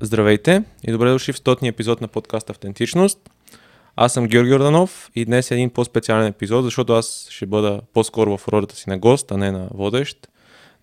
Здравейте 0.00 0.62
и 0.86 0.92
добре 0.92 1.10
дошли 1.10 1.32
в 1.32 1.36
стотния 1.36 1.70
епизод 1.70 2.00
на 2.00 2.08
подкаст 2.08 2.50
Автентичност. 2.50 3.30
Аз 3.96 4.12
съм 4.12 4.26
Георги 4.26 4.54
Орданов 4.54 5.10
и 5.14 5.24
днес 5.24 5.50
е 5.50 5.54
един 5.54 5.70
по-специален 5.70 6.26
епизод, 6.26 6.64
защото 6.64 6.92
аз 6.92 7.26
ще 7.30 7.46
бъда 7.46 7.80
по-скоро 7.94 8.36
в 8.36 8.48
ролята 8.48 8.76
си 8.76 8.90
на 8.90 8.98
гост, 8.98 9.32
а 9.32 9.36
не 9.36 9.50
на 9.52 9.68
водещ. 9.74 10.28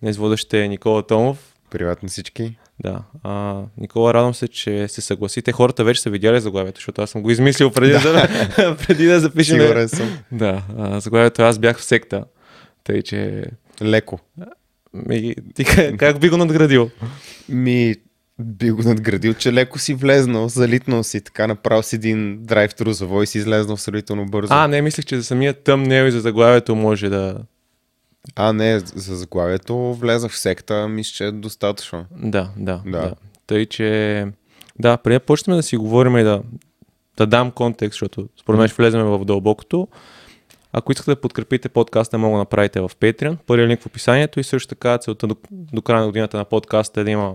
Днес 0.02 0.16
водещ 0.16 0.54
е 0.54 0.68
Никола 0.68 1.06
Томов. 1.06 1.54
Привет 1.70 2.02
на 2.02 2.08
всички. 2.08 2.58
Да. 2.80 3.02
А, 3.22 3.62
Никола, 3.78 4.14
радвам 4.14 4.34
се, 4.34 4.48
че 4.48 4.88
се 4.88 5.00
съгласите. 5.00 5.52
Хората 5.52 5.84
вече 5.84 6.00
са 6.00 6.10
видяли 6.10 6.40
заглавието, 6.40 6.78
защото 6.78 7.02
аз 7.02 7.10
съм 7.10 7.22
го 7.22 7.30
измислил 7.30 7.70
преди 7.70 7.92
да, 7.92 8.28
преди 8.86 9.06
да 9.06 9.20
запишем. 9.20 9.60
Сигурен 9.60 9.88
съм. 9.88 10.18
Да, 10.32 10.62
а, 10.78 11.00
заглавието 11.00 11.42
аз 11.42 11.58
бях 11.58 11.78
в 11.78 11.84
секта. 11.84 12.24
Тъй, 12.84 13.02
че... 13.02 13.44
Леко. 13.82 14.18
Ми, 14.94 15.34
ти 15.54 15.64
как, 15.64 15.96
как 15.96 16.20
би 16.20 16.28
го 16.28 16.36
надградил? 16.36 16.90
Ми, 17.48 17.94
би 18.38 18.70
го 18.70 18.82
надградил, 18.82 19.34
че 19.34 19.52
леко 19.52 19.78
си 19.78 19.94
влезнал, 19.94 20.48
залитнал 20.48 21.02
си, 21.02 21.20
така 21.20 21.46
направил 21.46 21.82
си 21.82 21.96
един 21.96 22.38
драйв-тру 22.42 22.92
завой 22.92 23.24
и 23.24 23.26
си 23.26 23.38
излезнал 23.38 23.76
сравнително 23.76 24.26
бързо. 24.26 24.54
А, 24.54 24.68
не, 24.68 24.82
мислех, 24.82 25.04
че 25.04 25.16
за 25.16 25.24
самия 25.24 25.54
тъмнел 25.54 26.04
и 26.04 26.10
за 26.10 26.20
заглавието 26.20 26.74
може 26.74 27.08
да... 27.08 27.36
А, 28.36 28.52
не, 28.52 28.78
за 28.78 29.16
заглавието 29.16 29.94
влезах 29.94 30.32
в 30.32 30.38
секта, 30.38 30.88
мисля, 30.88 31.12
че 31.14 31.24
е 31.24 31.32
достатъчно. 31.32 32.04
Да, 32.10 32.50
да, 32.56 32.82
да. 32.86 33.00
Да. 33.00 33.14
Тъй, 33.46 33.66
че... 33.66 34.26
Да, 34.78 34.96
преди 34.96 35.18
почнем 35.18 35.56
да 35.56 35.62
си 35.62 35.76
говорим 35.76 36.16
и 36.16 36.22
да, 36.22 36.42
да 37.16 37.26
дам 37.26 37.50
контекст, 37.50 37.92
защото 37.92 38.28
според 38.40 38.58
мен 38.58 38.68
ще 38.68 38.82
влезем 38.82 39.04
в 39.04 39.24
дълбокото. 39.24 39.88
Ако 40.72 40.92
искате 40.92 41.10
да 41.10 41.20
подкрепите 41.20 41.68
подкаста, 41.68 42.18
мога 42.18 42.34
да 42.34 42.38
направите 42.38 42.80
в 42.80 42.90
Patreon. 43.00 43.36
Първият 43.46 43.70
линк 43.70 43.80
в 43.80 43.86
описанието 43.86 44.40
и 44.40 44.44
също 44.44 44.68
така 44.68 44.98
целта 44.98 45.26
до, 45.26 45.36
до 45.50 45.82
края 45.82 46.00
на 46.00 46.06
годината 46.06 46.36
на 46.36 46.44
подкаста 46.44 47.00
е 47.00 47.04
да 47.04 47.10
има 47.10 47.34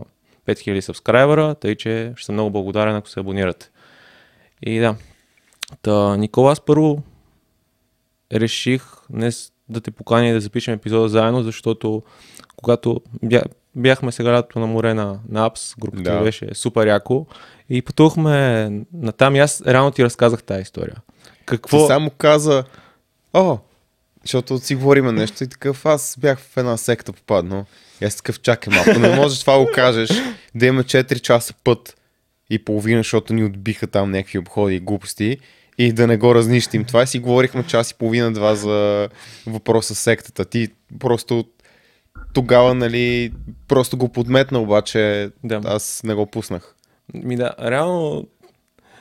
5000 0.56 0.80
сабскрайбера, 0.80 1.56
тъй 1.56 1.76
че 1.76 2.14
ще 2.16 2.26
съм 2.26 2.36
много 2.36 2.52
благодарен, 2.52 2.96
ако 2.96 3.10
се 3.10 3.20
абонирате. 3.20 3.70
И 4.62 4.80
да. 4.80 4.96
Та, 5.82 6.18
Никола, 6.18 6.52
аз 6.52 6.62
първо 6.62 7.04
реших 8.34 8.84
днес 9.10 9.52
да 9.70 9.82
те 9.82 9.92
поканя 9.92 10.28
и 10.28 10.34
да 10.34 10.42
запишем 10.42 10.74
епизода 10.74 11.10
заедно, 11.10 11.44
защото 11.44 12.04
когато 12.56 13.02
бя, 13.24 13.42
бяхме 13.76 14.12
сега 14.12 14.34
лятото 14.34 14.60
на 14.60 14.68
море 14.68 14.94
на, 14.94 15.20
на 15.30 15.46
Апс, 15.46 15.76
групата 15.80 16.02
да. 16.02 16.22
беше 16.22 16.56
супер 16.56 16.88
яко 16.88 17.26
и 17.70 17.82
пътувахме 17.82 18.70
на 18.94 19.12
там 19.12 19.36
и 19.36 19.40
аз 19.40 19.64
реално 19.68 19.92
ти 19.92 20.04
разказах 20.04 20.44
тази 20.44 20.62
история. 20.62 20.96
Какво? 21.46 21.78
Ти 21.78 21.88
само 21.88 22.10
каза, 22.10 22.64
о, 23.34 23.58
защото 24.22 24.58
си 24.58 24.76
говориме 24.76 25.12
нещо 25.12 25.44
и 25.44 25.48
такъв, 25.48 25.86
аз 25.86 26.18
бях 26.20 26.40
в 26.40 26.58
една 26.58 26.78
секта 26.78 27.14
попаднал. 27.14 27.66
И 28.02 28.06
аз 28.06 28.16
такъв, 28.16 28.42
чакай 28.42 28.74
малко, 28.74 29.00
не 29.00 29.16
можеш 29.16 29.40
това 29.40 29.60
го 29.60 29.70
кажеш, 29.76 30.10
да 30.56 30.66
има 30.66 30.84
4 30.84 31.20
часа 31.20 31.54
път 31.64 31.98
и 32.50 32.60
половина, 32.60 33.00
защото 33.00 33.34
ни 33.34 33.44
отбиха 33.44 33.88
там 33.88 34.12
някакви 34.12 34.40
обходи 34.40 34.76
и 34.76 34.80
глупости 34.80 35.38
и 35.78 35.94
да 35.94 36.08
не 36.08 36.18
го 36.18 36.36
разнищим. 36.36 36.84
Това 36.86 37.06
си 37.06 37.20
говорихме 37.20 37.68
час 37.68 37.92
и 37.92 37.96
половина-два 37.96 38.56
за 38.56 39.10
въпроса 39.48 39.96
с 39.96 40.00
сектата. 40.00 40.46
Ти 40.46 40.68
просто 41.00 41.46
тогава, 42.34 42.74
нали, 42.74 43.34
просто 43.68 43.98
го 43.98 44.10
подметна, 44.10 44.60
обаче 44.60 45.30
Да. 45.44 45.62
аз 45.66 46.02
не 46.04 46.14
го 46.14 46.26
пуснах. 46.26 46.76
Ми 47.14 47.36
да, 47.36 47.54
реално 47.62 48.28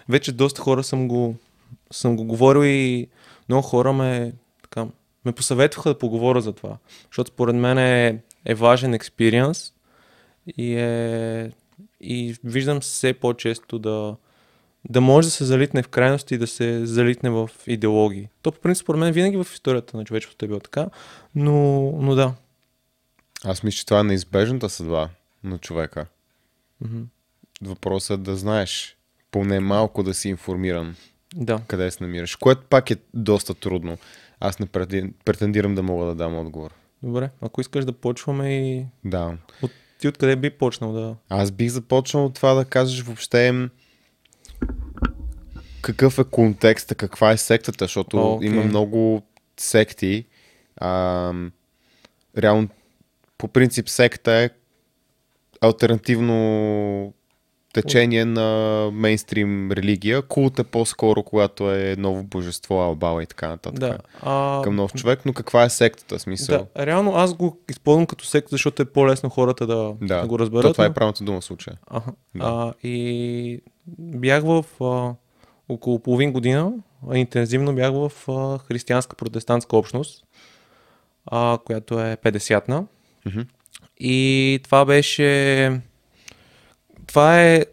вече 0.09 0.33
доста 0.33 0.63
хора 0.63 0.83
съм 0.85 1.09
го, 1.09 1.37
съм 1.93 2.17
го 2.17 2.25
говорил 2.25 2.65
и 2.65 3.09
много 3.49 3.63
хора 3.63 3.93
ме, 3.93 4.33
така, 4.63 4.87
ме 5.25 5.33
посъветваха 5.33 5.89
да 5.89 5.99
поговоря 5.99 6.41
за 6.41 6.53
това. 6.53 6.77
Защото 7.11 7.33
според 7.33 7.57
мен 7.57 7.79
е, 7.79 8.19
е 8.45 8.55
важен 8.55 8.95
експириенс 8.95 9.73
и, 10.57 10.75
е, 10.75 11.53
и 12.01 12.37
виждам 12.45 12.81
все 12.81 13.13
по-често 13.13 13.79
да, 13.79 14.17
да 14.89 15.01
може 15.01 15.27
да 15.27 15.31
се 15.31 15.45
залитне 15.45 15.83
в 15.83 15.89
крайности 15.89 16.35
и 16.35 16.39
да 16.39 16.47
се 16.47 16.87
залитне 16.87 17.31
в 17.31 17.51
идеологии. 17.67 18.29
То 18.43 18.53
по 18.53 18.61
принцип 18.61 18.83
според 18.83 18.99
мен 18.99 19.13
винаги 19.13 19.37
в 19.37 19.47
историята 19.53 19.97
на 19.97 20.05
човечеството 20.05 20.45
е 20.45 20.49
било 20.49 20.61
така, 20.61 20.87
но, 21.35 21.91
но 22.01 22.15
да. 22.15 22.35
Аз 23.45 23.63
мисля, 23.63 23.77
че 23.77 23.87
това 23.87 24.01
е 24.01 24.05
неизбежната 24.05 24.69
съдба 24.69 25.09
на 25.45 25.59
човека. 25.59 26.07
Мгм. 26.81 27.03
Въпросът 27.63 28.21
е 28.21 28.23
да 28.23 28.37
знаеш, 28.37 28.97
поне 29.31 29.61
малко 29.61 30.03
да 30.03 30.15
си 30.15 30.29
информиран 30.29 30.97
Да. 31.35 31.61
къде 31.67 31.91
се 31.91 32.05
намираш, 32.05 32.37
което 32.37 32.63
пак 32.63 32.91
е 32.91 32.97
доста 33.15 33.55
трудно. 33.55 33.99
Аз 34.41 34.59
не 34.59 34.67
претендирам 35.25 35.75
да 35.75 35.83
мога 35.83 36.07
да 36.07 36.15
дам 36.15 36.39
отговор. 36.39 36.71
Добре, 37.03 37.31
ако 37.41 37.61
искаш 37.61 37.85
да 37.85 37.93
почваме 37.93 38.69
и 38.69 38.87
Да. 39.05 39.37
от, 39.63 39.71
ти 40.01 40.09
откъде 40.09 40.37
би 40.37 40.51
почнал 40.51 40.93
да... 40.93 41.17
Аз 41.29 41.51
бих 41.51 41.71
започнал 41.71 42.25
от 42.25 42.35
това 42.35 42.55
да 42.55 42.65
кажеш 42.65 43.03
въобще 43.03 43.69
какъв 45.83 46.19
е 46.19 46.25
контекста, 46.25 46.95
каква 46.95 47.31
е 47.31 47.37
сектата, 47.37 47.85
защото 47.85 48.33
Окей. 48.33 48.49
има 48.49 48.65
много 48.65 49.23
секти. 49.57 50.25
А, 50.77 51.33
реално, 52.39 52.69
по 53.39 53.49
принцип, 53.49 53.89
секта 53.89 54.33
е 54.33 54.51
альтернативно 55.61 57.15
течение 57.73 58.25
на 58.25 58.91
мейнстрим 58.93 59.73
религия. 59.73 60.23
Култ 60.23 60.59
е 60.59 60.65
по-скоро, 60.65 61.23
когато 61.23 61.71
е 61.71 61.97
ново 61.99 62.23
божество, 62.23 62.81
албала 62.81 63.23
и 63.23 63.27
така 63.27 63.49
нататък. 63.49 63.81
Да. 63.81 63.99
А, 64.23 64.63
Към 64.65 64.77
нов 64.77 64.93
човек, 64.95 65.21
но 65.27 65.33
каква 65.33 65.65
е 65.65 65.71
сектата? 65.71 66.19
Смисъл? 66.19 66.69
Да, 66.77 66.87
реално 66.87 67.15
аз 67.15 67.35
го 67.35 67.61
използвам 67.71 68.07
като 68.07 68.25
секта, 68.25 68.49
защото 68.51 68.83
е 68.83 68.85
по-лесно 68.85 69.31
хората 69.31 69.67
да, 69.67 69.95
да. 70.01 70.21
да. 70.21 70.27
го 70.27 70.39
разберат. 70.39 70.63
То, 70.63 70.73
това 70.73 70.85
е 70.85 70.95
правилната 70.95 71.25
дума 71.25 71.41
в 71.41 71.45
случая. 71.45 71.77
Аха. 71.91 72.13
Да. 72.35 72.45
А, 72.45 72.89
и 72.89 73.61
бях 73.99 74.43
в 74.45 74.65
а, 74.81 75.15
около 75.69 75.99
половин 75.99 76.33
година, 76.33 76.73
интензивно 77.15 77.75
бях 77.75 77.93
в 77.93 78.13
а, 78.29 78.59
християнска 78.59 79.17
протестантска 79.17 79.77
общност, 79.77 80.25
а, 81.27 81.59
която 81.65 82.01
е 82.01 82.17
50-на. 82.25 82.85
Мгм. 83.27 83.41
И 84.01 84.61
това 84.65 84.85
беше... 84.85 85.81
Това 87.11 87.43
е, 87.43 87.65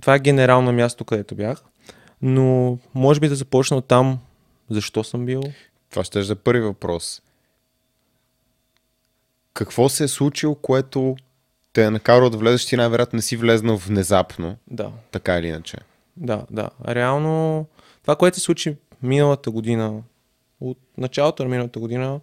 това 0.00 0.14
е 0.14 0.18
генерално 0.18 0.72
място, 0.72 1.04
където 1.04 1.34
бях. 1.34 1.62
Но 2.22 2.78
може 2.94 3.20
би 3.20 3.28
да 3.28 3.34
започна 3.34 3.76
от 3.76 3.84
там, 3.84 4.18
защо 4.70 5.04
съм 5.04 5.26
бил. 5.26 5.42
Това 5.90 6.04
ще 6.04 6.18
е 6.18 6.22
за 6.22 6.36
първи 6.36 6.60
въпрос. 6.60 7.22
Какво 9.54 9.88
се 9.88 10.04
е 10.04 10.08
случило, 10.08 10.54
което 10.54 11.16
те 11.72 11.84
е 11.84 11.90
накарало 11.90 12.30
да 12.30 12.36
влезеш, 12.36 12.66
ти 12.66 12.76
най-вероятно 12.76 13.16
не 13.16 13.22
си 13.22 13.36
влезнал 13.36 13.76
внезапно, 13.76 14.56
Да, 14.70 14.90
така 15.10 15.38
или 15.38 15.46
иначе. 15.46 15.76
Да, 16.16 16.46
да. 16.50 16.70
Реално, 16.88 17.66
това, 18.02 18.16
което 18.16 18.36
се 18.36 18.44
случи 18.44 18.76
миналата 19.02 19.50
година, 19.50 20.02
от 20.60 20.78
началото 20.98 21.42
на 21.42 21.48
миналата 21.48 21.80
година, 21.80 22.20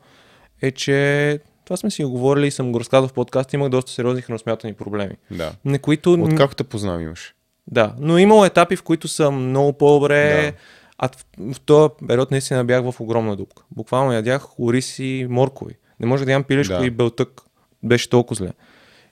е, 0.61 0.71
че 0.71 1.39
това 1.71 1.77
сме 1.77 1.91
си 1.91 2.03
го 2.03 2.11
говорили 2.11 2.47
и 2.47 2.51
съм 2.51 2.71
го 2.71 2.79
разказал 2.79 3.07
в 3.07 3.13
подкаст, 3.13 3.53
имах 3.53 3.69
доста 3.69 3.91
сериозни 3.91 4.21
храносмятани 4.21 4.73
проблеми. 4.73 5.15
Да. 5.31 5.51
На 5.65 5.79
които... 5.79 6.13
От 6.13 6.35
как 6.35 6.55
те 6.55 6.63
познавам 6.63 7.01
имаш? 7.01 7.35
Да, 7.67 7.93
но 7.99 8.17
имало 8.17 8.45
етапи, 8.45 8.75
в 8.75 8.83
които 8.83 9.07
съм 9.07 9.49
много 9.49 9.73
по-добре, 9.73 10.51
Да. 10.51 10.57
а 10.97 11.07
в, 11.07 11.25
в 11.53 11.59
този 11.59 11.93
период 12.07 12.31
наистина 12.31 12.65
бях 12.65 12.91
в 12.91 12.99
огромна 12.99 13.35
дупка. 13.35 13.63
Буквално 13.71 14.11
ядях 14.13 14.59
ориз 14.59 14.99
и 14.99 15.27
моркови. 15.29 15.73
Не 15.99 16.05
може 16.05 16.25
да 16.25 16.31
ям 16.31 16.43
пилешко 16.43 16.77
Да. 16.79 16.85
и 16.85 16.89
белтък. 16.89 17.41
Беше 17.83 18.09
толкова 18.09 18.35
зле. 18.35 18.49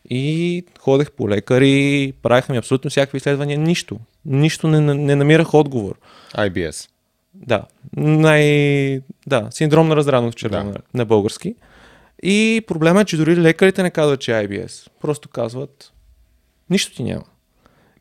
И 0.10 0.64
ходех 0.80 1.12
по 1.12 1.30
лекари, 1.30 2.14
правиха 2.22 2.52
ми 2.52 2.58
абсолютно 2.58 2.90
всякакви 2.90 3.18
изследвания. 3.18 3.58
Нищо. 3.58 4.00
Нищо 4.26 4.68
не, 4.68 4.94
не 4.94 5.16
намирах 5.16 5.54
отговор. 5.54 5.96
IBS. 6.34 6.90
Да, 7.34 7.64
най... 7.96 9.02
да, 9.28 9.48
синдром 9.52 9.88
на 9.88 9.96
разрадност 9.96 10.38
червена 10.38 10.72
да. 10.72 10.80
на 10.94 11.06
български. 11.06 11.56
И 12.24 12.62
проблема 12.68 13.02
е, 13.02 13.06
че 13.06 13.18
дори 13.18 13.38
лекарите 13.38 13.84
не 13.84 13.92
казват, 13.92 14.20
че 14.20 14.40
е 14.40 14.48
IBS. 14.48 14.88
Просто 15.02 15.30
казват, 15.30 15.94
нищо 16.70 16.96
ти 16.96 17.04
няма. 17.04 17.24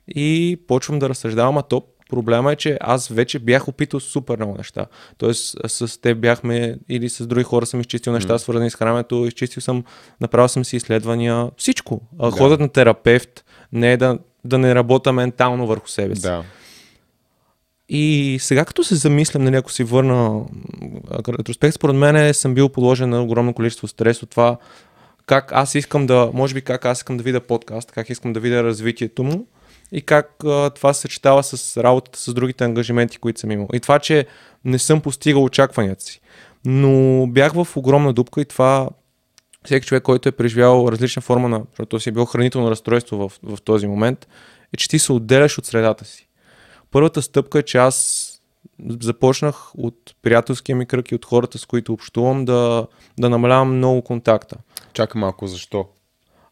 И 0.08 0.58
почвам 0.68 0.98
да 0.98 1.08
разсъждавам, 1.08 1.58
а 1.58 1.62
то 1.62 1.82
проблема 2.08 2.52
е, 2.52 2.56
че 2.56 2.78
аз 2.80 3.08
вече 3.08 3.38
бях 3.38 3.68
опитал 3.68 4.00
супер 4.00 4.36
много 4.36 4.56
неща. 4.56 4.86
Тоест 5.18 5.56
с 5.66 6.00
теб 6.00 6.18
бяхме 6.18 6.78
или 6.88 7.08
с 7.08 7.26
други 7.26 7.44
хора 7.44 7.66
съм 7.66 7.80
изчистил 7.80 8.12
неща, 8.12 8.32
М. 8.32 8.38
свързани 8.38 8.70
с 8.70 8.74
храненето, 8.74 9.26
изчистил 9.26 9.60
съм, 9.60 9.84
направил 10.20 10.48
съм 10.48 10.64
си 10.64 10.76
изследвания, 10.76 11.50
всичко. 11.56 12.00
Да. 12.12 12.30
Ходят 12.30 12.60
на 12.60 12.68
терапевт, 12.68 13.44
не 13.72 13.92
е 13.92 13.96
да, 13.96 14.18
да 14.44 14.58
не 14.58 14.74
работя 14.74 15.12
ментално 15.12 15.66
върху 15.66 15.88
себе 15.88 16.16
си. 16.16 16.22
Да. 16.22 16.44
И 17.88 18.38
сега 18.40 18.64
като 18.64 18.84
се 18.84 18.94
замислям, 18.94 19.44
нали, 19.44 19.56
ако 19.56 19.72
си 19.72 19.84
върна 19.84 20.44
ретроспект, 21.28 21.74
според 21.74 21.96
мен 21.96 22.34
съм 22.34 22.54
бил 22.54 22.68
подложен 22.68 23.10
на 23.10 23.22
огромно 23.22 23.54
количество 23.54 23.88
стрес 23.88 24.22
от 24.22 24.30
това 24.30 24.58
как 25.28 25.52
аз 25.52 25.74
искам 25.74 26.06
да, 26.06 26.30
може 26.34 26.54
би 26.54 26.62
как 26.62 26.84
аз 26.84 26.98
искам 26.98 27.16
да 27.16 27.22
видя 27.22 27.40
подкаст, 27.40 27.92
как 27.92 28.10
искам 28.10 28.32
да 28.32 28.40
видя 28.40 28.62
развитието 28.62 29.24
му 29.24 29.46
и 29.92 30.02
как 30.02 30.44
а, 30.44 30.70
това 30.70 30.92
се 30.92 31.00
съчетава 31.00 31.42
с 31.42 31.82
работата 31.82 32.18
с 32.18 32.34
другите 32.34 32.64
ангажименти, 32.64 33.18
които 33.18 33.40
съм 33.40 33.50
имал. 33.50 33.68
И 33.72 33.80
това, 33.80 33.98
че 33.98 34.26
не 34.64 34.78
съм 34.78 35.00
постигал 35.00 35.44
очакванията 35.44 36.04
си. 36.04 36.20
Но 36.64 37.26
бях 37.26 37.52
в 37.52 37.76
огромна 37.76 38.12
дупка 38.12 38.40
и 38.40 38.44
това 38.44 38.88
всеки 39.64 39.86
човек, 39.86 40.02
който 40.02 40.28
е 40.28 40.32
преживял 40.32 40.88
различна 40.90 41.22
форма 41.22 41.48
на, 41.48 41.62
защото 41.70 42.00
си 42.00 42.08
е 42.08 42.12
бил 42.12 42.24
хранително 42.24 42.70
разстройство 42.70 43.16
в, 43.16 43.32
в 43.42 43.62
този 43.62 43.86
момент, 43.86 44.28
е, 44.74 44.76
че 44.76 44.88
ти 44.88 44.98
се 44.98 45.12
отделяш 45.12 45.58
от 45.58 45.66
средата 45.66 46.04
си. 46.04 46.27
Първата 46.90 47.22
стъпка 47.22 47.58
е, 47.58 47.62
че 47.62 47.78
аз 47.78 48.24
започнах 49.00 49.78
от 49.78 50.14
приятелския 50.22 50.76
ми 50.76 50.86
кръг 50.86 51.10
и 51.10 51.14
от 51.14 51.24
хората, 51.24 51.58
с 51.58 51.66
които 51.66 51.92
общувам, 51.92 52.44
да, 52.44 52.86
да 53.18 53.30
намалявам 53.30 53.76
много 53.76 54.02
контакта. 54.02 54.56
Чакай 54.92 55.20
малко, 55.20 55.46
защо? 55.46 55.86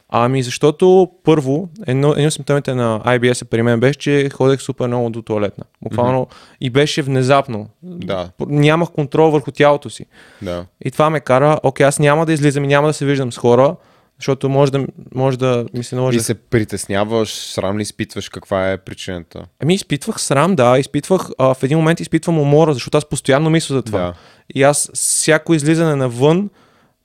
Ами 0.08 0.42
защото 0.42 1.10
първо, 1.24 1.68
едно, 1.86 2.12
едно 2.12 2.26
от 2.26 2.32
симптомите 2.32 2.74
на 2.74 3.00
IBS 3.00 3.44
при 3.44 3.62
мен 3.62 3.80
беше, 3.80 3.98
че 3.98 4.30
ходех 4.30 4.60
супер 4.60 4.86
много 4.86 5.10
до 5.10 5.22
туалетна. 5.22 5.64
Буквално 5.82 6.24
mm-hmm. 6.24 6.56
и 6.60 6.70
беше 6.70 7.02
внезапно. 7.02 7.68
Да. 7.82 8.30
Нямах 8.46 8.90
контрол 8.90 9.30
върху 9.30 9.50
тялото 9.50 9.90
си. 9.90 10.06
Да. 10.42 10.66
И 10.84 10.90
това 10.90 11.10
ме 11.10 11.20
кара, 11.20 11.60
окей, 11.62 11.86
аз 11.86 11.98
няма 11.98 12.26
да 12.26 12.32
излизам 12.32 12.64
и 12.64 12.66
няма 12.66 12.86
да 12.86 12.92
се 12.92 13.06
виждам 13.06 13.32
с 13.32 13.38
хора, 13.38 13.76
защото 14.18 14.48
може 14.48 14.72
да, 14.72 14.86
може 15.14 15.38
да 15.38 15.66
ми 15.74 15.84
се 15.84 15.96
наложи. 15.96 16.18
И 16.18 16.20
се 16.20 16.34
притесняваш, 16.34 17.34
срам 17.34 17.78
ли 17.78 17.82
изпитваш, 17.82 18.28
каква 18.28 18.72
е 18.72 18.78
причината? 18.78 19.46
Ами 19.60 19.74
изпитвах 19.74 20.20
срам, 20.20 20.54
да, 20.54 20.78
изпитвах, 20.78 21.28
а, 21.38 21.54
в 21.54 21.62
един 21.62 21.78
момент 21.78 22.00
изпитвам 22.00 22.38
умора, 22.38 22.72
защото 22.72 22.98
аз 22.98 23.08
постоянно 23.08 23.50
мисля 23.50 23.74
за 23.74 23.82
това. 23.82 23.98
Да. 24.00 24.14
И 24.54 24.62
аз 24.62 24.90
всяко 24.94 25.54
излизане 25.54 25.96
навън 25.96 26.50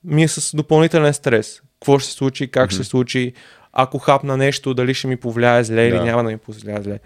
ми 0.03 0.23
е 0.23 0.27
с 0.27 0.55
допълнителен 0.55 1.13
стрес. 1.13 1.61
Какво 1.73 1.99
ще 1.99 2.09
се 2.09 2.15
случи, 2.15 2.47
как 2.47 2.69
mm-hmm. 2.69 2.73
ще 2.73 2.83
се 2.83 2.89
случи, 2.89 3.33
ако 3.73 3.97
хапна 3.97 4.37
нещо, 4.37 4.73
дали 4.73 4.93
ще 4.93 5.07
ми 5.07 5.17
повлияе 5.17 5.63
зле 5.63 5.87
или 5.87 5.97
Да. 5.97 6.03
няма 6.05 6.23
да 6.23 6.29
ми 6.29 6.37
повлияе 6.37 6.81
зле. 6.81 6.99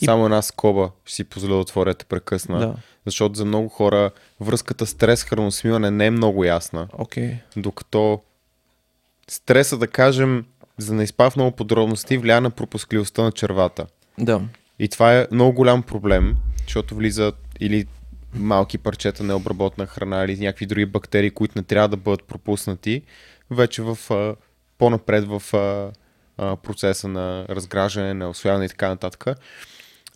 И- 0.00 0.04
Само 0.04 0.24
една 0.24 0.42
скоба 0.42 0.90
ще 1.04 1.14
си 1.14 1.24
позволя 1.24 1.54
да 1.54 1.60
отворя 1.60 1.94
те 1.94 2.04
прекъсна. 2.04 2.58
Да. 2.58 2.74
Защото 3.06 3.34
за 3.34 3.44
много 3.44 3.68
хора 3.68 4.10
връзката 4.40 4.86
стрес-храносмиване 4.86 5.90
не 5.90 6.06
е 6.06 6.10
много 6.10 6.44
ясна. 6.44 6.88
Окей. 6.92 7.30
Докато 7.56 8.20
стреса, 9.30 9.78
да 9.78 9.86
кажем, 9.86 10.44
за 10.78 10.96
да 10.96 11.02
изпав 11.02 11.36
много 11.36 11.56
подробности, 11.56 12.18
влияе 12.18 12.40
на 12.40 12.50
пропускливостта 12.50 13.22
на 13.22 13.32
червата. 13.32 13.86
Да. 14.18 14.40
И 14.78 14.88
това 14.88 15.14
е 15.18 15.26
много 15.32 15.52
голям 15.52 15.82
проблем, 15.82 16.36
защото 16.64 16.94
влизат 16.94 17.36
или 17.60 17.86
малки 18.34 18.78
парчета 18.78 19.22
необработна 19.22 19.86
храна 19.86 20.24
или 20.24 20.38
някакви 20.38 20.66
други 20.66 20.86
бактерии, 20.86 21.30
които 21.30 21.58
не 21.58 21.62
трябва 21.62 21.88
да 21.88 21.96
бъдат 21.96 22.24
пропуснати, 22.24 23.02
вече 23.50 23.82
в 23.82 23.98
а, 24.10 24.34
по-напред 24.78 25.24
в 25.26 25.54
а, 25.54 25.90
а, 26.38 26.56
процеса 26.56 27.08
на 27.08 27.46
разграждане, 27.48 28.14
на 28.14 28.28
освояване 28.28 28.64
и 28.64 28.68
така 28.68 28.88
нататък. 28.88 29.26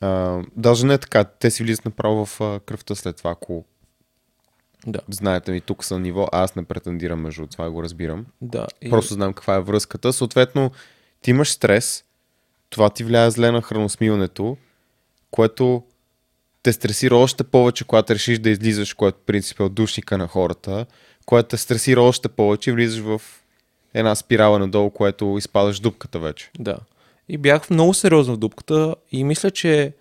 А, 0.01 0.41
даже 0.57 0.87
не 0.87 0.95
е 0.95 0.99
така, 0.99 1.25
те 1.25 1.51
си 1.51 1.63
влизат 1.63 1.85
направо 1.85 2.27
в 2.27 2.41
а, 2.41 2.61
кръвта 2.61 2.95
след 2.95 3.17
това, 3.17 3.31
ако 3.31 3.65
Да. 4.87 5.01
знаете 5.09 5.53
ми, 5.53 5.61
тук 5.61 5.91
на 5.91 5.99
ниво, 5.99 6.29
аз 6.33 6.57
не 6.57 6.65
претендирам 6.65 7.21
между 7.21 7.47
това, 7.47 7.71
го 7.71 7.83
разбирам. 7.83 8.27
Да. 8.41 8.67
И... 8.83 8.91
Просто 8.91 9.15
знам 9.15 9.33
каква 9.33 9.55
е 9.55 9.61
връзката. 9.61 10.13
Съответно, 10.13 10.71
ти 11.23 11.31
имаш 11.31 11.51
стрес, 11.51 12.05
това 12.71 12.91
ти 12.91 13.05
влияе 13.05 13.31
зле 13.31 13.51
на 13.51 13.63
храносмиването, 13.63 14.57
което 15.31 15.83
те 16.63 16.73
стресира 16.73 17.17
още 17.17 17.45
повече, 17.45 17.85
когато 17.85 18.15
решиш 18.15 18.39
да 18.39 18.51
излизаш, 18.51 18.95
което 18.95 19.19
принцип 19.27 19.61
е 19.61 19.63
отдушника 19.63 20.19
на 20.19 20.29
хората, 20.29 20.87
което 21.27 21.49
те 21.49 21.57
стресира 21.57 22.03
още 22.03 22.29
повече 22.29 22.71
и 22.71 22.73
влизаш 22.73 23.01
в 23.01 23.23
една 23.95 24.15
спирала 24.15 24.59
надолу, 24.59 24.91
което 24.91 25.35
изпадаш 25.39 25.81
дупката 25.81 26.19
вече. 26.19 26.51
Да. 26.59 26.77
И 27.29 27.39
бях 27.39 27.71
много 27.71 27.95
сериозно 27.95 28.35
в 28.35 28.39
дупката 28.39 28.95
и 29.13 29.25
мисля, 29.25 29.51
че 29.51 29.93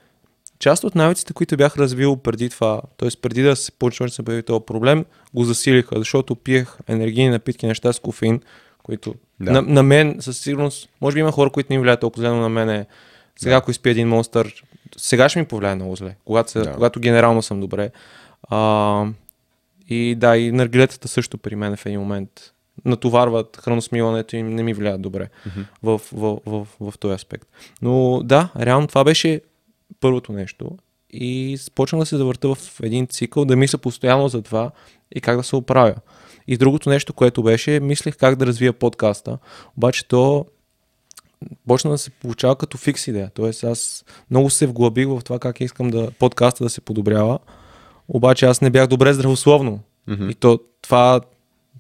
част 0.61 0.83
от 0.83 0.95
навиците, 0.95 1.33
които 1.33 1.57
бях 1.57 1.77
развил 1.77 2.15
преди 2.17 2.49
това, 2.49 2.81
т.е. 2.97 3.09
преди 3.21 3.41
да 3.41 3.55
се 3.55 3.71
почва 3.71 4.05
да 4.05 4.11
се 4.11 4.23
появи 4.23 4.43
този 4.43 4.63
проблем, 4.67 5.05
го 5.33 5.43
засилиха, 5.43 5.95
защото 5.97 6.35
пиех 6.35 6.75
енергийни 6.87 7.29
напитки, 7.29 7.67
неща 7.67 7.93
с 7.93 7.99
кофеин, 7.99 8.41
които 8.83 9.15
Да. 9.39 9.51
на, 9.51 9.61
на 9.61 9.83
мен 9.83 10.17
със 10.19 10.37
сигурност, 10.37 10.89
може 11.01 11.13
би 11.13 11.19
има 11.19 11.31
хора, 11.31 11.49
които 11.49 11.67
не 11.69 11.75
им 11.75 11.81
влияят 11.81 11.99
толкова 11.99 12.21
зле, 12.21 12.29
но 12.29 12.41
на 12.41 12.49
мен 12.49 12.69
е, 12.69 12.85
сега 13.39 13.51
Да. 13.51 13.57
ако 13.57 13.71
изпия 13.71 13.91
един 13.91 14.07
монстър, 14.07 14.63
сега 14.97 15.29
ще 15.29 15.39
ми 15.39 15.45
повлияе 15.45 15.75
много 15.75 15.95
зле, 15.95 16.15
когато, 16.25 16.51
се, 16.51 16.59
Да. 16.59 16.73
когато 16.73 16.99
генерално 16.99 17.41
съм 17.41 17.59
добре. 17.61 17.91
А, 18.43 19.05
и 19.89 20.15
да, 20.15 20.37
и 20.37 20.51
наргилетата 20.51 21.07
също 21.07 21.37
при 21.37 21.55
мен 21.55 21.75
в 21.75 21.85
един 21.85 21.99
момент 21.99 22.29
натоварват 22.85 23.57
храносмиването 23.57 24.35
и 24.35 24.43
не 24.43 24.63
ми 24.63 24.73
влияят 24.73 25.01
добре 25.01 25.29
Мгм. 25.45 25.61
в, 25.83 26.01
в, 26.13 26.37
в, 26.45 26.67
в, 26.79 26.91
в 26.91 26.97
този 26.97 27.13
аспект. 27.13 27.47
Но 27.81 28.21
да, 28.23 28.49
реално 28.59 28.87
това 28.87 29.03
беше 29.03 29.41
първото 29.99 30.31
нещо 30.31 30.77
и 31.13 31.57
почнах 31.75 31.99
да 31.99 32.05
се 32.05 32.17
завърта 32.17 32.55
в 32.55 32.79
един 32.83 33.07
цикъл, 33.07 33.45
да 33.45 33.55
мисля 33.55 33.77
постоянно 33.77 34.27
за 34.27 34.41
това 34.41 34.71
и 35.15 35.21
как 35.21 35.38
да 35.38 35.43
се 35.43 35.55
оправя. 35.55 35.95
И 36.47 36.57
другото 36.57 36.89
нещо, 36.89 37.13
което 37.13 37.43
беше, 37.43 37.79
мислех 37.79 38.17
как 38.17 38.35
да 38.35 38.45
развия 38.45 38.73
подкаста, 38.73 39.38
обаче 39.77 40.07
то 40.07 40.45
почна 41.67 41.91
да 41.91 41.97
се 41.97 42.09
получава 42.09 42.55
като 42.55 42.77
фикс 42.77 43.07
идея. 43.07 43.31
Тоест 43.33 43.63
аз 43.63 44.05
много 44.31 44.49
се 44.49 44.67
вглъбих 44.67 45.07
в 45.07 45.21
това 45.23 45.39
как 45.39 45.61
искам 45.61 45.89
да 45.89 46.11
подкаста 46.19 46.63
да 46.63 46.69
се 46.69 46.81
подобрява, 46.81 47.39
обаче 48.07 48.45
аз 48.45 48.61
не 48.61 48.69
бях 48.69 48.88
добре 48.88 49.13
здравословно. 49.13 49.79
Мгм. 50.07 50.29
И 50.29 50.35
то 50.35 50.59
това 50.81 51.21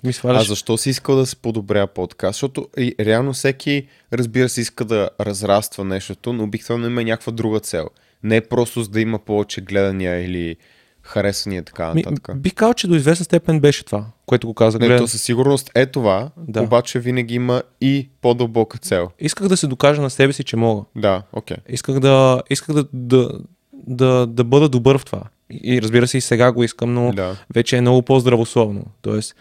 ми 0.03 0.09
А 0.09 0.13
сваляше. 0.13 0.47
защо 0.47 0.77
си 0.77 0.89
искал 0.89 1.15
да 1.15 1.25
се 1.25 1.35
подобря 1.35 1.87
подкаст? 1.87 2.35
Защото 2.35 2.67
и, 2.77 2.95
реално 2.99 3.33
всеки, 3.33 3.87
разбира 4.13 4.49
се, 4.49 4.61
иска 4.61 4.85
да 4.85 5.09
разраства 5.19 5.83
нещото, 5.85 6.33
но 6.33 6.43
обикновено 6.43 6.87
има 6.87 7.03
някаква 7.03 7.31
друга 7.31 7.59
цел. 7.59 7.89
Не 8.23 8.41
просто 8.41 8.83
за 8.83 8.89
да 8.89 9.01
има 9.01 9.19
повече 9.19 9.61
гледания 9.61 10.21
или 10.21 10.55
харесвания 11.03 11.59
и 11.59 11.65
така 11.65 11.93
Ми, 11.93 12.01
нататък. 12.01 12.37
бих 12.37 12.53
казал, 12.53 12.73
че 12.73 12.87
до 12.87 12.95
известна 12.95 13.23
степен 13.25 13.59
беше 13.59 13.85
това, 13.85 14.05
което 14.25 14.47
го 14.47 14.53
каза. 14.53 14.79
Не, 14.79 14.87
Гледан. 14.87 15.03
то 15.03 15.07
със 15.07 15.21
сигурност 15.21 15.71
е 15.75 15.85
това, 15.85 16.29
Да. 16.37 16.61
обаче 16.61 16.99
винаги 16.99 17.35
има 17.35 17.63
и 17.81 18.09
по-дълбока 18.21 18.77
цел. 18.77 19.09
Исках 19.19 19.47
да 19.47 19.57
се 19.57 19.67
докажа 19.67 20.01
на 20.01 20.09
себе 20.09 20.33
си, 20.33 20.43
че 20.43 20.55
мога. 20.55 20.83
Да, 20.95 21.23
окей. 21.33 21.57
Исках 21.69 21.99
да, 21.99 22.41
исках 22.49 22.75
да, 22.75 22.85
да, 22.93 23.29
да, 23.73 24.27
да 24.27 24.43
бъда 24.43 24.69
добър 24.69 24.97
в 24.97 25.05
това. 25.05 25.21
И, 25.49 25.75
и 25.75 25.81
разбира 25.81 26.07
се, 26.07 26.17
и 26.17 26.21
сега 26.21 26.51
го 26.51 26.63
искам, 26.63 26.93
но 26.93 27.11
Да. 27.11 27.35
вече 27.53 27.77
е 27.77 27.81
много 27.81 28.01
по-здравословно. 28.01 28.85
Тоест, 29.01 29.35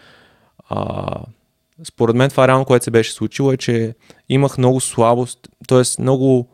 а, 0.65 1.05
според 1.83 2.15
мен 2.15 2.29
това 2.29 2.47
реално, 2.47 2.65
което 2.65 2.83
се 2.85 2.91
беше 2.91 3.13
случило 3.13 3.51
е, 3.51 3.57
че 3.57 3.95
имах 4.29 4.57
много 4.57 4.79
слабост, 4.79 5.39
т.е. 5.67 6.01
много 6.01 6.47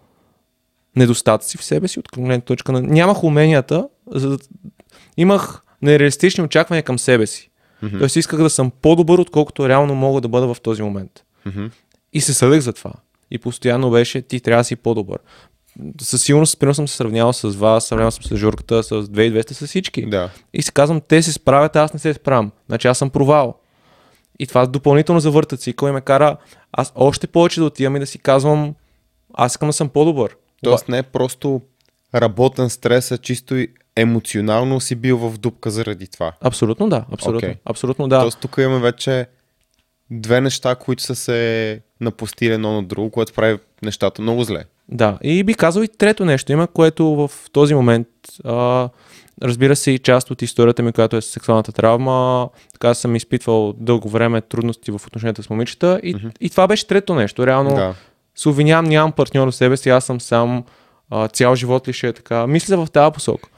недостатъци 0.98 1.58
в 1.58 1.64
себе 1.64 1.88
си 1.88 2.00
от 2.00 2.10
гледна 2.16 2.42
точка 2.42 2.72
на... 2.72 2.82
Нямах 2.82 3.24
уменията, 3.24 3.88
за 4.12 4.30
да... 4.30 4.38
имах 5.18 5.62
нереалистични 5.82 6.44
очаквания 6.44 6.84
към 6.84 7.00
себе 7.00 7.28
си. 7.28 7.50
Мгм. 7.82 7.98
Тоест 7.98 8.16
исках 8.16 8.40
да 8.40 8.50
съм 8.50 8.72
по-добър, 8.82 9.20
отколкото 9.20 9.70
реално 9.70 9.96
мога 9.96 10.22
да 10.22 10.28
бъда 10.28 10.54
в 10.54 10.62
този 10.62 10.82
момент. 10.82 11.24
Мгм. 11.46 11.66
И 12.14 12.22
се 12.22 12.34
съдех 12.34 12.60
за 12.60 12.74
това. 12.74 12.92
И 13.32 13.38
постоянно 13.38 13.92
беше, 13.92 14.22
ти 14.22 14.40
трябва 14.40 14.60
да 14.60 14.64
си 14.64 14.76
по-добър. 14.76 15.18
Със 16.02 16.22
сигурност, 16.22 16.60
примерно 16.60 16.76
съм 16.76 16.88
се 16.88 16.96
сравнявал 16.96 17.34
с 17.34 17.50
вас, 17.50 17.86
сравнявал 17.86 18.12
съм 18.12 18.24
с 18.24 18.36
Журката, 18.36 18.83
с 18.83 18.90
2200, 18.90 19.52
с 19.52 19.68
всички. 19.68 20.06
Да. 20.06 20.30
И 20.54 20.62
си 20.62 20.71
казвам, 20.71 21.02
те 21.07 21.21
се 21.21 21.33
справят, 21.33 21.76
аз 21.76 21.94
не 21.94 22.00
се 22.00 22.14
справям. 22.14 22.52
Значи 22.68 22.88
аз 22.88 22.98
съм 22.98 23.10
провал. 23.10 23.60
И 24.40 24.48
това 24.48 24.66
допълнително 24.66 25.19
завърта 25.19 25.57
цикъл 25.57 25.88
и 25.88 25.92
ме 25.92 26.02
кара 26.02 26.38
аз 26.71 26.92
още 26.95 27.28
повече 27.28 27.60
да 27.60 27.66
отивам 27.66 27.95
и 27.95 28.00
да 28.00 28.07
си 28.07 28.19
казвам, 28.19 28.76
аз 29.33 29.52
искам 29.52 29.69
да 29.69 29.74
съм 29.74 29.90
по-добър. 29.90 30.36
Тоест 30.69 30.90
не 30.90 30.97
е 30.97 31.04
просто 31.04 31.62
работен 32.16 32.69
стрес, 32.69 33.12
а 33.12 33.18
чисто 33.18 33.56
и 33.56 33.68
емоционално 33.95 34.80
си 34.80 34.95
бил 34.95 35.18
в 35.18 35.38
дупка 35.38 35.71
заради 35.71 36.07
това. 36.07 36.31
Абсолютно 36.42 36.90
да, 36.90 37.06
абсолютно. 37.14 37.38
Окей. 37.38 37.56
Абсолютно 37.66 38.07
да. 38.07 38.19
Тоест 38.21 38.40
тук 38.40 38.56
имаме 38.57 38.80
вече 38.80 39.28
две 40.12 40.42
неща, 40.42 40.76
които 40.76 41.04
са 41.04 41.16
се 41.16 41.81
напустили 42.02 42.54
едно 42.54 42.74
на 42.74 42.83
друго, 42.83 43.09
което 43.12 43.33
прави 43.33 43.57
нещата 43.83 44.21
много 44.21 44.44
зле. 44.44 44.64
Да, 44.90 45.18
и 45.24 45.44
би 45.44 45.54
казал 45.54 45.81
и 45.81 45.88
трето 45.88 46.26
нещо 46.26 46.52
има, 46.52 46.68
което 46.68 47.06
в 47.06 47.31
този 47.52 47.74
момент, 47.76 48.07
а, 48.44 48.90
разбира 49.44 49.76
се, 49.76 49.92
и 49.92 50.00
част 50.00 50.31
от 50.31 50.42
историята 50.42 50.83
ми, 50.83 50.92
която 50.92 51.18
е 51.18 51.21
сексуалната 51.21 51.71
травма, 51.71 52.50
така 52.74 52.94
съм 52.94 53.16
изпитвал 53.16 53.74
дълго 53.78 54.09
време 54.09 54.42
трудности 54.42 54.92
в 54.92 55.02
отношенията 55.07 55.44
с 55.44 55.50
момичета 55.50 56.00
и, 56.04 56.14
Мгм. 56.16 56.28
и 56.40 56.50
това 56.50 56.68
беше 56.68 56.88
трето 56.88 57.16
нещо. 57.16 57.47
Реално 57.47 57.76
Да. 57.76 57.95
Се 58.38 58.50
обвинявам, 58.50 58.86
нямам 58.86 59.12
партньор 59.12 59.48
в 59.48 59.56
себе 59.56 59.78
си, 59.78 59.90
аз 59.90 60.06
съм 60.06 60.22
сам, 60.22 60.64
а, 61.10 61.28
цял 61.28 61.56
живот 61.56 61.88
ли 61.88 61.94
ще 61.94 62.08
е 62.08 62.14
така. 62.14 62.48
Мисля 62.48 62.86
в 62.86 62.92
тази 62.92 63.14
посока. 63.14 63.50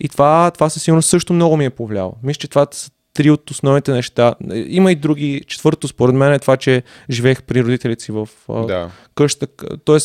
И 0.00 0.08
това, 0.08 0.50
това 0.50 0.70
със 0.70 0.82
сигурност 0.82 1.08
също 1.08 1.32
много 1.32 1.56
ми 1.56 1.64
е 1.64 1.70
повлияло. 1.70 2.14
Мисля, 2.22 2.38
че 2.38 2.48
това 2.48 2.66
са 2.70 2.90
три 3.14 3.30
от 3.30 3.50
основните 3.50 3.92
неща. 3.92 4.34
Има 4.66 4.92
и 4.92 4.94
други. 4.94 5.42
Четвърто, 5.46 5.88
според 5.88 6.14
мен, 6.14 6.32
е 6.32 6.38
това, 6.38 6.56
че 6.56 6.82
живеех 7.10 7.42
при 7.42 7.64
родителите 7.64 8.04
си 8.04 8.12
в 8.12 8.28
а, 8.48 8.66
Да. 8.66 8.90
къща, 9.14 9.46
т.е. 9.84 9.96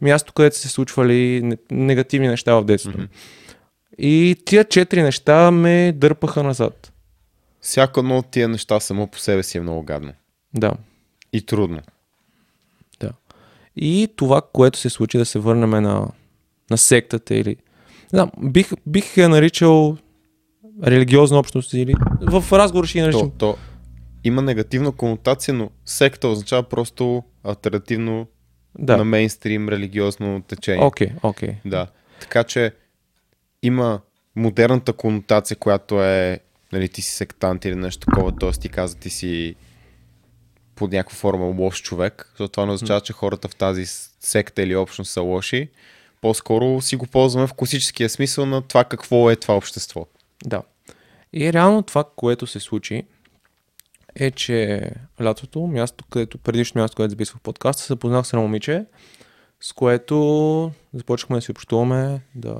място, 0.00 0.32
където 0.32 0.56
се 0.56 0.68
случвали 0.68 1.40
не- 1.44 1.56
негативни 1.70 2.28
неща 2.28 2.54
в 2.54 2.64
детството. 2.64 2.98
Мгм. 2.98 3.06
И 3.98 4.36
тия 4.44 4.64
четири 4.64 5.02
неща 5.02 5.50
ме 5.50 5.92
дърпаха 5.96 6.42
назад. 6.42 6.92
Всяко 7.60 8.00
едно 8.00 8.18
от 8.18 8.26
тия 8.30 8.48
неща 8.48 8.80
само 8.80 9.06
по 9.06 9.18
себе 9.18 9.42
си 9.42 9.58
е 9.58 9.60
много 9.60 9.82
гадно. 9.82 10.12
Да, 10.54 10.72
И 11.32 11.42
трудно. 11.42 11.80
Да. 13.78 13.84
И 13.86 14.08
това, 14.16 14.42
което 14.52 14.78
се 14.78 14.90
случи 14.90 15.18
да 15.18 15.24
се 15.24 15.38
върнем 15.38 15.70
на, 15.70 16.08
на 16.70 16.78
сектата 16.78 17.34
или... 17.34 17.56
Знам, 18.10 18.30
бих, 18.42 18.70
бих 18.86 19.16
я 19.16 19.28
наричал 19.28 19.96
религиозна 20.84 21.38
общност 21.38 21.72
или... 21.72 21.94
В 22.20 22.52
разговор 22.52 22.86
ще 22.86 22.98
я 22.98 23.04
наричам... 23.04 23.30
То, 23.30 23.36
то 23.38 23.56
има 24.24 24.42
негативна 24.42 24.92
конотация, 24.92 25.54
но 25.54 25.70
секта 25.84 26.28
означава 26.28 26.62
просто 26.62 27.22
альтернативно 27.44 28.26
Да. 28.78 28.96
на 28.96 29.04
мейнстрим 29.04 29.68
религиозно 29.68 30.42
течение. 30.48 30.84
Окей, 30.84 31.08
окей. 31.22 31.54
Да. 31.64 31.86
Така 32.20 32.44
че 32.44 32.72
има 33.62 34.00
модерната 34.36 34.92
конотация, 34.92 35.56
която 35.56 36.04
е 36.04 36.40
нали, 36.72 36.88
ти 36.88 37.02
си 37.02 37.10
сектант 37.10 37.64
или 37.64 37.74
нещо 37.74 38.06
такова, 38.06 38.36
т.е. 38.36 38.50
ти 38.50 38.68
каза 38.68 38.96
ти 38.96 39.10
си 39.10 39.54
под 40.76 40.92
някаква 40.92 41.16
форма 41.16 41.44
лош 41.44 41.82
човек, 41.82 42.26
защото 42.30 42.52
това 42.52 42.66
не 42.66 42.72
означава, 42.72 43.00
че 43.00 43.12
хората 43.12 43.48
в 43.48 43.56
тази 43.56 43.84
секта 44.20 44.62
или 44.62 44.76
общност 44.76 45.12
са 45.12 45.20
лоши. 45.20 45.68
По-скоро 46.20 46.80
си 46.80 46.96
го 46.96 47.06
ползваме 47.06 47.46
в 47.46 47.54
класическия 47.54 48.08
смисъл 48.08 48.46
на 48.46 48.62
това 48.62 48.84
какво 48.84 49.30
е 49.30 49.36
това 49.36 49.56
общество. 49.56 50.06
Да. 50.44 50.62
И 51.32 51.52
реално 51.52 51.82
това, 51.82 52.04
което 52.16 52.46
се 52.46 52.60
случи, 52.60 53.04
е, 54.14 54.30
че 54.30 54.90
лятото, 55.22 55.60
място, 55.60 56.04
където 56.10 56.38
предишното 56.38 56.78
място, 56.78 56.96
където 56.96 57.10
записвах 57.10 57.40
подкаста, 57.40 57.82
се 57.82 57.92
запознах 57.92 58.26
с 58.26 58.32
едно 58.32 58.42
момиче, 58.42 58.84
с 59.60 59.72
което 59.72 60.72
започнахме 60.94 61.36
да 61.36 61.42
си 61.42 61.50
общуваме, 61.50 62.20
да... 62.34 62.56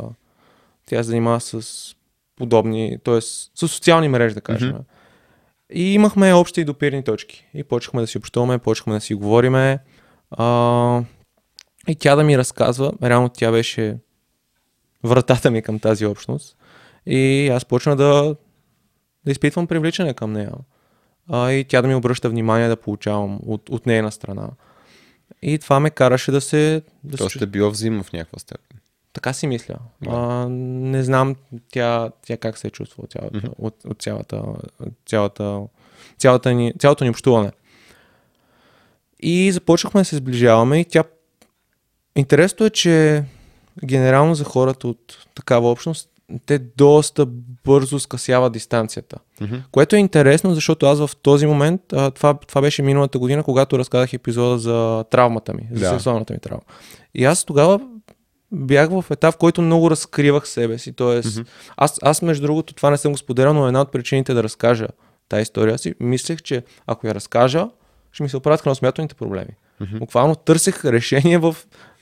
Тя 0.87 0.97
се 0.97 1.03
занимава 1.03 1.41
с 1.41 1.95
подобни, 2.37 2.99
т.е. 3.05 3.21
с 3.21 3.51
социални 3.69 4.09
мрежи, 4.09 4.35
да 4.35 4.41
кажем. 4.41 4.69
Мгм. 4.69 4.79
И 5.73 5.95
имахме 5.95 6.35
общи 6.35 6.65
допирни 6.65 7.05
точки. 7.05 7.47
И 7.55 7.65
почнахме 7.65 8.01
да 8.01 8.07
си 8.07 8.19
общуваме, 8.19 8.59
почнахме 8.59 8.95
да 8.95 9.01
си 9.01 9.15
говориме. 9.15 9.79
А, 10.31 11.03
и 11.89 11.95
тя 11.95 12.17
да 12.17 12.25
ми 12.25 12.39
разказва, 12.39 12.93
реално 13.03 13.29
тя 13.29 13.51
беше 13.53 13.99
вратата 15.05 15.51
ми 15.51 15.63
към 15.63 15.79
тази 15.79 16.07
общност. 16.07 16.57
И 17.07 17.49
аз 17.49 17.65
почна 17.65 17.97
да, 17.97 18.37
да 19.25 19.33
изпитвам 19.33 19.67
привличане 19.67 20.15
към 20.15 20.33
нея. 20.33 20.53
А, 21.29 21.51
и 21.51 21.65
тя 21.65 21.83
да 21.83 21.89
ми 21.89 21.95
обръща 21.95 22.31
внимание 22.31 22.69
да 22.69 22.77
получавам 22.77 23.39
от, 23.47 23.69
от 23.69 23.87
нейна 23.87 24.13
страна. 24.13 24.49
И 25.43 25.59
това 25.59 25.81
ме 25.81 25.91
караше 25.91 26.33
да 26.33 26.41
се... 26.41 26.83
Да 27.05 27.17
То 27.17 27.31
се 27.31 27.39
ще 27.39 27.45
е 27.45 27.47
било 27.47 27.71
взаимно 27.71 28.03
в 28.03 28.13
някаква 28.13 28.39
степен. 28.39 28.79
Така 29.17 29.33
си 29.33 29.47
мисля. 29.47 29.75
Да. 30.03 30.11
А, 30.13 30.49
не 30.51 31.03
знам 31.03 31.37
тя, 31.73 32.11
тя 32.27 32.37
как 32.37 32.59
се 32.59 32.67
е 32.67 32.71
чувства 32.71 33.05
от 33.05 33.13
цялата, 33.13 33.37
Мгм. 33.37 33.47
от, 33.59 33.75
от 33.85 34.03
цялата, 34.03 34.43
цялата, 35.07 35.61
цялата 36.19 36.53
ни, 36.53 36.73
цялото 36.79 37.05
ни 37.05 37.11
общуване. 37.11 37.51
И 39.21 39.53
започнахме 39.53 40.01
да 40.01 40.05
се 40.05 40.17
сближаваме 40.17 40.81
и 40.81 40.85
тя... 40.85 41.05
Интересното 42.17 42.65
е, 42.65 42.71
че 42.71 43.25
генерално 43.85 44.35
за 44.35 44.45
хората 44.45 44.89
от 44.89 45.27
такава 45.35 45.71
общност, 45.71 46.11
те 46.47 46.59
доста 46.59 47.27
бързо 47.65 48.01
скъсяват 48.01 48.53
дистанцията. 48.53 49.19
Мгм. 49.41 49.57
Което 49.73 49.97
е 49.97 49.99
интересно, 49.99 50.55
защото 50.55 50.87
аз 50.87 51.07
в 51.07 51.11
този 51.17 51.47
момент, 51.47 51.81
а, 51.93 52.11
това, 52.11 52.35
това 52.35 52.61
беше 52.61 52.83
миналата 52.83 53.19
година, 53.19 53.43
когато 53.43 53.79
разказах 53.79 54.13
епизода 54.13 54.59
за 54.59 55.05
травмата 55.11 55.55
ми, 55.55 55.69
за 55.73 55.81
Да. 55.81 55.89
сексуалната 55.91 56.33
ми 56.33 56.39
травма. 56.41 56.63
И 57.15 57.25
аз 57.25 57.45
тогава 57.45 57.81
бях 58.53 58.91
в 58.91 59.05
етап, 59.11 59.35
в 59.35 59.39
който 59.39 59.63
много 59.63 59.91
разкривах 59.91 60.49
себе 60.49 60.79
си. 60.79 60.93
Тоест, 60.93 61.37
Мгм. 61.39 61.49
аз, 61.77 61.99
аз, 62.03 62.23
между 62.23 62.43
другото, 62.47 62.75
това 62.75 62.91
не 62.91 62.97
съм 62.97 63.13
го 63.13 63.19
споделял, 63.19 63.55
но 63.55 63.67
една 63.67 63.81
от 63.81 63.93
причините 63.93 64.35
да 64.35 64.43
разкажа 64.43 64.87
тази 65.29 65.43
история 65.43 65.79
си, 65.79 65.95
мислех, 66.01 66.43
че 66.43 66.63
ако 66.87 67.07
я 67.07 67.15
разкажа, 67.15 67.69
ще 68.13 68.23
ми 68.23 68.29
се 68.29 68.37
оправят 68.37 68.61
храносмятаните 68.61 69.15
проблеми. 69.15 69.51
Мгм. 69.81 69.99
Буквално 69.99 70.35
търсех 70.35 70.85
решение 70.85 71.39
в 71.39 71.57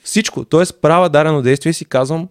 всичко. 0.05 0.45
Тоест, 0.45 0.81
правя 0.81 1.09
дадено 1.09 1.43
действие 1.43 1.71
и 1.71 1.75
си 1.75 1.85
казвам, 1.85 2.29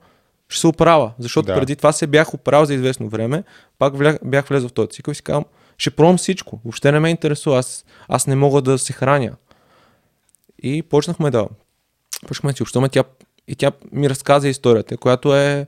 ще 0.49 0.59
се 0.59 0.67
оправя. 0.67 1.11
Защото 1.19 1.45
Да. 1.45 1.55
преди 1.55 1.75
това 1.75 1.91
се 1.91 2.07
бях 2.07 2.33
оправил 2.33 2.65
за 2.65 2.73
известно 2.73 3.09
време, 3.09 3.43
пак 3.79 3.97
влях, 3.97 4.17
бях 4.25 4.47
влезъл 4.47 4.69
в 4.69 4.73
този 4.73 4.89
цикъл 4.89 5.11
и 5.11 5.15
си 5.15 5.21
казвам, 5.21 5.45
ще 5.77 5.89
пробвам 5.91 6.17
всичко. 6.17 6.59
Въобще 6.65 6.91
не 6.91 6.99
ме 6.99 7.09
интересува. 7.09 7.57
Аз, 7.59 7.85
аз 8.07 8.27
не 8.27 8.35
мога 8.35 8.61
да 8.61 8.77
се 8.77 8.93
храня. 8.93 9.31
И 10.63 10.83
почнахме 10.83 11.31
да. 11.31 11.47
Почнахме 12.27 12.51
да 12.51 12.57
си 12.57 12.63
общуваме. 12.63 12.89
Тя, 12.89 13.03
и 13.47 13.55
тя 13.55 13.71
ми 13.91 14.09
разказа 14.09 14.49
историята, 14.49 14.97
която 14.97 15.35
е. 15.35 15.67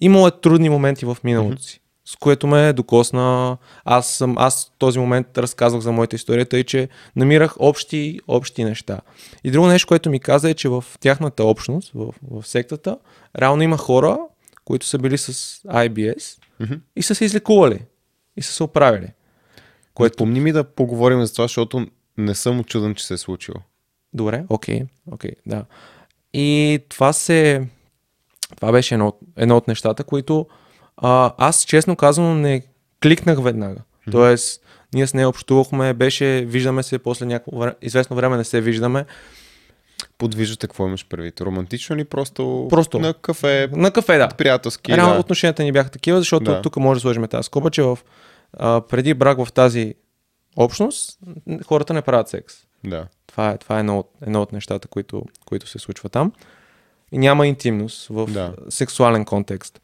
Имала 0.00 0.28
е 0.28 0.40
трудни 0.42 0.68
моменти 0.68 1.04
в 1.04 1.16
миналото 1.24 1.62
си, 1.62 1.80
с 2.04 2.16
което 2.16 2.46
ме 2.46 2.72
докосна. 2.72 3.56
Аз 3.84 4.12
съм, 4.12 4.34
аз 4.38 4.66
в 4.66 4.78
този 4.78 4.98
момент 4.98 5.38
разказвах 5.38 5.82
за 5.82 5.92
моята 5.92 6.16
история, 6.16 6.46
тъй 6.46 6.64
че 6.64 6.88
намирах 7.16 7.54
общи, 7.58 8.20
общи 8.28 8.64
неща. 8.64 9.00
И 9.44 9.50
друго 9.50 9.66
нещо, 9.66 9.88
което 9.88 10.10
ми 10.10 10.20
каза 10.20 10.50
е, 10.50 10.54
че 10.54 10.68
в 10.68 10.84
тяхната 11.00 11.44
общност, 11.44 11.92
в, 11.94 12.14
в 12.30 12.46
сектата, 12.46 12.98
реално 13.38 13.62
има 13.62 13.76
хора, 13.76 14.18
които 14.64 14.86
са 14.86 14.98
били 14.98 15.18
с 15.18 15.32
IBS 15.62 16.38
Мгм. 16.60 16.74
и 16.96 17.02
са 17.02 17.14
се 17.14 17.24
излекували. 17.24 17.80
И 18.36 18.42
са 18.42 18.52
се 18.52 18.62
оправили. 18.62 19.08
Което 19.94 20.16
помни 20.16 20.40
ми 20.40 20.52
да 20.52 20.64
поговорим 20.64 21.24
за 21.24 21.32
това, 21.32 21.44
защото 21.44 21.86
не 22.18 22.34
съм 22.34 22.60
очуден, 22.60 22.94
че 22.94 23.06
се 23.06 23.14
е 23.14 23.18
случило. 23.18 23.56
Добре, 24.12 24.44
окей, 24.48 24.82
окей, 25.12 25.30
да. 25.46 25.64
И 26.34 26.80
това 26.88 27.12
се... 27.12 27.66
Това 28.56 28.72
беше 28.72 28.94
едно, 28.94 29.12
едно 29.36 29.56
от 29.56 29.68
нещата, 29.68 30.04
които 30.04 30.46
а, 30.96 31.32
аз 31.38 31.64
честно 31.64 31.96
казано 31.96 32.34
не 32.34 32.62
кликнах 33.02 33.42
веднага. 33.42 33.80
Тоест, 34.10 34.62
ние 34.94 35.06
с 35.06 35.14
нея 35.14 35.28
общувахме, 35.28 35.94
беше, 35.94 36.44
виждаме 36.46 36.82
се, 36.82 36.98
после 36.98 37.26
някакво 37.26 37.58
време, 37.58 37.74
известно 37.82 38.16
време 38.16 38.36
не 38.36 38.44
се 38.44 38.60
виждаме. 38.60 39.04
Подвиждате 40.18 40.66
какво 40.66 40.86
имаш 40.86 41.06
предвид? 41.08 41.40
Романтично 41.40 41.96
ли 41.96 42.04
просто, 42.04 42.66
Просто. 42.70 42.98
на 42.98 43.14
кафе, 43.14 43.68
На 43.72 43.90
кафе, 43.90 44.18
да. 44.18 44.28
приятелски? 44.28 44.96
Реално 44.96 45.14
да. 45.14 45.20
отношенията 45.20 45.62
ни 45.62 45.72
бяха 45.72 45.90
такива, 45.90 46.18
защото 46.18 46.44
Да. 46.44 46.62
тук 46.62 46.76
може 46.76 46.98
да 46.98 47.02
сложим 47.02 47.28
тази 47.28 47.46
скоба, 47.46 47.70
че 47.70 47.82
в, 47.82 47.98
а, 48.52 48.80
преди 48.80 49.14
брак 49.14 49.44
в 49.44 49.52
тази 49.52 49.94
общност 50.56 51.18
хората 51.66 51.94
не 51.94 52.02
правят 52.02 52.28
секс. 52.28 52.54
Да. 52.84 53.06
Това 53.26 53.50
е, 53.50 53.58
това 53.58 53.76
е 53.76 53.80
едно, 53.80 53.98
от, 53.98 54.10
едно 54.22 54.42
от 54.42 54.52
нещата, 54.52 54.88
които, 54.88 55.24
които 55.44 55.66
се 55.66 55.78
случва 55.78 56.08
там. 56.08 56.32
И 57.12 57.18
няма 57.18 57.46
интимност 57.46 58.08
в 58.08 58.26
Да. 58.26 58.54
сексуален 58.68 59.24
контекст. 59.24 59.80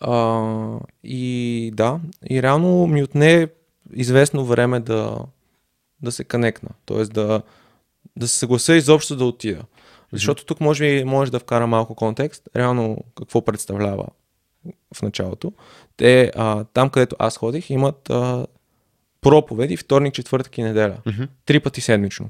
А, 0.00 0.78
и 1.04 1.70
да, 1.74 2.00
и 2.30 2.42
реално 2.42 2.86
ми 2.86 3.02
отне 3.02 3.48
известно 3.94 4.44
време 4.44 4.80
да, 4.80 5.18
да 6.02 6.12
се 6.12 6.24
канекна. 6.24 6.68
Тоест 6.84 7.12
да, 7.12 7.42
да 8.16 8.28
се 8.28 8.38
съглася 8.38 8.74
изобщо 8.74 9.16
да 9.16 9.24
отида. 9.24 9.62
Защото 10.12 10.44
тук 10.44 10.60
може 10.60 10.84
би 10.84 11.04
можеш 11.04 11.30
да 11.30 11.38
вкара 11.38 11.66
малко 11.66 11.94
контекст. 11.94 12.48
Реално 12.56 12.98
какво 13.16 13.44
представлява 13.44 14.06
в 14.94 15.02
началото. 15.02 15.52
Те, 15.96 16.32
а, 16.36 16.64
там 16.64 16.90
където 16.90 17.16
аз 17.18 17.36
ходих, 17.36 17.70
имат 17.70 18.10
а, 18.10 18.46
проповеди 19.24 19.76
вторник, 19.76 20.14
четвъртък 20.14 20.58
и 20.58 20.62
неделя. 20.62 20.96
Мгм. 21.06 21.22
Три 21.46 21.60
пъти 21.60 21.80
седмично. 21.80 22.28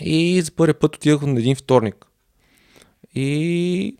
И 0.00 0.42
за 0.42 0.52
първи 0.52 0.74
път 0.74 0.96
отидох 0.96 1.22
на 1.22 1.40
един 1.40 1.56
вторник. 1.56 2.06
И 3.14 3.96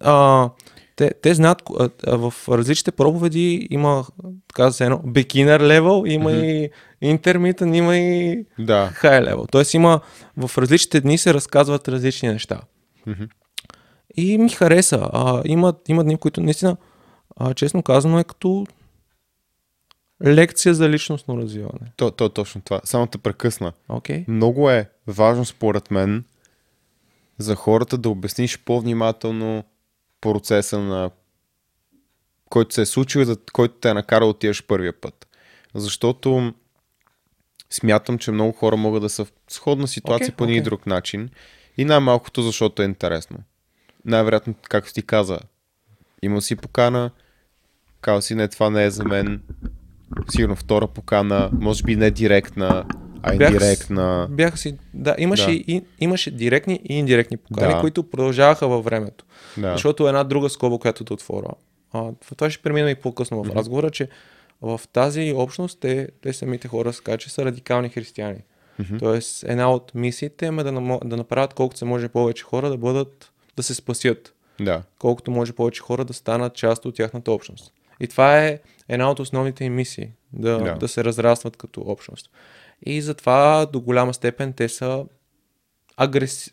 а, 0.00 0.48
те, 0.96 1.12
те 1.22 1.34
знаят, 1.34 1.62
а, 1.78 1.90
а, 2.06 2.16
в 2.16 2.34
различните 2.48 2.92
проповеди 2.92 3.68
има, 3.70 4.04
така 4.48 4.64
да 4.64 4.72
се 4.72 4.84
едно, 4.84 4.98
beginner 4.98 5.60
level, 5.60 6.08
има 6.08 6.30
Мгм. 6.30 6.44
и 6.44 6.70
intermittent, 7.02 7.76
има 7.76 7.96
и 7.96 8.44
Да. 8.58 8.92
high 9.02 9.28
level. 9.28 9.50
Тоест 9.52 9.74
има, 9.74 10.00
в 10.36 10.58
различните 10.58 11.00
дни 11.00 11.18
се 11.18 11.34
разказват 11.34 11.88
различни 11.88 12.28
неща. 12.28 12.60
Мгм. 13.06 13.24
И 14.16 14.38
ми 14.38 14.48
хареса. 14.48 15.08
А, 15.12 15.42
има, 15.44 15.74
има 15.88 16.04
дни, 16.04 16.16
които 16.16 16.40
наистина, 16.40 16.76
а, 17.36 17.54
честно 17.54 17.82
казано, 17.82 18.18
е 18.18 18.24
като 18.24 18.66
лекция 20.26 20.74
за 20.74 20.88
личностно 20.88 21.38
развиване. 21.38 21.92
То, 21.96 22.10
то 22.10 22.28
точно 22.28 22.60
това. 22.60 22.80
Само 22.84 23.06
те 23.06 23.18
прекъсна. 23.18 23.72
Окей? 23.88 24.24
Много 24.28 24.70
е 24.70 24.90
важно 25.06 25.44
според 25.44 25.90
мен 25.90 26.24
за 27.38 27.54
хората 27.54 27.98
да 27.98 28.08
обясниш 28.08 28.58
по-внимателно 28.58 29.64
процеса 30.20 30.78
на 30.78 31.10
който 32.50 32.74
се 32.74 32.82
е 32.82 32.86
случил 32.86 33.20
и 33.20 33.24
за 33.24 33.36
който 33.52 33.74
те 33.74 33.90
е 33.90 33.94
накарал 33.94 34.26
да 34.26 34.30
отидеш 34.30 34.62
първия 34.62 35.00
път. 35.00 35.26
Защото 35.74 36.54
смятам, 37.70 38.18
че 38.18 38.30
много 38.30 38.52
хора 38.52 38.76
могат 38.76 39.02
да 39.02 39.08
са 39.08 39.24
в 39.24 39.32
сходна 39.48 39.88
ситуация 39.88 40.26
Окей, 40.26 40.36
по 40.36 40.44
един 40.44 40.56
окей. 40.56 40.62
друг 40.62 40.86
начин 40.86 41.30
и 41.76 41.84
най-малкото 41.84 42.42
защото 42.42 42.82
е 42.82 42.84
интересно. 42.84 43.38
Най-вероятно, 44.04 44.54
както 44.68 44.92
ти 44.92 45.02
каза, 45.02 45.38
има 46.22 46.42
си 46.42 46.56
покана, 46.56 47.10
казва 48.00 48.22
си, 48.22 48.34
не, 48.34 48.48
това 48.48 48.70
не 48.70 48.84
е 48.84 48.90
за 48.90 49.04
мен. 49.04 49.42
Сигурно 50.28 50.56
втора 50.56 50.86
покана, 50.86 51.50
може 51.52 51.82
би 51.82 51.96
не 51.96 52.10
директна, 52.10 52.84
а 53.22 53.36
Бях 53.36 53.50
индиректна. 53.50 54.26
Бяха 54.30 54.56
си, 54.58 54.78
да, 54.94 55.14
имаше, 55.18 55.46
Да. 55.46 55.52
И, 55.52 55.82
имаше 56.00 56.30
директни 56.30 56.80
и 56.84 56.98
индиректни 56.98 57.36
покани, 57.36 57.74
Да. 57.74 57.80
които 57.80 58.10
продължаваха 58.10 58.68
във 58.68 58.84
времето. 58.84 59.24
Да. 59.58 59.72
Защото 59.72 60.08
една 60.08 60.24
друга 60.24 60.48
скоба, 60.48 60.78
която 60.78 61.04
да 61.04 61.14
отворя. 61.14 61.48
А, 61.92 62.10
това 62.36 62.50
ще 62.50 62.62
преминем 62.62 62.88
и 62.88 62.94
по-късно 62.94 63.44
в 63.44 63.50
разговора, 63.56 63.90
че 63.90 64.08
в 64.62 64.80
тази 64.92 65.32
общност 65.36 65.80
те, 65.80 66.08
те 66.22 66.32
самите 66.32 66.68
хора 66.68 66.92
казват, 67.04 67.20
че 67.20 67.30
са 67.30 67.44
радикални 67.44 67.88
християни. 67.88 68.38
Тоест, 68.98 69.44
една 69.48 69.72
от 69.72 69.92
мисиите 69.94 70.46
им 70.46 70.58
е 70.58 70.62
да, 70.62 70.98
да 71.04 71.16
направят 71.16 71.54
колкото 71.54 71.78
се 71.78 71.84
може 71.84 72.08
повече 72.08 72.44
хора 72.44 72.70
да 72.70 72.76
бъдат, 72.76 73.32
да 73.56 73.62
се 73.62 73.74
спасят. 73.74 74.34
Да. 74.60 74.82
Колкото 74.98 75.30
може 75.30 75.52
повече 75.52 75.82
хора 75.82 76.04
да 76.04 76.12
станат 76.12 76.54
част 76.54 76.84
от 76.84 76.94
тяхната 76.94 77.32
общност. 77.32 77.72
И 78.00 78.06
това 78.06 78.38
е 78.38 78.58
една 78.90 79.10
от 79.10 79.20
основните 79.20 79.64
им 79.64 79.74
мисии. 79.74 80.10
Да, 80.32 80.58
Да. 80.58 80.74
да 80.74 80.88
се 80.88 81.04
разрастват 81.04 81.56
като 81.56 81.80
общност. 81.80 82.30
И 82.86 83.02
затова 83.02 83.66
до 83.72 83.80
голяма 83.80 84.14
степен 84.14 84.52
те 84.52 84.68
са 84.68 85.04
агреси... 85.96 86.50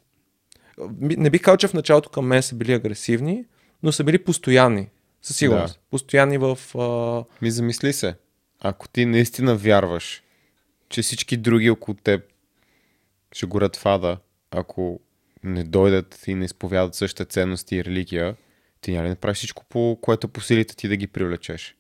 Не 1.00 1.30
бих 1.30 1.42
казал, 1.42 1.58
че 1.58 1.68
в 1.68 1.74
началото 1.74 2.10
към 2.10 2.26
мен 2.26 2.44
са 2.44 2.56
били 2.56 2.74
агресивни, 2.74 3.46
но 3.84 3.92
са 3.92 4.04
били 4.04 4.24
постоянни. 4.24 4.90
Със 5.22 5.38
сигурност. 5.38 5.74
Да. 5.74 5.80
Постоянни 5.90 6.38
в... 6.38 6.60
А... 6.76 7.24
Ми 7.42 7.52
замисли 7.52 7.94
се. 7.94 8.16
Ако 8.60 8.88
ти 8.88 9.06
наистина 9.06 9.56
вярваш, 9.56 10.24
че 10.90 11.02
всички 11.02 11.38
други 11.38 11.70
около 11.70 11.96
теб 11.96 12.22
ще 13.32 13.46
горят 13.46 13.76
в 13.76 13.86
ада, 13.86 14.18
ако 14.52 15.00
не 15.44 15.64
дойдат 15.64 16.24
и 16.28 16.36
не 16.36 16.46
изповядат 16.46 16.96
същите 16.96 17.26
ценности 17.26 17.76
и 17.76 17.84
религия, 17.84 18.36
ти 18.82 18.92
няма 18.92 19.06
ли 19.06 19.10
да 19.10 19.16
правиш 19.16 19.38
всичко, 19.38 19.66
по 19.70 19.98
което 20.02 20.28
по 20.28 20.42
силите 20.42 20.76
ти 20.76 20.88
да 20.88 20.96
ги 20.96 21.08
привлечеш? 21.08 21.77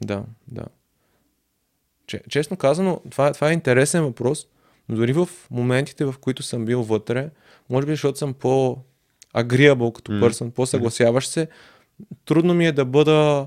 Да, 0.00 0.24
да. 0.48 0.64
Честно 2.28 2.56
казано, 2.56 3.00
това, 3.10 3.32
това 3.32 3.50
е 3.50 3.52
интересен 3.52 4.02
въпрос, 4.02 4.46
но 4.88 4.96
дори 4.96 5.12
в 5.12 5.28
моментите, 5.50 6.04
в 6.04 6.14
които 6.20 6.42
съм 6.42 6.64
бил 6.64 6.82
вътре, 6.82 7.30
може 7.70 7.86
би 7.86 7.92
защото 7.92 8.18
съм 8.18 8.34
по-агриабъл 8.34 9.92
като 9.92 10.12
mm. 10.12 10.28
person, 10.28 10.50
по-съгласяващ 10.50 11.30
се, 11.30 11.48
трудно 12.24 12.54
ми 12.54 12.66
е 12.66 12.72
да 12.72 12.84
бъда 12.84 13.46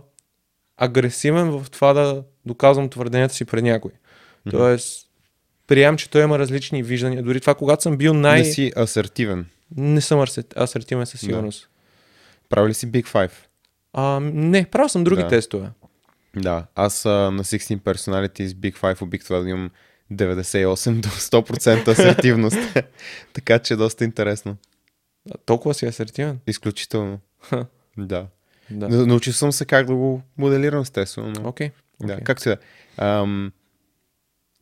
агресивен 0.77 1.51
в 1.51 1.69
това 1.71 1.93
да 1.93 2.23
доказвам 2.45 2.89
твърденията 2.89 3.33
си 3.33 3.45
пред 3.45 3.63
някой. 3.63 3.91
Mm-hmm. 3.91 4.51
Тоест, 4.51 5.07
приемам, 5.67 5.97
че 5.97 6.09
той 6.09 6.23
има 6.23 6.39
различни 6.39 6.83
виждания. 6.83 7.23
Дори 7.23 7.41
това, 7.41 7.55
когато 7.55 7.83
съм 7.83 7.97
бил 7.97 8.13
най... 8.13 8.39
Не 8.39 8.45
си 8.45 8.71
асертивен. 8.77 9.45
Не 9.77 10.01
съм 10.01 10.25
асертивен 10.57 11.05
със 11.05 11.19
сигурност. 11.19 11.61
Да. 11.61 12.49
Прави 12.49 12.69
ли 12.69 12.73
си 12.73 12.91
Big 12.91 13.07
Five? 13.07 13.31
А, 13.93 14.19
не, 14.19 14.65
правил 14.65 14.89
съм 14.89 15.03
други 15.03 15.21
Да. 15.21 15.27
тестове. 15.27 15.69
Да, 16.35 16.65
аз 16.75 17.05
а, 17.05 17.09
на 17.09 17.43
16 17.43 17.79
Personality 17.79 18.45
с 18.45 18.53
Big 18.53 18.77
Five 18.77 19.01
обикновено 19.01 19.49
имам 19.49 19.69
98 20.11 20.93
до 20.99 21.09
100% 21.09 21.87
асертивност. 21.87 22.57
така 23.33 23.59
че 23.59 23.73
е 23.73 23.77
доста 23.77 24.03
интересно. 24.03 24.57
А, 25.31 25.37
Толкова 25.45 25.73
си 25.73 25.85
асертивен. 25.85 26.39
Изключително. 26.47 27.19
Ха, 27.41 27.65
Да. 27.97 28.27
Да. 28.69 28.87
да. 28.87 29.05
Научил 29.05 29.33
съм 29.33 29.51
се 29.51 29.65
как 29.65 29.85
да 29.87 29.95
го 29.95 30.21
моделирам, 30.37 30.81
естествено. 30.81 31.33
Но... 31.39 31.49
Окей. 31.49 31.71
Да, 32.01 32.13
окей. 32.13 32.23
как 32.23 32.41
се 32.41 32.57
да. 32.97 33.25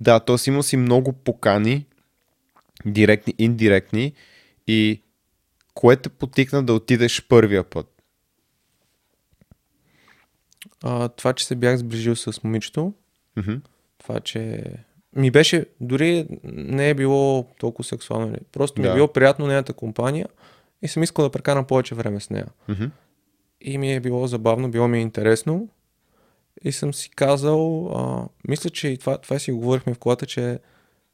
Да, 0.02 0.20
т.е. 0.20 0.36
имал 0.48 0.64
си 0.64 0.78
много 0.78 1.14
покани, 1.14 1.86
директни, 2.86 3.36
индиректни 3.38 4.14
и 4.68 5.02
кое 5.74 5.96
те 5.96 6.10
потикна 6.10 6.64
да 6.64 6.74
отидеш 6.74 7.26
първия 7.28 7.64
път? 7.64 7.91
А, 10.84 11.08
това, 11.08 11.34
че 11.34 11.46
се 11.46 11.56
бях 11.56 11.78
сближил 11.78 12.16
с 12.16 12.44
момичето, 12.44 12.94
Мгм. 13.38 13.54
това, 13.98 14.20
че 14.20 14.64
ми 15.16 15.32
беше, 15.32 15.66
дори 15.82 16.28
не 16.44 16.90
е 16.90 16.94
било 16.94 17.44
толкова 17.60 17.84
сексуално. 17.84 18.28
нали. 18.28 18.40
Просто 18.52 18.82
ми 18.82 18.88
Да. 18.88 18.92
е 18.92 18.96
било 18.96 19.08
приятно 19.08 19.48
нейната 19.48 19.74
компания 19.74 20.28
и 20.82 20.88
съм 20.88 21.04
искал 21.04 21.26
да 21.26 21.32
прекарам 21.32 21.66
повече 21.66 21.96
време 21.96 22.20
с 22.20 22.30
нея. 22.30 22.48
Мгм. 22.70 22.86
И 23.62 23.78
ми 23.78 23.94
е 23.94 24.00
било 24.00 24.28
забавно, 24.28 24.72
било 24.72 24.88
ми 24.88 24.98
е 24.98 25.02
интересно. 25.02 25.70
И 26.64 26.72
съм 26.72 26.94
си 26.94 27.10
казал, 27.10 27.88
а, 27.90 28.28
мисля, 28.48 28.70
че 28.70 28.88
и 28.88 28.98
това, 28.98 29.18
това 29.18 29.40
си 29.40 29.52
го 29.52 29.60
говорихме 29.60 29.94
в 29.94 30.00
колата, 30.00 30.26
че 30.26 30.60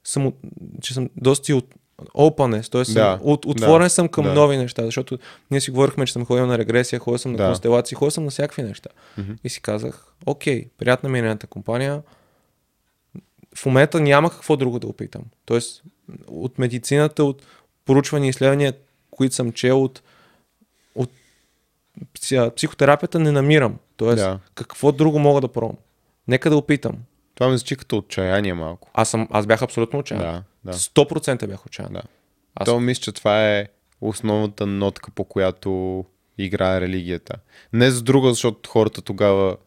съм, 0.04 0.26
от- 0.26 0.40
че 0.82 0.94
съм 0.94 1.10
доста 1.18 1.52
и 1.52 1.62
openness, 2.06 2.72
т.е. 2.72 2.94
Да, 2.94 3.20
от, 3.24 3.46
отворен 3.46 3.86
да, 3.86 3.90
съм 3.90 4.08
към 4.10 4.24
да. 4.24 4.34
нови 4.34 4.58
неща, 4.58 4.86
защото 4.86 5.20
ние 5.52 5.62
си 5.62 5.72
говорихме, 5.72 6.06
че 6.06 6.14
съм 6.14 6.26
ходил 6.26 6.46
на 6.48 6.58
регресия, 6.58 7.00
ходил 7.00 7.18
съм 7.18 7.32
на 7.32 7.38
Да. 7.38 7.46
констелации, 7.46 7.96
ходил 7.96 8.12
съм 8.12 8.24
на 8.24 8.30
всякакви 8.32 8.64
неща. 8.64 8.90
Мгм. 9.18 9.32
И 9.44 9.50
си 9.50 9.62
казах, 9.62 10.08
окей, 10.26 10.66
приятна 10.78 11.10
ми 11.10 11.20
е 11.20 11.22
нейната 11.22 11.48
компания. 11.48 12.02
В 13.56 13.66
момента 13.66 14.00
няма 14.00 14.30
какво 14.30 14.58
друго 14.58 14.80
да 14.80 14.88
опитам. 14.88 15.22
Тоест, 15.46 15.84
от 16.28 16.60
медицината, 16.60 17.24
от 17.24 17.42
поручвания 17.86 18.28
и 18.28 18.30
изследвания, 18.30 18.74
които 19.12 19.36
съм 19.36 19.52
чел, 19.52 19.84
от, 19.84 20.02
от 20.96 21.12
пси- 22.14 22.56
психотерапията 22.56 23.20
не 23.20 23.32
намирам. 23.32 23.76
Тоест, 23.98 24.18
Да. 24.18 24.40
какво 24.56 24.92
друго 24.92 25.20
мога 25.20 25.42
да 25.42 25.48
пробвам? 25.48 25.78
Нека 26.28 26.50
да 26.50 26.58
опитам. 26.58 26.94
Това 27.36 27.50
ми 27.50 27.58
звучи 27.58 27.76
като 27.76 27.98
отчаяние 27.98 28.54
малко. 28.54 28.90
Аз, 28.94 29.10
съм, 29.10 29.28
аз 29.32 29.46
бях 29.46 29.62
абсолютно 29.62 30.00
отчаян. 30.00 30.24
Да, 30.24 30.44
да. 30.68 30.74
100% 30.74 31.48
бях 31.48 31.66
отчаян. 31.66 31.94
Да. 31.94 32.02
Аз- 32.56 32.66
То 32.66 32.80
мисля, 32.80 33.02
че 33.02 33.12
това 33.12 33.48
е 33.50 33.68
основната 34.02 34.66
нотка, 34.66 35.12
по 35.12 35.24
която 35.24 36.06
играе 36.38 36.82
религията. 36.82 37.36
Не 37.74 37.92
за 37.92 38.02
друго, 38.02 38.30
защото 38.30 38.70
хората 38.70 39.02
тогава 39.02 39.58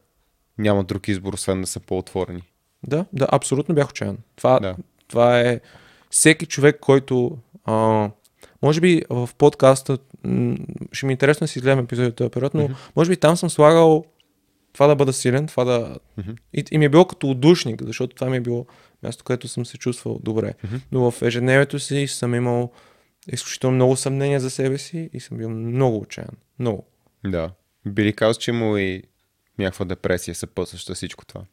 нямат 0.58 0.86
друг 0.86 1.08
избор, 1.08 1.34
освен 1.34 1.60
да 1.60 1.66
са 1.66 1.80
по-отворени. 1.80 2.42
Да, 2.82 3.04
да, 3.12 3.26
абсолютно 3.32 3.74
бях 3.74 3.88
отчаян. 3.88 4.18
Това, 4.36 4.60
Да. 4.60 4.76
това 5.08 5.40
е 5.40 5.60
всеки 6.10 6.46
човек, 6.46 6.78
който 6.80 7.38
а, 7.64 8.10
може 8.62 8.80
би 8.80 9.02
в 9.10 9.28
подкаста 9.38 9.98
ще 10.92 11.06
ми 11.06 11.10
е 11.10 11.12
интересно 11.12 11.44
да 11.44 11.48
си 11.48 11.58
изгледам 11.58 11.78
епизоди 11.78 12.08
от 12.08 12.16
този 12.16 12.30
период, 12.30 12.54
но 12.54 12.62
Мгм. 12.62 12.72
може 12.96 13.10
би 13.10 13.16
там 13.16 13.36
съм 13.36 13.50
слагал 13.50 14.04
това 14.72 14.86
да 14.86 14.96
бъда 14.96 15.12
силен, 15.12 15.46
това 15.46 15.64
да... 15.64 15.98
Мгм. 16.16 16.30
И, 16.52 16.64
и 16.70 16.78
ми 16.78 16.84
е 16.84 16.88
било 16.88 17.04
като 17.04 17.30
отдушник, 17.30 17.82
защото 17.82 18.14
това 18.16 18.30
ми 18.30 18.36
е 18.36 18.40
било 18.40 18.66
място, 19.02 19.24
където 19.24 19.48
съм 19.48 19.66
се 19.66 19.78
чувствал 19.78 20.20
добре. 20.22 20.54
Мгм. 20.64 20.76
Но 20.92 21.10
в 21.10 21.22
ежедневието 21.22 21.78
си 21.78 22.06
съм 22.06 22.34
имал 22.34 22.72
изключително 23.32 23.74
много 23.74 23.96
съмнения 23.96 24.40
за 24.40 24.50
себе 24.50 24.78
си 24.78 25.10
и 25.12 25.20
съм 25.20 25.38
бил 25.38 25.50
много 25.50 25.96
отчаян. 25.98 26.36
Много. 26.58 26.86
Да. 27.26 27.50
Би 27.86 28.04
ли 28.04 28.12
казал, 28.12 28.40
че 28.40 28.50
има 28.50 28.80
и 28.80 29.02
някаква 29.58 29.84
депресия 29.84 30.34
съпътстваща 30.34 30.94
всичко 30.94 31.26
това? 31.26 31.44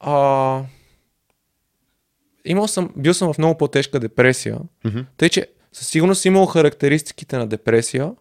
А, 0.00 0.64
имал 2.44 2.68
съм, 2.68 2.90
бил 2.96 3.14
съм 3.14 3.32
в 3.32 3.38
много 3.38 3.58
по-тежка 3.58 4.00
депресия, 4.00 4.58
Мгм. 4.84 5.00
тъй 5.16 5.28
че 5.28 5.46
със 5.72 5.88
сигурност 5.88 6.24
имал 6.24 6.46
характеристиките 6.46 7.36
на 7.38 7.46
депресия. 7.46 8.12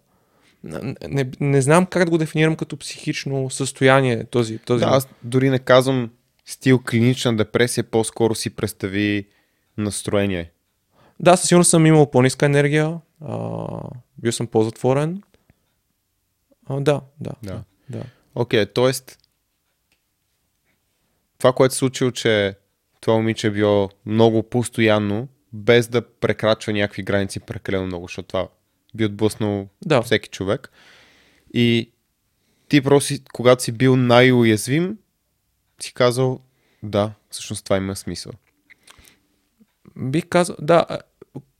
Не, 0.63 1.29
не, 1.39 1.61
знам 1.61 1.85
как 1.85 2.05
да 2.05 2.11
го 2.11 2.17
дефинирам 2.17 2.55
като 2.55 2.77
психично 2.77 3.49
състояние 3.49 4.23
този. 4.23 4.57
този... 4.57 4.85
Да, 4.85 4.89
аз 4.89 5.07
дори 5.23 5.49
не 5.49 5.59
казвам 5.59 6.09
стил 6.45 6.79
клинична 6.89 7.37
депресия, 7.37 7.83
по-скоро 7.83 8.35
си 8.35 8.49
представи 8.49 9.27
настроение. 9.77 10.51
да, 11.19 11.37
със 11.37 11.47
сигурност 11.47 11.69
съм 11.69 11.85
имал 11.85 12.11
по-ниска 12.11 12.45
енергия, 12.45 12.97
а, 13.25 13.67
бил 14.17 14.31
съм 14.31 14.47
по-затворен. 14.47 15.21
А, 16.65 16.79
да, 16.79 17.01
да, 17.19 17.31
Да. 17.43 17.63
да. 17.89 18.03
Окей, 18.35 18.65
т.е. 18.65 18.91
това, 21.37 21.53
което 21.53 21.73
се 21.73 21.77
случило, 21.77 22.11
че 22.11 22.55
това 23.01 23.17
момиче 23.17 23.47
е 23.47 23.51
било 23.51 23.89
много 24.05 24.43
постоянно, 24.43 25.27
без 25.53 25.87
да 25.87 26.09
прекрачва 26.09 26.73
някакви 26.73 27.03
граници 27.03 27.39
прекалено 27.39 27.85
много, 27.85 28.07
защото 28.07 28.27
това 28.27 28.47
би 28.97 29.05
отблъснал 29.05 29.67
Да. 29.85 30.01
всеки 30.01 30.29
човек. 30.29 30.71
И 31.53 31.91
ти 32.69 32.81
просто, 32.81 33.13
когато 33.33 33.63
си 33.63 33.71
бил 33.71 33.95
най-уязвим, 33.95 34.97
си 35.81 35.93
казал, 35.93 36.39
да, 36.83 37.11
всъщност 37.29 37.63
това 37.63 37.77
има 37.77 37.95
смисъл. 37.95 38.31
Бих 39.97 40.25
казал, 40.25 40.55
да, 40.61 40.85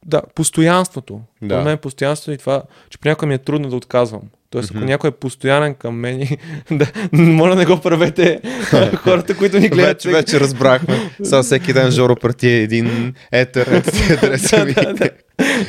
да, 0.05 0.21
постоянството. 0.35 1.21
Да. 1.41 1.55
Да. 1.55 1.63
мен 1.63 1.77
постоянството 1.77 2.31
и 2.31 2.37
това, 2.37 2.63
че 2.89 2.97
понякога 2.97 3.27
ми 3.27 3.33
е 3.33 3.37
трудно 3.37 3.69
да 3.69 3.75
отказвам. 3.75 4.21
Тоест, 4.49 4.69
ако 4.69 4.77
Мгм. 4.77 4.85
някой 4.85 5.07
е 5.07 5.11
постоянен 5.11 5.75
към 5.75 5.95
мен, 5.95 6.27
да, 6.71 6.91
моля 7.13 7.55
не 7.55 7.65
го 7.65 7.81
правете 7.81 8.41
хората, 8.95 9.37
които 9.37 9.59
ни 9.59 9.69
гледат. 9.69 10.03
Вече, 10.03 10.09
вече 10.09 10.39
разбрахме. 10.39 11.11
Сега 11.23 11.43
всеки 11.43 11.73
ден 11.73 11.91
Жоро 11.91 12.15
прати 12.15 12.47
един 12.49 13.13
етер, 13.31 13.67
етер, 13.67 14.17
адреса 14.17 14.65
ми. 14.65 14.73
да, 14.73 14.93
да, 14.93 15.09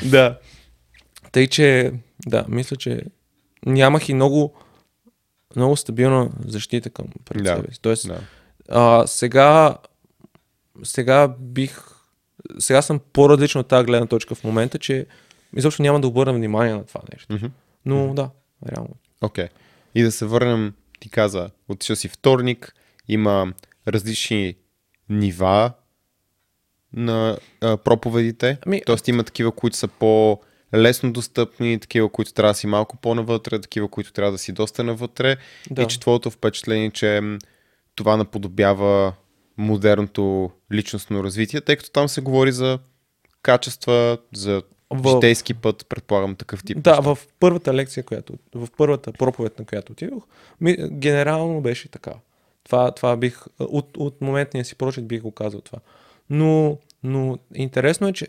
да. 0.04 0.38
Тъй, 1.38 1.46
че, 1.46 1.92
да, 2.26 2.44
мисля, 2.48 2.76
че 2.76 3.02
нямах 3.66 4.08
и 4.08 4.14
много, 4.14 4.54
много 5.56 5.76
стабилна 5.76 6.30
защита 6.46 6.90
към 6.90 7.06
пред 7.24 7.44
Да, 7.44 7.56
себе 7.56 7.72
си. 7.74 7.80
Тоест, 7.80 8.06
Да. 8.08 8.20
а, 8.68 9.06
сега, 9.06 9.76
сега 10.82 11.28
бих, 11.28 11.80
сега 12.58 12.82
съм 12.82 13.00
по-различна 13.12 13.60
от 13.60 13.68
тази 13.68 13.86
гледна 13.86 14.06
точка 14.06 14.34
в 14.34 14.44
момента, 14.44 14.78
че 14.78 15.06
изобщо 15.56 15.82
няма 15.82 16.00
да 16.00 16.06
обърна 16.08 16.32
внимание 16.32 16.74
на 16.74 16.84
това 16.84 17.00
нещо. 17.12 17.34
Мгм. 17.34 17.46
Но 17.86 18.14
да, 18.14 18.30
реално. 18.72 18.94
Окей. 19.20 19.44
Okay. 19.44 19.48
И 19.94 20.02
да 20.02 20.12
се 20.12 20.26
върнем, 20.26 20.74
ти 21.00 21.10
каза, 21.10 21.50
отишъл 21.68 21.96
си 21.96 22.08
вторник, 22.08 22.74
има 23.08 23.52
различни 23.88 24.54
нива 25.08 25.72
на 26.92 27.38
а, 27.60 27.76
проповедите. 27.76 28.58
Ами- 28.66 28.82
Тоест 28.86 29.08
има 29.08 29.24
такива, 29.24 29.52
които 29.52 29.76
са 29.76 29.88
по-лесно 30.70 31.12
достъпни, 31.12 31.78
такива, 31.78 32.08
които 32.08 32.32
трябва 32.32 32.52
да 32.52 32.58
си 32.58 32.66
малко 32.66 32.96
по-навътре, 32.96 33.60
такива, 33.60 33.88
които 33.88 34.12
трябва 34.12 34.32
да 34.32 34.38
си 34.38 34.52
доста 34.52 34.84
навътре. 34.84 35.36
Да. 35.70 35.82
И 35.82 35.86
че 35.86 36.00
твоето 36.00 36.30
впечатление, 36.30 36.90
че 36.90 37.20
това 37.94 38.16
наподобява 38.16 39.12
модерното 39.56 40.50
личностно 40.72 41.24
развитие, 41.24 41.60
тъй 41.60 41.76
като 41.76 41.90
там 41.90 42.08
се 42.08 42.20
говори 42.20 42.52
за 42.52 42.78
качества, 43.42 44.18
за 44.34 44.62
В- 44.90 45.14
житейски 45.14 45.54
път, 45.54 45.86
предполагам 45.88 46.34
такъв 46.34 46.64
тип. 46.64 46.78
Да, 46.80 46.90
неща. 46.90 47.14
в 47.14 47.18
първата 47.40 47.74
лекция, 47.74 48.02
която, 48.02 48.32
в 48.54 48.68
първата 48.76 49.12
проповед, 49.12 49.58
на 49.58 49.64
която 49.64 49.92
отидох, 49.92 50.22
ми, 50.60 50.76
генерално 50.90 51.60
беше 51.60 51.88
така. 51.88 52.12
Това, 52.64 52.90
това 52.90 53.16
бих, 53.16 53.44
от, 53.58 53.96
от 53.96 54.20
моментния 54.20 54.64
си 54.64 54.74
прочит 54.74 55.06
бих 55.06 55.22
го 55.22 55.32
казал 55.32 55.60
това. 55.60 55.78
Но, 56.30 56.78
но 57.02 57.38
интересно 57.54 58.08
е, 58.08 58.12
че 58.12 58.26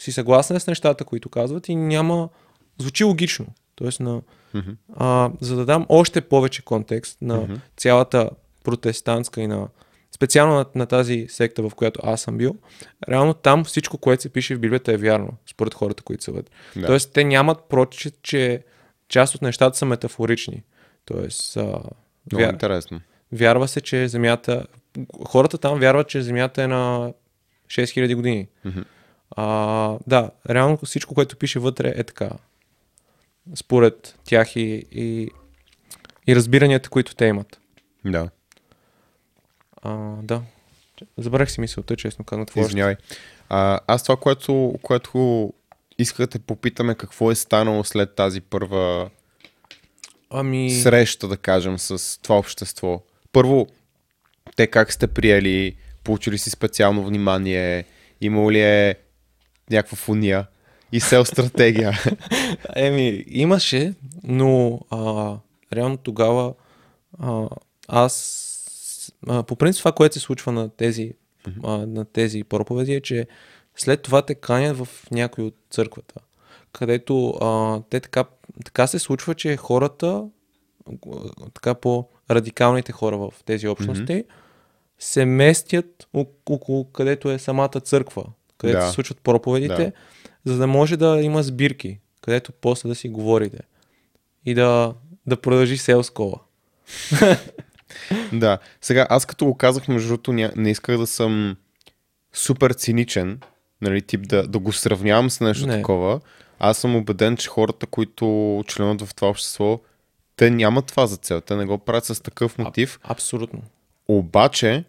си 0.00 0.12
съгласен 0.12 0.60
с 0.60 0.66
нещата, 0.66 1.04
които 1.04 1.28
казват 1.28 1.68
и 1.68 1.74
няма... 1.76 2.28
Звучи 2.78 3.04
логично. 3.04 3.46
Тоест, 3.74 4.00
на, 4.00 4.22
Мгм. 4.54 4.70
а, 4.96 5.30
за 5.40 5.56
да 5.56 5.64
дам 5.64 5.86
още 5.88 6.20
повече 6.20 6.62
контекст 6.62 7.18
на 7.22 7.36
Мгм. 7.36 7.54
цялата 7.76 8.30
протестантска 8.64 9.40
и 9.40 9.46
на 9.46 9.68
специално 10.14 10.54
на, 10.54 10.66
на 10.74 10.86
тази 10.86 11.26
секта, 11.28 11.62
в 11.62 11.74
която 11.74 12.00
аз 12.02 12.20
съм 12.20 12.38
бил, 12.38 12.56
реално 13.08 13.34
там 13.34 13.64
всичко, 13.64 13.98
което 13.98 14.22
се 14.22 14.28
пише 14.28 14.56
в 14.56 14.60
Библията 14.60 14.92
е 14.92 14.96
вярно, 14.96 15.28
според 15.46 15.74
хората, 15.74 16.02
които 16.02 16.24
са 16.24 16.32
вътре. 16.32 16.52
Да. 16.76 16.86
Тоест, 16.86 17.12
те 17.12 17.24
нямат 17.24 17.58
прочит, 17.64 18.14
че 18.22 18.62
част 19.08 19.34
от 19.34 19.42
нещата 19.42 19.78
са 19.78 19.86
метафорични. 19.86 20.62
Тоест, 21.04 21.56
а, 21.56 21.60
Много 21.62 21.88
вя... 22.32 22.48
интересно. 22.48 23.00
вярва 23.32 23.68
се, 23.68 23.80
че 23.80 24.08
Земята... 24.08 24.66
Хората 25.26 25.58
там 25.58 25.80
вярват, 25.80 26.08
че 26.08 26.22
Земята 26.22 26.62
е 26.62 26.66
на 26.66 27.12
6000 27.68 28.14
години. 28.14 28.48
Мгм. 28.64 28.80
А, 29.36 29.98
да, 30.06 30.30
реално 30.50 30.78
всичко, 30.84 31.14
което 31.14 31.36
пише 31.36 31.58
вътре 31.58 31.92
е 31.96 32.04
така. 32.04 32.30
Според 33.54 34.18
тях 34.24 34.56
и, 34.56 34.86
и, 34.92 35.30
и 36.26 36.36
разбиранията, 36.36 36.90
които 36.90 37.14
те 37.14 37.24
имат. 37.24 37.60
Да. 38.04 38.28
А, 39.82 39.96
да. 40.22 40.42
Забравих 41.18 41.50
си 41.50 41.60
мисълта, 41.60 41.96
честно 41.96 42.24
още? 42.32 42.60
Извинявай. 42.60 42.96
А, 43.48 43.80
аз 43.86 44.02
това, 44.02 44.16
което, 44.16 44.74
което 44.82 45.52
исках 45.98 46.18
да 46.18 46.26
те 46.26 46.38
попитаме, 46.38 46.94
какво 46.94 47.30
е 47.30 47.34
станало 47.34 47.84
след 47.84 48.14
тази 48.14 48.40
първа 48.40 49.10
Ами... 50.30 50.70
среща, 50.70 51.28
да 51.28 51.36
кажем, 51.36 51.78
с 51.78 52.20
това 52.22 52.38
общество. 52.38 53.02
Първо, 53.32 53.66
те 54.56 54.66
как 54.66 54.92
сте 54.92 55.06
приели, 55.06 55.76
получили 56.04 56.38
си 56.38 56.50
специално 56.50 57.06
внимание, 57.06 57.84
имало 58.20 58.52
ли 58.52 58.60
е 58.60 58.94
някаква 59.70 59.96
фуния 59.96 60.46
и 60.92 61.00
сел 61.00 61.24
стратегия. 61.24 61.92
Еми, 62.76 63.24
имаше, 63.26 63.94
но 64.24 64.80
а, 64.90 65.36
реално 65.72 65.96
тогава 65.96 66.54
а, 67.18 67.48
аз 67.88 69.12
а, 69.28 69.42
по 69.42 69.56
принцип 69.56 69.80
това, 69.80 69.92
което 69.92 70.14
се 70.14 70.20
случва 70.20 70.52
на 70.52 70.68
тези, 70.68 71.12
а, 71.62 71.70
на 71.70 72.04
тези 72.04 72.44
проповеди 72.44 72.94
е, 72.94 73.00
че 73.00 73.26
след 73.76 74.02
това 74.02 74.22
те 74.22 74.34
канят 74.34 74.76
в 74.76 74.88
някой 75.10 75.44
от 75.44 75.56
църквата, 75.70 76.20
където 76.72 77.28
а, 77.28 77.80
те 77.90 78.00
така, 78.00 78.24
така 78.64 78.86
се 78.86 78.98
случва, 78.98 79.34
че 79.34 79.56
хората, 79.56 80.24
така 81.54 81.74
по-радикалните 81.74 82.92
хора 82.92 83.18
в 83.18 83.32
тези 83.44 83.68
общности, 83.68 84.24
се 84.98 85.24
местят 85.24 86.08
около 86.14 86.84
където 86.84 87.30
е 87.30 87.38
самата 87.38 87.68
църква, 87.68 88.24
където 88.58 88.78
Да. 88.78 88.86
се 88.86 88.92
случват 88.92 89.20
проповедите, 89.20 89.92
Да. 90.44 90.52
за 90.52 90.58
да 90.58 90.66
може 90.66 90.96
да 90.96 91.20
има 91.22 91.42
сбирки, 91.42 91.98
където 92.20 92.52
после 92.52 92.88
да 92.88 92.94
си 92.94 93.08
говорите 93.08 93.58
и 94.46 94.54
да, 94.54 94.94
да 95.26 95.36
продължи 95.36 95.76
селскова. 95.76 96.40
да. 98.32 98.58
Сега, 98.80 99.06
аз 99.10 99.26
като 99.26 99.44
го 99.46 99.54
казах, 99.54 99.88
между 99.88 100.08
другото, 100.08 100.32
не 100.32 100.70
исках 100.70 100.98
да 100.98 101.06
съм 101.06 101.56
супер 102.32 102.70
циничен, 102.72 103.40
нали, 103.80 104.02
тип 104.02 104.28
да, 104.28 104.48
да 104.48 104.58
го 104.58 104.72
сравнявам 104.72 105.30
с 105.30 105.40
нещо 105.40 105.66
Не. 105.66 105.76
такова. 105.76 106.20
Аз 106.58 106.78
съм 106.78 106.96
убеден, 106.96 107.36
че 107.36 107.48
хората, 107.48 107.86
които 107.86 108.24
членуват 108.66 109.02
в 109.02 109.14
това 109.14 109.28
общество, 109.28 109.80
те 110.36 110.50
нямат 110.50 110.86
това 110.86 111.06
за 111.06 111.16
цел. 111.16 111.40
Те 111.40 111.56
не 111.56 111.64
го 111.64 111.78
правят 111.78 112.04
с 112.04 112.22
такъв 112.22 112.58
мотив. 112.58 113.00
Абсолютно. 113.02 113.62
Обаче, 114.08 114.84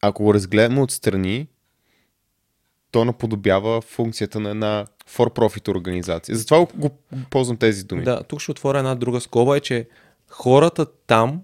ако 0.00 0.22
го 0.22 0.34
разгледаме 0.34 0.80
отстрани, 0.80 1.46
то 2.90 3.04
наподобява 3.04 3.80
функцията 3.80 4.40
на 4.40 4.50
една 4.50 4.86
for-profit 5.10 5.68
организация. 5.68 6.36
Затова 6.36 6.58
го, 6.58 6.68
го 6.74 6.90
ползвам 7.30 7.56
тези 7.56 7.84
думи. 7.84 8.02
Да, 8.02 8.22
тук 8.22 8.40
ще 8.40 8.50
отворя 8.50 8.78
една 8.78 8.94
друга 8.94 9.20
скоба, 9.20 9.56
е, 9.56 9.60
че 9.60 9.88
хората 10.28 10.86
там 11.06 11.42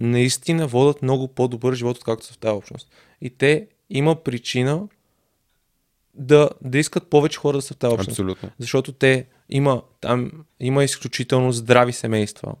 наистина 0.00 0.66
водят 0.66 1.02
много 1.02 1.28
по-добър 1.28 1.74
живот, 1.74 1.96
откакто 1.96 2.26
са 2.26 2.32
в 2.32 2.38
тази 2.38 2.52
общност. 2.52 2.88
И 3.20 3.30
те 3.30 3.66
има 3.90 4.16
причина 4.16 4.88
да, 6.14 6.48
да 6.62 6.78
искат 6.78 7.10
повече 7.10 7.38
хора 7.38 7.56
да 7.56 7.62
са 7.62 7.74
в 7.74 7.76
тази 7.76 7.94
общност. 7.94 8.10
Абсолютно. 8.10 8.50
Защото 8.58 8.92
те 8.92 9.26
има, 9.48 9.82
там 10.00 10.30
има 10.60 10.84
изключително 10.84 11.52
здрави 11.52 11.92
семейства. 11.92 12.54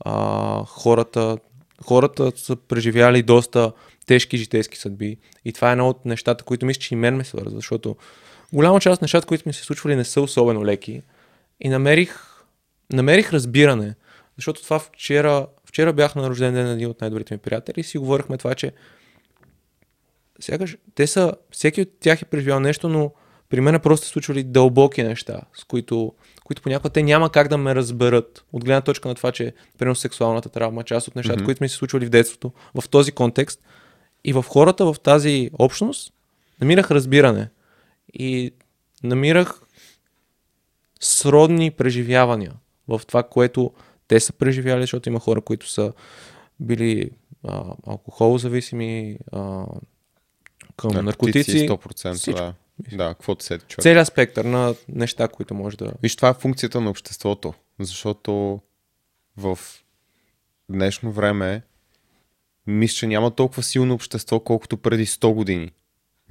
А, 0.00 0.64
хората, 0.64 1.38
хората 1.84 2.32
са 2.36 2.56
преживяли 2.56 3.22
доста 3.22 3.72
тежки 4.06 4.36
житейски 4.36 4.78
съдби. 4.78 5.16
И 5.44 5.52
това 5.52 5.68
е 5.68 5.72
едно 5.72 5.88
от 5.88 6.04
нещата, 6.04 6.44
които 6.44 6.66
мисля, 6.66 6.80
че 6.80 6.94
и 6.94 6.96
мен 6.96 7.16
ме 7.16 7.24
свърза, 7.24 7.56
защото 7.56 7.96
голяма 8.52 8.80
част 8.80 8.98
от 8.98 9.02
нещата, 9.02 9.26
които 9.26 9.42
ми 9.46 9.52
се 9.52 9.62
случвали, 9.62 9.96
не 9.96 10.04
са 10.04 10.20
особено 10.20 10.64
леки. 10.64 11.02
И 11.60 11.68
намерих, 11.68 12.18
намерих 12.92 13.32
разбиране. 13.32 13.94
Защото 14.36 14.62
това 14.62 14.78
вчера, 14.78 15.46
вчера 15.64 15.92
бях 15.92 16.14
на 16.14 16.30
рожден 16.30 16.54
ден 16.54 16.66
на 16.66 16.72
един 16.72 16.90
от 16.90 17.00
най-добрите 17.00 17.34
ми 17.34 17.38
приятели 17.38 17.80
и 17.80 17.84
си 17.84 17.98
говорихме 17.98 18.38
това, 18.38 18.54
че 18.54 18.72
сякаш 20.40 20.76
те 20.94 21.06
са, 21.06 21.32
всеки 21.50 21.80
от 21.82 21.88
тях 22.00 22.22
е 22.22 22.24
преживял 22.24 22.60
нещо, 22.60 22.88
но 22.88 23.12
при 23.48 23.60
мен 23.60 23.74
е 23.74 23.78
просто 23.78 24.06
случвали 24.06 24.42
дълбоки 24.42 25.02
неща, 25.02 25.40
с 25.54 25.64
които, 25.64 26.12
които 26.44 26.62
понякога 26.62 26.90
те 26.90 27.02
няма 27.02 27.30
как 27.30 27.48
да 27.48 27.58
ме 27.58 27.74
разберат. 27.74 28.44
От 28.52 28.64
гледна 28.64 28.80
точка 28.80 29.08
на 29.08 29.14
това, 29.14 29.32
че 29.32 29.52
примерно 29.78 29.94
сексуалната 29.94 30.48
травма, 30.48 30.84
част 30.84 31.08
от 31.08 31.16
нещата, 31.16 31.36
Мгм. 31.36 31.44
които 31.44 31.64
ми 31.64 31.68
се 31.68 31.76
случвали 31.76 32.06
в 32.06 32.10
детството, 32.10 32.52
в 32.74 32.88
този 32.88 33.12
контекст. 33.12 33.60
И 34.26 34.32
в 34.32 34.44
хората 34.48 34.92
в 34.92 35.00
тази 35.02 35.50
общност 35.58 36.12
намирах 36.60 36.90
разбиране. 36.90 37.48
И 38.14 38.52
намирах 39.02 39.60
сродни 41.00 41.70
преживявания 41.70 42.52
в 42.88 43.00
това, 43.06 43.22
което 43.22 43.72
те 44.08 44.20
са 44.20 44.32
преживяли, 44.32 44.80
защото 44.80 45.08
има 45.08 45.20
хора, 45.20 45.40
които 45.40 45.68
са 45.68 45.92
били 46.60 47.10
а, 47.44 47.74
алкохолозависими, 47.86 49.18
а, 49.32 49.66
към 50.76 51.04
наркотици. 51.04 51.68
100%, 51.68 52.14
Всичко. 52.14 52.40
да. 52.40 52.54
Да, 52.92 53.08
каквото 53.08 53.44
се 53.44 53.58
човек. 53.58 53.82
Целият 53.82 54.08
спектър 54.08 54.44
на 54.44 54.74
неща, 54.88 55.28
които 55.28 55.54
може 55.54 55.76
да... 55.76 55.92
Виж, 56.02 56.16
това 56.16 56.28
е 56.28 56.34
функцията 56.34 56.80
на 56.80 56.90
обществото, 56.90 57.54
защото 57.80 58.60
в 59.36 59.58
днешно 60.68 61.12
време 61.12 61.62
мисля, 62.66 62.94
че 62.94 63.06
няма 63.06 63.30
толкова 63.30 63.62
силно 63.62 63.94
общество, 63.94 64.40
колкото 64.40 64.76
преди 64.76 65.06
100 65.06 65.34
години. 65.34 65.70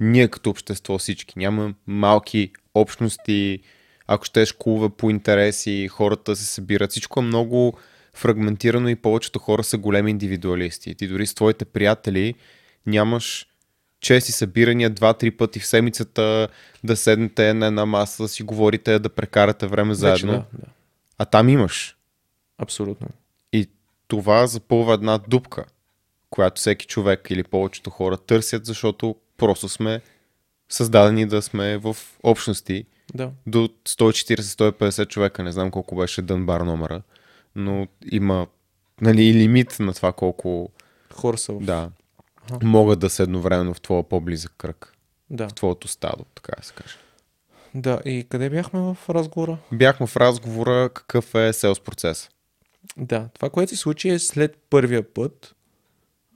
Ние 0.00 0.28
като 0.28 0.50
общество 0.50 0.98
всички. 0.98 1.38
Няма 1.38 1.74
малки 1.86 2.52
общности, 2.74 3.60
ако 4.06 4.24
щеш 4.24 4.52
клубове 4.52 4.88
по 4.88 5.10
интереси, 5.10 5.88
хората 5.88 6.36
се 6.36 6.44
събират. 6.44 6.90
Всичко 6.90 7.20
е 7.20 7.22
много 7.22 7.78
фрагментирано 8.14 8.88
и 8.88 8.96
повечето 8.96 9.38
хора 9.38 9.64
са 9.64 9.78
големи 9.78 10.10
индивидуалисти. 10.10 10.94
Ти 10.94 11.08
дори 11.08 11.26
с 11.26 11.34
твоите 11.34 11.64
приятели 11.64 12.34
нямаш 12.86 13.46
чести 14.00 14.32
събирания 14.32 14.90
два-три 14.90 15.30
пъти 15.30 15.60
в 15.60 15.66
седмицата 15.66 16.48
да 16.84 16.96
седнете 16.96 17.54
на 17.54 17.66
една 17.66 17.86
маса, 17.86 18.22
да 18.22 18.28
си 18.28 18.42
говорите, 18.42 18.98
да 18.98 19.08
прекарате 19.08 19.66
време 19.66 19.94
заедно. 19.94 20.32
Вече, 20.32 20.44
да, 20.52 20.58
да. 20.58 20.66
А 21.18 21.24
там 21.24 21.48
имаш. 21.48 21.96
Абсолютно. 22.58 23.08
И 23.52 23.68
това 24.08 24.46
запълва 24.46 24.94
една 24.94 25.18
дупка, 25.18 25.64
която 26.30 26.58
всеки 26.60 26.86
човек 26.86 27.26
или 27.30 27.42
повечето 27.44 27.90
хора 27.90 28.16
търсят, 28.16 28.66
защото 28.66 29.16
просто 29.36 29.68
сме 29.68 30.00
създадени 30.68 31.26
да 31.26 31.42
сме 31.42 31.76
в 31.76 31.96
общности 32.22 32.84
Да. 33.14 33.30
до 33.46 33.68
140-150 33.84 35.08
човека. 35.08 35.42
Не 35.42 35.52
знам 35.52 35.70
колко 35.70 35.96
беше 35.96 36.22
Дънбар 36.22 36.60
номера, 36.60 37.02
но 37.54 37.86
има 38.12 38.46
нали, 39.00 39.34
лимит 39.34 39.76
на 39.80 39.94
това 39.94 40.12
колко 40.12 40.70
Хора 41.14 41.38
са 41.38 41.52
в... 41.52 41.60
да, 41.60 41.90
Аха. 42.50 42.66
могат 42.66 42.98
да 42.98 43.10
са 43.10 43.22
едновременно 43.22 43.74
в 43.74 43.80
твоя 43.80 44.02
по-близък 44.02 44.52
кръг, 44.58 44.92
Да. 45.30 45.48
в 45.48 45.54
твоето 45.54 45.88
стадо, 45.88 46.24
така 46.34 46.52
да 46.58 46.66
се 46.66 46.72
каже. 46.74 46.94
да. 47.74 48.00
И 48.04 48.26
къде 48.28 48.50
бяхме 48.50 48.80
в 48.80 48.96
разговора? 49.08 49.58
Бяхме 49.72 50.06
в 50.06 50.16
разговора 50.16 50.90
какъв 50.94 51.34
е 51.34 51.52
селс 51.52 51.80
процес. 51.80 52.30
Да. 52.96 53.28
Това, 53.34 53.50
което 53.50 53.70
се 53.70 53.76
случи 53.76 54.08
е 54.08 54.18
след 54.18 54.56
първия 54.70 55.14
път. 55.14 55.54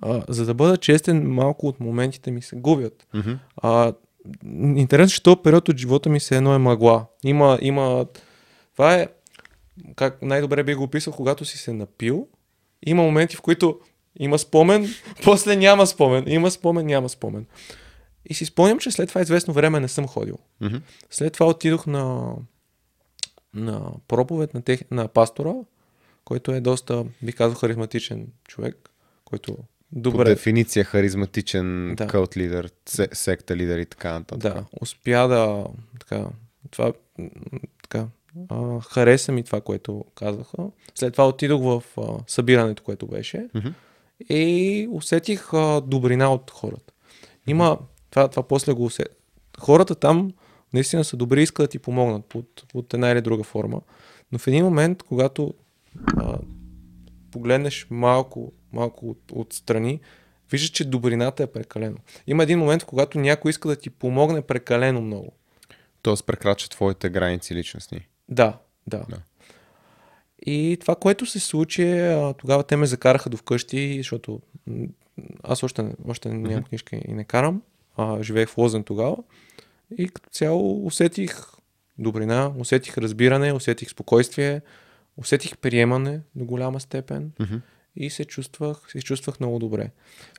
А, 0.02 0.22
за 0.28 0.46
да 0.46 0.54
бъда 0.54 0.76
честен, 0.76 1.32
малко 1.32 1.66
от 1.66 1.80
моментите 1.80 2.30
ми 2.30 2.42
се 2.42 2.56
губят. 2.56 3.06
Мгм. 3.14 3.32
А, 3.56 3.92
интересно, 4.76 5.14
че 5.14 5.22
този 5.22 5.36
период 5.44 5.68
от 5.68 5.76
живота 5.76 6.08
ми 6.08 6.20
се 6.20 6.36
едно 6.36 6.54
е 6.54 6.58
мъгла. 6.58 7.06
Има, 7.24 7.58
има... 7.62 8.06
Това 8.72 8.94
е, 8.94 9.08
как 9.96 10.22
най-добре 10.22 10.62
би 10.62 10.74
го 10.74 10.82
описал, 10.82 11.12
когато 11.12 11.44
си 11.44 11.58
се 11.58 11.72
напил. 11.72 12.28
Има 12.86 13.02
моменти, 13.02 13.36
в 13.36 13.40
които 13.40 13.80
има 14.18 14.38
спомен, 14.38 14.88
после 15.24 15.56
няма 15.56 15.86
спомен. 15.86 16.24
Има 16.26 16.50
спомен, 16.50 16.86
няма 16.86 17.08
спомен. 17.08 17.46
И 18.26 18.34
си 18.34 18.44
спомням, 18.44 18.78
че 18.78 18.90
след 18.90 19.08
това 19.08 19.20
известно 19.20 19.54
време 19.54 19.80
не 19.80 19.88
съм 19.88 20.06
ходил. 20.06 20.38
Мгм. 20.60 20.76
След 21.10 21.32
това 21.32 21.46
отидох 21.46 21.86
на, 21.86 22.34
на 23.54 23.92
проповед 24.08 24.54
на, 24.54 24.62
тех, 24.62 24.80
на 24.90 25.08
пастора, 25.08 25.54
който 26.24 26.52
е 26.52 26.60
доста, 26.60 27.04
би 27.22 27.32
казал, 27.32 27.58
харизматичен 27.58 28.26
човек, 28.48 28.90
който 29.24 29.56
по 29.94 30.00
Добре. 30.00 30.24
дефиниция 30.24 30.85
харизматичен 30.85 31.94
Да. 31.94 32.07
кълт 32.07 32.37
лидер, 32.37 32.70
се, 32.87 33.09
секта 33.12 33.57
лидер 33.57 33.79
и 33.79 33.87
така 33.87 34.12
нататък. 34.12 34.55
Да, 34.55 34.64
успя 34.81 35.29
да. 35.29 35.66
Така, 36.00 36.26
това. 36.70 36.92
Така. 37.83 38.07
А, 38.48 38.81
хареса 38.81 39.33
ми 39.33 39.42
това, 39.42 39.61
което 39.61 40.05
казаха. 40.14 40.57
След 40.94 41.12
това 41.12 41.29
отидох 41.29 41.62
в 41.62 41.83
а, 41.98 42.03
събирането, 42.26 42.83
което 42.83 43.07
беше. 43.07 43.46
Мгм. 43.55 43.68
И 44.29 44.88
усетих 44.90 45.55
а, 45.55 45.81
добрина 45.81 46.33
от 46.33 46.50
хората. 46.50 46.92
Има. 47.46 47.79
Това, 48.11 48.29
това 48.29 48.42
после 48.42 48.72
го 48.72 48.85
усетих. 48.85 49.14
Хората 49.59 49.94
там 49.94 50.33
наистина 50.72 51.05
са 51.05 51.16
добри, 51.16 51.42
искат 51.42 51.64
да 51.64 51.68
ти 51.68 51.79
помогнат 51.79 52.24
под, 52.24 52.64
под 52.72 52.94
една 52.94 53.11
или 53.11 53.20
друга 53.20 53.42
форма. 53.44 53.81
Но 54.33 54.38
в 54.38 54.46
един 54.46 54.64
момент, 54.64 55.03
когато 55.03 55.55
а, 56.16 56.38
погледнеш 57.31 57.87
малко, 57.90 58.53
малко 58.72 59.11
от, 59.11 59.18
отстрани, 59.33 60.00
виждаш, 60.50 60.70
че 60.70 60.85
добрината 60.85 61.42
е 61.42 61.46
прекалено. 61.46 61.96
Има 62.26 62.42
един 62.42 62.59
момент, 62.59 62.85
когато 62.85 63.18
някой 63.18 63.50
иска 63.50 63.68
да 63.68 63.76
ти 63.76 63.90
помогне 63.90 64.42
прекалено 64.42 65.00
много. 65.00 65.33
Тоест 66.02 66.26
прекрача 66.26 66.68
твоите 66.68 67.11
граници 67.11 67.54
личностни. 67.54 68.09
Да, 68.28 68.59
да. 68.87 69.04
Да. 69.09 69.16
И 70.46 70.78
това, 70.80 70.94
което 70.94 71.26
се 71.26 71.40
случи, 71.40 71.83
е, 71.83 72.35
тогава 72.38 72.62
те 72.62 72.76
ме 72.76 72.87
закараха 72.87 73.30
до 73.30 73.37
вкъщи, 73.37 73.94
защото 73.98 74.40
аз 75.42 75.62
още, 75.62 75.94
още 76.09 76.28
нямам 76.28 76.64
книжка 76.64 76.96
и 76.96 77.12
не 77.12 77.24
карам. 77.24 77.62
А, 77.96 78.22
живеех 78.22 78.48
в 78.48 78.59
Лозен 78.59 78.85
тогава. 78.85 79.16
И 79.98 80.09
като 80.09 80.30
цяло 80.30 80.87
усетих 80.87 81.46
добрина, 81.98 82.52
усетих 82.59 82.98
разбиране, 82.98 83.52
усетих 83.52 83.90
спокойствие, 83.90 84.61
усетих 85.16 85.59
приемане 85.59 86.20
до 86.35 86.44
голяма 86.44 86.80
степен 86.80 87.33
Мгм. 87.40 87.56
И 87.96 88.11
се 88.11 88.24
чувствах, 88.24 88.79
се 88.88 89.03
чувствах 89.03 89.40
много 89.40 89.59
добре. 89.59 89.90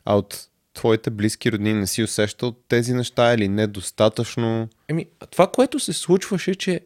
А 0.05 0.15
от 0.15 0.47
твоите 0.73 1.09
близки 1.09 1.51
роднини 1.51 1.79
не 1.79 1.87
си 1.87 2.03
усещал 2.03 2.51
тези 2.51 2.93
неща 2.93 3.33
или 3.33 3.47
недостатъчно? 3.47 4.67
Еми, 4.87 5.05
това, 5.29 5.47
което 5.47 5.79
се 5.79 5.93
случваше, 5.93 6.55
че 6.55 6.81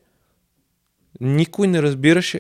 никой 1.22 1.68
не 1.68 1.82
разбираше, 1.82 2.40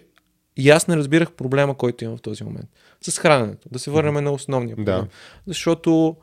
и 0.57 0.69
аз 0.69 0.88
не 0.88 0.97
разбирах 0.97 1.31
проблема, 1.31 1.75
който 1.75 2.03
имам 2.03 2.17
в 2.17 2.21
този 2.21 2.43
момент. 2.43 2.69
С 3.01 3.19
храненето. 3.19 3.69
Да 3.71 3.79
се 3.79 3.91
върнем 3.91 4.23
на 4.23 4.31
основния 4.31 4.75
проблем. 4.75 4.95
Да. 4.95 5.07
Защото, 5.47 6.15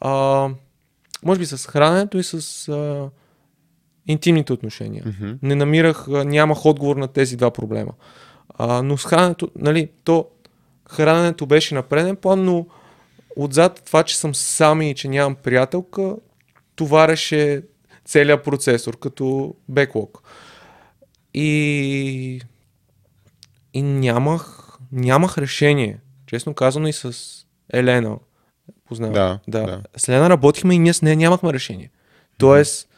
а, 0.00 0.48
може 1.24 1.40
би 1.40 1.46
с 1.46 1.66
храненето 1.66 2.18
и 2.18 2.22
с 2.22 2.68
а, 2.68 3.10
интимните 4.06 4.52
отношения. 4.52 5.04
Мгм. 5.06 5.32
Не 5.42 5.54
намирах, 5.54 6.06
нямах 6.08 6.66
отговор 6.66 6.96
на 6.96 7.08
тези 7.08 7.36
два 7.36 7.50
проблема. 7.50 7.92
А, 8.48 8.82
но 8.82 8.96
с 8.96 9.04
храненето, 9.04 9.50
нали, 9.56 9.88
то 10.04 10.28
храненето 10.88 11.46
беше 11.46 11.74
на 11.74 11.82
преден 11.82 12.16
план, 12.16 12.44
но 12.44 12.66
отзад 13.36 13.82
това, 13.86 14.02
че 14.02 14.18
съм 14.18 14.34
сам 14.34 14.82
и 14.82 14.94
че 14.94 15.08
нямам 15.08 15.34
приятелка, 15.34 16.16
товареше 16.76 17.62
целият 18.04 18.44
процесор 18.44 18.98
като 18.98 19.54
беклог. 19.68 20.22
И, 21.34 22.40
и 23.74 23.82
нямах, 23.82 24.78
нямах 24.92 25.38
решение. 25.38 25.98
Честно 26.26 26.54
казано 26.54 26.88
и 26.88 26.92
с 26.92 27.14
Елена. 27.72 28.16
Познавам. 28.88 29.14
Да, 29.14 29.38
да. 29.48 29.66
да. 29.66 29.82
С 29.96 30.08
Елена 30.08 30.30
работихме 30.30 30.74
и 30.74 30.78
ние 30.78 30.92
с 30.92 31.02
нея 31.02 31.16
нямахме 31.16 31.52
решение. 31.52 31.90
Тоест, 32.38 32.88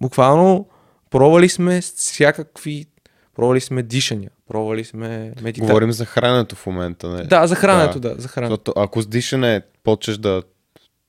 буквално 0.00 0.68
пробвали 1.10 1.48
сме 1.48 1.80
всякакви, 1.80 2.86
пробвали 3.34 3.60
сме 3.60 3.82
дишания, 3.82 4.30
пробвали 4.48 4.84
сме 4.84 5.08
медитация. 5.42 5.66
Говорим 5.66 5.92
за 5.92 6.04
храненето 6.04 6.56
в 6.56 6.66
момента. 6.66 7.08
Не? 7.08 7.22
Да, 7.22 7.46
за 7.46 7.54
храненето, 7.54 8.00
да, 8.00 8.14
за 8.18 8.28
храненето. 8.28 8.60
Защото 8.66 8.80
ако 8.80 9.02
с 9.02 9.06
дишане 9.06 9.62
почнеш 9.84 10.16
да 10.16 10.42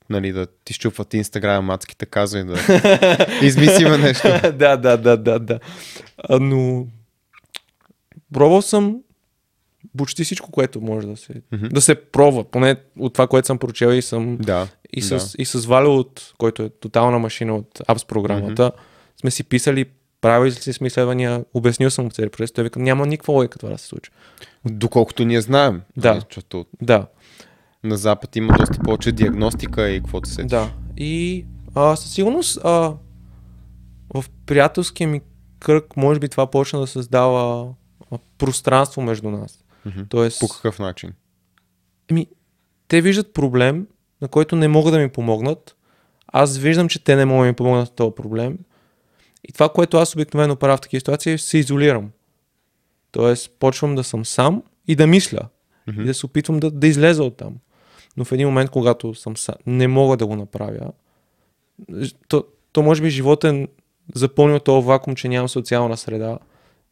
нали, 0.09 0.31
да 0.31 0.47
ти 0.65 0.73
щупват 0.73 1.13
инстаграм 1.13 1.65
мацките, 1.65 2.05
казвай 2.05 2.43
да 2.43 2.55
измислиме 3.41 3.97
нещо. 3.97 4.27
да, 4.53 4.77
да, 4.77 4.97
да, 4.97 5.17
да, 5.17 5.39
да. 5.39 5.59
А, 6.29 6.39
но 6.39 6.87
пробвал 8.33 8.61
съм 8.61 8.97
почти 9.97 10.23
всичко, 10.23 10.51
което 10.51 10.81
може 10.81 11.07
да 11.07 11.17
се, 11.17 11.33
Мгм. 11.51 11.67
да 11.67 11.81
се 11.81 11.95
пробва. 11.95 12.43
Поне 12.43 12.75
от 12.99 13.13
това, 13.13 13.27
което 13.27 13.45
съм 13.45 13.57
прочел 13.57 13.87
и 13.87 14.01
съм 14.01 14.37
Да. 14.37 14.67
и 14.93 15.01
с, 15.01 15.09
да. 15.09 15.41
и 15.41 15.45
с 15.45 15.65
Валю, 15.65 15.95
от, 15.99 16.33
който 16.37 16.63
е 16.63 16.69
тотална 16.69 17.19
машина 17.19 17.55
от 17.55 17.79
Apps 17.79 18.07
програмата, 18.07 18.71
сме 19.21 19.31
си 19.31 19.43
писали, 19.43 19.85
правили 20.21 20.51
си 20.51 20.73
сме 20.73 20.87
изследвания, 20.87 21.45
обяснил 21.53 21.89
съм 21.89 22.05
му 22.05 22.11
цели 22.11 22.29
процес, 22.29 22.51
той 22.51 22.63
вика, 22.63 22.79
няма 22.79 23.05
никаква 23.05 23.33
логика 23.33 23.59
това 23.59 23.71
да 23.71 23.77
се 23.77 23.87
случи. 23.87 24.11
Доколкото 24.65 25.25
ние 25.25 25.41
знаем. 25.41 25.81
Да. 25.97 26.09
нали, 26.09 26.21
Защото 26.29 26.65
Да, 26.81 27.07
на 27.83 27.97
Запад 27.97 28.35
има 28.35 28.57
доста 28.57 28.79
повече 28.79 29.11
диагностика 29.11 29.89
и 29.89 29.99
каквото 29.99 30.29
се. 30.29 30.43
да. 30.43 30.69
И 30.97 31.45
а, 31.75 31.95
със 31.95 32.11
сигурност 32.13 32.59
а, 32.63 32.93
в 34.13 34.25
приятелския 34.45 35.07
ми 35.07 35.21
кръг, 35.59 35.97
може 35.97 36.19
би 36.19 36.29
това 36.29 36.51
почна 36.51 36.79
да 36.79 36.87
създава 36.87 37.67
пространство 38.37 39.01
между 39.01 39.29
нас. 39.31 39.63
Мгм. 39.85 40.01
Тоест, 40.09 40.39
По 40.39 40.47
какъв 40.47 40.79
начин? 40.79 41.13
Еми, 42.11 42.27
те 42.87 43.01
виждат 43.01 43.33
проблем, 43.33 43.87
на 44.21 44.27
който 44.27 44.55
не 44.55 44.67
могат 44.67 44.93
да 44.93 44.99
ми 44.99 45.09
помогнат. 45.09 45.75
Аз 46.27 46.57
виждам, 46.57 46.89
че 46.89 47.03
те 47.03 47.15
не 47.15 47.25
могат 47.25 47.43
да 47.45 47.47
ми 47.47 47.55
помогнат 47.55 47.87
с 47.87 47.91
този 47.91 48.15
проблем. 48.15 48.57
И 49.49 49.53
това, 49.53 49.69
което 49.69 49.97
аз 49.97 50.15
обикновено 50.15 50.55
правя 50.55 50.77
в 50.77 50.81
такива 50.81 50.99
ситуации, 50.99 51.33
е 51.33 51.37
се 51.37 51.57
изолирам. 51.57 52.11
Тоест, 53.11 53.51
почвам 53.59 53.95
да 53.95 54.03
съм 54.03 54.25
сам 54.25 54.63
и 54.87 54.95
да 54.95 55.07
мисля. 55.07 55.39
Мгм. 55.87 56.01
И 56.01 56.05
да 56.05 56.13
се 56.13 56.25
опитвам 56.25 56.59
да, 56.59 56.71
да 56.71 56.87
излеза 56.87 57.23
от 57.23 57.37
там. 57.37 57.55
Но 58.17 58.25
в 58.25 58.31
един 58.31 58.47
момент, 58.47 58.69
когато 58.69 59.15
съм 59.15 59.37
сам, 59.37 59.55
не 59.65 59.87
мога 59.87 60.17
да 60.17 60.27
го 60.27 60.35
направя, 60.35 60.91
то, 62.27 62.43
то 62.71 62.81
може 62.81 63.01
би 63.01 63.09
живота 63.09 63.49
е 63.49 63.67
запълнил 64.15 64.59
този 64.59 64.87
вакуум, 64.87 65.15
че 65.15 65.29
нямам 65.29 65.49
социална 65.49 65.97
среда 65.97 66.39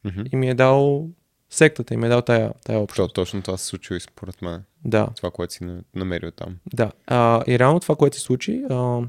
Мгм. 0.04 0.22
и 0.32 0.36
ми 0.36 0.50
е 0.50 0.54
дал 0.54 1.08
сектата 1.50 1.94
и 1.94 1.98
ми 1.98 2.06
е 2.06 2.10
дал 2.10 2.22
тая, 2.22 2.54
тая 2.66 2.80
общност. 2.80 2.90
Защото 2.92 3.14
точно 3.14 3.42
това 3.42 3.58
се 3.58 3.66
случва 3.66 3.96
и 3.96 4.00
според 4.00 4.42
мен. 4.42 4.64
Да. 4.86 5.08
Това, 5.16 5.32
което 5.32 5.54
си 5.54 5.64
на- 5.64 5.82
намерил 5.96 6.32
там. 6.32 6.58
Да, 6.74 6.92
а, 7.08 7.44
и 7.48 7.60
реално 7.60 7.80
това, 7.80 7.96
което 7.96 8.16
се 8.16 8.22
случи, 8.22 8.64
а, 8.70 9.02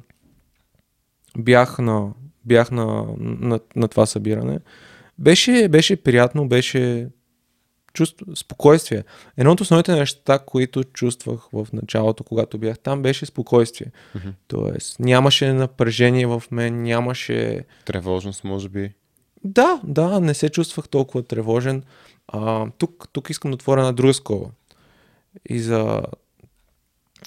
бях, 1.38 1.78
на, 1.78 2.12
бях 2.48 2.70
на, 2.70 3.06
на, 3.18 3.60
на 3.76 3.88
това 3.88 4.06
събиране. 4.06 4.58
Беше, 5.18 5.68
беше 5.68 5.96
приятно, 5.96 6.48
беше 6.48 7.08
чувство, 7.92 8.36
спокойствие. 8.36 9.04
Едно 9.36 9.52
от 9.52 9.60
основните 9.60 9.92
неща, 9.92 10.38
които 10.38 10.84
чувствах 10.84 11.48
в 11.52 11.66
началото, 11.72 12.24
когато 12.24 12.58
бях 12.58 12.78
там, 12.78 13.02
беше 13.02 13.26
спокойствие. 13.26 13.92
Мгм. 14.14 14.28
Тоест, 14.48 15.00
нямаше 15.00 15.52
напрежение 15.52 16.26
в 16.26 16.42
мен, 16.50 16.82
нямаше... 16.82 17.64
Тревожност, 17.84 18.44
може 18.44 18.68
би. 18.68 18.92
Да, 19.44 19.80
да, 19.84 20.20
не 20.20 20.34
се 20.34 20.48
чувствах 20.48 20.88
толкова 20.88 21.22
тревожен. 21.22 21.82
А, 22.28 22.66
тук, 22.78 23.08
тук 23.12 23.30
искам 23.30 23.50
да 23.50 23.54
отворя 23.54 23.80
една 23.80 23.92
друга 23.92 24.14
скоба. 24.14 24.46
И 25.48 25.60
за, 25.60 26.02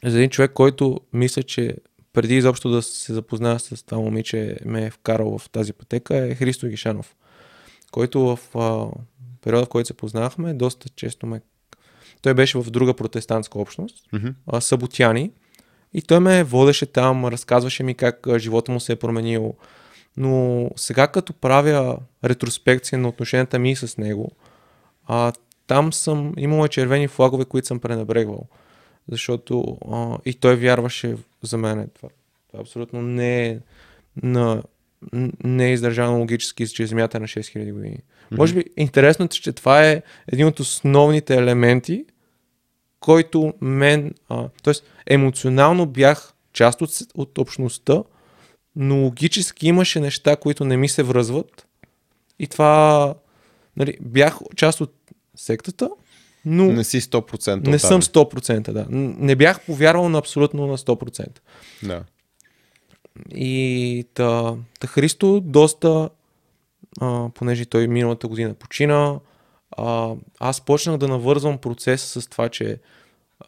за 0.05 0.17
един 0.17 0.29
човек, 0.29 0.51
който 0.53 0.99
мисля, 1.13 1.43
че 1.43 1.75
преди 2.13 2.35
изобщо 2.37 2.69
да 2.69 2.81
се 2.81 3.13
запозная 3.13 3.59
с 3.59 3.83
това 3.85 4.01
момиче, 4.01 4.57
ме 4.65 4.85
е 4.85 4.89
вкарал 4.89 5.37
в 5.37 5.49
тази 5.49 5.73
пътека, 5.73 6.17
е 6.17 6.35
Христо 6.35 6.67
Гишанов, 6.67 7.15
който 7.91 8.19
в 8.21 8.39
а, 8.55 8.87
периода, 9.41 9.65
в 9.65 9.69
който 9.69 9.87
се 9.87 9.93
познахме, 9.93 10.53
доста 10.53 10.89
често 10.89 11.25
ме... 11.25 11.41
Той 12.21 12.33
беше 12.33 12.57
в 12.57 12.71
друга 12.71 12.93
протестантска 12.93 13.59
общност, 13.59 14.05
Мгм. 14.13 14.27
а, 14.47 14.61
Саботяни. 14.61 15.31
И 15.93 16.01
той 16.01 16.19
ме 16.19 16.43
водеше 16.43 16.85
там, 16.85 17.25
разказваше 17.25 17.83
ми 17.83 17.93
как 17.95 18.27
живота 18.37 18.71
му 18.71 18.79
се 18.79 18.91
е 18.91 18.95
променил. 18.95 19.53
Но 20.17 20.69
сега 20.75 21.07
като 21.07 21.33
правя 21.33 21.97
ретроспекция 22.23 22.99
на 22.99 23.07
отношенията 23.07 23.59
ми 23.59 23.75
с 23.75 23.97
него, 23.97 24.31
а, 25.05 25.33
там 25.67 25.93
съм 25.93 26.33
имал 26.37 26.67
червени 26.67 27.07
флагове, 27.07 27.45
които 27.45 27.67
съм 27.67 27.79
пренебрегвал. 27.79 28.47
Защото 29.11 29.77
а, 29.91 30.17
и 30.25 30.33
той 30.33 30.55
вярваше 30.55 31.15
за 31.41 31.57
мен. 31.57 31.89
Това, 31.95 32.09
това 32.47 32.61
абсолютно 32.61 33.01
не 33.01 33.47
е 33.47 33.59
на, 34.23 34.63
не 35.43 35.67
е 35.67 35.73
издържано 35.73 36.19
логически, 36.19 36.67
че 36.67 36.87
Земята 36.87 37.17
е 37.17 37.19
на 37.19 37.27
6000 37.27 37.73
години. 37.73 37.97
Може 38.31 38.53
би 38.53 38.65
интересното, 38.77 39.35
е, 39.35 39.41
че 39.41 39.51
това 39.51 39.87
е 39.87 40.01
един 40.27 40.47
от 40.47 40.59
основните 40.59 41.35
елементи, 41.35 42.05
който 42.99 43.53
мен, 43.61 44.13
т.е. 44.63 44.73
емоционално 45.13 45.85
бях 45.85 46.33
част 46.53 46.81
от, 46.81 46.89
от 47.15 47.37
общността, 47.37 48.03
но 48.75 48.95
логически 48.95 49.67
имаше 49.67 49.99
неща, 49.99 50.35
които 50.35 50.65
не 50.65 50.77
ми 50.77 50.89
се 50.89 51.03
връзват. 51.03 51.67
И 52.39 52.47
това, 52.47 53.13
нали, 53.77 53.97
бях 54.01 54.39
част 54.55 54.81
от 54.81 54.93
сектата, 55.35 55.89
но 56.45 56.65
Не 56.65 56.83
си 56.83 57.01
100% 57.01 57.67
не 57.67 57.79
съм 57.79 58.01
100%, 58.01 58.71
да. 58.71 58.85
Не 58.89 59.35
бях 59.35 59.65
повярвал 59.65 60.09
на 60.09 60.17
абсолютно 60.17 60.67
на 60.67 60.77
100%. 60.77 61.27
Да. 61.83 62.03
И 63.35 64.05
та, 64.13 64.55
та 64.79 64.87
Христо 64.87 65.41
доста, 65.45 66.09
а, 67.01 67.29
понеже 67.33 67.65
той 67.65 67.87
миналата 67.87 68.27
година 68.27 68.53
почина, 68.53 69.19
а, 69.77 70.13
аз 70.39 70.61
почнах 70.61 70.97
да 70.97 71.07
навързвам 71.07 71.57
процеса 71.57 72.21
с 72.21 72.27
това, 72.27 72.49
че 72.49 72.77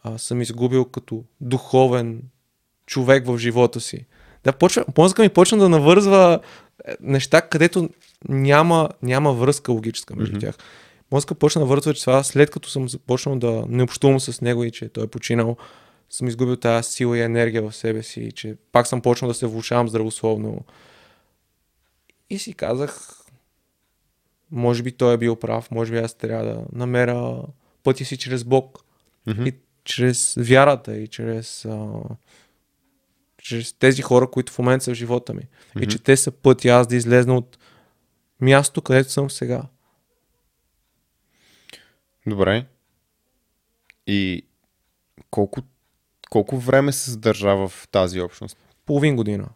а, 0.02 0.18
съм 0.18 0.42
изгубил 0.42 0.84
като 0.84 1.24
духовен 1.40 2.22
човек 2.86 3.26
в 3.26 3.38
живота 3.38 3.80
си. 3.80 4.06
Да, 4.44 4.52
почва, 4.52 4.84
мозъка 4.98 5.22
ми 5.22 5.28
почна 5.28 5.58
да 5.58 5.68
навързва 5.68 6.40
е, 6.88 6.94
неща, 7.00 7.40
където 7.40 7.90
няма, 8.28 8.88
няма 9.02 9.32
връзка 9.32 9.72
логическа 9.72 10.16
между 10.16 10.36
mm-hmm. 10.36 10.40
тях. 10.40 10.58
Мозъка 11.12 11.34
почна 11.34 11.60
да 11.60 11.66
вързва, 11.66 11.94
че 11.94 12.00
това 12.00 12.22
след 12.22 12.50
като 12.50 12.70
съм 12.70 12.88
започнал 12.88 13.38
да 13.38 13.64
не 13.68 13.82
общувам 13.82 14.20
с 14.20 14.40
него 14.40 14.64
и 14.64 14.70
че 14.70 14.88
той 14.88 15.04
е 15.04 15.06
починал, 15.06 15.56
съм 16.10 16.28
изгубил 16.28 16.56
тази 16.56 16.92
сила 16.92 17.18
и 17.18 17.20
енергия 17.20 17.62
в 17.62 17.76
себе 17.76 18.02
си, 18.02 18.20
и 18.20 18.32
че 18.32 18.56
пак 18.72 18.86
съм 18.86 19.00
почнал 19.00 19.28
да 19.28 19.34
се 19.34 19.46
влушавам 19.46 19.88
здравословно. 19.88 20.64
И 22.30 22.38
си 22.38 22.52
казах, 22.52 23.24
може 24.50 24.82
би 24.82 24.92
той 24.92 25.14
е 25.14 25.18
бил 25.18 25.36
прав, 25.36 25.70
може 25.70 25.92
би 25.92 25.98
аз 25.98 26.14
трябва 26.14 26.44
да 26.44 26.64
намеря 26.72 27.42
пътя 27.82 28.04
си 28.04 28.16
чрез 28.16 28.44
Бог 28.44 28.84
mm-hmm. 29.28 29.48
и 29.48 29.54
чрез 29.84 30.34
вярата 30.38 30.96
и 30.96 31.08
чрез, 31.08 31.64
а, 31.64 31.88
чрез 33.42 33.72
тези 33.72 34.02
хора, 34.02 34.30
които 34.30 34.52
в 34.52 34.58
момента 34.58 34.84
са 34.84 34.90
в 34.90 34.94
живота 34.94 35.34
ми. 35.34 35.42
Mm-hmm. 35.42 35.84
И 35.84 35.86
че 35.86 35.98
те 35.98 36.16
са 36.16 36.30
пътя 36.30 36.68
аз 36.68 36.86
да 36.86 36.96
излезна 36.96 37.36
от 37.36 37.58
място, 38.40 38.82
където 38.82 39.12
съм 39.12 39.30
сега. 39.30 39.62
Добре. 42.26 42.66
И 44.06 44.46
колко, 45.30 45.60
колко 46.30 46.58
време 46.58 46.92
се 46.92 47.10
задържа 47.10 47.68
в 47.68 47.88
тази 47.90 48.20
общност? 48.20 48.56
Половин 48.86 49.16
година. 49.16 49.48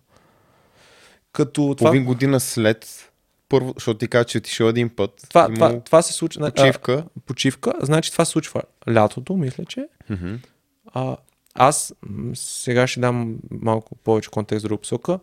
Като 1.32 1.74
Половин 1.78 2.02
това... 2.02 2.14
година 2.14 2.40
след 2.40 3.10
първо, 3.48 3.72
защото 3.76 3.98
ти 3.98 4.08
каза, 4.08 4.24
че 4.24 4.40
ти 4.40 4.50
шел 4.50 4.64
един 4.64 4.88
път. 4.88 5.26
Това, 5.28 5.54
това, 5.54 5.80
това 5.80 6.02
се 6.02 6.12
случва. 6.12 6.50
Почивка. 6.50 6.92
А, 6.92 7.20
почивка. 7.26 7.74
Значи 7.82 8.12
това 8.12 8.24
се 8.24 8.30
случва 8.30 8.62
лятото, 8.90 9.36
мисля, 9.36 9.64
че. 9.64 9.88
Mm-hmm. 10.10 10.38
А, 10.86 11.16
аз 11.54 11.94
сега 12.34 12.86
ще 12.86 13.00
дам 13.00 13.36
малко 13.50 13.94
повече 13.94 14.30
контекст 14.30 14.68
за 14.68 14.76
посока. 14.76 15.18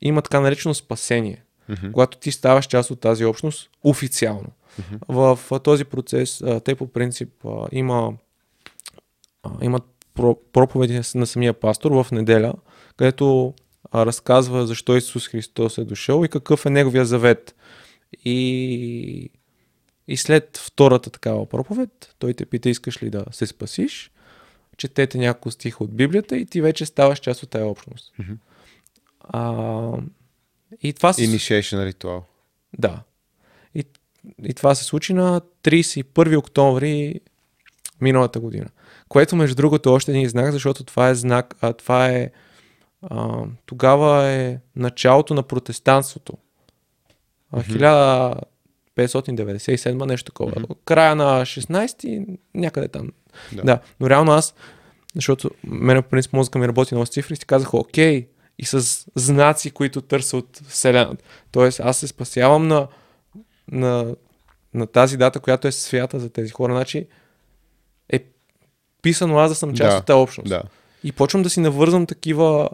Има 0.00 0.22
така 0.22 0.40
наречено 0.40 0.74
спасение. 0.74 1.44
Mm-hmm. 1.70 1.92
Когато 1.92 2.18
ти 2.18 2.32
ставаш 2.32 2.66
част 2.66 2.90
от 2.90 3.00
тази 3.00 3.24
общност 3.24 3.70
официално. 3.84 4.48
Mm-hmm. 4.80 5.34
В, 5.36 5.60
този 5.60 5.84
процес 5.84 6.42
те 6.64 6.74
по 6.74 6.86
принцип 6.86 7.44
има 7.72 8.12
имат 9.62 9.84
проповеди 10.52 11.00
на 11.14 11.26
самия 11.26 11.52
пастор 11.54 11.90
в 11.90 12.06
неделя, 12.12 12.54
където 12.96 13.54
разказва 13.94 14.66
защо 14.66 14.96
Исус 14.96 15.28
Христос 15.28 15.78
е 15.78 15.84
дошъл 15.84 16.24
и 16.24 16.28
какъв 16.28 16.66
е 16.66 16.70
неговия 16.70 17.04
завет. 17.04 17.54
И, 18.24 19.30
и 20.08 20.16
след 20.16 20.56
втората 20.66 21.10
такава 21.10 21.46
проповед, 21.46 22.14
той 22.18 22.34
те 22.34 22.46
пита, 22.46 22.70
искаш 22.70 23.02
ли 23.02 23.10
да 23.10 23.24
се 23.30 23.46
спасиш, 23.46 24.10
четете 24.76 25.18
няколко 25.18 25.50
стиха 25.50 25.84
от 25.84 25.94
Библията 25.94 26.36
и 26.36 26.46
ти 26.46 26.60
вече 26.60 26.86
ставаш 26.86 27.18
част 27.18 27.42
от 27.42 27.50
тази 27.50 27.64
общност. 27.64 28.12
Mm-hmm. 28.20 28.36
А, 29.20 29.92
и 30.82 30.92
това. 30.92 31.12
Initiation 31.12 31.84
ритуал. 31.84 32.24
Да. 32.78 33.02
И, 34.44 34.54
това 34.54 34.74
се 34.74 34.84
случи 34.84 35.12
на 35.12 35.40
31 35.64 36.36
октомври 36.36 37.20
миналата 38.00 38.40
година. 38.40 38.66
Което, 39.08 39.36
между 39.36 39.54
другото, 39.54 39.92
още 39.92 40.10
един 40.10 40.28
знак, 40.28 40.52
защото 40.52 40.84
това 40.84 41.08
е 41.08 41.14
знак, 41.14 41.54
а 41.60 41.72
това 41.72 42.06
е 42.08 42.30
а, 43.02 43.44
тогава 43.66 44.26
е 44.26 44.58
началото 44.76 45.34
на 45.34 45.42
протестанството. 45.42 46.32
Mm-hmm. 47.54 48.44
1597, 48.96 50.06
нещо 50.06 50.24
такова. 50.24 50.52
Mm-hmm. 50.52 50.76
Края 50.84 51.16
на 51.16 51.42
16-ти, 51.42 52.26
някъде 52.54 52.88
там. 52.88 53.08
Да. 53.52 53.62
да. 53.62 53.80
Но 54.00 54.10
реално 54.10 54.32
аз, 54.32 54.54
защото 55.14 55.50
мене 55.64 56.02
по 56.02 56.08
принцип 56.08 56.32
мозъка 56.32 56.58
ми 56.58 56.68
работи 56.68 56.94
много 56.94 57.06
с 57.06 57.10
цифри, 57.10 57.36
си 57.36 57.46
казах, 57.46 57.74
окей, 57.74 58.28
и 58.58 58.64
с 58.64 59.06
знаци, 59.14 59.70
които 59.70 60.00
търся 60.00 60.36
от 60.36 60.60
Вселената. 60.68 61.24
Тоест, 61.50 61.80
аз 61.80 61.96
се 61.96 62.06
спасявам 62.06 62.68
на, 62.68 62.86
на, 63.70 64.16
на 64.74 64.86
тази 64.86 65.16
дата, 65.16 65.40
която 65.40 65.68
е 65.68 65.72
свята 65.72 66.20
за 66.20 66.30
тези 66.30 66.50
хора. 66.50 66.72
Значи 66.72 67.06
е 68.12 68.24
писано 69.02 69.38
аз 69.38 69.50
да 69.50 69.54
съм 69.54 69.74
част 69.74 69.90
да. 69.90 69.98
от 69.98 70.06
тази 70.06 70.16
общност. 70.16 70.48
Да. 70.48 70.62
И 71.04 71.12
почвам 71.12 71.42
да 71.42 71.50
си 71.50 71.60
навързвам 71.60 72.06
такива 72.06 72.68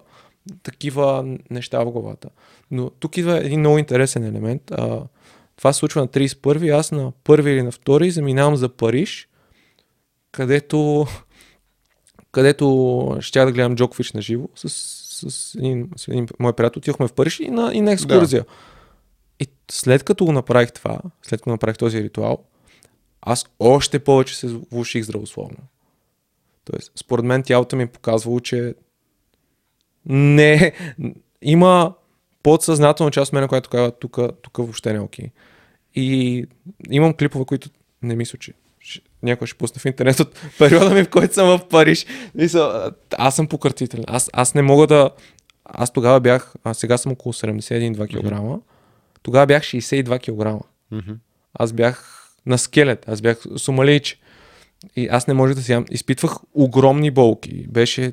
такива 0.63 1.37
неща 1.51 1.85
в 1.85 1.91
главата. 1.91 2.29
Но 2.71 2.91
тук 2.91 3.17
идва 3.17 3.39
един 3.39 3.61
много 3.61 3.79
интересен 3.79 4.25
елемент. 4.25 4.71
А, 4.71 5.03
това 5.57 5.73
се 5.73 5.79
случва 5.79 6.01
на 6.01 6.09
31-ви, 6.09 6.69
аз 6.69 6.93
на 6.93 7.13
първи 7.25 7.51
или 7.51 7.63
на 7.63 7.71
втори 7.71 8.11
заминавам 8.11 8.57
за 8.57 8.69
Париж, 8.69 9.29
където, 10.33 11.07
където 12.33 13.17
ще 13.21 13.45
да 13.45 13.53
гледам 13.53 13.77
Джокович 13.77 14.13
на 14.13 14.21
живо 14.23 14.49
с, 14.55 14.69
с, 15.31 15.55
един, 15.55 15.91
с 15.97 16.09
един 16.09 16.29
мой 16.39 16.53
приятел. 16.53 16.79
Отидохме 16.79 17.09
в 17.09 17.13
Париж 17.13 17.41
и 17.41 17.51
на, 17.51 17.71
и 17.75 17.81
на 17.81 17.93
екскурзия. 17.93 18.43
Да. 18.43 18.49
И 19.40 19.46
след 19.70 20.03
като 20.03 20.25
го 20.25 20.33
направих 20.33 20.72
това, 20.72 20.99
след 21.22 21.40
като 21.40 21.51
направих 21.51 21.77
този 21.77 22.03
ритуал, 22.03 22.44
аз 23.22 23.46
още 23.59 23.99
повече 23.99 24.37
се 24.37 24.46
влуших 24.46 25.05
здравословно. 25.05 25.59
Тоест, 26.64 26.92
според 26.96 27.25
мен 27.25 27.42
тялото 27.42 27.77
ми 27.77 27.83
е 27.83 27.87
показвало, 27.87 28.40
че 28.40 28.75
не, 30.07 30.72
има 31.42 31.94
подсъзнателна 32.42 33.11
част 33.11 33.29
от 33.29 33.33
мен, 33.33 33.49
която 33.49 33.70
казва, 33.70 33.90
тук, 33.90 34.18
тук 34.42 34.57
въобще 34.57 34.92
не 34.92 34.99
е 34.99 35.01
окей. 35.01 35.31
И 35.94 36.44
имам 36.90 37.14
клипове, 37.14 37.44
които 37.44 37.70
не 38.03 38.16
мисля, 38.16 38.38
че 38.38 38.53
някой 39.22 39.46
ще 39.46 39.59
пусне 39.59 39.81
в 39.81 39.85
интернет 39.85 40.20
от 40.20 40.38
периода 40.59 40.94
ми, 40.94 41.05
в 41.05 41.11
който 41.11 41.35
съм 41.35 41.59
в 41.59 41.68
Париж. 41.68 42.07
Мисля, 42.35 42.92
аз 43.18 43.37
съм 43.37 43.46
покъртителен. 43.46 44.05
Аз, 44.09 44.31
аз 44.33 44.55
не 44.55 44.62
мога 44.62 44.87
да... 44.87 45.11
Аз 45.64 45.92
тогава 45.92 46.20
бях, 46.20 46.55
а 46.64 46.75
сега 46.75 46.99
съм 46.99 47.12
около 47.12 47.33
71-2 47.33 48.09
кг. 48.09 48.25
Mm-hmm. 48.25 48.61
Тогава 49.27 49.47
бях 49.47 49.62
62 49.62 50.19
кг. 50.19 50.65
Mm-hmm. 50.93 51.17
Аз 51.55 51.73
бях 51.73 52.29
на 52.47 52.59
скелет, 52.59 53.09
аз 53.09 53.21
бях 53.21 53.43
сумалич. 53.57 54.21
И 54.97 55.09
аз 55.09 55.27
не 55.27 55.35
можех 55.35 55.57
да 55.57 55.62
си 55.62 55.79
Изпитвах 55.91 56.33
огромни 56.55 57.11
болки. 57.11 57.67
Беше 57.69 58.12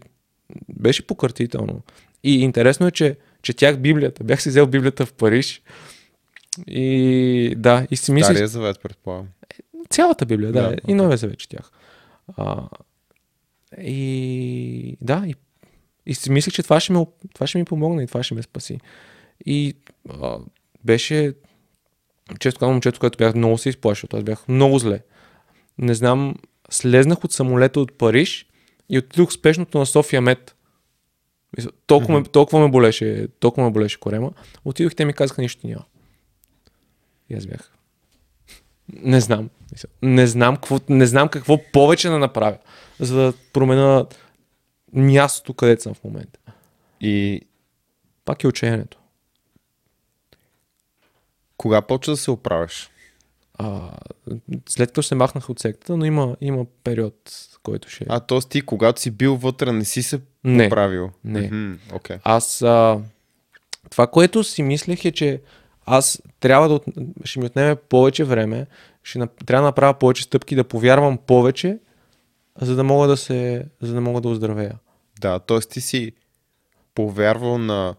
беше 0.70 1.08
покъртително. 1.08 1.82
И 2.24 2.42
интересно 2.42 2.88
е, 2.88 2.92
че 2.92 3.18
четях 3.42 3.78
Библията. 3.78 4.24
Бях 4.24 4.42
си 4.42 4.50
взел 4.50 4.68
Библията 4.68 5.06
в 5.06 5.14
Париж. 5.14 5.62
И 6.68 7.54
да, 7.58 7.88
и 7.92 7.96
си 7.96 8.12
мислих... 8.12 8.32
Стария 8.32 8.48
завет, 8.48 8.80
предполагам. 8.84 9.28
Цялата 9.90 10.26
Библия, 10.26 10.52
да. 10.52 10.70
да 10.70 10.76
и 10.88 10.94
Новия 10.94 11.18
завет 11.18 11.40
четях. 11.40 11.72
А, 12.38 12.70
и 13.82 14.98
да, 15.02 15.24
и, 15.28 15.36
и 16.06 16.16
си 16.16 16.32
мислех, 16.32 16.54
че 16.54 16.64
това 16.64 16.80
ще, 16.80 16.94
ми, 16.94 17.06
това 17.34 17.48
ще 17.48 17.58
ми 17.58 17.66
помогне 17.66 18.04
и 18.04 18.08
това 18.08 18.24
ще 18.24 18.36
ме 18.36 18.42
спаси. 18.42 18.80
И 19.46 19.74
а, 20.10 20.38
беше, 20.86 21.34
често 22.40 22.60
казвам, 22.60 22.74
момчето, 22.74 23.00
което 23.00 23.18
бях 23.18 23.36
много 23.36 23.58
се 23.58 23.70
изплашил. 23.70 24.10
Аз 24.14 24.24
бях 24.24 24.48
много 24.48 24.80
зле. 24.80 25.00
Не 25.78 25.94
знам, 25.94 26.36
слезнах 26.70 27.24
от 27.24 27.32
самолета 27.32 27.80
от 27.80 27.98
Париж 27.98 28.46
и 28.90 28.98
отидох 28.98 29.34
спешното 29.34 29.78
на 29.78 29.86
София 29.86 30.22
Мед. 30.22 30.56
Толкова, 31.88 32.22
mm-hmm. 32.22 32.32
толкова, 32.32 32.60
ме 32.60 32.72
болеше, 32.72 33.28
толкова 33.40 33.68
ме 33.68 33.74
болеше 33.74 34.00
корема. 34.00 34.32
Отидох 34.66 34.92
и 34.94 34.96
те 34.96 35.06
ми 35.06 35.14
казаха 35.14 35.42
нищо 35.42 35.68
няма. 35.68 35.86
И 37.30 37.36
аз 37.36 37.46
бях. 37.46 37.72
Не 38.94 39.22
знам. 39.22 39.50
Не 40.02 40.28
знам 40.28 40.56
какво, 40.56 40.80
не 40.90 41.06
знам 41.06 41.30
какво 41.30 41.60
повече 41.72 42.10
да 42.10 42.20
направя, 42.20 42.58
за 43.00 43.16
да 43.16 43.34
променя 43.54 44.06
мястото, 44.94 45.54
където 45.54 45.84
съм 45.84 45.94
в 45.94 46.04
момента. 46.04 46.40
И 47.02 47.42
пак 48.26 48.44
е 48.44 48.48
учението. 48.48 48.98
Кога 51.64 51.82
почва 51.82 52.14
да 52.14 52.18
се 52.18 52.32
оправяш? 52.32 52.90
А, 53.58 53.90
след 54.70 54.90
като 54.90 55.04
се 55.04 55.16
махнах 55.16 55.50
от 55.50 55.60
сектата, 55.60 55.98
но 55.98 56.06
има, 56.06 56.36
има 56.42 56.66
период, 56.84 57.16
който 57.64 57.90
ще... 57.90 58.06
А, 58.10 58.20
т.е. 58.20 58.40
ти, 58.50 58.62
когато 58.62 59.02
си 59.02 59.12
бил 59.12 59.36
вътре, 59.36 59.72
не 59.72 59.86
си 59.86 60.04
се 60.04 60.22
не, 60.44 60.64
поправил? 60.64 61.10
Не. 61.24 61.52
Mm-hmm, 61.52 61.78
okay. 61.92 62.20
Аз... 62.24 62.62
А, 62.62 63.00
това, 63.90 64.08
което 64.08 64.44
си 64.44 64.64
мислех 64.64 65.06
е, 65.06 65.12
че 65.12 65.42
аз 65.86 66.22
трябва 66.40 66.70
да... 66.70 66.80
Ще 67.24 67.40
ми 67.40 67.46
отнеме 67.46 67.76
повече 67.76 68.24
време, 68.24 68.68
ще 69.04 69.20
трябва 69.46 69.62
да 69.62 69.68
направя 69.68 69.94
повече 69.94 70.24
стъпки, 70.24 70.56
да 70.56 70.64
повярвам 70.64 71.18
повече, 71.18 71.78
за 72.62 72.76
да 72.76 72.84
мога 72.84 73.08
да 73.08 73.18
се... 73.18 73.66
за 73.82 73.94
да 73.94 74.02
мога 74.02 74.22
да 74.22 74.30
оздравея. 74.30 74.80
Да, 75.22 75.40
т.е. 75.40 75.60
ти 75.60 75.82
си 75.82 76.12
повярвал 76.96 77.58
на 77.58 77.96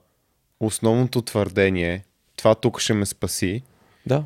основното 0.61 1.22
твърдение, 1.22 2.05
това 2.45 2.55
тук 2.55 2.80
ще 2.80 2.95
ме 2.95 3.07
спаси. 3.07 3.62
Да 4.07 4.24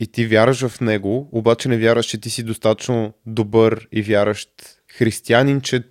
и 0.00 0.06
ти 0.06 0.26
вярваш 0.26 0.66
в 0.66 0.80
него, 0.80 1.28
обаче 1.32 1.68
не 1.68 1.78
вярваш, 1.78 2.06
че 2.06 2.20
ти 2.20 2.30
си 2.30 2.42
достатъчно 2.42 3.12
добър 3.26 3.88
и 3.92 4.02
вярващ 4.02 4.50
християнин, 4.96 5.60
че 5.60 5.82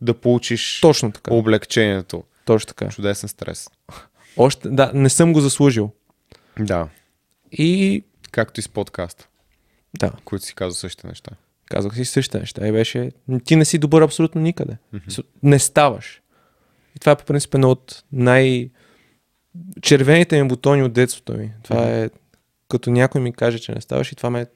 да 0.00 0.14
получиш 0.14 0.80
Точно 0.80 1.12
така. 1.12 1.34
облегчението. 1.34 2.24
Точно 2.44 2.68
така. 2.68 2.88
Чудесен 2.88 3.28
стрес. 3.28 3.68
Още, 4.36 4.68
да, 4.68 4.90
не 4.94 5.08
съм 5.08 5.32
го 5.32 5.40
заслужил. 5.40 5.92
Да. 6.60 6.88
И... 7.52 8.02
Както 8.30 8.60
и 8.60 8.62
с 8.62 8.68
подкаст. 8.68 9.28
Да. 9.98 10.12
Които 10.24 10.44
си 10.44 10.54
казва 10.54 10.74
същите 10.74 11.06
неща. 11.06 11.30
Казах 11.64 11.94
си 11.94 12.04
същите 12.04 12.38
неща 12.38 12.68
и 12.68 12.72
беше, 12.72 13.10
ти 13.44 13.56
не 13.56 13.64
си 13.64 13.78
добър 13.78 14.02
абсолютно 14.02 14.40
никъде. 14.40 14.76
Mm-hmm. 14.94 15.24
Не 15.42 15.58
ставаш. 15.58 16.22
И 16.96 16.98
това 16.98 17.12
е 17.12 17.16
по 17.16 17.24
принцип 17.24 17.54
едно 17.54 17.70
от 17.70 18.04
най- 18.12 18.70
червените 19.82 20.42
ми 20.42 20.48
бутони 20.48 20.82
от 20.82 20.92
детството 20.92 21.32
ми. 21.32 21.52
Това 21.62 21.76
mm-hmm. 21.76 22.04
е 22.04 22.10
като 22.68 22.90
някой 22.90 23.20
ми 23.20 23.32
каже, 23.32 23.58
че 23.58 23.72
не 23.72 23.80
ставаш 23.80 24.12
и 24.12 24.16
това 24.16 24.30
ме 24.30 24.46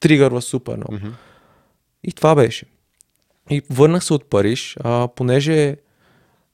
тригърва 0.00 0.42
супер 0.42 0.76
много. 0.76 0.92
Mm-hmm. 0.92 1.12
И 2.04 2.12
това 2.12 2.34
беше. 2.34 2.66
И 3.50 3.62
върнах 3.70 4.04
се 4.04 4.14
от 4.14 4.30
Париж, 4.30 4.76
а, 4.80 5.08
понеже 5.08 5.76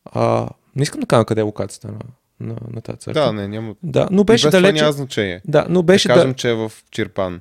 а, 0.05 0.49
не 0.77 0.83
искам 0.83 1.01
да 1.01 1.07
кажа 1.07 1.25
къде 1.25 1.41
е 1.41 1.45
локацията 1.45 1.89
на, 1.89 1.99
на, 2.41 2.57
на 2.71 2.81
тази 2.81 2.99
църква. 2.99 3.23
Да, 3.23 3.33
не, 3.33 3.49
няма. 3.49 3.75
Да, 3.83 4.09
но 4.11 4.25
беше 4.25 4.47
Без 4.47 4.53
далече. 4.53 4.73
Това 4.73 4.83
няма 4.83 4.93
значение. 4.93 5.41
Да, 5.45 5.67
но 5.69 5.83
беше 5.83 6.09
да 6.09 6.15
кажем, 6.15 6.31
да... 6.31 6.37
че 6.37 6.51
е 6.51 6.55
в 6.55 6.73
Чирпан. 6.91 7.41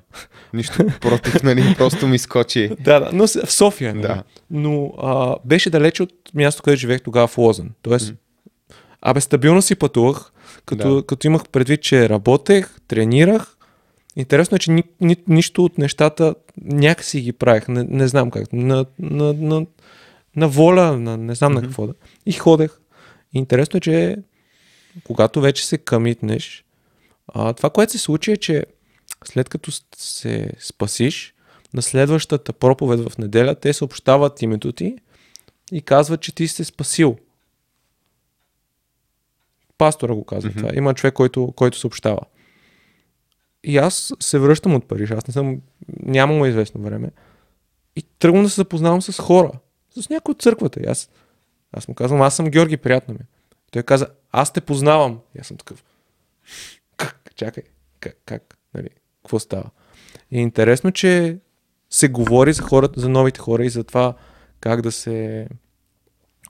Нищо 0.54 0.88
против, 1.02 1.44
нали? 1.44 1.76
Просто 1.78 2.08
ми 2.08 2.18
скочи. 2.18 2.72
Да, 2.80 3.00
да, 3.00 3.10
но 3.14 3.28
в 3.28 3.52
София. 3.52 3.96
Нали? 3.96 4.08
Да. 4.08 4.24
Но 4.52 4.94
а, 4.98 5.36
беше 5.46 5.70
далече 5.70 6.04
от 6.04 6.14
място, 6.34 6.64
където 6.64 6.80
живеех 6.80 7.02
тогава 7.02 7.28
в 7.28 7.38
Лозен. 7.38 7.72
Тоест, 7.82 8.14
mm. 8.14 8.16
абе, 9.02 9.22
стабилно 9.22 9.62
си 9.62 9.76
пътувах, 9.76 10.32
като, 10.66 10.96
Да. 10.96 11.06
като 11.06 11.28
имах 11.28 11.50
предвид, 11.50 11.82
че 11.82 12.10
работех, 12.10 12.80
тренирах. 12.88 13.58
Интересно 14.16 14.56
е, 14.56 14.60
че 14.60 14.72
ни, 14.72 14.84
ни, 15.02 15.18
нищо 15.28 15.66
от 15.66 15.78
нещата 15.78 16.36
някакси 16.62 17.22
ги 17.22 17.32
правех. 17.34 17.68
Не, 17.68 17.84
не 17.84 18.08
знам 18.08 18.32
как. 18.32 18.54
На, 18.54 18.86
на, 19.00 19.34
на, 19.34 19.66
на 20.36 20.48
воля, 20.48 20.98
на, 20.98 21.18
не 21.18 21.36
знам 21.36 21.54
на 21.54 21.62
какво 21.62 21.88
да. 21.88 21.94
И 22.26 22.32
ходех. 22.32 22.80
Интересно 23.34 23.78
е, 23.78 23.82
че 23.82 24.18
когато 25.04 25.42
вече 25.42 25.66
се 25.68 25.78
къмитнеш, 25.78 26.66
а, 27.28 27.54
това, 27.54 27.70
което 27.70 27.92
се 27.92 27.98
случи 27.98 28.32
е, 28.32 28.38
че 28.38 28.66
след 29.26 29.50
като 29.50 29.72
се 29.98 30.50
спасиш, 30.60 31.34
на 31.74 31.82
следващата 31.82 32.54
проповед 32.54 33.10
в 33.10 33.18
неделя, 33.18 33.56
те 33.56 33.74
съобщават 33.74 34.42
името 34.42 34.72
ти 34.72 34.96
и 35.72 35.82
казват, 35.82 36.22
че 36.22 36.36
ти 36.36 36.48
се 36.48 36.64
спасил. 36.64 37.18
Пастора 39.82 40.14
го 40.14 40.24
казва 40.26 40.50
Мгм. 40.50 40.60
това. 40.60 40.72
Има 40.76 40.94
човек, 40.94 41.14
който, 41.14 41.54
който 41.56 41.78
съобщава. 41.78 42.20
И 43.64 43.78
аз 43.78 44.14
се 44.20 44.40
връщам 44.40 44.76
от 44.76 44.88
Париж. 44.88 45.12
Аз 45.12 45.28
не 45.28 45.32
съм, 45.32 45.62
нямам 46.04 46.46
известно 46.46 46.82
време. 46.82 47.12
И 47.96 48.02
тръгвам 48.20 48.44
да 48.44 48.50
се 48.50 48.56
запознавам 48.56 49.02
с 49.02 49.22
хора. 49.22 49.52
С 50.00 50.10
някой 50.10 50.32
от 50.32 50.42
църквата. 50.42 50.80
И 50.80 50.86
аз, 50.86 51.10
аз 51.72 51.88
му 51.88 51.94
казвам, 51.96 52.22
аз 52.22 52.36
съм 52.36 52.46
Георги, 52.46 52.78
приятно 52.78 53.14
ми. 53.14 53.20
е. 53.20 53.26
Той 53.72 53.84
каза, 53.84 54.08
аз 54.32 54.54
те 54.54 54.62
познавам. 54.62 55.20
И 55.36 55.40
аз 55.40 55.48
съм 55.48 55.58
такъв. 55.58 55.84
Как? 56.98 57.32
Чакай. 57.36 57.64
Как? 58.00 58.18
как? 58.26 58.58
Нали? 58.74 58.90
Какво 59.24 59.40
става? 59.40 59.70
И 60.32 60.38
е 60.38 60.42
интересно, 60.42 60.92
че 60.92 61.38
се 61.90 62.08
говори 62.08 62.54
за 62.54 62.64
хората, 62.64 63.00
за 63.00 63.10
новите 63.10 63.40
хора 63.40 63.66
и 63.66 63.70
за 63.70 63.84
това 63.84 64.14
как 64.60 64.82
да 64.82 64.92
се 64.92 65.48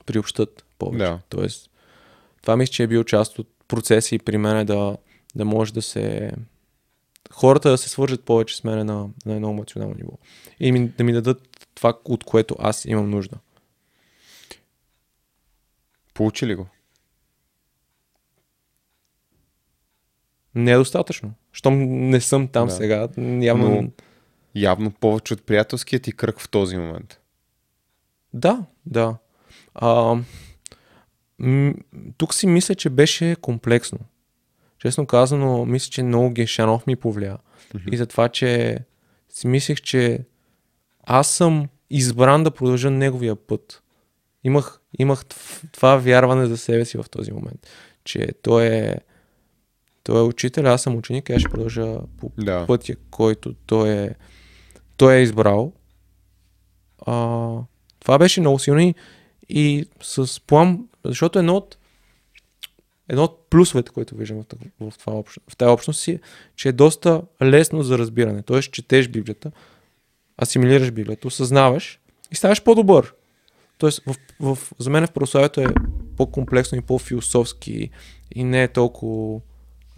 приобщат 0.05 0.65
повече. 0.77 1.05
Да. 1.05 1.19
Тоест, 1.29 1.70
това 2.41 2.57
мисля, 2.57 2.71
че 2.71 2.83
е 2.83 2.87
бил 2.87 3.03
част 3.03 3.39
от 3.39 3.49
процеса 3.67 4.15
и 4.15 4.19
при 4.19 4.37
мен 4.37 4.65
да, 4.65 4.97
да 5.35 5.45
може 5.45 5.73
да 5.73 5.81
се... 5.81 6.31
Хората 7.31 7.69
да 7.69 7.77
се 7.77 7.89
свържат 7.89 8.23
повече 8.23 8.57
с 8.57 8.63
мен 8.63 8.85
на, 8.85 9.09
на 9.25 9.33
едно 9.35 9.49
емоционално 9.49 9.95
ниво. 9.95 10.11
И 10.59 10.71
ми, 10.71 10.87
да 10.87 11.03
ми 11.03 11.13
дадат 11.13 11.67
това, 11.75 11.93
от 12.05 12.23
което 12.23 12.55
аз 12.59 12.85
имам 12.85 13.09
нужда. 13.09 13.35
Получи 16.13 16.47
ли 16.47 16.55
го? 16.55 16.67
Не 20.55 20.71
е 20.71 20.77
достатъчно. 20.77 21.33
Щом 21.51 21.79
не 22.09 22.21
съм 22.21 22.47
там 22.47 22.67
Да. 22.67 22.73
сега, 22.73 23.07
явно... 23.41 23.81
Но- 23.81 23.89
Явно 24.55 24.91
повече 24.91 25.33
от 25.33 25.43
приятелският 25.43 26.03
ти 26.03 26.11
кръг 26.11 26.39
в 26.39 26.49
този 26.49 26.77
момент. 26.77 27.19
Да, 28.33 28.65
да. 28.85 29.15
А, 29.73 30.17
тук 32.17 32.33
си 32.33 32.47
мисля, 32.47 32.75
че 32.75 32.89
беше 32.89 33.35
комплексно. 33.35 33.99
Честно 34.79 35.05
казано, 35.05 35.65
мисля, 35.65 35.89
че 35.89 36.03
много 36.03 36.29
Гешанов 36.29 36.87
ми 36.87 36.95
повлия. 36.95 37.37
И 37.91 37.97
за 37.97 38.05
това, 38.05 38.29
че 38.29 38.79
си 39.29 39.47
мислех, 39.47 39.81
че 39.81 40.19
аз 41.03 41.29
съм 41.29 41.67
избран 41.89 42.43
да 42.43 42.51
продължа 42.51 42.91
неговия 42.91 43.35
път. 43.35 43.83
Имах, 44.43 44.79
имах 44.99 45.25
това 45.71 45.95
вярване 45.95 46.45
за 46.45 46.57
себе 46.57 46.85
си 46.85 46.97
в 46.97 47.05
този 47.11 47.31
момент, 47.31 47.67
че 48.03 48.27
той 48.41 48.65
е, 48.65 48.95
той 50.03 50.19
е 50.19 50.23
учител, 50.23 50.67
аз 50.67 50.81
съм 50.81 50.95
ученик 50.95 51.29
и 51.29 51.33
аз 51.33 51.39
ще 51.41 51.49
продължа 51.49 51.97
по 52.17 52.31
Да. 52.37 52.65
пътя, 52.67 52.95
който 53.11 53.53
той 53.65 53.89
е, 53.89 54.15
той 54.97 55.15
е 55.15 55.21
избрал. 55.21 55.73
А, 57.05 57.55
това 57.99 58.17
беше 58.17 58.41
много 58.41 58.59
силно 58.59 58.79
и, 58.79 58.95
и 59.51 59.85
с 60.01 60.41
план, 60.47 60.79
защото 61.05 61.39
едно 61.39 61.55
от, 61.55 61.77
едно 63.09 63.23
от 63.23 63.49
плюсовете, 63.49 63.91
които 63.91 64.15
виждам 64.15 64.43
в, 64.79 64.93
това, 64.99 65.23
в 65.49 65.57
тази 65.57 65.69
общност 65.69 65.99
си, 65.99 66.11
е, 66.11 66.19
че 66.55 66.69
е 66.69 66.71
доста 66.71 67.21
лесно 67.43 67.83
за 67.83 67.97
разбиране. 67.97 68.41
Тоест, 68.41 68.71
четеш 68.71 69.07
Библията, 69.07 69.51
асимилираш 70.41 70.91
Библията, 70.91 71.27
осъзнаваш 71.27 71.99
и 72.31 72.35
ставаш 72.35 72.63
по-добър. 72.63 73.13
Тоест, 73.77 74.01
в, 74.05 74.15
в, 74.39 74.57
за 74.79 74.89
мен 74.89 75.07
в 75.07 75.11
православието 75.11 75.61
е 75.61 75.67
по-комплексно 76.17 76.77
и 76.77 76.81
по-философски 76.81 77.89
и 78.35 78.43
не 78.43 78.63
е 78.63 78.67
толкова 78.67 79.41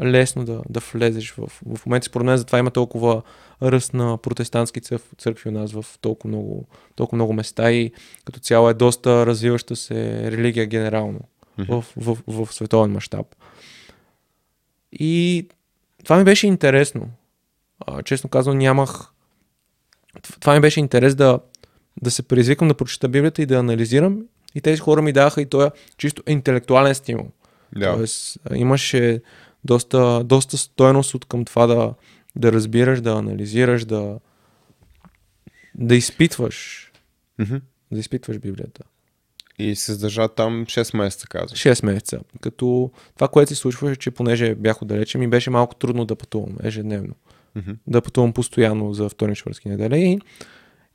лесно 0.02 0.46
да, 0.46 0.62
да 0.70 0.80
влезеш 0.80 1.32
в, 1.32 1.48
в 1.78 1.86
момента. 1.86 2.06
Според 2.06 2.26
мен 2.26 2.38
затова 2.38 2.60
има 2.60 2.72
толкова 2.72 3.22
ръст 3.64 3.94
на 3.94 4.18
протестантски 4.18 4.82
църкви, 5.18 5.50
у 5.50 5.52
нас 5.52 5.72
в 5.72 5.86
толкова 6.02 6.28
много, 6.28 6.68
толкова 6.96 7.16
много 7.16 7.34
места 7.34 7.72
и 7.72 7.92
като 8.26 8.40
цяло 8.40 8.70
е 8.70 8.74
доста 8.74 9.26
развиваща 9.26 9.76
се 9.76 10.32
религия 10.32 10.66
генерално 10.66 11.20
в, 11.58 11.86
в, 11.98 12.18
в, 12.28 12.46
в 12.46 12.54
световен 12.54 12.92
мащаб. 12.92 13.28
И 14.92 15.48
това 16.04 16.18
ми 16.18 16.24
беше 16.24 16.48
интересно. 16.48 17.10
А, 17.88 18.04
честно 18.04 18.30
казвам, 18.30 18.58
нямах... 18.58 19.10
Това 20.40 20.54
ми 20.54 20.60
беше 20.60 20.80
интерес 20.80 21.16
да, 21.16 21.40
да 22.02 22.12
се 22.12 22.24
предизвикам 22.24 22.68
да 22.68 22.74
прочета 22.74 23.10
Библията 23.10 23.42
и 23.42 23.46
да 23.46 23.56
анализирам. 23.56 24.22
И 24.56 24.62
тези 24.62 24.80
хора 24.80 25.02
ми 25.02 25.14
даха 25.14 25.42
и 25.42 25.46
този 25.46 25.70
чисто 25.98 26.24
интелектуален 26.28 26.96
стимул. 26.96 27.28
Да. 27.76 27.96
Тоест, 27.96 28.40
имаше 28.56 29.22
доста, 29.64 30.24
доста 30.24 30.58
стойност 30.58 31.14
от 31.14 31.26
към 31.26 31.46
това 31.46 31.68
да, 31.68 31.94
да 32.36 32.52
разбираш, 32.52 33.02
да 33.02 33.12
анализираш, 33.12 33.86
да, 33.86 34.20
да 35.76 35.96
изпитваш, 35.96 36.92
Мгм. 37.40 37.56
да 37.92 38.00
изпитваш 38.00 38.40
Библията. 38.40 38.84
И 39.60 39.76
се 39.76 39.94
задържа 39.94 40.28
там 40.28 40.66
6 40.66 40.98
месеца, 40.98 41.28
казваш. 41.28 41.60
6 41.60 41.86
месеца. 41.86 42.20
Като 42.42 42.92
това, 43.16 43.28
което 43.28 43.50
се 43.50 43.56
случваше, 43.56 43.96
че 43.96 44.12
понеже 44.12 44.56
бях 44.56 44.82
отдалече, 44.82 45.18
ми 45.18 45.28
беше 45.28 45.50
малко 45.50 45.76
трудно 45.76 46.06
да 46.06 46.16
пътувам 46.16 46.58
ежедневно. 46.64 47.16
Мгм. 47.56 47.72
Да 47.88 48.02
пътувам 48.02 48.34
постоянно 48.34 48.94
за 48.94 49.10
вторник, 49.10 49.38
четвъртък 49.38 49.66
и 49.66 49.70
неделя. 49.70 49.98
И, 49.98 50.20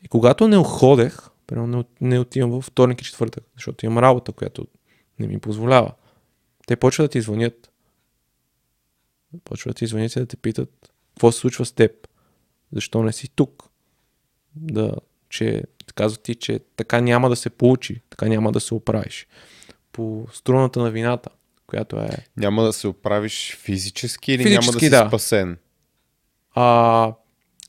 и 0.05 0.09
когато 0.09 0.49
не 0.49 0.57
ходех, 0.65 1.19
примерно 1.47 1.85
не, 2.01 2.09
не 2.09 2.19
отивам 2.19 2.51
във 2.51 2.65
вторник 2.65 3.01
и 3.01 3.05
четвъртък, 3.05 3.45
защото 3.55 3.87
имам 3.87 3.99
работа, 3.99 4.33
която 4.33 4.67
не 5.19 5.27
ми 5.27 5.39
позволява. 5.39 5.93
Те 6.67 6.77
почват 6.77 7.05
да 7.05 7.09
ти 7.09 7.21
звънят. 7.21 7.71
Почват 9.45 9.75
да 9.75 9.79
ти 9.79 9.87
звънят 9.87 10.17
и 10.17 10.21
да 10.21 10.27
те 10.27 10.37
питат 10.37 10.93
какво 11.19 11.33
се 11.33 11.39
случва 11.39 11.65
с 11.65 11.73
теб. 11.73 11.93
Защо 12.73 13.03
не 13.03 13.13
си 13.13 13.29
тук? 13.35 13.65
Да, 14.55 14.95
че 15.29 15.63
казват 15.95 16.23
ти, 16.23 16.35
че 16.35 16.61
така 16.77 17.01
няма 17.01 17.29
да 17.29 17.37
се 17.37 17.51
получи, 17.51 18.03
така 18.11 18.27
няма 18.27 18.53
да 18.53 18.61
се 18.61 18.75
оправиш. 18.75 19.27
По 19.93 20.27
струната 20.33 20.81
на 20.81 20.91
вината, 20.91 21.31
която 21.67 21.97
е 21.97 22.09
Няма 22.37 22.63
да 22.63 22.73
се 22.73 22.89
оправиш 22.89 23.57
физически 23.57 24.33
или 24.33 24.43
Физически, 24.43 24.67
няма 24.67 24.73
да 24.73 24.81
си 24.81 24.91
да. 24.91 25.09
спасен? 25.09 25.59
А, 26.55 27.13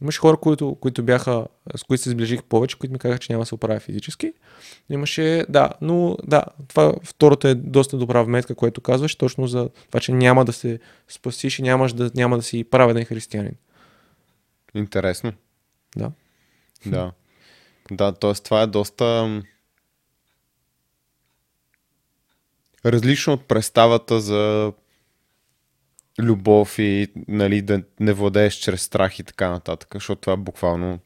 имаше 0.01 0.19
хора, 0.19 0.37
които, 0.37 0.77
които 0.81 1.03
бяха, 1.03 1.47
с 1.75 1.83
които 1.83 2.03
се 2.03 2.09
сближих 2.09 2.43
повече, 2.43 2.79
които 2.79 2.93
ми 2.93 2.99
казаха, 2.99 3.19
че 3.19 3.33
няма 3.33 3.41
да 3.41 3.45
се 3.45 3.55
оправя 3.55 3.79
физически. 3.79 4.33
Имаше, 4.89 5.45
да, 5.49 5.71
но 5.81 6.17
да, 6.23 6.43
това 6.67 6.93
второто 7.03 7.47
е 7.47 7.55
доста 7.55 7.97
добра 7.97 8.21
вметка, 8.21 8.55
което 8.55 8.81
казваш, 8.81 9.15
точно 9.15 9.47
за 9.47 9.69
това, 9.87 9.99
че 9.99 10.11
няма 10.11 10.45
да 10.45 10.53
се 10.53 10.79
спасиш 11.07 11.59
и 11.59 11.61
нямаш 11.61 11.93
да, 11.93 12.11
няма 12.15 12.37
да 12.37 12.43
си 12.43 12.63
праведен 12.63 13.05
християнин. 13.05 13.55
Интересно. 14.75 15.33
Да. 15.97 16.11
Да. 16.85 17.11
Да, 17.91 18.11
т.е. 18.11 18.33
това 18.33 18.61
е 18.61 18.67
доста 18.67 19.41
различно 22.85 23.33
от 23.33 23.47
представата 23.47 24.19
за 24.19 24.73
любов 26.19 26.79
и 26.79 27.07
нали, 27.27 27.61
да 27.61 27.81
не 27.99 28.13
владееш 28.13 28.53
чрез 28.53 28.81
страх 28.81 29.19
и 29.19 29.23
така 29.23 29.49
нататък, 29.49 29.89
защото 29.93 30.21
това 30.21 30.33
е 30.33 30.37
буквално 30.37 30.99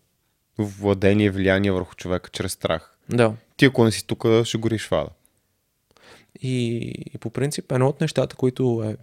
владение, 0.58 1.32
влияние 1.32 1.72
върху 1.72 1.96
човека 1.96 2.30
чрез 2.30 2.52
страх. 2.52 2.98
Да. 3.10 3.34
Ти 3.58 3.66
ако 3.66 3.84
не 3.84 3.92
си 3.92 4.08
тук, 4.08 4.26
ще 4.44 4.58
гориш 4.58 4.88
в 4.88 4.92
ада. 4.92 5.10
И, 6.42 6.78
и 7.14 7.18
по 7.18 7.30
принцип 7.30 7.72
едно 7.72 7.88
от 7.88 8.02
нещата, 8.02 8.36
които 8.36 8.84
е 8.86 8.98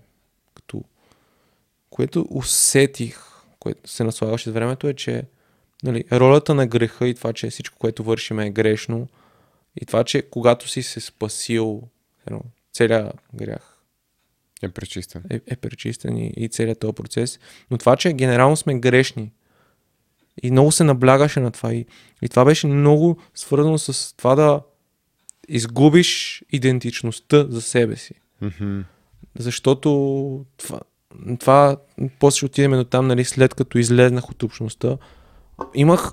като 0.54 0.84
което 1.90 2.26
усетих, 2.30 3.20
което 3.58 3.90
се 3.90 4.04
наслагаше 4.04 4.50
с 4.50 4.52
времето 4.52 4.88
е, 4.88 4.94
че 4.94 5.24
нали, 5.82 6.04
ролята 6.12 6.54
на 6.54 6.66
греха 6.66 7.08
и 7.08 7.14
това, 7.14 7.32
че 7.32 7.50
всичко, 7.50 7.78
което 7.78 8.04
вършим 8.04 8.40
е 8.40 8.50
грешно 8.50 9.08
и 9.76 9.86
това, 9.86 10.04
че 10.04 10.22
когато 10.22 10.68
си 10.68 10.82
се 10.82 11.00
спасил, 11.00 11.82
едно, 12.26 12.40
целият 12.72 13.16
грях 13.34 13.69
Е 14.62 14.68
пречистен. 14.68 15.22
е, 15.30 15.40
е 15.46 15.56
пречистен 15.56 16.16
и, 16.16 16.32
и 16.36 16.48
целият 16.48 16.80
този 16.80 16.92
процес, 16.92 17.38
но 17.70 17.78
това, 17.78 17.96
че 17.96 18.12
генерално 18.12 18.56
сме 18.56 18.78
грешни 18.78 19.32
и 20.42 20.50
много 20.50 20.72
се 20.72 20.84
наблягаше 20.84 21.40
на 21.40 21.50
това 21.50 21.74
и, 21.74 21.86
и 22.22 22.28
това 22.28 22.44
беше 22.44 22.66
много 22.66 23.18
свързано 23.34 23.78
с 23.78 24.16
това 24.16 24.34
да 24.34 24.60
изгубиш 25.48 26.42
идентичността 26.52 27.46
за 27.48 27.62
себе 27.62 27.96
си. 27.96 28.14
Мгм. 28.40 28.80
Защото 29.38 30.44
това, 30.56 30.80
това 31.38 31.76
после 32.18 32.36
ще 32.36 32.46
отидем 32.46 32.72
до 32.72 32.84
там, 32.84 33.06
нали, 33.06 33.24
след 33.24 33.54
като 33.54 33.78
излезнах 33.78 34.30
от 34.30 34.42
общността. 34.42 34.96
Имах 35.74 36.12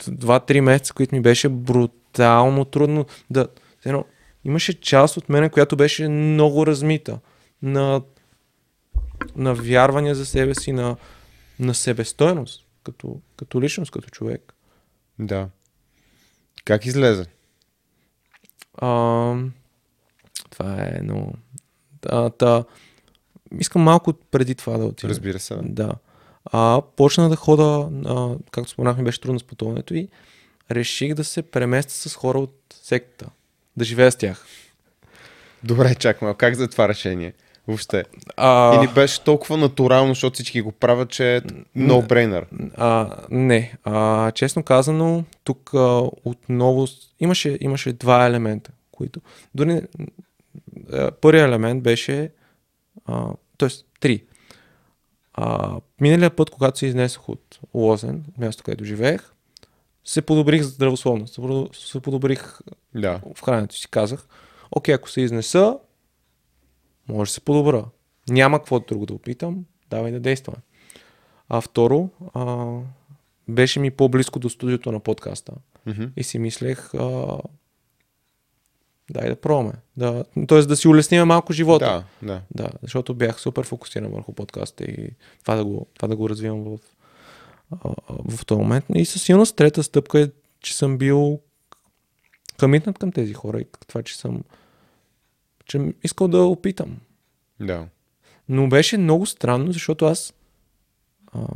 2-3 0.00 0.60
месеца, 0.60 0.94
които 0.94 1.14
ми 1.14 1.20
беше 1.20 1.48
брутално 1.48 2.64
трудно 2.64 3.06
да... 3.30 3.48
Едно, 3.84 4.04
имаше 4.44 4.80
част 4.80 5.16
от 5.16 5.28
мене, 5.28 5.48
която 5.48 5.76
беше 5.76 6.08
много 6.08 6.66
размита 6.66 7.18
на, 7.62 8.02
на 9.36 9.54
вярване 9.54 10.14
за 10.14 10.26
себе 10.26 10.54
си, 10.54 10.72
на, 10.72 10.96
на 11.58 11.74
себестойност, 11.74 12.66
като, 12.84 13.20
като 13.36 13.60
личност, 13.60 13.90
като 13.90 14.10
човек. 14.10 14.54
Да. 15.18 15.48
Как 16.64 16.86
излезе? 16.86 17.26
А, 18.74 18.88
това 20.50 20.82
е 20.82 20.92
едно... 20.94 21.32
Да, 22.02 22.30
да, 22.38 22.64
искам 23.60 23.82
малко 23.82 24.12
преди 24.12 24.54
това 24.54 24.78
да 24.78 24.84
отида. 24.84 25.10
Разбира 25.10 25.38
се. 25.38 25.56
Да. 25.62 25.92
А, 26.44 26.82
почна 26.96 27.28
да 27.28 27.36
хода, 27.36 27.88
а, 28.06 28.36
както 28.50 28.70
споменахме, 28.70 29.04
беше 29.04 29.20
трудно 29.20 29.40
с 29.40 29.44
пътуването 29.44 29.94
и 29.94 30.08
реших 30.70 31.14
да 31.14 31.24
се 31.24 31.42
преместя 31.42 31.92
с 31.92 32.14
хора 32.14 32.38
от 32.38 32.74
сектата. 32.82 33.30
Да 33.76 33.84
живея 33.84 34.12
с 34.12 34.16
тях. 34.16 34.46
Добре, 35.64 35.94
малко. 36.22 36.38
Как 36.38 36.54
за 36.54 36.68
това 36.68 36.88
решение? 36.88 37.32
Въобще. 37.68 38.04
А, 38.36 38.80
Или 38.84 38.92
беше 38.94 39.20
толкова 39.20 39.56
натурално, 39.56 40.08
защото 40.08 40.34
всички 40.34 40.60
го 40.60 40.72
правят, 40.72 41.10
че 41.10 41.36
е 41.36 41.40
no-brainer. 41.76 42.44
а, 42.76 43.16
не. 43.30 43.74
А, 43.84 44.30
честно 44.30 44.62
казано, 44.62 45.24
тук 45.44 45.70
а, 45.74 46.02
отново 46.24 46.86
имаше, 47.20 47.58
имаше 47.60 47.92
два 47.92 48.26
елемента, 48.26 48.70
които... 48.92 49.20
Дори 49.54 49.82
първият 51.20 51.48
елемент 51.48 51.82
беше... 51.82 52.30
А, 53.06 53.26
т.е. 53.58 53.68
три. 54.00 54.22
А, 55.34 55.76
миналия 56.00 56.30
път, 56.30 56.50
когато 56.50 56.78
се 56.78 56.86
изнесох 56.86 57.28
от 57.28 57.58
Лозен, 57.74 58.24
място, 58.38 58.62
където 58.62 58.84
живеех, 58.84 59.30
се 60.04 60.22
подобрих 60.22 60.62
здравословно, 60.62 61.26
се 61.72 62.00
подобрих 62.00 62.58
Да. 62.94 63.20
в 63.36 63.42
храненето 63.44 63.74
си. 63.76 63.88
Казах, 63.90 64.26
окей, 64.72 64.94
ако 64.94 65.10
се 65.10 65.20
изнеса, 65.20 65.76
може 67.08 67.30
да 67.30 67.32
се 67.34 67.40
подобра. 67.40 67.84
Няма 68.28 68.58
какво 68.58 68.80
друго 68.80 69.06
да 69.06 69.14
опитам, 69.14 69.64
давай 69.90 70.12
да 70.12 70.20
действаме. 70.20 70.56
А 71.48 71.60
второ, 71.60 72.10
а, 72.34 72.76
беше 73.48 73.80
ми 73.80 73.90
по-близко 73.90 74.38
до 74.38 74.50
студиото 74.50 74.92
на 74.92 75.00
подкаста. 75.00 75.52
Мгм. 75.86 76.04
И 76.16 76.24
си 76.24 76.38
мислех, 76.38 76.94
а, 76.94 77.38
дай 79.10 79.28
да 79.28 79.36
пробваме. 79.36 79.72
Да, 79.96 80.24
тоест 80.48 80.68
да 80.68 80.76
си 80.76 80.88
улесним 80.88 81.26
малко 81.26 81.52
живота. 81.52 82.04
Да, 82.22 82.26
да. 82.26 82.42
Да, 82.50 82.70
защото 82.82 83.14
бях 83.14 83.40
супер 83.40 83.64
фокусиран 83.64 84.12
върху 84.12 84.32
подкаста 84.32 84.84
и 84.84 85.10
това 85.42 85.54
да 85.54 85.64
го, 85.64 85.86
това 85.94 86.08
да 86.08 86.16
го 86.16 86.28
развивам 86.28 86.64
в, 86.64 86.78
в 88.08 88.46
този 88.46 88.60
момент. 88.60 88.84
И 88.94 89.04
със 89.04 89.22
сигурност 89.22 89.56
трета 89.56 89.82
стъпка 89.82 90.20
е, 90.20 90.30
че 90.60 90.76
съм 90.76 90.98
бил 90.98 91.40
къмитнат 92.58 92.98
към 92.98 93.12
тези 93.12 93.34
хора 93.34 93.60
и 93.60 93.66
това, 93.86 94.02
че 94.02 94.18
съм 94.18 94.42
че 95.66 95.92
искал 96.04 96.28
да 96.28 96.42
опитам. 96.42 96.96
Да. 97.60 97.86
Но 98.48 98.68
беше 98.68 98.98
много 98.98 99.26
странно, 99.26 99.72
защото 99.72 100.04
аз, 100.04 100.34
а, 101.32 101.46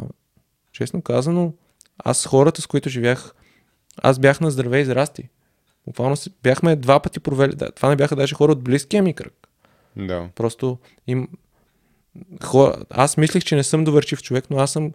честно 0.73 1.03
казано, 1.03 1.53
аз 1.99 2.27
хората, 2.27 2.63
с 2.63 2.67
които 2.67 2.89
живях, 2.89 3.35
аз 3.97 4.19
бях 4.19 4.41
на 4.41 4.51
здраве 4.51 4.81
и 4.81 4.85
здрасти. 4.85 5.29
Буквално 5.87 6.17
бяхме 6.43 6.77
два 6.77 7.01
пъти 7.01 7.21
провели. 7.21 7.55
Да, 7.57 7.73
това 7.73 7.89
не 7.89 7.97
бяха 7.97 8.17
даже 8.17 8.35
хора 8.35 8.53
от 8.53 8.63
близкия 8.63 9.03
ми 9.03 9.15
кръг. 9.15 9.49
Да. 9.97 10.29
Просто 10.35 10.79
им... 11.07 11.29
Хора... 12.43 12.85
Аз 12.91 13.17
мислех, 13.17 13.45
че 13.45 13.57
не 13.57 13.65
съм 13.65 13.85
доверчив 13.85 14.23
човек, 14.23 14.45
но 14.51 14.59
аз 14.59 14.73
съм 14.73 14.93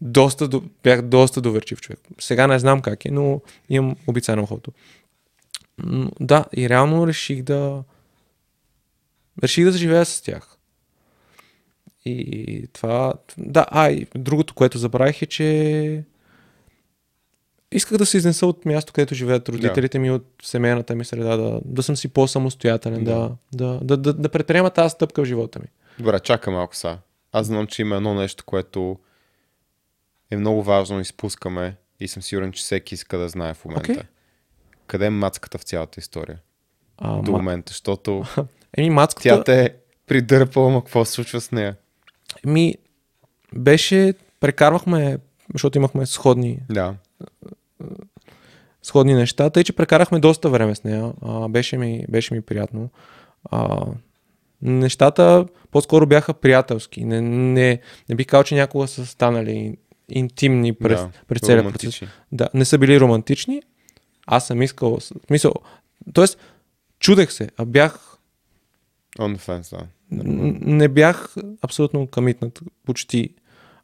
доста, 0.00 0.48
до... 0.48 0.62
бях 0.82 1.02
доста 1.02 1.40
доверчив 1.40 1.80
човек. 1.80 2.00
Сега 2.20 2.46
не 2.46 2.58
знам 2.58 2.82
как 2.82 3.04
е, 3.04 3.10
но 3.10 3.40
имам 3.68 3.96
обицай 4.06 4.36
на 4.36 4.42
ухото. 4.42 4.72
М, 5.78 6.10
Да, 6.20 6.44
и 6.56 6.68
реално 6.68 7.06
реших 7.06 7.42
да... 7.42 7.82
Реших 9.42 9.64
да 9.64 9.72
живея 9.72 10.04
с 10.04 10.22
тях. 10.22 10.56
И 12.04 12.68
това... 12.72 13.14
Да, 13.38 13.66
а, 13.70 13.90
и 13.90 14.06
другото, 14.14 14.54
което 14.54 14.78
забравих 14.78 15.22
е, 15.22 15.26
че 15.26 16.04
исках 17.72 17.98
да 17.98 18.06
се 18.06 18.16
изнеса 18.16 18.46
от 18.46 18.64
място, 18.64 18.92
където 18.92 19.14
живеят 19.14 19.48
родителите 19.48 19.98
ми, 19.98 20.10
от 20.10 20.26
семейната 20.42 20.94
ми 20.94 21.04
среда, 21.04 21.36
да, 21.36 21.60
да 21.64 21.82
съм 21.82 21.96
си 21.96 22.08
по-самостоятелен, 22.08 23.04
да, 23.04 23.36
да, 23.54 23.78
да, 23.82 23.96
да, 23.96 24.12
да 24.12 24.28
предприема 24.28 24.70
тази 24.70 24.90
стъпка 24.90 25.22
в 25.22 25.24
живота 25.24 25.58
ми. 25.58 25.66
Добре, 25.98 26.20
чакай 26.20 26.52
малко 26.52 26.76
са. 26.76 26.98
Аз 27.32 27.46
знам, 27.46 27.66
че 27.66 27.82
има 27.82 27.96
едно 27.96 28.14
нещо, 28.14 28.44
което 28.44 28.98
е 30.30 30.36
много 30.36 30.62
важно, 30.62 31.00
изпускаме 31.00 31.76
и 32.00 32.08
съм 32.08 32.22
сигурен, 32.22 32.52
че 32.52 32.60
всеки 32.62 32.94
иска 32.94 33.18
да 33.18 33.28
знае 33.28 33.54
в 33.54 33.64
момента. 33.64 33.92
Окей. 33.92 34.02
Къде 34.86 35.06
е 35.06 35.10
мацката 35.10 35.58
в 35.58 35.62
цялата 35.62 36.00
история? 36.00 36.38
А, 36.98 37.22
До 37.22 37.32
момента, 37.32 37.70
защото 37.70 38.24
еми, 38.76 38.90
мацката 38.90 39.28
тя 39.28 39.44
те 39.44 39.64
е 39.64 39.70
придърпала, 40.06 40.70
ма 40.70 40.80
какво 40.84 41.04
се 41.04 41.12
случва 41.12 41.40
с 41.40 41.52
нея? 41.52 41.76
ми 42.46 42.74
беше, 43.54 44.14
прекарвахме, 44.40 45.18
защото 45.52 45.78
имахме 45.78 46.06
сходни, 46.06 46.58
Да. 46.70 46.94
сходни 48.82 49.14
неща, 49.14 49.50
тъй 49.50 49.64
че 49.64 49.72
прекарахме 49.72 50.18
доста 50.18 50.50
време 50.50 50.74
с 50.74 50.84
нея. 50.84 51.12
А, 51.22 51.48
беше, 51.48 51.76
ми, 51.76 52.04
беше 52.08 52.34
ми 52.34 52.40
приятно. 52.40 52.90
А, 53.50 53.86
нещата 54.62 55.46
по-скоро 55.70 56.06
бяха 56.06 56.34
приятелски. 56.34 57.04
Не, 57.04 57.20
не, 57.20 57.80
не 58.08 58.14
бих 58.14 58.26
казал, 58.26 58.44
че 58.44 58.54
някога 58.54 58.88
са 58.88 59.06
станали 59.06 59.76
интимни 60.08 60.72
през, 60.72 61.00
да. 61.00 61.10
през 61.28 61.40
целия 61.40 61.72
процес. 61.72 62.00
Да, 62.32 62.48
не 62.54 62.64
са 62.64 62.78
били 62.78 63.00
романтични. 63.00 63.62
Аз 64.26 64.46
съм 64.46 64.62
искал. 64.62 64.98
смисъл. 65.26 65.52
Тоест, 66.12 66.38
чудех 67.00 67.32
се, 67.32 67.48
а 67.56 67.64
бях. 67.64 68.05
On 69.18 69.36
the 69.36 69.38
fence, 69.38 69.70
да. 69.70 69.86
Не 70.66 70.88
бях 70.88 71.34
абсолютно 71.62 72.06
къмитнат. 72.06 72.60
Почти. 72.84 73.34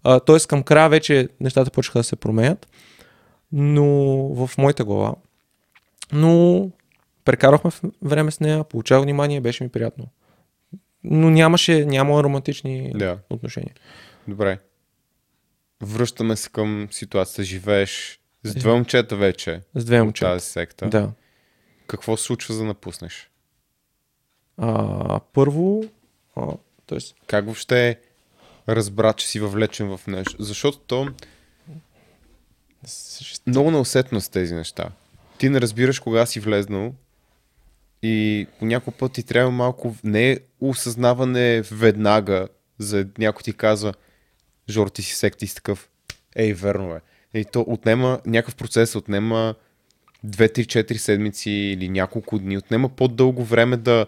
А, 0.04 0.20
тоест, 0.20 0.46
към 0.46 0.62
края 0.62 0.88
вече 0.88 1.28
нещата 1.40 1.70
почнаха 1.70 1.98
да 1.98 2.04
се 2.04 2.16
променят. 2.16 2.68
Но 3.52 3.84
в 4.36 4.50
моята 4.58 4.84
глава. 4.84 5.14
Но 6.12 6.70
прекарахме 7.24 7.70
време 8.02 8.30
с 8.30 8.40
нея, 8.40 8.64
получавах 8.64 9.04
внимание, 9.04 9.40
беше 9.40 9.64
ми 9.64 9.70
приятно. 9.70 10.06
Но 11.04 11.30
нямаше, 11.30 11.84
няма 11.84 12.22
романтични 12.22 12.92
Да. 12.94 13.18
отношения. 13.30 13.74
Добре. 14.28 14.58
Връщаме 15.82 16.36
се 16.36 16.50
към 16.50 16.88
ситуацията. 16.90 17.44
Живееш 17.44 18.20
с 18.44 18.54
две 18.54 18.72
момчета 18.72 19.16
вече 19.16 19.60
С 19.74 19.84
две 19.84 20.02
момчета. 20.02 20.30
тази 20.30 20.46
секта. 20.46 20.88
Да. 20.88 21.10
Какво 21.86 22.16
случва 22.16 22.54
за 22.54 22.60
да 22.60 22.66
напуснеш? 22.66 23.30
А, 24.58 25.20
първо, 25.20 25.84
а, 26.36 26.46
тоест, 26.86 27.14
Как 27.26 27.44
въобще 27.44 27.98
разбра, 28.68 29.12
че 29.12 29.26
си 29.26 29.40
въвлечен 29.40 29.96
в 29.96 30.06
нещо? 30.06 30.36
Защото 30.38 30.78
то 30.78 31.08
много 33.46 33.70
неусетно 33.70 34.20
с 34.20 34.28
тези 34.28 34.54
неща. 34.54 34.88
Ти 35.38 35.48
не 35.48 35.60
разбираш 35.60 36.00
кога 36.00 36.26
си 36.26 36.40
влезнал 36.40 36.94
и 38.02 38.46
по 38.58 38.64
някой 38.64 38.92
път 38.92 39.12
ти 39.12 39.22
трябва 39.22 39.50
малко 39.50 39.96
не 40.04 40.30
е 40.30 40.38
осъзнаване 40.60 41.62
веднага 41.62 42.48
за 42.78 43.06
някой 43.18 43.42
ти 43.42 43.52
казва 43.52 43.94
Жор, 44.70 44.88
ти 44.88 45.02
си 45.02 45.14
секти 45.14 45.46
си 45.46 45.54
такъв. 45.54 45.88
Ей, 46.36 46.52
верно 46.52 46.94
е. 46.94 47.00
И 47.34 47.44
то 47.44 47.64
отнема, 47.68 48.20
някакъв 48.26 48.56
процес 48.56 48.96
отнема 48.96 49.54
2-3-4 50.26 50.96
седмици 50.96 51.50
или 51.50 51.88
няколко 51.88 52.38
дни. 52.38 52.58
Отнема 52.58 52.88
по-дълго 52.88 53.44
време 53.44 53.76
да 53.76 54.06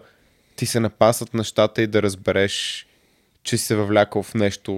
ти 0.55 0.65
се 0.65 0.79
напасат 0.79 1.33
нещата 1.33 1.81
и 1.81 1.87
да 1.87 2.01
разбереш, 2.01 2.87
че 3.43 3.57
си 3.57 3.65
се 3.65 3.75
въвлякал 3.75 4.23
в 4.23 4.33
нещо 4.33 4.71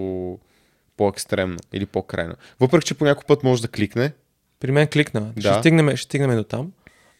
по-екстремно 0.97 1.57
или 1.73 1.85
по-крайно. 1.85 2.35
Въпреки, 2.59 2.87
че 2.87 2.93
по 2.93 3.05
някой 3.05 3.23
път 3.27 3.43
може 3.43 3.61
да 3.61 3.67
кликне, 3.67 4.13
При 4.59 4.71
мен 4.71 4.87
кликна. 4.87 5.33
Да. 5.35 5.41
Ще, 5.41 5.59
стигнем, 5.59 5.95
ще 5.95 6.05
стигнем 6.05 6.37
до 6.37 6.43
там. 6.43 6.71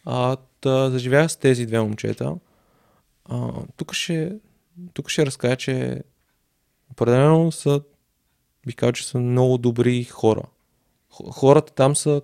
А, 0.04 0.36
да 0.62 0.90
заживях 0.90 1.30
с 1.30 1.36
тези 1.36 1.66
две 1.66 1.80
момчета. 1.80 2.34
А, 3.24 3.52
тук, 3.76 3.94
ще, 3.94 4.32
тук 4.92 5.08
ще 5.10 5.26
разкажа, 5.26 5.56
че 5.56 6.02
определено 6.90 7.52
са, 7.52 7.80
бих 8.66 8.76
казал, 8.76 8.92
че 8.92 9.06
са 9.06 9.18
много 9.18 9.58
добри 9.58 10.04
хора. 10.04 10.42
Хората 11.10 11.72
там 11.72 11.96
са, 11.96 12.22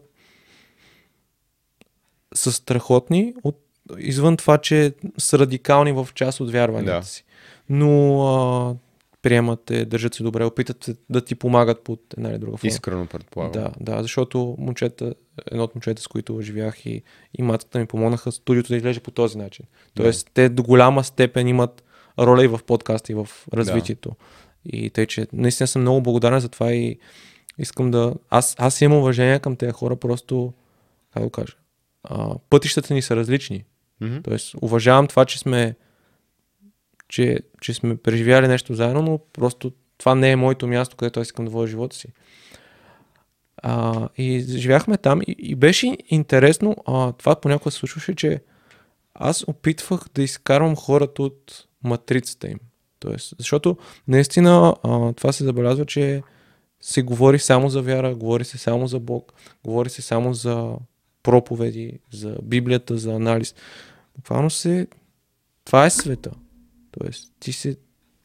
са 2.34 2.52
страхотни, 2.52 3.34
от, 3.42 3.63
извън 3.98 4.36
това, 4.36 4.58
че 4.58 4.92
са 5.18 5.38
радикални 5.38 5.92
в 5.92 6.08
част 6.14 6.40
от 6.40 6.50
вярванията 6.52 7.00
Да. 7.00 7.02
си. 7.02 7.24
Но 7.68 8.22
а, 8.26 8.76
приемат 9.22 9.60
те, 9.66 9.84
държат 9.84 10.14
се 10.14 10.22
добре, 10.22 10.44
опитат 10.44 10.84
се 10.84 10.96
да 11.10 11.20
ти 11.20 11.34
помагат 11.34 11.84
под 11.84 12.00
една 12.16 12.30
или 12.30 12.38
друга 12.38 12.56
форма. 12.56 12.68
Искрено 12.68 13.06
предполагам. 13.06 13.52
Да, 13.52 13.72
да, 13.80 14.02
защото 14.02 14.56
момчета, 14.58 15.14
едно 15.50 15.64
от 15.64 15.74
момчета, 15.74 16.02
с 16.02 16.08
които 16.08 16.40
живях 16.42 16.86
и, 16.86 17.02
и 17.38 17.42
матката 17.42 17.78
ми 17.78 17.86
помогнаха 17.86 18.32
студиото 18.32 18.68
да 18.68 18.76
изглежда 18.76 19.02
по 19.02 19.10
този 19.10 19.38
начин. 19.38 19.66
Тоест, 19.94 20.30
те 20.34 20.48
до 20.48 20.62
голяма 20.62 21.04
степен 21.04 21.48
имат 21.48 21.84
роля 22.18 22.44
и 22.44 22.48
в 22.48 22.60
подкаста, 22.66 23.12
и 23.12 23.14
в 23.14 23.28
развитието. 23.54 24.12
И 24.64 24.90
тъй, 24.90 25.06
че 25.06 25.26
наистина 25.32 25.66
съм 25.66 25.82
много 25.82 26.02
благодарен 26.02 26.40
за 26.40 26.48
това 26.48 26.72
и 26.72 26.98
искам 27.58 27.90
да... 27.90 28.14
Аз, 28.30 28.54
аз 28.58 28.80
имам 28.80 28.98
уважение 28.98 29.38
към 29.38 29.56
тези 29.56 29.72
хора, 29.72 29.96
просто, 29.96 30.52
как 31.12 31.22
да 31.22 31.26
го 31.26 31.30
кажа, 31.30 31.52
а, 32.04 32.34
пътищата 32.50 32.94
ни 32.94 33.02
са 33.02 33.16
различни. 33.16 33.64
Мгм. 34.00 34.18
Тоест, 34.22 34.54
уважавам 34.62 35.06
това, 35.06 35.24
че 35.24 35.38
сме, 35.38 35.74
че, 37.08 37.38
че 37.60 37.74
сме 37.74 37.96
преживяли 37.96 38.48
нещо 38.48 38.74
заедно, 38.74 39.02
но 39.02 39.18
просто 39.32 39.72
това 39.98 40.14
не 40.14 40.30
е 40.30 40.36
моето 40.36 40.66
място, 40.66 40.96
където 40.96 41.20
аз 41.20 41.26
искам 41.26 41.44
да 41.44 41.50
водя 41.50 41.66
живота 41.66 41.96
си. 41.96 42.08
А, 43.56 44.08
и 44.16 44.40
живяхме 44.40 44.96
там 44.96 45.20
и, 45.22 45.36
и 45.38 45.54
беше 45.54 45.96
интересно, 46.08 46.76
а, 46.86 47.12
това 47.12 47.40
понякога 47.40 47.70
се 47.70 47.78
случваше, 47.78 48.14
че 48.14 48.40
аз 49.14 49.44
опитвах 49.48 50.00
да 50.14 50.22
изкарвам 50.22 50.76
хората 50.76 51.22
от 51.22 51.66
матрицата 51.84 52.50
им. 52.50 52.58
Тоест, 52.98 53.34
защото 53.38 53.76
наистина 54.08 54.74
а, 54.82 55.12
това 55.12 55.32
се 55.32 55.44
забелязва, 55.44 55.86
че 55.86 56.22
се 56.80 57.02
говори 57.02 57.38
само 57.38 57.68
за 57.68 57.82
вяра, 57.82 58.14
говори 58.14 58.44
се 58.44 58.58
само 58.58 58.86
за 58.86 59.00
Бог, 59.00 59.32
говори 59.64 59.90
се 59.90 60.02
само 60.02 60.34
за 60.34 60.76
проповеди, 61.24 61.98
за 62.12 62.36
Библията, 62.42 62.98
за 62.98 63.12
анализ. 63.12 63.54
Буквално 64.16 64.50
се... 64.50 64.86
Това 65.64 65.86
е 65.86 65.90
света. 65.90 66.30
Тоест, 66.90 67.32
ти 67.40 67.52
се, 67.52 67.76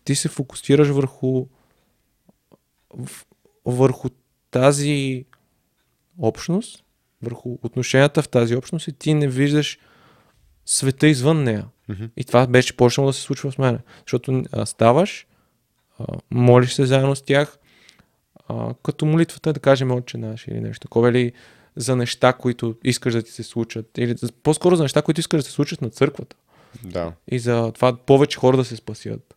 ти 0.03 0.15
се 0.15 0.29
фокусираш 0.29 0.87
върху 0.87 1.45
върху 3.65 4.09
тази 4.51 5.25
общност, 6.17 6.83
върху 7.21 7.57
отношенията 7.63 8.21
в 8.21 8.29
тази 8.29 8.55
общност 8.55 8.87
и 8.87 8.93
ти 8.93 9.13
не 9.13 9.27
виждаш 9.27 9.79
света 10.65 11.07
извън 11.07 11.43
нея. 11.43 11.65
Мгм. 11.89 12.05
И 12.17 12.23
това 12.23 12.47
беше 12.47 12.77
почнало 12.77 13.09
да 13.09 13.13
се 13.13 13.21
случва 13.21 13.51
с 13.51 13.57
мен. 13.57 13.79
Защото 14.05 14.43
а, 14.51 14.65
ставаш, 14.65 15.27
а, 15.99 16.05
молиш 16.31 16.73
се 16.73 16.85
заедно 16.85 17.15
с 17.15 17.21
тях, 17.21 17.57
а, 18.47 18.73
като 18.83 19.05
молитвата, 19.05 19.53
да 19.53 19.59
кажем, 19.59 19.91
Отче 19.91 20.17
наш 20.17 20.47
или 20.47 20.61
нещо 20.61 20.87
такова, 20.87 21.09
или 21.09 21.33
за 21.79 21.95
неща, 21.95 22.33
които 22.33 22.75
искаш 22.83 23.13
да 23.13 23.23
ти 23.23 23.31
се 23.31 23.43
случат, 23.43 23.97
или 23.97 24.15
по-скоро 24.43 24.75
за 24.75 24.83
неща, 24.83 25.01
които 25.01 25.19
искаш 25.19 25.43
да 25.43 25.45
се 25.45 25.51
случат 25.51 25.81
на 25.81 25.89
църквата. 25.89 26.35
Да. 26.83 27.13
И 27.31 27.39
за 27.39 27.71
това 27.71 27.97
повече 27.97 28.37
хора 28.37 28.57
да 28.57 28.65
се 28.65 28.75
спасят 28.75 29.35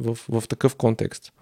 в, 0.00 0.18
в 0.28 0.48
такъв 0.48 0.76
контекст. 0.76 1.32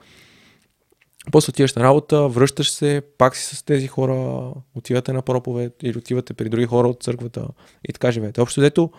После 1.32 1.50
отиваш 1.50 1.74
на 1.74 1.82
работа, 1.82 2.28
връщаш 2.28 2.70
се, 2.70 3.02
пак 3.18 3.36
си 3.36 3.56
с 3.56 3.62
тези 3.62 3.86
хора, 3.86 4.50
отивате 4.74 5.12
на 5.12 5.22
проповед 5.22 5.82
или 5.82 5.98
отивате 5.98 6.34
при 6.34 6.48
други 6.48 6.66
хора 6.66 6.88
от 6.88 7.02
църквата 7.02 7.48
и 7.88 7.92
така 7.92 8.12
живеете. 8.12 8.40
Общо 8.40 8.60
взето, 8.60 8.90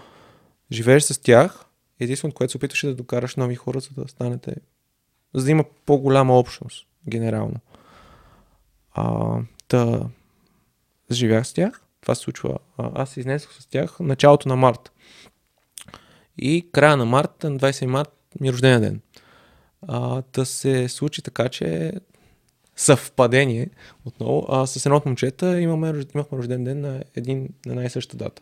живееш 0.72 1.04
с 1.04 1.22
тях, 1.22 1.66
единственото, 2.00 2.36
което 2.36 2.52
се 2.52 2.58
опитваше 2.58 2.88
да 2.88 2.96
докараш 2.96 3.36
нови 3.36 3.56
хора, 3.56 3.80
за 3.80 3.90
да 3.98 4.08
станете, 4.08 4.56
за 5.34 5.46
да 5.46 5.52
има 5.52 5.64
по-голяма 5.86 6.40
общност, 6.40 6.88
генерално. 7.10 7.56
А, 8.94 9.38
та, 9.68 10.02
живях 11.12 11.48
с 11.48 11.54
тях, 11.54 11.82
това 12.02 12.16
се 12.16 12.22
случва, 12.22 12.58
аз 12.78 13.10
се 13.10 13.20
изнесох 13.20 13.54
с 13.54 13.66
тях 13.66 14.00
началото 14.00 14.50
на 14.50 14.56
март. 14.56 14.92
И 16.38 16.70
края 16.72 16.98
на 16.98 17.06
март, 17.06 17.44
на 17.44 17.58
20 17.60 17.86
март, 17.86 18.10
ми 18.42 18.48
е 18.48 18.52
рождения 18.52 18.80
ден. 18.80 19.02
А, 19.88 20.24
да 20.34 20.46
се 20.46 20.90
случи 20.90 21.22
така, 21.22 21.50
че 21.50 21.94
съвпадение 22.76 23.70
отново. 24.06 24.46
А, 24.50 24.66
с 24.66 24.86
едно 24.86 24.98
от 24.98 25.06
момчета 25.06 25.62
имаме, 25.62 25.88
имахме 26.16 26.38
рожден 26.38 26.64
ден 26.64 26.82
на, 26.82 27.04
един, 27.16 27.50
на 27.66 27.72
една 27.72 27.86
и 27.86 27.90
съща 27.90 28.18
дата. 28.18 28.42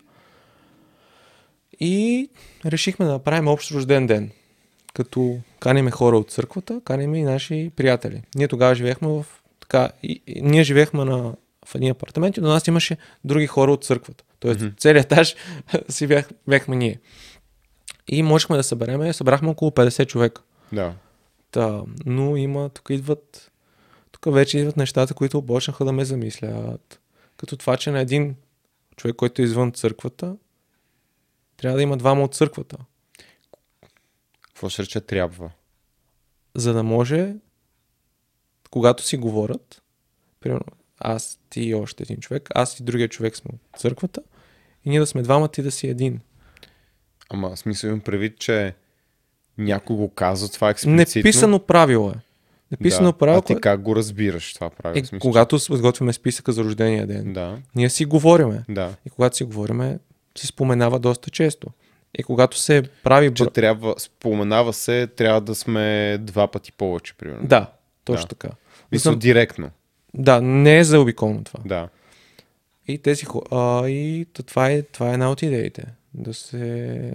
И 1.79 2.29
решихме 2.65 3.05
да 3.05 3.11
направим 3.11 3.47
общ 3.47 3.71
рожден 3.71 4.07
ден. 4.07 4.31
Като 4.93 5.39
каниме 5.59 5.91
хора 5.91 6.17
от 6.17 6.31
църквата, 6.31 6.81
каниме 6.85 7.19
и 7.19 7.23
наши 7.23 7.71
приятели. 7.75 8.21
Ние 8.35 8.47
тогава 8.47 8.75
живеехме 8.75 9.07
в 9.07 9.25
така, 9.59 9.89
и, 10.03 10.21
и, 10.27 10.41
ние 10.41 10.63
живеехме 10.63 11.05
на, 11.05 11.35
в 11.65 11.75
един 11.75 11.91
апартамент 11.91 12.37
и 12.37 12.41
до 12.41 12.47
нас 12.47 12.67
имаше 12.67 12.97
други 13.23 13.47
хора 13.47 13.71
от 13.71 13.83
църквата. 13.83 14.23
Тоест, 14.39 14.59
mm-hmm. 14.59 14.79
целият 14.79 15.05
етаж 15.05 15.35
си 15.89 16.07
бях, 16.07 16.29
бяхме 16.47 16.75
ние. 16.75 16.99
И 18.07 18.23
можехме 18.23 18.57
да 18.57 18.63
събереме, 18.63 19.13
събрахме 19.13 19.49
около 19.49 19.71
50 19.71 20.07
човека. 20.07 20.41
Да. 20.73 20.93
Та, 21.51 21.81
но 22.05 22.37
има, 22.37 22.69
тук 22.69 22.89
идват, 22.89 23.51
тук 24.11 24.33
вече 24.33 24.59
идват 24.59 24.77
нещата, 24.77 25.13
които 25.13 25.45
почнаха 25.45 25.85
да 25.85 25.91
ме 25.91 26.05
замислят. 26.05 26.99
Като 27.37 27.57
това, 27.57 27.77
че 27.77 27.91
на 27.91 27.99
един 27.99 28.35
човек, 28.95 29.15
който 29.15 29.41
е 29.41 29.45
извън 29.45 29.71
църквата, 29.71 30.35
трябва 31.57 31.77
да 31.77 31.83
има 31.83 31.97
двама 31.97 32.23
от 32.23 32.35
църквата, 32.35 32.77
Какво 34.41 34.69
ще 34.69 34.83
рече 34.83 35.01
трябва? 35.01 35.51
за 36.55 36.73
да 36.73 36.83
може, 36.83 37.35
когато 38.69 39.03
си 39.03 39.17
говорят, 39.17 39.81
примерно 40.39 40.65
аз, 40.99 41.39
ти 41.49 41.61
и 41.61 41.75
още 41.75 42.03
един 42.03 42.17
човек, 42.17 42.49
аз 42.55 42.79
и 42.79 42.83
другия 42.83 43.07
човек 43.07 43.35
сме 43.37 43.49
от 43.53 43.79
църквата, 43.79 44.21
и 44.85 44.89
ние 44.89 44.99
да 44.99 45.07
сме 45.07 45.21
двама, 45.21 45.47
ти 45.47 45.61
да 45.61 45.71
си 45.71 45.87
един. 45.87 46.19
Ама 47.29 47.57
смисъл 47.57 47.87
имам 47.87 47.99
предвид, 47.99 48.39
че 48.39 48.73
някой 49.57 49.95
го 49.95 50.09
казва 50.09 50.49
това 50.49 50.69
експлицитно. 50.69 51.19
Неписано 51.19 51.59
правило 51.59 52.09
е. 52.09 52.13
Неписано 52.71 53.11
да. 53.11 53.17
правило, 53.17 53.37
А 53.37 53.41
ти 53.41 53.53
кое- 53.53 53.59
как 53.59 53.81
го 53.81 53.95
разбираш 53.95 54.53
това 54.53 54.69
правило? 54.69 54.99
е, 54.99 55.05
смисъл, 55.05 55.19
когато 55.21 55.57
сготвяме 55.57 56.13
списъка 56.13 56.51
за 56.51 56.63
рождения 56.63 57.07
ден. 57.07 57.33
Да, 57.33 57.57
Ние 57.75 57.89
си 57.89 58.05
говориме. 58.05 58.63
да. 58.69 58.95
И 59.05 59.09
когато 59.09 59.37
си 59.37 59.43
говориме, 59.43 59.99
се 60.37 60.47
споменава 60.47 60.99
доста 60.99 61.29
често. 61.29 61.67
И 62.17 62.23
когато 62.23 62.57
се 62.57 62.83
прави... 63.03 63.33
Че 63.33 63.45
трябва, 63.45 63.95
споменава 63.97 64.73
се, 64.73 65.07
трябва 65.07 65.41
да 65.41 65.55
сме 65.55 66.17
два 66.17 66.47
пъти 66.47 66.71
повече, 66.71 67.13
примерно. 67.13 67.47
Да, 67.47 67.71
точно 68.03 68.23
Да. 68.23 68.27
така. 68.27 68.49
Мисля, 68.91 69.15
директно. 69.15 69.69
Да, 70.13 70.41
не 70.41 70.79
е 70.79 70.83
заобиколно 70.83 71.43
това. 71.43 71.59
Да. 71.65 71.89
И 72.87 72.97
тези 72.97 73.25
хора... 73.25 73.89
И 73.89 74.25
това 74.45 74.69
е, 74.69 74.81
това 74.81 75.09
е 75.09 75.13
една 75.13 75.31
от 75.31 75.41
идеите. 75.41 75.85
Да 76.13 76.33
се... 76.33 77.13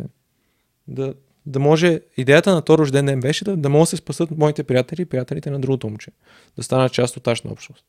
Да, 0.89 1.15
да 1.47 1.59
може... 1.59 2.01
Идеята 2.17 2.55
на 2.55 2.63
този 2.63 2.79
рожден 2.79 3.07
ден 3.07 3.21
беше 3.21 3.45
да, 3.45 3.57
да 3.57 3.69
могат 3.69 3.83
да 3.83 3.91
се 3.91 3.97
спасат 3.97 4.31
моите 4.31 4.65
приятели 4.65 5.03
и 5.03 5.07
приятелите 5.07 5.51
на 5.51 5.61
другото 5.61 5.89
момче. 5.89 6.11
Да 6.57 6.63
станат 6.63 6.93
част 6.93 7.17
от 7.17 7.27
нашата 7.27 7.49
общност. 7.49 7.85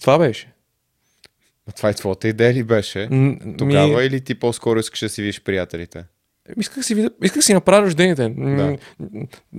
Това 0.00 0.18
беше. 0.18 0.52
А 1.68 1.72
това 1.72 1.90
и 1.90 1.94
твоята 1.94 2.28
идея 2.28 2.54
ли 2.54 2.62
беше? 2.62 3.08
М- 3.10 3.36
Тогава 3.58 3.98
ми- 4.00 4.06
или 4.06 4.20
ти 4.20 4.34
по-скоро 4.34 4.78
искаш 4.78 5.00
да 5.00 5.08
си 5.08 5.22
видиш 5.22 5.42
приятелите? 5.42 6.04
Исках 6.56 6.84
си, 6.84 6.92
исках 7.22 7.38
да 7.38 7.42
си 7.42 7.54
направя 7.54 7.86
рождения 7.86 8.16
ден. 8.16 8.34
М, 8.38 8.76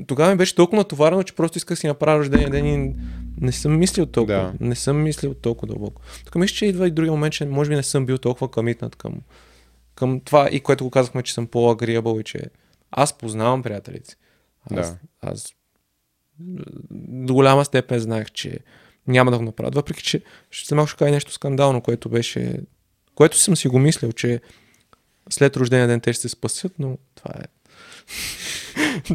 Тогава 0.07 0.31
ми 0.31 0.37
беше 0.37 0.55
толкова 0.55 0.77
натоварено, 0.77 1.23
че 1.23 1.35
просто 1.35 1.57
исках 1.57 1.75
да 1.75 1.79
си 1.79 1.87
направя 1.87 2.19
рождения 2.19 2.49
ден 2.49 2.65
и 2.65 2.95
не 3.41 3.51
съм 3.51 3.79
мислил 3.79 4.05
толкова. 4.05 4.53
Да. 4.59 4.65
Не 4.65 4.75
съм 4.75 5.03
мислил 5.03 5.33
толкова 5.33 5.67
дълбоко. 5.67 6.01
Тук 6.25 6.35
мисля, 6.35 6.55
че 6.55 6.65
идва 6.65 6.87
и 6.87 6.91
другия 6.91 7.11
момент, 7.11 7.33
че 7.33 7.45
може 7.45 7.69
би 7.69 7.75
не 7.75 7.83
съм 7.83 8.05
бил 8.05 8.17
толкова 8.17 8.47
комитнат 8.51 8.95
към, 8.95 9.13
към 9.95 10.19
това 10.19 10.49
и 10.51 10.59
което 10.59 10.83
го 10.83 10.89
казахме, 10.89 11.23
че 11.23 11.33
съм 11.33 11.47
по-агриабъл 11.47 12.19
и 12.19 12.23
че 12.23 12.39
аз 12.91 13.17
познавам 13.17 13.63
приятелите. 13.63 14.15
Аз, 14.71 14.91
Да. 14.91 14.97
аз 15.21 15.53
до 16.91 17.33
голяма 17.33 17.65
степен 17.65 17.99
знаех, 17.99 18.31
че 18.31 18.59
няма 19.07 19.31
да 19.31 19.37
го 19.37 19.43
направят. 19.43 19.75
Въпреки, 19.75 20.03
че 20.03 20.21
ще 20.51 20.67
се 20.67 20.75
малко 20.75 20.89
ще 20.89 20.97
кажа 20.97 21.11
нещо 21.11 21.31
скандално, 21.31 21.81
което 21.81 22.09
беше... 22.09 22.59
Което 23.15 23.37
съм 23.37 23.55
си 23.55 23.67
го 23.67 23.79
мислил, 23.79 24.11
че 24.11 24.41
след 25.29 25.57
рождения 25.57 25.87
ден 25.87 26.01
те 26.01 26.13
ще 26.13 26.21
се 26.21 26.29
спасят, 26.29 26.73
но 26.79 26.97
това 27.15 27.31
е... 27.39 27.45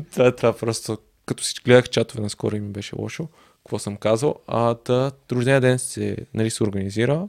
това, 0.12 0.36
това 0.36 0.56
просто... 0.56 0.98
Като 1.26 1.44
си 1.44 1.54
гледах 1.64 1.88
чатове 1.88 2.22
наскоро 2.22 2.56
и 2.56 2.60
ми 2.60 2.68
беше 2.68 2.96
лошо, 2.96 3.28
какво 3.56 3.78
съм 3.78 3.96
казал. 3.96 4.34
А 4.46 4.74
та, 4.74 5.12
рождения 5.32 5.60
ден 5.60 5.78
се, 5.78 6.16
нали, 6.34 6.50
се 6.50 6.64
организира. 6.64 7.28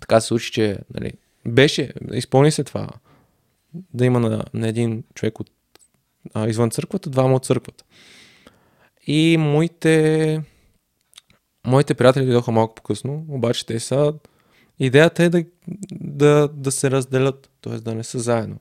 Така 0.00 0.20
се 0.20 0.26
случи, 0.26 0.52
че 0.52 0.78
нали, 0.94 1.12
беше, 1.46 1.92
изпълни 2.12 2.50
се 2.50 2.64
това. 2.64 2.88
Да 3.74 4.04
има 4.04 4.20
на, 4.20 4.44
на 4.54 4.68
един 4.68 5.04
човек 5.14 5.40
от 5.40 5.50
а, 6.34 6.48
извън 6.48 6.70
църквата, 6.70 7.10
двама 7.10 7.34
от 7.34 7.44
църквата. 7.44 7.84
И 9.06 9.36
моите, 9.38 10.42
моите 11.66 11.94
приятели 11.94 12.24
дойдоха 12.24 12.52
малко 12.52 12.74
по-късно, 12.74 13.24
обаче 13.28 13.66
те 13.66 13.80
са... 13.80 14.14
Идеята 14.78 15.24
е 15.24 15.28
да, 15.28 15.44
да, 15.92 16.48
да 16.48 16.72
се 16.72 16.90
разделят, 16.90 17.50
т.е. 17.60 17.72
да 17.72 17.94
не 17.94 18.04
са 18.04 18.18
заедно. 18.18 18.56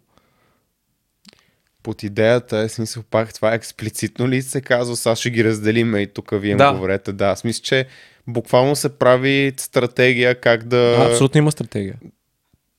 Под 1.84 2.04
идеята 2.04 2.58
е, 2.58 2.70
смисъл 2.70 3.04
пак, 3.04 3.34
това 3.34 3.54
експлицитно 3.54 4.28
ли 4.28 4.42
се 4.42 4.62
казва, 4.62 4.96
сега 4.96 5.16
ще 5.16 5.30
ги 5.30 5.44
разделиме 5.44 6.00
и 6.00 6.08
тук 6.08 6.30
вие 6.34 6.56
Да. 6.56 6.74
говорете. 6.74 7.14
Да, 7.14 7.36
в 7.36 7.40
смисъл, 7.40 7.64
че 7.64 7.88
буквално 8.28 8.76
се 8.76 8.98
прави 8.98 9.54
стратегия 9.58 10.42
как 10.42 10.64
да... 10.64 10.78
Да, 10.78 11.10
абсолютно 11.12 11.38
има 11.38 11.52
стратегия. 11.52 12.00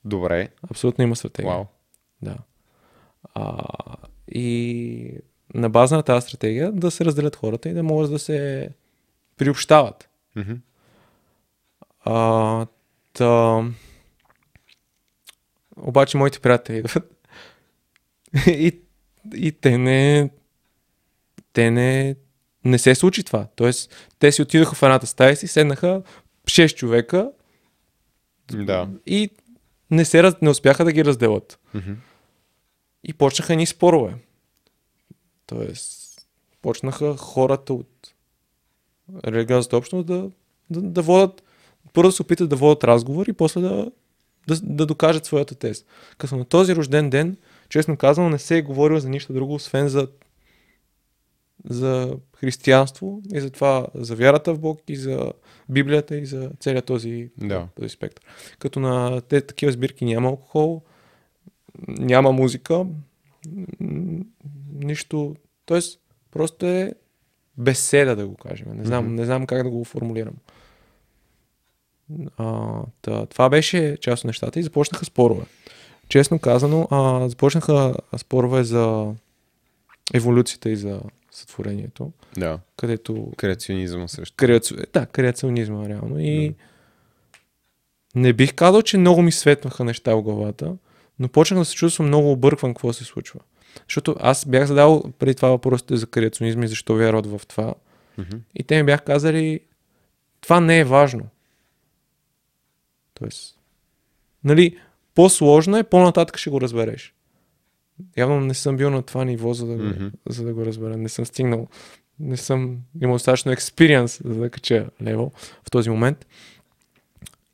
Добре. 0.05 0.49
Абсолютно 0.71 1.05
има 1.05 1.17
стратегия. 1.17 1.53
Вау. 1.53 1.65
Да. 2.23 2.37
А, 3.35 3.65
и 4.29 5.13
на 5.55 5.71
база 5.71 5.97
на 5.97 6.03
тази 6.03 6.27
стратегия 6.27 6.73
да 6.73 6.91
се 6.91 7.05
разделят 7.05 7.37
хората 7.37 7.69
и 7.69 7.73
да 7.73 7.83
могат 7.83 8.11
да 8.11 8.19
се 8.19 8.69
приобщават. 9.37 10.09
Мгм. 10.37 10.53
А, 12.05 12.67
та... 13.17 13.63
Обаче 15.77 16.17
моите 16.17 16.41
приятели 16.41 16.77
идват 16.77 17.27
и, 18.47 18.81
и 19.35 19.53
те 19.53 19.79
не 19.79 20.31
те 21.53 21.71
не 21.71 22.17
не 22.65 22.79
се 22.79 22.95
случи 22.95 23.25
това. 23.25 23.47
Тоест, 23.57 24.11
те 24.19 24.33
си 24.33 24.43
отидоха 24.43 24.75
в 24.75 24.83
едната 24.83 25.07
стая 25.07 25.33
и 25.33 25.37
си 25.37 25.49
седнаха 25.49 26.03
6 26.45 26.75
човека 26.75 27.31
Да. 28.53 28.89
и 29.07 29.31
не, 29.91 30.05
се, 30.05 30.23
раз- 30.23 30.43
не 30.43 30.51
успяха 30.51 30.85
да 30.85 30.93
ги 30.93 31.05
разделят. 31.05 31.59
И 33.05 33.13
почнаха 33.15 33.57
ни 33.57 33.67
спорове. 33.67 34.15
Тоест, 35.47 36.21
почнаха 36.63 37.17
хората 37.17 37.75
от 37.75 38.15
религиозната 39.25 39.77
общност 39.77 40.07
да, 40.07 40.31
да, 40.71 40.83
да 40.83 41.03
водят, 41.03 41.43
първо 41.93 42.09
да 42.09 42.13
се 42.13 42.23
опитат 42.23 42.49
да 42.51 42.57
водят 42.57 42.85
разговор 42.85 43.27
и 43.27 43.33
после 43.33 43.61
да, 43.61 43.91
да, 44.49 44.61
да 44.63 44.87
докажат 44.87 45.25
своята 45.25 45.55
тез. 45.55 45.85
Като 46.19 46.37
на 46.37 46.45
този 46.45 46.77
рожден 46.77 47.11
ден, 47.11 47.37
честно 47.69 47.97
казано, 47.97 48.29
не 48.29 48.39
се 48.39 48.57
е 48.59 48.63
говорил 48.63 48.99
за 48.99 49.09
нищо 49.09 49.33
друго, 49.33 49.55
освен 49.55 49.89
за, 49.89 50.09
за 51.65 52.17
християнство 52.37 53.23
и 53.35 53.41
за 53.41 53.51
това, 53.51 53.87
за 53.95 54.15
вярата 54.17 54.55
в 54.55 54.59
Бог 54.59 54.81
и 54.89 54.97
за 54.97 55.33
Библията 55.69 56.17
и 56.17 56.27
за 56.27 56.51
целият 56.61 56.85
този, 56.85 57.31
Да. 57.39 57.69
този 57.77 57.89
спектър. 57.89 58.25
Като 58.59 58.81
на 58.81 59.21
те 59.21 59.41
такива 59.41 59.73
сбирки 59.73 60.05
няма 60.05 60.29
алкохол, 60.29 60.83
няма 61.89 62.33
музика, 62.33 62.87
нищо. 64.75 65.37
Тоест, 65.67 66.01
просто 66.31 66.67
е 66.67 66.93
беседа, 67.59 68.17
да 68.17 68.27
го 68.27 68.35
кажем. 68.37 68.67
Не 68.75 68.85
знам, 68.85 69.05
Мгм. 69.05 69.15
не 69.15 69.25
знам 69.25 69.47
как 69.47 69.63
да 69.63 69.71
го 69.71 69.85
формулирам. 69.85 70.35
А, 72.37 72.73
та, 73.03 73.27
това 73.27 73.49
беше 73.49 73.97
част 74.01 74.25
от 74.25 74.27
нещата 74.27 74.61
и 74.61 74.63
започнаха 74.63 75.05
спорове. 75.05 75.45
Честно 76.09 76.39
казано, 76.39 76.89
а, 76.91 77.29
започнаха 77.29 77.95
спорове 78.17 78.65
за 78.65 79.15
еволюцията 80.15 80.71
и 80.71 80.77
за 80.77 81.01
сътворението, 81.31 82.13
Да. 82.37 82.59
където 82.77 83.33
Креационизма 83.37 84.09
също. 84.09 84.37
Креаци... 84.37 84.75
Да, 84.93 85.07
креационизма 85.07 85.89
реално. 85.89 86.19
И 86.21 86.55
не 88.15 88.33
бих 88.33 88.55
казал, 88.55 88.83
че 88.83 88.99
много 88.99 89.23
ми 89.23 89.33
светнаха 89.33 89.85
неща 89.85 90.15
в 90.15 90.23
главата, 90.23 90.77
но 91.19 91.29
почнах 91.29 91.59
да 91.59 91.65
се 91.65 91.75
чувствам 91.75 92.07
много 92.07 92.33
объркван 92.33 92.75
какво 92.75 92.93
се 92.93 93.05
случва. 93.05 93.41
Защото 93.89 94.17
аз 94.21 94.45
бях 94.47 94.67
задал 94.67 95.03
преди 95.19 95.35
това 95.35 95.49
въпросите 95.49 95.97
за 95.97 96.07
креационизма 96.07 96.65
и 96.65 96.69
защо 96.69 96.95
вярват 96.95 97.27
в 97.27 97.41
това. 97.49 97.75
Мгм. 98.19 98.37
И 98.55 98.63
те 98.63 98.77
ми 98.77 98.83
бяха 98.87 99.05
казали, 99.05 99.61
това 100.41 100.61
не 100.61 100.79
е 100.79 100.85
важно. 100.85 101.27
Тоест, 103.21 103.59
нали, 104.45 104.79
по-сложно 105.15 105.77
е, 105.77 105.85
по-нататък 105.85 106.39
ще 106.39 106.51
го 106.51 106.61
разбереш. 106.61 107.15
Явно 108.17 108.41
не 108.41 108.55
съм 108.55 108.77
бил 108.77 108.91
на 108.91 109.03
това 109.03 109.25
ниво, 109.25 109.55
за 109.55 109.67
да, 109.67 109.77
го, 109.77 109.83
Мгм. 109.83 110.07
за 110.29 110.45
да 110.45 110.55
го 110.55 110.67
разбера. 110.67 110.97
Не 110.97 111.09
съм 111.09 111.27
стигнал, 111.27 111.69
не 112.21 112.37
съм 112.37 112.79
имал 113.03 113.15
достатъчно 113.15 113.53
експириенс, 113.53 114.21
за 114.25 114.35
да 114.35 114.51
кача 114.51 114.91
лево 115.03 115.33
в 115.65 115.71
този 115.71 115.91
момент. 115.91 116.27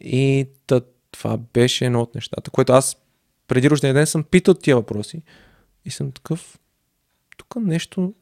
И 0.00 0.48
та, 0.66 0.80
това 1.10 1.36
беше 1.36 1.86
едно 1.86 2.02
от 2.02 2.14
нещата, 2.14 2.50
което 2.50 2.72
аз 2.72 2.96
преди 3.48 3.70
рождения 3.70 3.94
ден 3.94 4.06
съм 4.06 4.24
питал 4.24 4.54
тия 4.54 4.76
въпроси 4.76 5.22
и 5.84 5.90
съм 5.90 6.12
такъв, 6.12 6.58
тук 7.36 7.56
нещо 7.56 8.14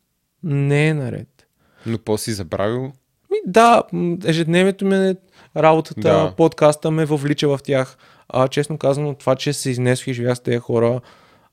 не 0.42 0.88
е 0.88 0.94
наред. 0.94 1.46
Но 1.86 1.98
после 1.98 2.24
си 2.24 2.32
забравил. 2.32 2.82
Ми, 3.30 3.36
да, 3.46 3.82
ежедневието 4.24 4.84
ми 4.84 4.96
е 5.08 5.16
работата, 5.56 6.00
Да. 6.00 6.34
подкаста 6.36 6.90
ме 6.90 7.04
въвлича 7.04 7.48
в 7.48 7.60
тях. 7.64 7.96
А, 8.28 8.48
честно 8.48 8.78
казано, 8.78 9.14
това, 9.14 9.36
че 9.36 9.52
се 9.52 9.70
изнесох 9.70 10.06
и 10.06 10.12
живях 10.12 10.36
с 10.36 10.40
тези 10.40 10.58
хора, 10.58 11.00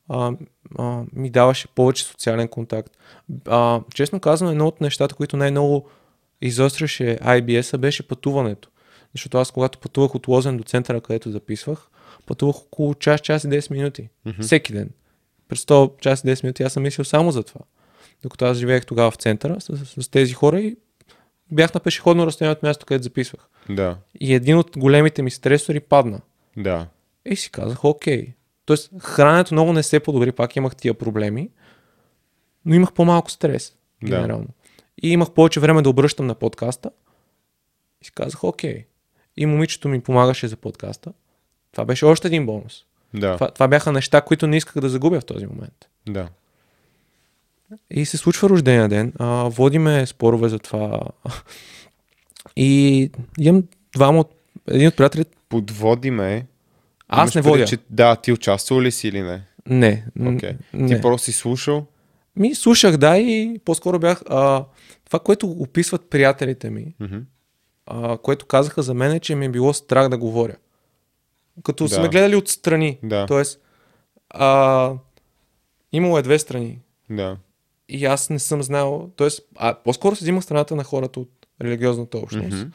а, 0.10 0.32
а, 0.78 1.04
ми 1.14 1.30
даваше 1.30 1.68
повече 1.68 2.04
социален 2.04 2.48
контакт. 2.48 2.98
А, 3.48 3.82
честно 3.94 4.20
казано, 4.20 4.52
едно 4.52 4.68
от 4.68 4.82
нещата, 4.82 5.16
които 5.16 5.38
най-много 5.38 5.90
изостряше 6.42 7.18
IBS-а, 7.22 7.78
беше 7.78 8.08
пътуването. 8.08 8.70
Защото 9.14 9.38
аз, 9.38 9.52
когато 9.52 9.80
пътувах 9.80 10.16
от 10.16 10.28
Лозен 10.28 10.58
до 10.58 10.64
центъра, 10.64 11.02
където 11.02 11.32
записвах, 11.32 11.88
пътувах 12.26 12.56
около 12.58 12.94
час, 12.94 13.22
час 13.22 13.44
и 13.44 13.48
10 13.48 13.72
минути. 13.72 14.10
Мгм. 14.26 14.42
Всеки 14.42 14.74
ден. 14.74 14.90
През 15.50 15.66
100 15.66 16.00
час 16.00 16.20
и 16.20 16.28
10 16.28 16.44
минути 16.44 16.64
аз 16.64 16.74
съм 16.74 16.84
мислил 16.84 17.06
само 17.06 17.32
за 17.32 17.44
това. 17.44 17.62
Докато 18.24 18.46
аз 18.46 18.58
живеех 18.58 18.86
тогава 18.86 19.12
в 19.12 19.16
центъра 19.16 19.62
с, 19.62 19.78
с, 19.78 20.04
с 20.04 20.10
тези 20.10 20.34
хора 20.34 20.62
и 20.62 20.78
бях 21.52 21.74
на 21.74 21.80
пешеходно 21.80 22.26
разстояние 22.26 22.52
от 22.52 22.64
мястото, 22.64 22.86
където 22.86 23.04
записвах. 23.04 23.48
Да. 23.70 23.98
И 24.20 24.34
един 24.34 24.58
от 24.58 24.78
големите 24.78 25.22
ми 25.22 25.32
стресори 25.32 25.80
падна. 25.80 26.22
Да. 26.58 26.88
И 27.26 27.36
си 27.36 27.52
казах, 27.52 27.86
окей. 27.86 28.34
Тоест, 28.66 28.92
храненето 29.02 29.54
много 29.54 29.74
не 29.74 29.84
се 29.84 30.00
подобри, 30.00 30.32
пак 30.32 30.56
имах 30.56 30.76
тия 30.76 30.94
проблеми, 30.94 31.50
но 32.66 32.76
имах 32.76 32.94
по-малко 32.94 33.32
стрес, 33.32 33.76
Да. 34.04 34.08
генерално. 34.08 34.48
И 35.04 35.10
имах 35.10 35.32
повече 35.32 35.60
време 35.60 35.82
да 35.82 35.90
обръщам 35.90 36.28
на 36.28 36.36
подкаста. 36.36 36.92
И 38.02 38.06
си 38.06 38.12
казах, 38.12 38.44
окей. 38.44 38.86
И 39.38 39.46
момичето 39.46 39.88
ми 39.88 40.02
помагаше 40.02 40.48
за 40.48 40.56
подкаста. 40.56 41.14
Това 41.72 41.86
беше 41.86 42.06
още 42.06 42.28
един 42.28 42.46
бонус. 42.46 42.86
Да. 43.14 43.34
Това, 43.34 43.52
това 43.52 43.68
бяха 43.68 43.92
неща, 43.92 44.22
които 44.22 44.48
не 44.48 44.58
исках 44.58 44.82
да 44.82 44.90
загубя 44.90 45.20
в 45.20 45.26
този 45.26 45.46
момент. 45.46 45.88
Да. 46.10 46.30
И 47.92 48.06
се 48.06 48.18
случва 48.18 48.50
рождения 48.50 48.88
ден. 48.90 49.14
А, 49.20 49.26
водиме 49.50 50.06
спорове 50.06 50.50
за 50.50 50.60
това. 50.60 51.02
И 52.56 53.12
имам 53.40 53.64
двама 53.96 54.20
от... 54.20 54.32
Един 54.68 54.88
от 54.88 54.96
приятелите... 54.96 55.32
Подводи 55.50 56.12
ме. 56.12 56.48
Аз 57.08 57.36
не 57.36 57.42
водя. 57.42 57.66
Че, 57.66 57.78
да, 57.90 58.16
ти 58.16 58.32
участвал 58.32 58.82
ли 58.82 58.92
си 58.92 59.08
или 59.08 59.22
не? 59.22 59.44
Не. 59.66 60.06
Окей. 60.26 60.54
не. 60.74 60.96
Ти 60.96 61.02
просто 61.02 61.26
си 61.26 61.32
слушал. 61.32 61.86
Ми 62.36 62.56
слушах, 62.56 62.98
да, 62.98 63.18
и 63.18 63.60
по-скоро 63.66 64.00
бях... 64.00 64.22
А, 64.30 64.66
това, 65.06 65.20
което 65.20 65.48
описват 65.48 66.10
приятелите 66.10 66.70
ми, 66.70 66.96
Мгм. 67.00 67.18
а, 67.86 68.18
което 68.18 68.46
казаха 68.46 68.84
за 68.84 68.94
мен 68.94 69.12
е, 69.12 69.20
че 69.20 69.36
ми 69.36 69.46
е 69.46 69.50
било 69.50 69.74
страх 69.74 70.10
да 70.10 70.18
говоря. 70.18 70.56
Като 71.64 71.84
да. 71.84 71.96
сме 71.96 72.10
гледали 72.10 72.36
отстрани. 72.36 73.00
Да. 73.04 73.26
Тоест, 73.26 73.60
а, 74.30 74.94
имало 75.92 76.18
е 76.18 76.22
две 76.22 76.40
страни. 76.40 76.80
Да. 77.10 77.38
И 77.90 78.06
аз 78.06 78.30
не 78.30 78.40
съм 78.40 78.64
знал, 78.64 79.12
т.е. 79.18 79.28
А, 79.56 79.76
по-скоро 79.84 80.16
се 80.16 80.26
взимах 80.26 80.44
страната 80.44 80.76
на 80.76 80.84
хората 80.84 81.20
от 81.20 81.48
религиозната 81.62 82.18
общност. 82.18 82.58
Мгм. 82.58 82.70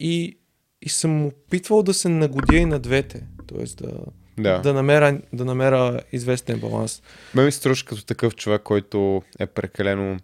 И, 0.00 0.38
и 0.82 0.88
съм 0.88 1.26
опитвал 1.26 1.82
да 1.82 1.94
се 1.94 2.08
нагодя 2.08 2.56
и 2.56 2.64
на 2.64 2.78
двете. 2.78 3.26
Т.е. 3.46 3.64
Да, 3.86 3.92
Да. 4.38 4.58
да, 4.58 4.72
намеря, 4.72 5.20
да 5.32 5.44
намеря 5.44 6.00
известен 6.12 6.60
баланс. 6.60 7.02
Ме 7.34 7.44
ми 7.44 7.52
се 7.52 7.58
струваш 7.58 7.82
като 7.82 8.04
такъв 8.04 8.34
човек, 8.36 8.62
който 8.62 9.22
е 9.38 9.46
прекалено 9.46 10.16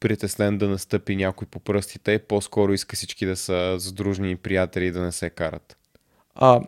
притеснен 0.00 0.58
да 0.58 0.68
настъпи 0.68 1.16
някой 1.16 1.46
по 1.46 1.60
пръстите 1.60 2.12
и 2.12 2.18
по-скоро 2.18 2.72
иска 2.72 2.96
всички 2.96 3.26
да 3.26 3.36
са 3.36 3.74
задружни 3.78 4.30
и 4.30 4.36
приятели 4.36 4.86
и 4.86 4.90
да 4.90 5.00
не 5.00 5.12
се 5.12 5.30
карат. 5.30 5.76
А, 6.34 6.60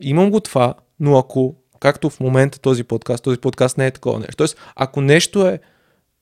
имам 0.00 0.30
го 0.30 0.40
това, 0.40 0.74
но 1.00 1.18
ако, 1.18 1.56
както 1.80 2.10
в 2.10 2.20
момента 2.20 2.58
този 2.58 2.84
подкаст, 2.84 3.24
този 3.24 3.38
подкаст 3.38 3.78
не 3.78 3.86
е 3.86 3.90
такова 3.90 4.18
нещо. 4.18 4.36
Тоест, 4.36 4.58
ако 4.76 5.00
нещо 5.00 5.46
е 5.46 5.60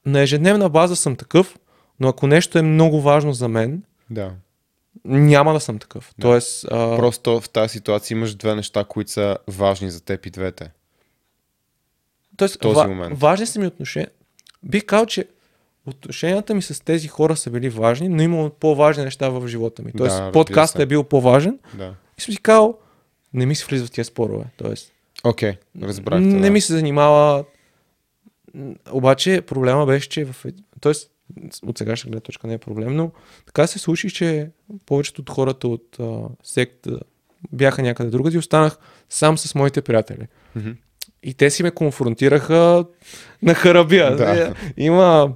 на 0.07 0.21
ежедневна 0.21 0.69
база 0.69 0.97
съм 0.97 1.17
такъв, 1.17 1.57
но 2.01 2.09
ако 2.09 2.27
нещо 2.27 2.59
е 2.59 2.63
много 2.63 3.01
важно 3.01 3.33
за 3.33 3.49
мен, 3.49 3.83
Да. 4.11 4.33
няма 5.05 5.53
да 5.53 5.61
съм 5.61 5.79
такъв. 5.79 6.15
Да. 6.19 6.23
Тоест, 6.23 6.65
а, 6.65 6.97
Просто 6.97 7.41
в 7.41 7.49
тази 7.49 7.69
ситуация 7.69 8.15
имаш 8.17 8.35
две 8.35 8.55
неща, 8.55 8.85
които 8.85 9.11
са 9.11 9.37
важни 9.49 9.91
за 9.91 10.01
теб 10.01 10.27
и 10.27 10.31
двете. 10.31 10.71
Тоест, 12.37 12.61
този 12.61 12.75
ва, 12.75 12.89
момент. 12.89 13.19
важни 13.19 13.47
са 13.47 13.61
ми 13.61 13.67
отношения. 13.67 14.11
Бих 14.63 14.85
казал, 14.85 15.07
че 15.07 15.27
отношенията 15.87 16.55
ми 16.55 16.63
с 16.63 16.85
тези 16.85 17.09
хора 17.09 17.37
са 17.37 17.51
били 17.51 17.69
важни, 17.69 18.09
но 18.09 18.23
има 18.23 18.51
по-важни 18.51 19.05
неща 19.05 19.29
в 19.29 19.49
живота 19.49 19.83
ми. 19.83 19.93
Тоест, 19.97 20.17
Да, 20.17 20.33
подкастът 20.33 20.83
е 20.83 20.87
бил 20.87 21.05
по-важен 21.05 21.59
Да. 21.75 21.95
и 22.19 22.23
съм 22.23 22.35
си 22.35 22.41
казал, 22.41 22.79
не 23.35 23.47
ми 23.47 23.55
се 23.55 23.65
влиза 23.65 23.87
в 23.87 23.91
тия 23.91 24.05
спорове. 24.05 24.45
Тоест, 24.57 24.93
Окей, 25.27 25.53
разбрах. 25.83 26.21
не 26.21 26.41
да. 26.41 26.51
ми 26.51 26.61
се 26.61 26.73
занимава. 26.73 27.45
Обаче 28.91 29.41
проблема 29.41 29.87
беше, 29.87 30.09
че 30.09 30.25
в... 30.25 30.45
ед- 30.45 30.55
Тоест, 30.81 31.11
от 31.63 31.79
сегашна 31.79 32.09
гледна 32.09 32.21
точка 32.21 32.47
не 32.47 32.55
е 32.55 32.59
проблем, 32.59 32.97
но 32.97 33.11
така 33.47 33.67
се 33.67 33.79
случи, 33.79 34.11
че 34.11 34.51
повечето 34.87 35.23
от 35.23 35.31
хората 35.31 35.69
от 35.69 35.97
а, 36.01 36.19
секта 36.43 37.01
бяха 37.53 37.83
някъде 37.83 38.11
другаде 38.11 38.37
и 38.37 38.39
останах 38.39 38.79
сам 39.09 39.39
с 39.39 39.55
моите 39.55 39.83
приятели. 39.83 40.27
Мгм. 40.57 40.71
И 41.23 41.35
те 41.35 41.51
си 41.51 41.63
ме 41.63 41.71
конфронтираха 41.71 42.85
на 43.43 43.55
харабия. 43.55 44.17
Да. 44.17 44.45
Е, 44.45 44.53
Има 44.77 45.33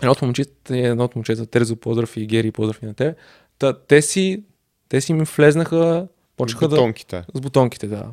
едно 0.00 0.12
от 0.12 0.22
момчетата, 0.22 0.78
едно 0.78 1.04
от 1.04 1.16
момчета, 1.16 1.46
Терзо 1.46 1.76
поздрав 1.76 2.16
и 2.16 2.26
Гери 2.26 2.50
поздрав 2.50 2.82
и 2.82 2.86
на 2.86 2.94
тебе, 2.94 3.14
та, 3.58 3.78
те 3.78 4.02
си, 4.02 4.42
те 4.88 5.00
си 5.00 5.12
ми 5.12 5.24
влезнаха, 5.36 6.06
почнаха 6.36 6.68
да, 6.68 6.76
Бутонките. 6.76 7.24
с 7.34 7.40
бутонките, 7.40 7.86
да. 7.86 8.04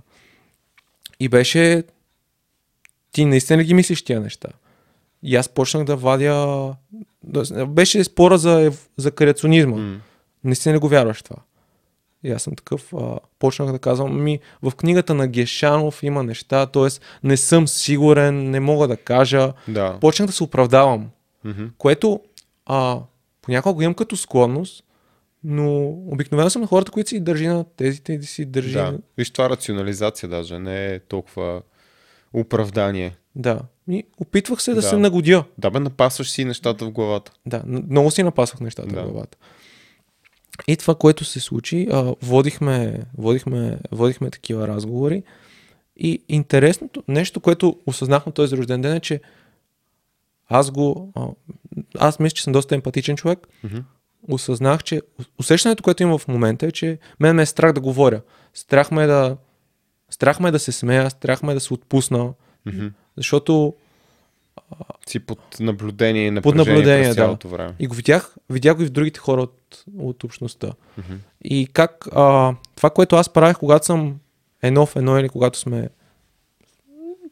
И 1.20 1.30
беше, 1.30 1.84
ти 3.12 3.26
наистина 3.26 3.62
ли 3.62 3.66
ги 3.66 3.74
мислиш 3.74 4.02
тия 4.02 4.22
неща? 4.22 4.50
И 5.24 5.36
аз 5.36 5.50
почнах 5.50 5.84
да 5.84 5.96
вадя, 5.96 6.74
беше 7.68 8.04
спора 8.04 8.38
за, 8.38 8.72
за 8.98 9.12
креационизма. 9.12 9.78
М. 9.78 10.00
Наистина 10.44 10.76
ли 10.76 10.80
го 10.80 10.88
вярваш 10.88 11.22
това? 11.22 11.38
И 12.24 12.32
аз 12.32 12.44
съм 12.44 12.56
такъв, 12.56 12.94
а, 12.94 13.18
почнах 13.40 13.72
да 13.72 13.80
казвам, 13.80 14.24
ми, 14.24 14.40
в 14.62 14.72
книгата 14.76 15.14
на 15.14 15.28
Гешанов 15.28 16.04
има 16.04 16.24
неща, 16.24 16.66
т.е. 16.66 16.88
не 17.24 17.38
съм 17.38 17.68
сигурен, 17.68 18.50
не 18.50 18.60
мога 18.60 18.88
да 18.88 18.98
кажа. 18.98 19.54
Да. 19.68 19.98
Почнах 20.02 20.28
да 20.28 20.34
се 20.34 20.44
оправдавам, 20.44 21.10
Мгм. 21.44 21.66
което 21.78 22.20
а, 22.66 23.00
понякога 23.42 23.74
го 23.74 23.82
имам 23.82 23.94
като 23.94 24.18
склонност, 24.18 24.84
но 25.44 25.88
обикновено 25.88 26.50
съм 26.50 26.62
на 26.62 26.68
хората, 26.68 26.92
които 26.92 27.10
си 27.10 27.20
държи 27.20 27.48
на 27.48 27.64
тезите 27.64 28.14
и 28.14 28.18
да 28.18 28.26
си 28.26 28.46
държи 28.46 28.74
Да. 28.74 28.92
на... 28.92 29.00
Виж, 29.18 29.32
това 29.32 29.50
рационализация 29.50 30.30
даже 30.30 30.60
не 30.60 30.86
е 30.94 31.00
толкова 31.00 31.62
оправдание. 32.34 33.16
Да. 33.36 33.60
И 33.90 34.04
опитвах 34.18 34.62
се 34.62 34.72
да, 34.72 34.76
Да. 34.76 34.82
се 34.82 34.98
нагодя. 34.98 35.44
Да, 35.58 35.70
бе, 35.72 35.80
напасваш 35.80 36.32
си 36.32 36.46
нещата 36.46 36.86
в 36.86 36.92
главата. 36.92 37.32
Да, 37.46 37.64
много 37.66 38.12
си 38.12 38.24
напасвах 38.24 38.62
нещата 38.62 38.88
Да. 38.96 39.02
в 39.04 39.12
главата. 39.12 39.38
И 40.68 40.78
това, 40.78 40.96
което 40.96 41.26
се 41.26 41.40
случи, 41.40 41.88
а, 41.92 42.16
водихме, 42.22 43.00
водихме, 43.18 43.80
водихме 43.92 44.30
такива 44.30 44.68
разговори. 44.68 45.24
И 45.98 46.24
интересното 46.30 47.04
нещо, 47.08 47.40
което 47.40 47.80
осъзнах 47.86 48.26
на 48.26 48.32
този 48.32 48.58
рожден 48.58 48.82
ден 48.82 48.96
е, 48.96 49.00
че 49.00 49.22
аз 50.48 50.72
го... 50.72 51.12
А, 51.16 51.28
аз 51.98 52.20
мисля, 52.20 52.36
че 52.36 52.44
съм 52.44 52.54
доста 52.54 52.76
емпатичен 52.76 53.18
човек. 53.18 53.48
Мгм. 53.64 53.78
Осъзнах, 54.28 54.84
че 54.84 55.02
усещането, 55.40 55.84
което 55.84 56.04
имам 56.04 56.20
в 56.20 56.28
момента 56.28 56.66
е, 56.66 56.72
че 56.72 56.98
мен 57.20 57.36
ме 57.36 57.42
е 57.42 57.46
страх 57.46 57.74
да 57.74 57.82
говоря. 57.82 58.22
Страх 58.54 58.92
ме 58.92 59.04
е 59.04 59.08
да, 59.08 59.38
страх 60.10 60.40
ме 60.40 60.50
е 60.50 60.52
да 60.52 60.60
се 60.60 60.72
смея, 60.72 61.10
страх 61.10 61.44
ме 61.44 61.52
е 61.52 61.56
да 61.56 61.60
се 61.60 61.74
отпусна. 61.74 62.34
Мгм. 62.66 62.88
Защото 63.18 63.74
Си 65.08 65.20
под 65.20 65.40
наблюдение 65.60 66.28
и 66.28 66.42
Под 66.42 66.56
наблюдение, 66.56 67.04
през 67.04 67.16
да. 67.16 67.22
цялото 67.22 67.50
време. 67.50 67.74
И 67.80 67.88
го 67.88 67.96
видях, 67.96 68.36
видях 68.50 68.76
го 68.76 68.84
и 68.84 68.86
в 68.86 68.90
другите 68.90 69.20
хора 69.20 69.42
от, 69.42 69.84
от 70.00 70.24
общността. 70.24 70.72
Мгм. 70.98 71.14
И 71.44 71.68
как 71.74 72.08
а, 72.12 72.56
това, 72.76 72.90
което 72.90 73.16
аз 73.16 73.30
правих, 73.30 73.58
когато 73.58 73.86
съм 73.86 74.20
едно 74.62 74.86
в 74.86 74.96
едно 74.96 75.20
или 75.20 75.30
когато 75.30 75.60
сме 75.60 75.90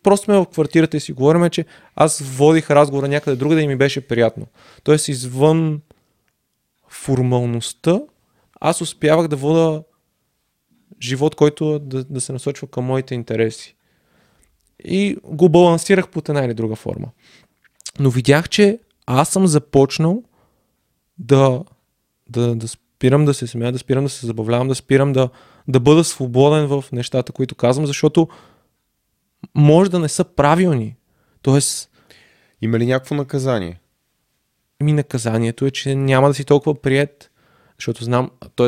просто 0.03 0.25
сме 0.25 0.37
в 0.37 0.45
квартирата 0.45 0.97
и 0.97 0.99
си 0.99 1.11
говорим, 1.11 1.49
че 1.49 1.65
аз 1.95 2.19
водих 2.19 2.71
разговора 2.71 3.07
някъде 3.07 3.35
другаде 3.35 3.61
и 3.61 3.67
ми 3.67 3.75
беше 3.75 4.01
приятно. 4.01 4.47
Тоест 4.83 5.07
извън 5.07 5.81
формалността, 6.89 8.01
аз 8.61 8.81
успявах 8.81 9.27
да 9.27 9.35
вода 9.35 9.83
живот, 11.01 11.35
който 11.35 11.79
да, 11.79 12.03
да 12.03 12.21
се 12.21 12.33
насочва 12.33 12.67
към 12.67 12.85
моите 12.85 13.15
интереси. 13.15 13.75
И 14.83 15.17
го 15.23 15.49
балансирах 15.49 16.09
под 16.09 16.29
една 16.29 16.45
или 16.45 16.53
друга 16.53 16.75
форма. 16.75 17.07
Но 17.99 18.09
видях, 18.09 18.49
че 18.49 18.79
аз 19.05 19.29
съм 19.29 19.47
започнал 19.47 20.23
да, 21.17 21.63
да, 22.29 22.55
да 22.55 22.67
спирам 22.67 23.25
да 23.25 23.33
се 23.33 23.47
смея, 23.47 23.71
да 23.71 23.79
спирам 23.79 24.03
да 24.03 24.09
се 24.09 24.25
забавлявам, 24.25 24.67
да 24.67 24.75
спирам 24.75 25.13
да, 25.13 25.29
да 25.67 25.79
бъда 25.79 26.03
свободен 26.03 26.67
в 26.67 26.85
нещата, 26.91 27.31
които 27.31 27.55
казвам, 27.55 27.85
защото 27.85 28.27
може 29.55 29.91
да 29.91 29.99
не 29.99 30.09
са 30.09 30.23
правилни. 30.23 30.95
Тоест, 31.41 31.89
Има 32.61 32.79
ли 32.79 32.85
някакво 32.85 33.15
наказание? 33.15 33.79
Ми 34.83 34.93
наказанието 34.93 35.65
е, 35.65 35.71
че 35.71 35.95
няма 35.95 36.27
да 36.27 36.33
си 36.33 36.45
толкова 36.45 36.81
прият, 36.81 37.31
защото 37.79 38.03
знам, 38.03 38.31
т.е. 38.55 38.67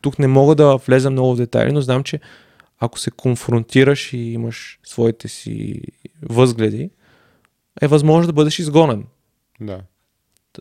Тук 0.00 0.18
не 0.18 0.26
мога 0.26 0.54
да 0.54 0.76
влезам 0.76 1.12
много 1.12 1.34
в 1.34 1.36
детайли, 1.36 1.72
но 1.72 1.80
знам, 1.80 2.02
че 2.02 2.20
ако 2.78 2.98
се 2.98 3.10
конфронтираш 3.10 4.12
и 4.12 4.18
имаш 4.18 4.78
своите 4.84 5.28
си 5.28 5.82
възгледи, 6.22 6.90
е 7.82 7.86
възможно 7.86 8.26
да 8.26 8.32
бъдеш 8.32 8.58
изгонен 8.58 9.04
Да. 9.60 9.80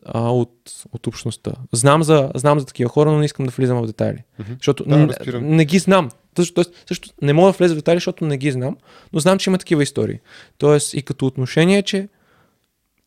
а, 0.06 0.32
от, 0.32 0.54
от 0.92 1.08
общността. 1.08 1.52
Знам 1.72 2.04
за, 2.04 2.32
знам 2.36 2.60
за 2.60 2.66
такива 2.66 2.90
хора, 2.90 3.12
но 3.12 3.20
не 3.20 3.26
искам 3.26 3.46
да 3.46 3.52
влизам 3.52 3.82
в 3.82 3.86
детайли. 3.86 4.24
Мгм. 4.40 4.54
Защото 4.54 4.84
Да, 4.84 4.98
не, 4.98 5.40
не 5.42 5.66
ги 5.66 5.80
знам. 5.80 6.10
Също, 6.36 6.54
тоест, 6.54 6.84
също 6.88 7.10
не 7.22 7.34
мога 7.34 7.52
да 7.52 7.58
влеза 7.58 7.74
в 7.74 7.78
детайли, 7.78 7.98
защото 7.98 8.26
не 8.26 8.38
ги 8.38 8.52
знам, 8.52 8.78
но 9.14 9.20
знам, 9.20 9.38
че 9.40 9.50
има 9.50 9.58
такива 9.58 9.84
истории. 9.84 10.20
Тоест 10.58 10.94
и 10.94 11.02
като 11.02 11.26
отношение, 11.26 11.84
че 11.84 12.10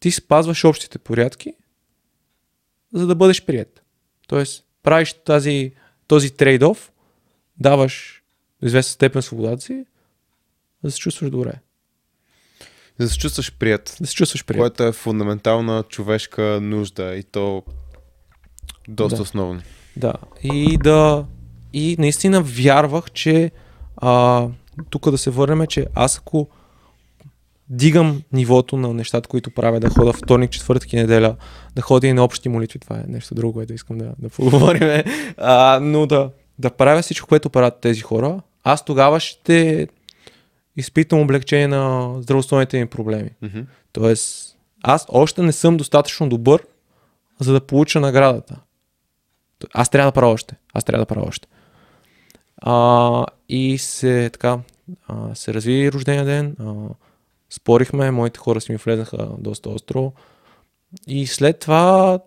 ти 0.03 0.11
спазваш 0.11 0.65
общите 0.65 0.99
порядки, 0.99 1.55
за 2.95 3.07
да 3.07 3.15
бъдеш 3.15 3.45
прият. 3.45 3.83
Тоест, 4.29 4.65
правиш 4.83 5.13
тази, 5.13 5.73
този 6.07 6.31
трейд-оф, 6.31 6.91
даваш 7.61 8.23
до 8.61 8.67
известна 8.67 8.93
степен 8.93 9.23
свободата 9.23 9.63
си, 9.63 9.75
за 10.83 10.89
да 10.89 10.91
се 10.91 10.99
чувстваш 10.99 11.31
добре. 11.31 11.53
Да 12.99 13.09
се 13.09 13.19
чувстваш 13.19 13.53
прият. 13.53 13.97
Да 14.01 14.07
се 14.07 14.15
чувстваш 14.15 14.45
прият. 14.45 14.61
Което 14.61 14.83
е 14.83 14.93
фундаментална 14.93 15.83
човешка 15.83 16.59
нужда 16.63 17.15
и 17.15 17.23
то 17.23 17.63
доста 18.89 19.17
Да. 19.17 19.23
основно. 19.23 19.63
Да. 19.97 20.15
И 20.43 20.79
да. 20.79 21.27
И 21.73 21.97
наистина 21.99 22.43
вярвах, 22.43 23.11
че 23.11 23.51
а, 23.97 24.49
тук 24.91 25.11
да 25.11 25.19
се 25.19 25.31
върнем, 25.31 25.67
че 25.67 25.87
аз 25.95 26.19
ако 26.19 26.49
дигам 27.73 28.23
нивото 28.33 28.77
на 28.77 28.95
нещата, 28.95 29.29
които 29.29 29.51
правя, 29.51 29.81
да 29.81 29.91
хода 29.91 30.12
вторник, 30.12 30.51
четвъртък 30.51 30.93
и 30.93 30.97
неделя, 30.97 31.37
да 31.75 31.83
ходя 31.83 32.07
и 32.07 32.12
на 32.12 32.25
общи 32.25 32.49
молитви, 32.49 32.79
това 32.79 32.97
е 32.97 33.05
нещо 33.09 33.35
друго, 33.35 33.53
което 33.53 33.73
искам 33.73 33.99
да, 33.99 34.12
да 34.18 34.29
поговорим, 34.29 35.03
а, 35.37 35.79
но 35.83 36.07
да, 36.07 36.31
да 36.59 36.70
правя 36.70 37.03
всичко, 37.03 37.29
което 37.29 37.51
правят 37.51 37.81
тези 37.81 38.01
хора, 38.01 38.41
аз 38.64 38.85
тогава 38.85 39.20
ще 39.20 39.89
изпитам 40.77 41.20
облегчение 41.20 41.68
на 41.68 42.14
здравословните 42.23 42.79
ми 42.79 42.87
проблеми. 42.87 43.31
Мгм. 43.43 43.61
Тоест, 43.93 44.57
аз 44.83 45.07
още 45.09 45.43
не 45.43 45.53
съм 45.53 45.77
достатъчно 45.77 46.29
добър, 46.29 46.62
за 47.41 47.53
да 47.53 47.61
получа 47.61 48.01
наградата. 48.01 48.61
Аз 49.75 49.89
трябва 49.89 50.11
да 50.11 50.14
правя 50.14 50.33
още. 50.33 50.55
Аз 50.75 50.85
трябва 50.85 51.03
да 51.03 51.07
правя 51.07 51.27
още. 51.29 51.49
А, 52.57 53.27
и 53.49 53.79
се 53.79 54.31
така, 54.33 54.59
а, 55.09 55.35
се 55.35 55.55
разви 55.55 55.93
рождения 55.93 56.25
ден, 56.25 56.57
а, 56.61 56.73
спорихме, 57.53 58.11
моите 58.11 58.39
хора 58.39 58.61
си 58.61 58.73
ми 58.73 58.79
влезнаха 58.79 59.31
доста 59.39 59.71
остро. 59.71 60.13
И 61.07 61.27
след 61.27 61.59
това 61.59 62.21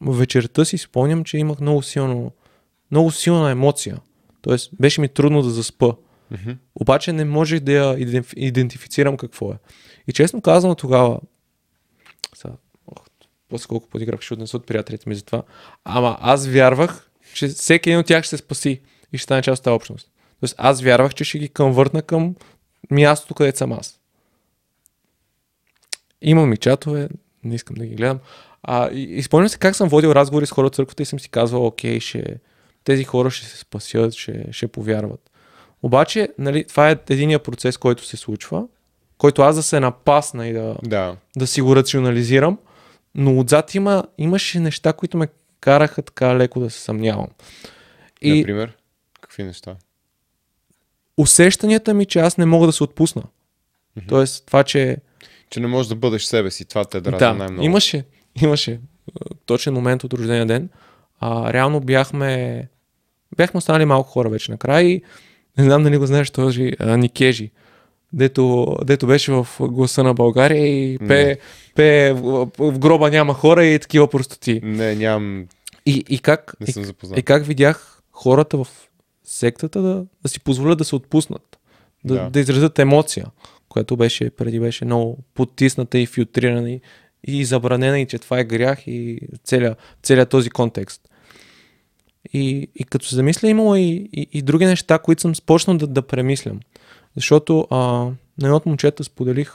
вечерта 0.00 0.64
си 0.64 0.78
спомням, 0.78 1.24
че 1.24 1.38
имах 1.38 1.60
много 1.60 1.82
силно, 1.82 2.32
много 2.90 3.10
силна 3.10 3.50
емоция. 3.50 4.00
Тоест, 4.42 4.70
беше 4.80 5.00
ми 5.00 5.08
трудно 5.08 5.42
да 5.42 5.50
заспа. 5.50 5.94
Мгм. 6.30 6.50
Обаче 6.74 7.12
не 7.12 7.24
можех 7.24 7.60
да 7.60 7.72
я 7.72 7.96
идентиф- 7.96 8.34
идентифицирам 8.36 9.16
какво 9.16 9.52
е. 9.52 9.58
И 10.08 10.12
честно 10.12 10.40
казано 10.40 10.74
тогава, 10.74 11.20
сега, 12.34 12.54
ох, 12.86 13.04
после 13.48 13.66
колко 13.66 13.88
пъти 13.88 14.04
грах, 14.04 14.20
ще 14.20 14.34
отнеса 14.34 14.56
от 14.56 14.66
приятелите 14.66 15.08
ми 15.08 15.14
за 15.14 15.24
това, 15.24 15.42
ама 15.84 16.18
аз 16.20 16.46
вярвах, 16.46 17.10
че 17.34 17.48
всеки 17.48 17.90
един 17.90 18.00
от 18.00 18.06
тях 18.06 18.24
ще 18.24 18.36
се 18.36 18.42
спаси 18.42 18.80
и 19.12 19.18
ще 19.18 19.24
стане 19.24 19.42
част 19.42 19.60
от 19.60 19.64
тази 19.64 19.74
общност. 19.74 20.10
Тоест 20.40 20.54
аз 20.58 20.82
вярвах, 20.82 21.14
че 21.14 21.24
ще 21.24 21.38
ги 21.38 21.48
конвъртна 21.48 22.02
към 22.02 22.34
мястото, 22.90 23.34
където 23.34 23.58
съм 23.58 23.72
аз. 23.72 24.00
Имам 26.22 26.52
и 26.52 26.56
чатове, 26.56 27.08
не 27.44 27.54
искам 27.54 27.76
да 27.76 27.86
ги 27.86 27.94
гледам. 27.94 28.18
А, 28.62 28.90
и, 28.90 29.22
спомням 29.22 29.48
се 29.48 29.58
как 29.58 29.76
съм 29.76 29.88
водил 29.88 30.08
разговори 30.08 30.46
с 30.46 30.50
хора 30.50 30.66
от 30.66 30.74
църквата 30.74 31.02
и 31.02 31.06
съм 31.06 31.20
си 31.20 31.28
казвал, 31.28 31.66
окей, 31.66 32.00
ще, 32.00 32.36
тези 32.84 33.04
хора 33.04 33.30
ще 33.30 33.46
се 33.46 33.58
спасят, 33.58 34.14
ще, 34.14 34.52
ще 34.52 34.68
повярват. 34.68 35.30
Обаче, 35.82 36.28
нали, 36.38 36.64
това 36.64 36.90
е 36.90 36.98
единия 37.10 37.38
процес, 37.38 37.76
който 37.76 38.04
се 38.04 38.16
случва, 38.16 38.66
който 39.18 39.42
аз 39.42 39.56
да 39.56 39.62
се 39.62 39.80
напасна 39.80 40.48
и 40.48 40.52
да, 40.52 40.76
Да. 40.82 41.16
да 41.36 41.46
си 41.46 41.60
го 41.60 41.76
рационализирам, 41.76 42.58
но 43.14 43.38
отзад 43.38 43.74
има, 43.74 44.04
имаше 44.18 44.60
неща, 44.60 44.92
които 44.92 45.16
ме 45.16 45.28
караха 45.60 46.02
така 46.02 46.36
леко 46.36 46.60
да 46.60 46.70
се 46.70 46.80
съмнявам. 46.80 47.28
И 48.20 48.38
Например, 48.38 48.76
какви 49.20 49.42
неща? 49.42 49.76
Усещанията 51.16 51.94
ми, 51.94 52.06
че 52.06 52.18
аз 52.18 52.36
не 52.38 52.46
мога 52.46 52.66
да 52.66 52.72
се 52.72 52.84
отпусна. 52.84 53.22
Мгм. 53.96 54.06
Тоест, 54.08 54.46
това, 54.46 54.64
че 54.64 54.96
Че 55.50 55.60
не 55.60 55.66
можеш 55.66 55.88
да 55.88 55.94
бъдеш 55.94 56.22
себе 56.24 56.50
си. 56.50 56.64
Това 56.64 56.84
те 56.84 57.00
дразни 57.00 57.18
да, 57.18 57.34
най-много. 57.34 57.64
имаше, 57.64 58.04
имаше 58.42 58.80
точен 59.46 59.74
момент 59.74 60.04
от 60.04 60.12
рождения 60.12 60.46
ден. 60.46 60.68
А, 61.20 61.52
реално 61.52 61.80
бяхме, 61.80 62.62
бяхме 63.36 63.58
останали 63.58 63.84
малко 63.84 64.10
хора 64.10 64.28
вече 64.28 64.50
накрая 64.50 64.88
и 64.88 65.02
не 65.58 65.64
знам 65.64 65.82
дали 65.82 65.96
го 65.98 66.06
знаеш 66.06 66.30
този 66.30 66.72
а, 66.78 66.96
Никежи, 66.96 67.50
дето, 68.12 68.76
дето 68.84 69.06
беше 69.06 69.32
в 69.32 69.46
гласа 69.60 70.02
на 70.02 70.14
България 70.14 70.66
и 70.66 70.98
пе, 70.98 71.04
Не. 71.24 71.36
пе 71.74 72.12
в, 72.12 72.48
в 72.58 72.78
гроба 72.78 73.10
няма 73.10 73.34
хора 73.34 73.64
и 73.66 73.78
такива 73.78 74.08
простоти. 74.10 74.60
Не, 74.62 74.94
нямам... 74.94 75.46
И, 75.86 76.04
и, 76.08 76.18
как, 76.18 76.54
Не 76.60 76.66
и, 76.68 76.72
съм 76.72 76.84
запознат. 76.84 77.18
и 77.18 77.22
как 77.22 77.46
видях 77.46 78.02
хората 78.12 78.64
в 78.64 78.68
сектата 79.26 79.82
да, 79.82 80.06
да 80.22 80.28
си 80.28 80.40
позволят 80.40 80.78
да 80.78 80.84
се 80.84 80.96
отпуснат, 80.96 81.58
да, 82.04 82.14
Да. 82.14 82.30
да. 82.30 82.40
изразят 82.40 82.78
емоция, 82.78 83.26
която 83.68 83.96
беше 83.96 84.30
преди 84.30 84.60
беше 84.60 84.84
много 84.84 85.18
потисната 85.34 85.98
и 85.98 86.06
филтрирана 86.06 86.70
и, 86.70 86.80
и 87.24 87.44
забранена 87.44 88.00
и 88.00 88.06
че 88.06 88.18
това 88.18 88.38
е 88.38 88.44
грях 88.44 88.86
и 88.86 89.20
целият, 89.44 89.78
целият 90.02 90.28
този 90.28 90.50
контекст. 90.50 91.08
И, 92.32 92.68
и 92.74 92.84
като 92.84 93.06
се 93.06 93.14
замисля, 93.14 93.48
имало 93.48 93.76
и, 93.76 94.08
и, 94.12 94.28
и 94.32 94.42
други 94.42 94.66
неща, 94.66 94.98
които 94.98 95.22
съм 95.22 95.34
спочнал 95.34 95.76
да, 95.76 95.86
да 95.86 96.02
премислям. 96.02 96.60
Защото 97.14 97.66
а, 97.70 97.76
на 97.76 98.14
едно 98.42 98.56
от 98.56 98.66
момчета 98.66 99.04
споделих, 99.04 99.52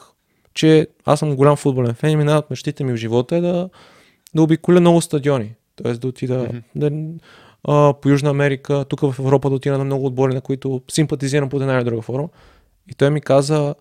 че 0.53 0.88
аз 1.05 1.19
съм 1.19 1.36
голям 1.36 1.55
футболен 1.55 1.93
фен 1.93 2.09
и 2.09 2.22
една 2.22 2.38
от 2.38 2.49
мечтите 2.49 2.84
ми 2.84 2.93
в 2.93 2.97
живота 2.97 3.36
е 3.36 3.41
да, 3.41 3.69
да 4.36 4.41
обиколя 4.41 4.80
много 4.80 5.01
стадиони. 5.01 5.55
Тоест 5.76 6.01
да 6.01 6.07
отида 6.07 6.47
mm-hmm. 6.47 6.61
да, 6.76 6.89
а, 7.64 7.93
по 7.93 8.09
Южна 8.09 8.30
Америка, 8.30 8.86
тук 8.89 9.01
в 9.01 9.16
Европа 9.20 9.49
да 9.49 9.55
отида 9.55 9.78
на 9.78 9.84
много 9.84 10.05
отбори, 10.05 10.34
на 10.34 10.41
които 10.41 10.82
симпатизирам 10.91 11.49
по 11.49 11.57
една 11.57 11.76
или 11.76 11.84
друга 11.84 12.01
форма. 12.01 12.30
И 12.88 12.93
той 12.93 13.09
ми 13.09 13.22
каза, 13.22 13.76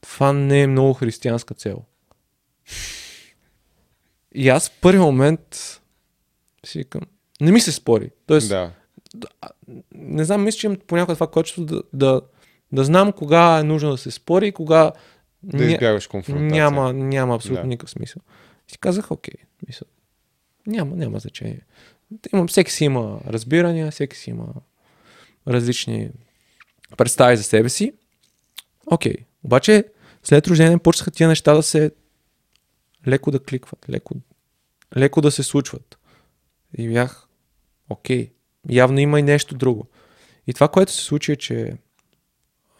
това 0.00 0.32
не 0.32 0.60
е 0.60 0.66
много 0.66 0.92
християнска 0.92 1.54
цел. 1.54 1.82
И 4.34 4.48
аз 4.48 4.68
в 4.68 4.80
първи 4.80 4.98
момент 4.98 5.80
си 6.66 6.78
викам, 6.78 7.00
не 7.40 7.52
ми 7.52 7.60
се 7.60 7.72
спори. 7.72 8.10
Тоест, 8.26 8.48
Да. 8.48 8.70
не 9.94 10.24
знам, 10.24 10.44
мисля, 10.44 10.58
че 10.58 10.66
имам 10.66 10.78
понякога 10.86 11.14
това 11.14 11.30
качество 11.30 11.64
да, 11.64 11.82
да, 11.92 12.20
да 12.72 12.84
знам 12.84 13.12
кога 13.12 13.58
е 13.58 13.62
нужно 13.62 13.90
да 13.90 13.96
се 13.98 14.10
спори 14.10 14.46
и 14.48 14.52
кога 14.52 14.92
Да 15.42 15.64
избягаш 15.64 16.06
конфронтация. 16.06 16.48
няма, 16.50 16.92
няма 16.92 17.34
абсолютно 17.34 17.62
Да. 17.62 17.68
никакъв 17.68 17.90
смисъл. 17.90 18.22
И 18.68 18.72
си 18.72 18.78
казах, 18.78 19.10
окей, 19.10 19.34
мисъл, 19.66 19.88
няма, 20.66 20.96
няма 20.96 21.18
значение. 21.18 21.60
Има, 22.32 22.46
всеки 22.46 22.72
си 22.72 22.84
има 22.84 23.20
разбирания, 23.26 23.90
всеки 23.90 24.16
си 24.16 24.30
има 24.30 24.46
различни 25.48 26.10
представи 26.96 27.36
за 27.36 27.42
себе 27.42 27.68
си. 27.68 27.92
Окей, 28.86 29.14
обаче 29.44 29.84
след 30.22 30.46
рождение 30.46 30.78
почнаха 30.78 31.10
тия 31.10 31.28
неща 31.28 31.54
да 31.54 31.62
се 31.62 31.90
леко 33.08 33.30
да 33.30 33.42
кликват, 33.42 33.86
леко, 33.90 34.14
леко 34.96 35.20
да 35.20 35.30
се 35.30 35.42
случват. 35.42 35.98
И 36.78 36.88
бях, 36.88 37.28
окей, 37.88 38.32
явно 38.70 38.98
има 38.98 39.20
и 39.20 39.22
нещо 39.22 39.54
друго. 39.54 39.88
И 40.46 40.54
това, 40.54 40.68
което 40.68 40.92
се 40.92 41.02
случи 41.02 41.32
е, 41.32 41.36
че 41.36 41.76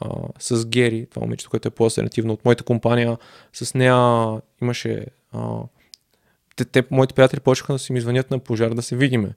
а, 0.00 0.08
с 0.38 0.66
Гери, 0.66 1.06
това 1.10 1.22
момичето, 1.22 1.50
което 1.50 1.68
е 1.68 1.70
по-асеративно 1.70 2.32
от 2.32 2.44
моята 2.44 2.64
компания, 2.64 3.18
с 3.52 3.74
нея 3.74 4.40
имаше... 4.62 5.06
А, 5.32 5.60
те, 6.56 6.64
те, 6.64 6.84
моите 6.90 7.14
приятели 7.14 7.40
почнаха 7.40 7.72
да 7.72 7.78
си 7.78 7.92
ми 7.92 8.00
звънят 8.00 8.30
на 8.30 8.38
пожар 8.38 8.74
да 8.74 8.82
се 8.82 8.96
видиме, 8.96 9.34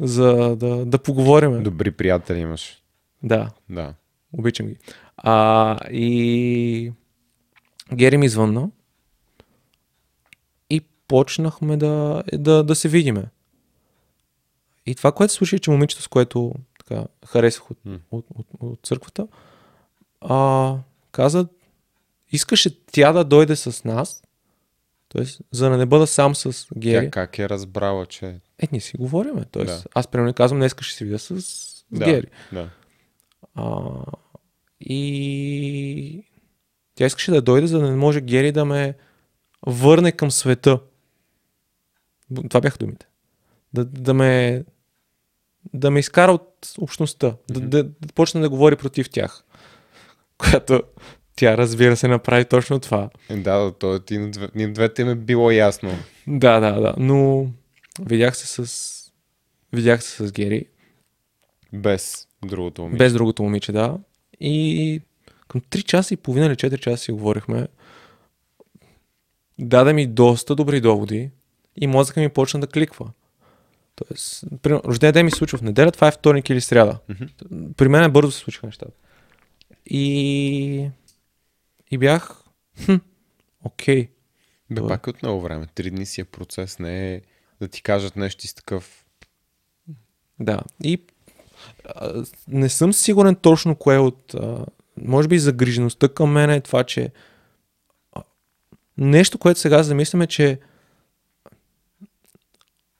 за 0.00 0.56
да, 0.56 0.86
да 0.86 0.98
поговориме. 0.98 1.58
Добри 1.58 1.90
приятели 1.90 2.38
имаш. 2.38 2.82
Да, 3.22 3.50
Да. 3.70 3.94
обичам 4.32 4.66
ги. 4.66 4.76
А, 5.16 5.78
и 5.90 6.92
Гери 7.94 8.16
ми 8.16 8.28
звънна 8.28 8.70
и 10.70 10.80
почнахме 11.08 11.76
да, 11.76 12.22
да, 12.32 12.64
да 12.64 12.74
се 12.74 12.88
видиме. 12.88 13.24
И 14.86 14.94
това, 14.94 15.12
което 15.12 15.32
се 15.32 15.36
случи, 15.36 15.56
е, 15.56 15.58
че 15.58 15.70
момичето, 15.70 16.02
с 16.02 16.08
което 16.08 16.52
така, 16.78 17.04
харесах 17.26 17.70
от, 17.70 17.78
М. 17.84 17.98
от, 18.10 18.26
от, 18.34 18.46
от 18.60 18.80
църквата, 18.82 19.28
а, 20.20 20.74
каза, 21.12 21.48
искаше 22.32 22.84
тя 22.86 23.12
да 23.12 23.24
дойде 23.24 23.56
с 23.56 23.84
нас, 23.84 24.22
т.е. 25.08 25.24
за 25.52 25.70
да 25.70 25.76
не 25.76 25.86
бъда 25.86 26.06
сам 26.06 26.34
с 26.34 26.66
Гери. 26.78 27.04
Тя 27.06 27.10
как 27.10 27.38
е 27.38 27.48
разбрала, 27.48 28.06
че... 28.06 28.26
Е, 28.58 28.68
ние 28.72 28.80
си 28.80 28.96
говориме. 28.96 29.44
Тоест, 29.50 29.82
Да. 29.82 29.90
аз 29.94 30.08
примерно 30.08 30.34
казвам, 30.34 30.60
днес 30.60 30.74
ще 30.80 30.96
се 30.96 31.04
видя 31.04 31.18
с, 31.18 31.42
с 31.42 31.84
Да. 31.92 32.04
Гери. 32.04 32.26
Да. 32.52 32.68
А, 33.54 33.80
и 34.80 36.24
тя 36.94 37.06
искаше 37.06 37.30
да 37.30 37.42
дойде, 37.42 37.66
за 37.66 37.78
да 37.78 37.90
не 37.90 37.96
може 37.96 38.20
Гери 38.20 38.52
да 38.52 38.64
ме 38.64 38.94
върне 39.66 40.12
към 40.12 40.30
света. 40.30 40.80
Това 42.48 42.60
бяха 42.60 42.78
думите. 42.78 43.06
Да, 43.72 43.84
да 43.84 44.14
ме 44.14 44.64
да 45.74 45.90
ме 45.90 45.98
изкара 45.98 46.32
от 46.32 46.74
общността, 46.80 47.34
да, 47.50 47.60
Мгм. 47.60 47.68
да, 47.68 47.84
да 47.84 48.12
почне 48.14 48.40
да 48.40 48.48
говори 48.50 48.76
против 48.76 49.10
тях. 49.10 49.44
Която 50.38 50.82
тя, 51.36 51.56
разбира 51.56 51.96
се, 51.96 52.08
направи 52.08 52.44
точно 52.44 52.78
това. 52.78 53.10
Е, 53.28 53.36
да, 53.36 53.58
да, 53.58 53.72
то 53.72 53.98
ти 53.98 54.18
на 54.18 54.30
две, 54.30 54.48
на 54.54 54.72
двете 54.72 55.02
им 55.02 55.08
е 55.08 55.14
било 55.14 55.50
ясно. 55.50 55.90
Да, 56.26 56.60
да, 56.60 56.80
да. 56.80 56.94
Но 56.98 57.46
видях 58.00 58.36
се 58.36 58.46
с 58.46 58.96
видях 59.72 60.02
се 60.04 60.26
с 60.26 60.32
Гери, 60.32 60.64
Без 61.72 62.28
другото 62.44 62.82
момиче. 62.82 62.98
Без 62.98 63.12
другото 63.12 63.42
момиче, 63.42 63.72
да. 63.72 63.98
И 64.40 65.00
към 65.48 65.60
3 65.60 65.82
часа 65.82 66.14
и 66.14 66.16
половина 66.16 66.46
или 66.46 66.54
4 66.54 66.78
часа 66.78 67.04
си 67.04 67.12
говорихме. 67.12 67.68
Даде 69.58 69.92
ми 69.92 70.06
доста 70.06 70.54
добри 70.54 70.80
доводи 70.80 71.30
и 71.76 71.86
мозъка 71.86 72.20
ми 72.20 72.28
почна 72.28 72.60
да 72.60 72.66
кликва. 72.66 73.10
Тоест, 73.96 74.44
примерно, 74.62 74.82
рожден 74.84 75.12
ден 75.12 75.24
ми 75.24 75.30
се 75.30 75.38
случва 75.38 75.58
в 75.58 75.62
неделя, 75.62 75.92
това 75.92 76.08
е 76.08 76.12
вторник 76.12 76.50
или 76.50 76.60
сряда. 76.60 76.98
Мгм. 77.08 77.24
При 77.76 77.88
мен 77.88 78.12
бързо 78.12 78.32
се 78.32 78.38
случиха 78.38 78.66
нещата. 78.66 78.92
И, 79.86 80.88
и 81.90 81.98
бях, 81.98 82.42
хм, 82.84 82.96
окей. 83.64 84.08
Бе, 84.70 84.76
Това 84.76 84.86
е. 84.86 84.88
пак 84.88 85.06
е 85.06 85.10
от 85.10 85.22
много 85.22 85.40
време. 85.40 85.66
Три 85.66 85.90
дни 85.90 86.06
си 86.06 86.20
е 86.20 86.24
процес, 86.24 86.78
не 86.78 87.14
е 87.14 87.22
да 87.60 87.68
ти 87.68 87.82
кажат 87.82 88.16
нещо 88.16 88.44
и 88.44 88.48
с 88.48 88.54
такъв... 88.54 89.06
Да. 90.40 90.60
И 90.82 91.02
а, 91.84 92.24
не 92.48 92.68
съм 92.68 92.92
сигурен 92.92 93.36
точно 93.36 93.76
кое 93.76 93.98
от. 93.98 94.34
А, 94.34 94.66
може 95.02 95.28
би 95.28 95.38
загрижеността 95.38 96.08
към 96.08 96.30
мен 96.30 96.50
е 96.50 96.60
това, 96.60 96.84
че 96.84 97.12
а, 98.12 98.22
нещо, 98.98 99.38
което 99.38 99.60
сега 99.60 99.82
замисляме, 99.82 100.26
че 100.26 100.60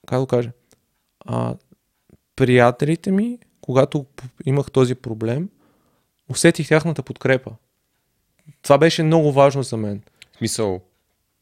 как 0.06 0.16
да 0.16 0.20
го 0.20 0.26
кажа, 0.26 0.50
а, 1.20 1.54
приятелите 2.36 3.10
ми, 3.10 3.38
когато 3.60 4.06
имах 4.44 4.70
този 4.70 4.94
проблем, 4.94 5.48
усетих 6.28 6.68
тяхната 6.68 7.02
подкрепа. 7.02 7.52
Това 8.62 8.78
беше 8.78 9.02
много 9.02 9.32
важно 9.32 9.62
за 9.62 9.76
мен. 9.76 10.02
В 10.34 10.38
смисъл, 10.38 10.80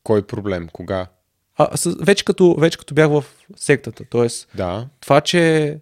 кой 0.03 0.27
проблем, 0.27 0.69
кога? 0.73 1.07
А, 1.57 1.77
с, 1.77 1.97
вече, 2.01 2.25
като, 2.25 2.55
вече 2.59 2.79
като 2.79 2.95
бях 2.95 3.09
в 3.11 3.25
сектата, 3.57 4.05
т.е. 4.05 4.57
Да, 4.57 4.89
това, 5.01 5.21
че 5.21 5.79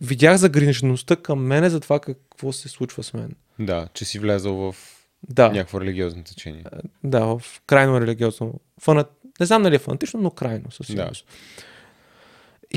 видях 0.00 0.36
загрижеността 0.36 1.16
към 1.16 1.46
мене 1.46 1.70
за 1.70 1.80
това 1.80 2.00
какво 2.00 2.52
се 2.52 2.68
случва 2.68 3.02
с 3.02 3.14
мен. 3.14 3.34
да, 3.58 3.88
че 3.94 4.04
си 4.04 4.18
влезъл 4.18 4.54
в 4.54 4.76
Да, 5.28 5.48
някакво 5.48 5.80
религиозно 5.80 6.24
течение. 6.24 6.64
да, 7.04 7.24
в 7.24 7.42
крайно 7.66 8.00
религиозно. 8.00 8.54
Фанат... 8.80 9.12
Не 9.40 9.46
знам 9.46 9.62
дали 9.62 9.74
е 9.74 9.78
фанатично, 9.78 10.20
но 10.20 10.30
крайно 10.30 10.70
със 10.70 10.86
сигурност. 10.86 11.26
И 11.28 11.62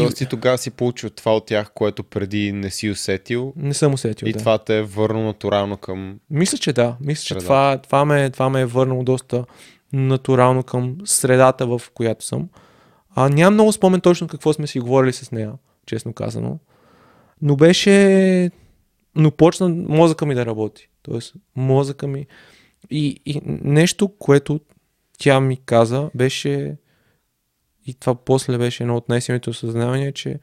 Тоест 0.04 0.18
ти 0.18 0.26
тогава 0.26 0.58
си 0.58 0.72
получил 0.72 1.10
това 1.10 1.36
от 1.36 1.46
тях, 1.46 1.72
което 1.74 2.04
преди 2.04 2.52
не 2.52 2.70
си 2.70 2.90
усетил 2.90 3.54
не 3.56 3.74
съм 3.74 3.94
усетил. 3.94 4.28
и 4.28 4.34
да. 4.34 4.40
това 4.40 4.58
те 4.58 4.78
е 4.78 4.84
върнало 4.84 5.26
натурално 5.26 5.78
към... 5.78 6.20
Мисля, 6.30 6.58
че 6.58 6.74
да. 6.74 6.96
Мисля, 7.02 7.22
че 7.22 7.28
Средата. 7.28 7.46
това, 7.46 7.78
това, 7.84 8.06
ме, 8.06 8.30
това 8.30 8.50
ме 8.50 8.62
е 8.62 8.66
върнало 8.66 9.04
доста 9.04 9.46
натурално 9.94 10.64
към 10.64 10.98
средата, 11.06 11.68
в 11.68 11.82
която 11.94 12.26
съм. 12.26 12.50
А, 13.16 13.30
нямам 13.30 13.54
много 13.54 13.72
спомен 13.72 14.02
точно 14.02 14.28
какво 14.28 14.54
сме 14.54 14.68
си 14.68 14.80
говорили 14.80 15.14
с 15.14 15.32
нея, 15.32 15.54
честно 15.86 16.14
казано. 16.14 16.60
Но 17.42 17.56
беше... 17.56 18.52
Но 19.16 19.32
почна 19.32 19.70
мозъка 19.70 20.26
ми 20.26 20.36
да 20.36 20.46
работи. 20.46 20.90
Тоест, 21.02 21.34
мозъка 21.56 22.08
ми... 22.08 22.26
И, 22.90 23.22
и 23.26 23.42
нещо, 23.46 24.08
което 24.20 24.60
тя 25.18 25.40
ми 25.40 25.58
каза, 25.66 26.10
беше... 26.16 26.78
И 27.90 27.94
това 27.94 28.16
после 28.16 28.58
беше 28.58 28.84
едно 28.84 28.98
от 28.98 29.10
най-силните 29.10 29.50
осъзнавания, 29.50 30.14
че 30.14 30.40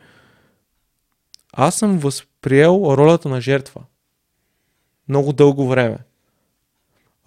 аз 1.52 1.74
съм 1.74 1.98
възприел 1.98 2.94
ролята 2.98 3.28
на 3.28 3.40
жертва. 3.40 3.82
Много 5.08 5.32
дълго 5.32 5.68
време. 5.68 5.98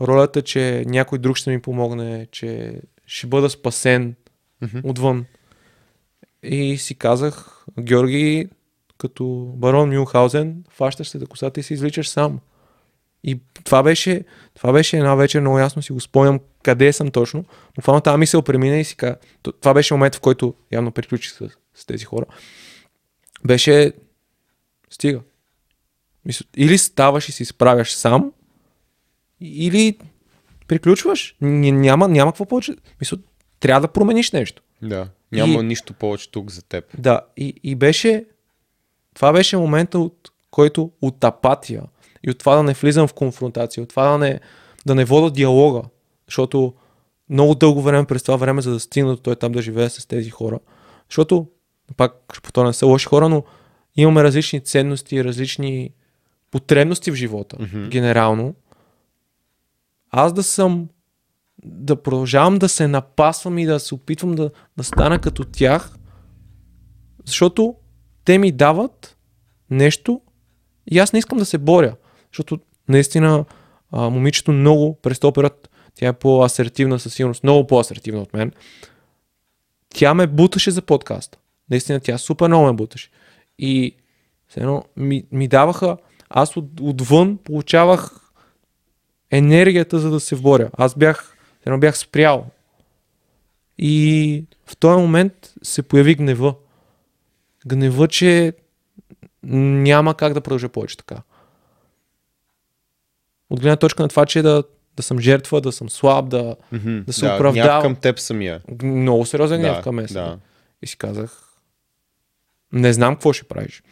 Ролята, 0.01 0.41
че 0.41 0.83
някой 0.87 1.19
друг 1.19 1.37
ще 1.37 1.49
ми 1.49 1.61
помогне, 1.61 2.27
че 2.31 2.81
ще 3.05 3.27
бъда 3.27 3.49
спасен 3.49 4.15
Мгм. 4.61 4.79
отвън. 4.83 5.25
И 6.43 6.77
си 6.77 6.95
казах, 6.95 7.65
Георги, 7.79 8.49
като 8.97 9.53
барон 9.55 9.89
Мюнхаузен, 9.89 10.63
фащаш 10.69 11.07
се 11.09 11.19
да 11.19 11.27
косата 11.27 11.59
и 11.59 11.63
се 11.63 11.73
извличаш 11.73 12.09
сам. 12.09 12.39
И 13.23 13.39
това 13.63 13.83
беше, 13.83 14.23
това 14.55 14.73
беше 14.73 14.97
една 14.97 15.15
вечер, 15.15 15.39
много 15.39 15.59
ясно 15.59 15.81
си 15.81 15.91
го 15.91 15.99
спомням 15.99 16.39
къде 16.63 16.93
съм 16.93 17.11
точно. 17.11 17.45
Буквално 17.75 18.01
тази 18.01 18.17
мисъл 18.17 18.41
премина 18.41 18.77
и 18.77 18.83
си 18.83 18.95
каза, 18.95 19.15
това 19.61 19.73
беше 19.73 19.93
момент, 19.93 20.15
в 20.15 20.19
който 20.19 20.53
явно 20.71 20.91
приключих 20.91 21.31
с, 21.33 21.49
с 21.75 21.85
тези 21.85 22.05
хора. 22.05 22.25
Беше, 23.45 23.93
стига. 24.89 25.21
Или 26.57 26.77
ставаш 26.77 27.29
и 27.29 27.31
се 27.31 27.43
изправяш 27.43 27.93
сам, 27.93 28.31
или 29.41 29.97
приключваш. 30.67 31.35
Няма, 31.41 32.07
няма 32.07 32.31
какво 32.31 32.45
повече. 32.45 32.75
Мисля, 33.01 33.17
трябва 33.59 33.81
да 33.81 33.93
промениш 33.93 34.31
нещо. 34.31 34.63
Да. 34.81 35.07
Няма 35.31 35.53
И- 35.53 35.63
нищо 35.63 35.93
повече 35.93 36.31
тук 36.31 36.51
за 36.51 36.61
теб. 36.61 36.85
Да, 36.97 37.21
и, 37.37 37.53
и 37.63 37.75
беше. 37.75 38.25
Това 39.13 39.33
беше 39.33 39.57
момента, 39.57 39.99
от 39.99 40.31
който 40.51 40.91
от 41.01 41.23
апатия 41.23 41.83
и 42.23 42.29
от 42.31 42.37
това 42.37 42.55
да 42.55 42.63
не 42.63 42.73
влизам 42.73 43.07
в 43.07 43.13
конфронтация, 43.13 43.83
от 43.83 43.89
това 43.89 44.11
да 44.11 44.17
не, 44.17 44.39
да 44.85 44.95
не 44.95 45.05
вода 45.05 45.29
диалога. 45.29 45.81
Защото 46.27 46.73
много 47.29 47.55
дълго 47.55 47.81
време 47.81 48.05
през 48.05 48.23
това 48.23 48.37
време, 48.37 48.61
за 48.61 48.71
да 48.71 48.79
стигна 48.79 49.11
до 49.11 49.17
той 49.17 49.35
там 49.35 49.51
да 49.51 49.61
живее 49.61 49.89
с 49.89 50.07
тези 50.07 50.29
хора. 50.29 50.59
Защото, 51.09 51.47
пак 51.97 52.13
ще 52.33 52.41
повторя, 52.41 52.67
не 52.67 52.73
са 52.73 52.85
лоши 52.85 53.05
хора, 53.05 53.29
но 53.29 53.43
имаме 53.95 54.23
различни 54.23 54.59
ценности, 54.59 55.23
различни 55.23 55.91
потребности 56.51 57.11
в 57.11 57.15
живота, 57.15 57.55
Мгм. 57.59 57.89
генерално. 57.89 58.55
Аз 60.11 60.33
да 60.33 60.43
съм, 60.43 60.89
да 61.63 61.95
продължавам 61.95 62.57
да 62.59 62.69
се 62.69 62.87
напасвам 62.87 63.57
и 63.57 63.65
да 63.65 63.79
се 63.79 63.95
опитвам 63.95 64.35
да, 64.35 64.51
да 64.77 64.83
стана 64.83 65.19
като 65.19 65.45
тях, 65.45 65.95
защото 67.25 67.75
те 68.25 68.37
ми 68.37 68.51
дават 68.51 69.17
нещо 69.69 70.21
и 70.91 70.99
аз 70.99 71.13
не 71.13 71.19
искам 71.19 71.37
да 71.37 71.45
се 71.45 71.57
боря. 71.57 71.95
Защото 72.31 72.59
наистина 72.89 73.45
а, 73.91 74.09
момичето 74.09 74.51
много 74.51 74.95
през 75.01 75.19
този 75.19 75.33
период, 75.33 75.69
тя 75.95 76.07
е 76.07 76.13
по-асертивна 76.13 76.99
със 76.99 77.13
сигурност, 77.13 77.43
много 77.43 77.67
по-асертивна 77.67 78.21
от 78.21 78.33
мен. 78.33 78.51
Тя 79.89 80.13
ме 80.13 80.27
буташе 80.27 80.71
за 80.71 80.81
подкаста. 80.81 81.37
Наистина 81.69 81.99
тя 81.99 82.17
супер 82.17 82.47
много 82.47 82.65
ме 82.65 82.73
буташе. 82.73 83.09
И 83.59 83.95
все 84.47 84.59
едно 84.59 84.83
ми, 84.97 85.23
ми 85.31 85.47
даваха, 85.47 85.97
аз 86.29 86.57
от, 86.57 86.65
отвън 86.81 87.37
получавах 87.37 88.31
енергията 89.31 89.99
за 89.99 90.09
да 90.09 90.19
се 90.19 90.35
боря. 90.35 90.69
Аз 90.73 90.95
бях, 90.95 91.37
едно 91.65 91.79
бях 91.79 91.97
спрял. 91.97 92.45
И 93.77 94.43
в 94.65 94.77
този 94.77 95.01
момент 95.01 95.53
се 95.63 95.83
появи 95.83 96.15
гнева. 96.15 96.55
Гнева, 97.67 98.07
че 98.07 98.53
няма 99.43 100.13
как 100.13 100.33
да 100.33 100.41
продължа 100.41 100.69
повече 100.69 100.97
така. 100.97 101.15
От 103.49 103.59
гледна 103.59 103.75
точка 103.75 104.03
на 104.03 104.09
това, 104.09 104.25
че 104.25 104.41
да, 104.41 104.63
да 104.95 105.03
съм 105.03 105.19
жертва, 105.19 105.61
да 105.61 105.71
съм 105.71 105.89
слаб, 105.89 106.29
да 106.29 106.55
Мгм. 106.71 106.99
Да 106.99 107.13
се 107.13 107.25
да, 107.25 107.35
оправдавам. 107.35 107.81
към 107.81 107.95
теб 107.95 108.19
самия. 108.19 108.61
много 108.83 109.25
сериозен 109.25 109.61
гняв 109.61 109.75
Да, 109.75 109.81
към 109.81 109.95
мен. 109.95 110.07
да. 110.11 110.37
И 110.81 110.87
си 110.87 110.97
казах, 110.97 111.43
не 112.73 112.93
знам 112.93 113.15
какво 113.15 113.33
ще 113.33 113.43
правиш. 113.43 113.83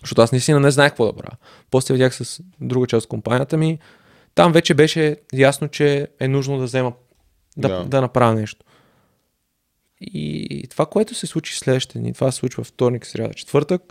Защото 0.00 0.22
аз 0.22 0.32
наистина 0.32 0.60
не 0.60 0.70
знаех 0.70 0.90
какво 0.90 1.06
да 1.06 1.12
правя. 1.14 1.36
После 1.70 1.94
видях 1.94 2.14
с 2.14 2.40
друга 2.60 2.86
част 2.86 3.04
от 3.04 3.10
компанията 3.10 3.56
ми. 3.56 3.78
Там 4.34 4.52
вече 4.52 4.74
беше 4.74 5.16
ясно, 5.32 5.68
че 5.68 6.08
е 6.20 6.28
нужно 6.28 6.58
да 6.58 6.64
взема, 6.64 6.92
да, 7.56 7.68
Да. 7.68 7.84
да. 7.84 8.00
направя 8.00 8.34
нещо. 8.34 8.64
И 10.00 10.66
това, 10.70 10.86
което 10.86 11.14
се 11.14 11.26
случи 11.26 11.58
следващите 11.58 11.98
дни, 11.98 12.12
това 12.14 12.32
се 12.32 12.38
случва 12.38 12.64
вторник, 12.64 13.06
сряда, 13.06 13.34
четвъртък, 13.34 13.82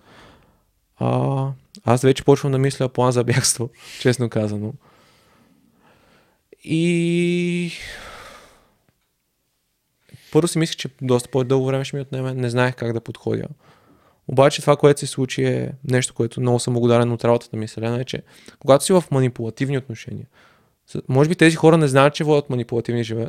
а, 0.98 1.48
аз 1.86 2.02
вече 2.02 2.24
почвам 2.24 2.52
да 2.52 2.58
мисля 2.58 2.90
план 2.90 3.12
за 3.12 3.24
бягство, 3.24 3.70
честно 4.00 4.30
казано. 4.30 4.74
И 6.64 7.72
първо 10.32 10.48
си 10.48 10.60
мислех, 10.60 10.76
че 10.76 10.90
доста 11.02 11.30
по-дълго 11.30 11.66
време 11.66 11.86
ще 11.86 11.96
ми 11.96 12.02
отнеме, 12.02 12.34
не 12.34 12.50
знаех 12.50 12.76
как 12.76 12.94
да 12.94 13.02
подходя. 13.02 13.46
Обаче 14.28 14.62
това, 14.62 14.76
което 14.76 15.00
се 15.00 15.08
случи 15.08 15.44
е 15.44 15.72
нещо, 15.90 16.14
което 16.14 16.42
много 16.42 16.60
съм 16.60 16.74
благодарен 16.74 17.12
от 17.12 17.26
работата 17.26 17.58
ми, 17.58 17.68
Селена, 17.68 18.02
е, 18.02 18.06
че 18.06 18.24
когато 18.60 18.84
си 18.84 18.94
в 18.94 19.04
манипулативни 19.12 19.78
отношения, 19.78 20.26
може 21.08 21.30
би 21.30 21.36
тези 21.36 21.56
хора 21.56 21.78
не 21.78 21.88
знаят, 21.88 22.14
че 22.14 22.24
водят 22.24 22.50
манипулативни 22.50 23.04
живе, 23.04 23.28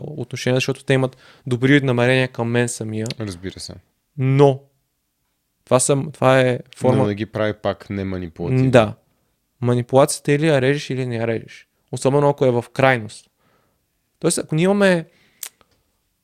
отношения, 0.00 0.56
защото 0.56 0.84
те 0.84 0.94
имат 0.94 1.16
добри 1.46 1.80
намерения 1.80 2.28
към 2.28 2.48
мен 2.50 2.68
самия, 2.68 3.06
Разбира 3.20 3.60
се. 3.60 3.74
но 4.18 4.60
това, 5.64 5.80
съм, 5.80 6.10
това 6.12 6.40
е 6.40 6.60
форма... 6.76 6.96
Но 6.96 7.06
не 7.06 7.14
ги 7.14 7.26
прави 7.26 7.52
пак 7.52 7.90
не 7.90 8.04
М, 8.04 8.10
манипулативно. 8.10 8.70
Да. 8.70 8.94
Манипулацията 9.60 10.32
или 10.32 10.46
я 10.46 10.60
режеш, 10.60 10.90
или 10.90 11.06
не 11.06 11.16
я 11.16 11.26
режеш. 11.26 11.65
Особено 11.92 12.28
ако 12.28 12.46
е 12.46 12.50
в 12.50 12.64
крайност. 12.72 13.30
Тоест, 14.18 14.38
ако 14.38 14.54
ние 14.54 14.64
имаме, 14.64 15.06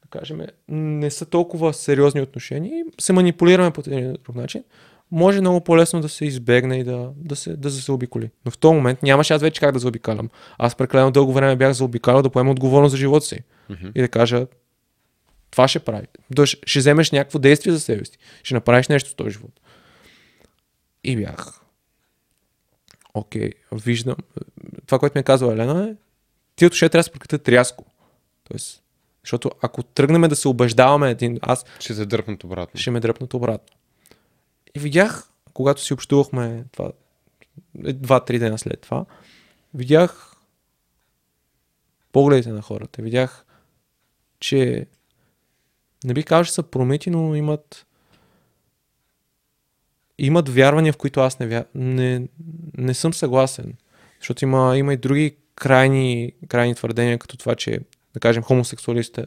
да 0.02 0.08
кажем, 0.10 0.40
не 0.68 1.10
са 1.10 1.26
толкова 1.26 1.74
сериозни 1.74 2.20
отношения 2.20 2.78
и 2.78 2.84
се 3.00 3.12
манипулираме 3.12 3.70
по 3.70 3.82
един 3.86 3.98
или 3.98 4.18
друг 4.24 4.36
начин, 4.36 4.64
може 5.10 5.40
много 5.40 5.60
по-лесно 5.60 6.00
да 6.00 6.08
се 6.08 6.24
избегне 6.24 6.78
и 6.78 6.84
да, 6.84 7.10
да, 7.16 7.36
се, 7.36 7.56
да 7.56 7.70
се 7.70 7.80
заобиколи. 7.80 8.30
Но 8.44 8.50
в 8.50 8.58
този 8.58 8.74
момент 8.74 9.02
нямаше 9.02 9.34
аз 9.34 9.42
вече 9.42 9.60
как 9.60 9.72
да 9.72 9.78
заобикалям. 9.78 10.30
Аз 10.58 10.74
прекалено 10.74 11.10
дълго 11.10 11.32
време 11.32 11.56
бях 11.56 11.72
заобикалял 11.72 12.22
да 12.22 12.30
поема 12.30 12.50
отговорност 12.50 12.90
за 12.90 12.96
живота 12.96 13.26
си 13.26 13.38
Мгм. 13.70 13.86
и 13.94 14.00
да 14.00 14.08
кажа 14.08 14.46
това 15.50 15.68
ще 15.68 15.78
прави. 15.78 16.06
Тоест, 16.36 16.56
ще 16.66 16.78
вземеш 16.78 17.10
някакво 17.10 17.38
действие 17.38 17.72
за 17.72 17.80
себе 17.80 18.04
си. 18.04 18.18
Ще 18.42 18.54
направиш 18.54 18.88
нещо 18.88 19.10
в 19.10 19.14
този 19.14 19.30
живот. 19.30 19.60
И 21.04 21.16
бях. 21.16 21.61
Окей, 23.14 23.50
виждам. 23.72 24.16
Това, 24.86 24.98
което 24.98 25.18
ми 25.18 25.20
е 25.20 25.24
казала 25.24 25.52
Елена 25.52 25.88
е, 25.88 25.94
тия 26.56 26.66
отношения 26.66 26.90
трябва 26.90 27.00
да 27.00 27.04
се 27.04 27.12
прекратят 27.12 27.48
рязко. 27.48 27.84
Тоест, 28.44 28.82
защото 29.24 29.50
ако 29.62 29.82
тръгнем 29.82 30.22
да 30.22 30.36
се 30.36 30.48
убеждаваме 30.48 31.10
един, 31.10 31.38
аз 31.42 31.64
Ще 31.80 31.94
се 31.94 32.06
дърпнат 32.06 32.44
обратно. 32.44 32.80
ще 32.80 32.90
ме 32.90 33.00
дръпнат 33.00 33.34
обратно. 33.34 33.76
И 34.74 34.78
видях, 34.78 35.28
когато 35.54 35.80
си 35.80 35.94
общувахме 35.94 36.64
това, 36.72 36.92
е, 37.84 37.92
два-три 37.92 38.38
дена 38.38 38.58
след 38.58 38.80
това, 38.80 39.04
видях 39.74 40.36
погледите 42.12 42.50
на 42.50 42.62
хората. 42.62 43.02
Видях, 43.02 43.46
че 44.40 44.86
не 46.04 46.14
би 46.14 46.22
казал, 46.22 46.44
че 46.44 46.52
са 46.52 46.62
промити, 46.62 47.10
но 47.10 47.34
имат 47.34 47.86
имат 50.18 50.48
вярвания, 50.48 50.92
в 50.92 50.96
които 50.96 51.20
аз 51.20 51.38
не, 51.38 51.46
вя... 51.46 51.64
не, 51.74 52.28
не 52.78 52.94
съм 52.94 53.14
съгласен. 53.14 53.74
Защото 54.20 54.44
има, 54.44 54.76
има 54.76 54.94
и 54.94 54.96
други 54.96 55.36
крайни, 55.56 56.32
крайни 56.48 56.74
твърдения, 56.74 57.18
като 57.18 57.36
това, 57.36 57.54
че, 57.54 57.80
да 58.14 58.20
кажем, 58.20 58.42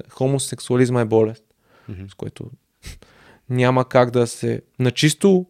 хомосексуализма 0.10 1.02
е 1.02 1.06
болест 1.06 1.44
Мгм. 1.90 2.08
с 2.10 2.14
което 2.14 2.52
няма 3.50 3.90
как 3.90 4.12
да 4.12 4.28
се 4.28 4.62
начисто 4.80 5.46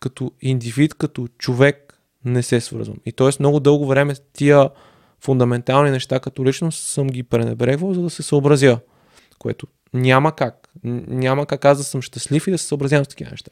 като 0.00 0.32
индивид, 0.40 0.94
като 0.94 1.28
човек 1.38 2.00
не 2.24 2.42
се 2.42 2.60
свързвам. 2.60 2.96
И 3.06 3.12
т.е. 3.12 3.28
много 3.40 3.60
дълго 3.60 3.86
време 3.86 4.14
тия 4.32 4.70
фундаментални 5.20 5.90
неща 5.90 6.20
като 6.20 6.44
личност 6.44 6.86
съм 6.86 7.06
ги 7.06 7.22
пренебрегвал, 7.22 7.94
за 7.94 8.02
да 8.02 8.10
се 8.10 8.22
съобразя. 8.22 8.80
Което 9.38 9.66
няма 9.94 10.36
как. 10.36 10.68
Няма 10.84 11.46
как 11.46 11.64
аз 11.64 11.78
да 11.78 11.84
съм 11.84 12.02
щастлив 12.02 12.46
и 12.46 12.50
да 12.50 12.58
се 12.58 12.66
съобразявам 12.66 13.04
с 13.04 13.08
такива 13.08 13.30
неща. 13.30 13.50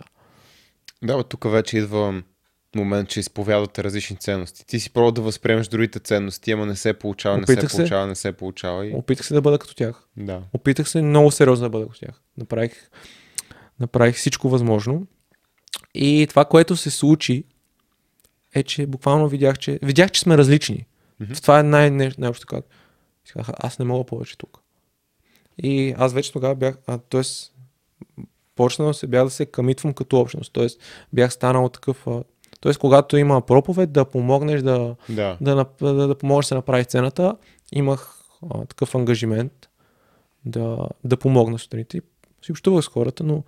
Да, 1.04 1.16
бе, 1.16 1.24
тук 1.24 1.50
вече 1.50 1.78
идва 1.78 2.22
момент, 2.76 3.08
че 3.08 3.20
изповядвате 3.20 3.84
различни 3.84 4.16
ценности. 4.16 4.66
Ти 4.66 4.80
си 4.80 4.90
пробвал 4.90 5.12
да 5.12 5.22
възприемеш 5.22 5.68
другите 5.68 5.98
ценности, 5.98 6.52
ама 6.52 6.66
не 6.66 6.76
се 6.76 6.92
получава, 6.92 7.36
не 7.36 7.42
Опитах 7.42 7.62
се 7.62 7.68
се. 7.68 7.76
получава, 7.76 8.06
не 8.06 8.14
се 8.14 8.32
получава. 8.32 8.86
И... 8.86 8.94
Опитах 8.94 9.26
се 9.26 9.34
да 9.34 9.40
бъда 9.40 9.58
като 9.58 9.74
тях. 9.74 10.08
Да. 10.16 10.42
Опитах 10.52 10.88
се 10.88 11.02
много 11.02 11.30
сериозно 11.30 11.64
да 11.64 11.70
бъда 11.70 11.86
като 11.86 12.00
тях. 12.00 12.22
Направих, 12.38 12.90
направих 13.80 14.16
всичко 14.16 14.48
възможно. 14.48 15.06
И 15.94 16.26
това, 16.28 16.44
което 16.44 16.76
се 16.76 16.90
случи, 16.90 17.44
е, 18.54 18.62
че 18.62 18.86
буквално 18.86 19.28
видях, 19.28 19.58
че, 19.58 19.78
видях, 19.82 20.10
че 20.10 20.20
сме 20.20 20.38
различни. 20.38 20.86
Мгм. 21.20 21.32
Това 21.34 21.60
е 21.60 21.62
най- 21.62 21.90
най- 21.90 22.12
най-общо 22.18 22.46
казах, 22.46 23.50
аз 23.58 23.78
не 23.78 23.84
мога 23.84 24.04
повече 24.04 24.38
тук. 24.38 24.60
И 25.62 25.94
аз 25.98 26.12
вече 26.12 26.32
тогава 26.32 26.54
бях, 26.54 26.78
а, 26.86 26.98
т.е. 26.98 27.22
почнал 28.56 28.92
се, 28.92 29.06
бях 29.06 29.24
да 29.24 29.30
се 29.30 29.46
камитвам 29.46 29.94
като 29.94 30.20
общност. 30.20 30.52
Т.е. 30.52 30.66
бях 31.12 31.32
станал 31.32 31.68
такъв, 31.68 32.06
т.е. 32.60 32.74
когато 32.74 33.16
има 33.16 33.40
проповед, 33.40 33.92
да 33.92 34.04
помогнеш 34.04 34.62
да, 34.62 34.94
Да. 35.08 35.36
да, 35.40 35.66
да, 35.80 35.94
да 36.08 36.14
помогнеш 36.14 36.44
да 36.44 36.48
се 36.48 36.54
направи 36.54 36.84
сцената, 36.84 37.36
имах 37.72 38.18
а, 38.50 38.64
такъв 38.64 38.94
ангажимент 38.94 39.68
да, 40.44 40.88
да 41.04 41.16
помогна 41.16 41.58
сутринта 41.58 41.96
и 41.96 42.00
си 42.42 42.52
общувах 42.52 42.84
с 42.84 42.88
хората, 42.88 43.24
но 43.24 43.42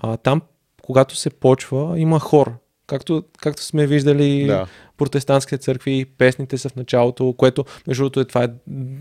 а, 0.00 0.16
там, 0.16 0.42
когато 0.82 1.16
се 1.16 1.30
почва, 1.30 1.98
има 1.98 2.20
хор. 2.20 2.52
Както, 2.86 3.24
както 3.38 3.62
сме 3.62 3.86
виждали 3.86 4.46
Да. 4.46 4.66
протестантските 4.96 5.58
църкви, 5.58 6.04
песните 6.18 6.58
са 6.58 6.68
в 6.68 6.76
началото, 6.76 7.34
което, 7.38 7.64
между 7.86 8.02
другото, 8.02 8.20
е, 8.20 8.24
това 8.24 8.44
е 8.44 8.48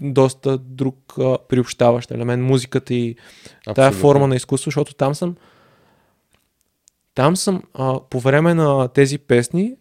доста 0.02 0.58
друг 0.58 1.14
а, 1.20 1.38
приобщаващ 1.50 2.12
елемент, 2.12 2.44
музиката 2.44 2.94
и 2.94 3.16
тая 3.76 3.88
Абсолютно. 3.88 4.00
форма 4.00 4.28
на 4.28 4.36
изкуство, 4.36 4.68
защото 4.68 4.94
там 4.94 5.16
съм 5.16 5.36
там 7.16 7.36
съм 7.36 7.64
а, 7.74 8.00
по 8.10 8.20
време 8.20 8.54
на 8.54 8.88
тези 8.88 9.18
песни 9.18 9.76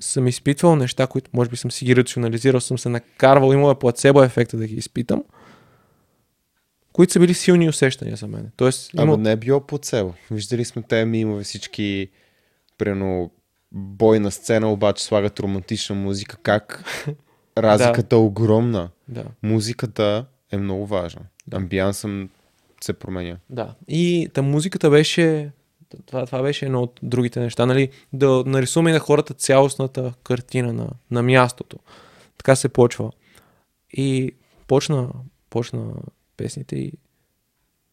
съм 0.00 0.26
изпитвал 0.26 0.76
неща, 0.76 1.06
които 1.06 1.30
може 1.32 1.50
би 1.50 1.56
съм 1.56 1.70
си 1.70 1.84
ги 1.84 1.96
рационализирал, 1.96 2.60
съм 2.60 2.78
се 2.78 2.88
накарвал, 2.88 3.52
имал 3.52 3.70
е 3.70 3.74
плацебо 3.74 4.22
ефекта 4.22 4.56
да 4.56 4.66
ги 4.66 4.74
изпитам, 4.74 5.24
които 6.92 7.12
са 7.12 7.20
били 7.20 7.34
силни 7.34 7.68
усещания 7.68 8.16
за 8.16 8.26
мен. 8.26 8.50
Тоест, 8.56 8.90
Ама 8.96 9.12
има... 9.12 9.22
не 9.22 9.32
е 9.32 9.36
било 9.36 9.64
цел. 9.82 10.14
Виждали 10.30 10.64
сме 10.64 10.82
те 10.82 11.04
мимове 11.04 11.44
всички, 11.44 12.08
примерно, 12.78 13.30
бой 13.72 14.20
на 14.20 14.30
сцена, 14.30 14.72
обаче 14.72 15.04
слагат 15.04 15.40
романтична 15.40 15.96
музика. 15.96 16.36
Как 16.42 16.84
разликата 17.58 18.16
е 18.16 18.18
огромна. 18.18 18.90
Да, 19.08 19.24
Музиката 19.42 20.26
е 20.52 20.56
много 20.56 20.86
важна. 20.86 21.22
Амбиансът 21.52 22.30
се 22.80 22.92
променя. 22.92 23.36
да. 23.50 23.74
И 23.88 24.28
та 24.34 24.42
музиката 24.42 24.90
беше 24.90 25.50
това, 26.06 26.26
това 26.26 26.42
беше 26.42 26.66
едно 26.66 26.82
от 26.82 27.00
другите 27.02 27.40
неща, 27.40 27.66
нали? 27.66 27.88
Да 28.12 28.42
нарисуваме 28.46 28.92
на 28.92 28.98
хората 28.98 29.34
цялостната 29.34 30.14
картина 30.24 30.72
на, 30.72 30.88
на 31.10 31.22
мястото. 31.22 31.78
Така 32.38 32.56
се 32.56 32.68
почва. 32.68 33.10
И 33.92 34.32
почна 34.66 35.08
почна 35.50 35.92
песните 36.36 36.76
и, 36.76 36.92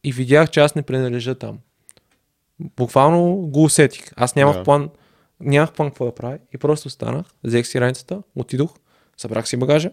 и 0.03 0.11
видях, 0.11 0.49
че 0.49 0.59
аз 0.59 0.75
не 0.75 0.81
принадлежа 0.81 1.35
там. 1.35 1.59
Буквално 2.59 3.35
го 3.35 3.63
усетих. 3.63 4.11
Аз 4.15 4.35
нямах 4.35 4.55
Да. 4.55 4.63
план, 4.63 4.89
нямах 5.39 5.73
план 5.73 5.89
какво 5.89 6.05
да 6.05 6.15
правя 6.15 6.39
и 6.53 6.57
просто 6.57 6.89
станах, 6.89 7.25
взех 7.43 7.67
си 7.67 7.81
раницата, 7.81 8.23
отидох, 8.35 8.73
събрах 9.17 9.47
си 9.47 9.57
багажа, 9.57 9.91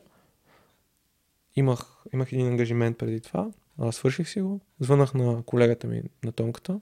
имах, 1.57 1.87
имах 2.13 2.33
един 2.33 2.47
ангажимент 2.47 2.99
преди 2.99 3.21
това, 3.21 3.51
а, 3.79 3.93
свърших 3.93 4.29
си 4.29 4.41
го, 4.41 4.61
звънах 4.81 5.15
на 5.15 5.43
колегата 5.43 5.87
ми 5.87 6.03
на 6.25 6.33
Тонката 6.33 6.81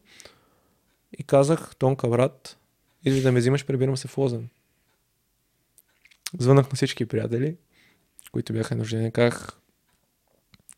и 1.18 1.22
казах, 1.22 1.76
Тонка, 1.76 2.08
брат, 2.08 2.58
идвай 3.04 3.22
да 3.22 3.32
ме 3.32 3.40
взимаш, 3.40 3.66
прибирам 3.66 3.96
се 3.96 4.08
в 4.08 4.18
Лозен. 4.18 4.48
Звънах 6.38 6.70
на 6.70 6.74
всички 6.76 7.06
приятели, 7.06 7.56
които 8.32 8.52
бяха 8.52 8.76
нуждени, 8.76 9.12
казах, 9.12 9.60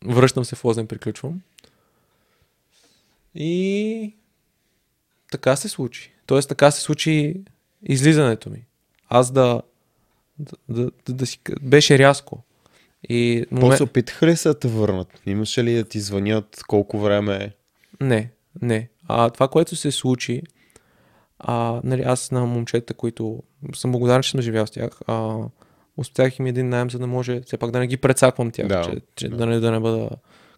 връщам 0.05 0.45
се 0.45 0.55
в 0.55 0.63
Лозен, 0.63 0.87
приключвам. 0.87 1.41
И 3.35 4.15
така 5.33 5.55
се 5.55 5.69
случи. 5.69 6.13
Тоест 6.25 6.49
така 6.49 6.71
се 6.71 6.81
случи 6.81 7.35
излизането 7.83 8.49
ми. 8.49 8.65
Аз 9.09 9.31
да, 9.31 9.61
да, 10.39 10.57
да, 10.69 10.91
да, 11.05 11.13
да 11.13 11.25
си... 11.25 11.39
Беше 11.61 11.97
рязко. 11.97 12.43
И 13.09 13.45
После 13.49 13.63
момент... 13.63 13.81
опитаха 13.81 14.27
ли 14.27 14.35
се 14.35 14.49
да 14.49 14.59
те 14.59 14.67
върнат? 14.67 15.21
Имаше 15.25 15.63
ли 15.63 15.73
да 15.73 15.83
ти 15.83 15.99
звънят 15.99 16.63
колко 16.67 16.99
време 16.99 17.35
е? 17.35 17.51
Не, 18.01 18.31
не. 18.61 18.89
А 19.07 19.29
това, 19.29 19.47
което 19.47 19.75
се 19.75 19.91
случи, 19.91 20.41
а, 21.39 21.81
нали, 21.83 22.01
аз 22.01 22.31
на 22.31 22.45
момчета, 22.45 22.93
които 22.93 23.43
съм 23.75 23.91
благодарен, 23.91 24.21
че 24.21 24.31
съм 24.31 24.41
живял 24.41 24.67
с 24.67 24.71
тях, 24.71 24.99
а, 25.07 25.37
успях 25.97 26.39
им 26.39 26.45
един 26.45 26.69
найем, 26.69 26.89
за 26.89 26.99
да 26.99 27.07
може 27.07 27.41
все 27.41 27.57
пак 27.57 27.71
да 27.71 27.79
не 27.79 27.87
ги 27.87 27.97
прецаквам 27.97 28.51
тях, 28.51 28.67
Да, 28.67 28.83
че, 28.83 29.01
че 29.15 29.29
да. 29.29 29.37
да. 29.37 29.45
не, 29.45 29.59
да 29.59 29.71
не 29.71 29.79
бъда 29.79 30.09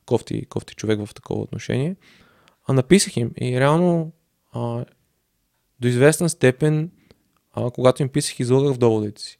кофти, 0.06 0.45
кофти 0.45 0.76
човек 0.76 1.06
в 1.06 1.14
такова 1.14 1.41
отношение. 1.41 1.95
А 2.68 2.73
написах 2.73 3.18
им 3.18 3.31
и 3.41 3.60
реално 3.60 4.11
а, 4.56 4.86
до 5.80 5.88
известна 5.88 6.30
степен, 6.30 6.91
а, 7.53 7.72
когато 7.72 8.02
им 8.02 8.10
писах, 8.10 8.40
излагах 8.40 8.73
в 8.73 8.77
доводите 8.77 9.22
си. 9.22 9.40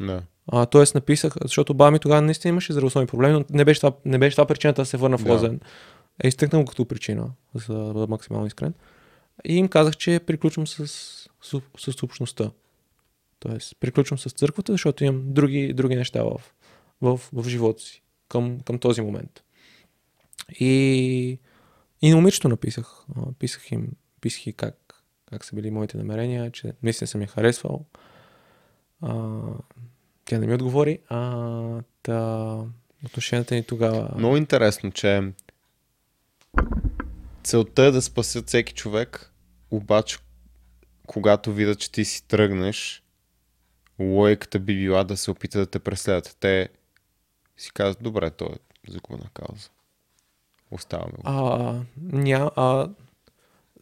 Да. 0.00 0.22
А, 0.46 0.66
тоест 0.66 0.94
написах, 0.94 1.34
защото 1.42 1.74
баба 1.74 1.90
ми 1.90 1.98
тогава 1.98 2.22
наистина 2.22 2.48
имаше 2.48 2.72
здравословни 2.72 3.06
проблеми, 3.06 3.34
но 3.34 3.44
не 3.50 3.64
беше 3.64 3.80
това, 3.80 3.92
не 4.04 4.18
беше 4.18 4.36
това 4.36 4.46
причината 4.46 4.82
да 4.82 4.86
се 4.86 4.96
върна 4.96 5.18
в 5.18 5.24
Да. 5.24 5.32
Лозен. 5.32 5.60
Е 6.24 6.28
изтъкнал 6.28 6.62
го 6.62 6.68
като 6.68 6.84
причина, 6.84 7.30
за 7.54 7.74
да 7.74 7.92
бъда 7.92 8.06
максимално 8.06 8.46
искрен. 8.46 8.74
И 9.44 9.56
им 9.56 9.68
казах, 9.68 9.96
че 9.96 10.20
приключвам 10.26 10.66
с, 10.66 10.86
с, 11.42 11.60
с 11.78 12.02
общността. 12.02 12.50
Тоест, 13.38 13.76
приключвам 13.80 14.18
с 14.18 14.30
църквата, 14.30 14.72
защото 14.72 15.04
имам 15.04 15.22
други, 15.26 15.72
други 15.72 15.96
неща 15.96 16.22
в, 16.22 16.40
в, 17.02 17.20
в 17.32 17.48
живота 17.48 17.82
си 17.82 18.02
към, 18.28 18.60
към 18.60 18.78
този 18.78 19.00
момент. 19.00 19.42
И, 20.60 21.38
и 22.02 22.10
на 22.10 22.16
момичето 22.16 22.48
написах. 22.48 23.04
Писах 23.38 23.72
им, 23.72 23.88
писах 24.24 24.46
и 24.46 24.52
как, 24.52 25.04
как 25.30 25.44
са 25.44 25.56
били 25.56 25.70
моите 25.70 25.96
намерения, 25.96 26.50
че 26.50 26.72
наистина 26.82 27.08
съм 27.08 27.20
я 27.20 27.26
харесвал. 27.26 27.84
А, 29.02 29.40
тя 30.24 30.38
не 30.38 30.46
ми 30.46 30.54
отговори. 30.54 30.98
А, 31.08 31.82
та, 32.02 32.58
отношенията 33.04 33.54
ни 33.54 33.64
тогава... 33.64 34.14
Много 34.18 34.36
интересно, 34.36 34.90
че 34.92 35.32
целта 37.42 37.82
е 37.82 37.90
да 37.90 38.02
спасят 38.02 38.48
всеки 38.48 38.74
човек, 38.74 39.32
обаче 39.70 40.18
когато 41.06 41.52
видят, 41.52 41.78
че 41.78 41.92
ти 41.92 42.04
си 42.04 42.28
тръгнеш, 42.28 43.02
логиката 43.98 44.58
би 44.58 44.74
била 44.74 45.04
да 45.04 45.16
се 45.16 45.30
опита 45.30 45.58
да 45.58 45.66
те 45.66 45.78
преследват. 45.78 46.36
Те 46.40 46.68
си 47.56 47.70
казват, 47.72 48.02
добре, 48.02 48.30
то 48.30 48.44
е 48.44 48.90
загубена 48.90 49.30
кауза. 49.34 49.68
Оставаме 50.70 51.12
го. 51.12 51.22
А, 51.24 51.80
ня, 51.96 52.50
а, 52.56 52.88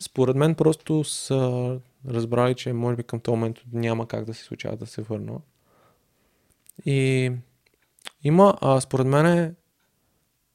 според 0.03 0.37
мен 0.37 0.55
просто 0.55 1.05
са 1.05 1.79
разбрали, 2.09 2.55
че 2.55 2.73
може 2.73 2.97
би 2.97 3.03
към 3.03 3.21
този 3.21 3.37
момент 3.37 3.57
няма 3.73 4.09
как 4.09 4.25
да 4.25 4.35
се 4.35 4.45
случава 4.45 4.77
да 4.77 4.87
се 4.87 5.03
върна. 5.03 5.39
И 6.85 7.33
има, 8.25 8.59
а, 8.61 8.81
според 8.81 9.07
мен 9.07 9.27
е 9.27 9.55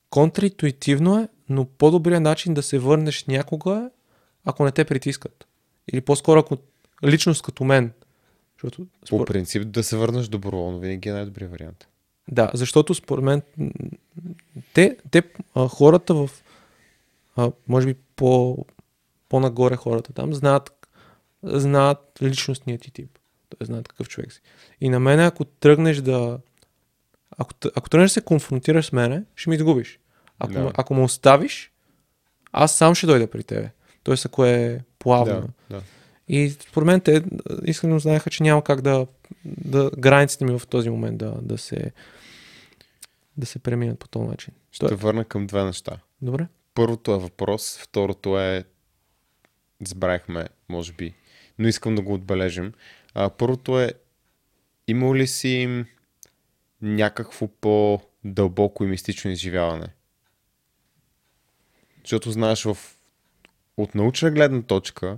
контраинтуитивно 0.09 1.19
е, 1.19 1.27
но 1.49 1.65
по-добрият 1.65 2.23
начин 2.23 2.53
да 2.53 2.63
се 2.63 2.79
върнеш 2.79 3.25
някога 3.25 3.75
е, 3.85 3.89
ако 4.45 4.65
не 4.65 4.71
те 4.71 4.85
притискат. 4.85 5.47
Или 5.93 6.01
по-скоро 6.01 6.39
ако 6.39 6.57
личност 7.05 7.43
като 7.43 7.63
мен. 7.63 7.91
Защото, 8.55 8.87
По 9.01 9.07
според, 9.07 9.27
принцип 9.27 9.67
да 9.67 9.83
се 9.83 9.97
върнеш 9.97 10.27
доброволно 10.27 10.79
винаги 10.79 11.09
е 11.09 11.13
най-добрият 11.13 11.51
вариант. 11.51 11.87
Да, 12.31 12.51
защото 12.53 12.93
според 12.93 13.23
мен 13.25 13.41
те, 14.73 14.97
те 15.11 15.23
а, 15.55 15.67
хората 15.67 16.13
в 16.13 16.29
а, 17.35 17.51
може 17.67 17.87
би 17.87 17.95
по, 18.15 18.57
по-нагоре 19.29 19.75
хората 19.75 20.13
там 20.13 20.33
знаят, 20.33 20.87
знаят 21.43 21.99
личностният 22.21 22.81
ти 22.81 22.91
тип. 22.91 23.17
Тоест 23.49 23.67
знаят 23.67 23.87
какъв 23.87 24.07
човек 24.09 24.33
си. 24.33 24.41
И 24.81 24.89
на 24.89 24.99
мен, 24.99 25.19
ако 25.19 25.45
тръгнеш 25.45 25.97
да 25.97 26.39
ако, 27.37 27.51
ако 27.75 27.89
тръгнеш 27.89 28.09
да 28.09 28.13
се 28.13 28.21
конфронтираш 28.21 28.85
с 28.85 28.91
мене, 28.91 29.23
ще 29.35 29.49
ми 29.49 29.55
изгубиш. 29.55 29.99
Ако, 30.39 30.53
Да. 30.53 30.71
ако 30.77 30.93
ме 30.93 31.03
оставиш, 31.03 31.71
аз 32.51 32.77
сам 32.77 32.95
ще 32.95 33.07
дойда 33.07 33.27
при 33.27 33.43
тебе. 33.43 33.69
Тоест, 34.03 34.25
ако 34.25 34.45
е 34.45 34.79
плавно. 34.99 35.49
Да, 35.69 35.75
да. 35.75 35.81
И 36.27 36.49
според 36.49 36.85
мен 36.85 37.01
те 37.01 37.23
искрено 37.65 37.99
знаеха, 37.99 38.29
че 38.29 38.43
няма 38.43 38.63
как 38.63 38.81
да, 38.81 39.07
да 39.45 39.91
границите 39.97 40.45
ми 40.45 40.59
в 40.59 40.67
този 40.67 40.89
момент 40.89 41.17
да, 41.17 41.31
да 41.41 41.57
се 41.57 41.91
да 43.37 43.45
се 43.45 43.59
преминат 43.59 43.99
по 43.99 44.07
този 44.07 44.27
начин. 44.27 44.53
Ще 44.71 44.79
Той- 44.79 44.89
те 44.89 44.95
върна 44.95 45.25
към 45.25 45.47
две 45.47 45.63
неща. 45.63 45.97
Добре? 46.21 46.47
Първото 46.73 47.13
е 47.13 47.17
въпрос, 47.17 47.77
второто 47.81 48.39
е 48.39 48.63
забравихме, 49.85 50.47
може 50.69 50.93
би, 50.93 51.13
но 51.59 51.67
искам 51.67 51.95
да 51.95 52.01
го 52.01 52.13
отбележим. 52.13 52.73
А, 53.13 53.29
първото 53.29 53.79
е 53.79 53.93
имал 54.87 55.15
ли 55.15 55.27
си 55.27 55.85
някакво 56.81 57.47
по-дълбоко 57.47 58.83
и 58.83 58.87
мистично 58.87 59.31
изживяване? 59.31 59.87
Защото 62.03 62.31
знаеш, 62.31 62.63
в... 62.63 62.77
от 63.77 63.95
научна 63.95 64.31
гледна 64.31 64.61
точка 64.61 65.17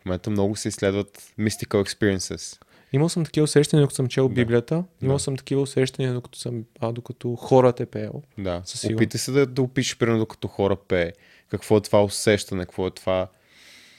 в 0.00 0.04
момента 0.04 0.30
много 0.30 0.56
се 0.56 0.68
изследват 0.68 1.32
mystical 1.38 1.84
experiences. 1.84 2.60
Имал 2.92 3.08
съм 3.08 3.24
такива 3.24 3.44
усещания, 3.44 3.82
докато 3.82 3.96
съм 3.96 4.08
чел 4.08 4.28
Да. 4.28 4.34
Библията. 4.34 4.84
Имал 5.02 5.16
Да. 5.16 5.22
съм 5.22 5.36
такива 5.36 5.60
усещания, 5.60 6.14
докато, 6.14 6.38
съм, 6.38 6.64
а, 6.80 6.92
докато 6.92 7.36
хората 7.36 7.82
е 7.82 7.86
пеел. 7.86 8.22
Да, 8.38 8.62
опитай 8.94 9.18
се 9.18 9.32
да, 9.32 9.46
да 9.46 9.62
опишеш, 9.62 9.98
примерно, 9.98 10.18
докато 10.18 10.48
хора 10.48 10.76
пее. 10.76 11.12
Какво 11.48 11.76
е 11.76 11.80
това 11.80 12.04
усещане, 12.04 12.62
какво 12.62 12.86
е 12.86 12.90
това 12.90 13.28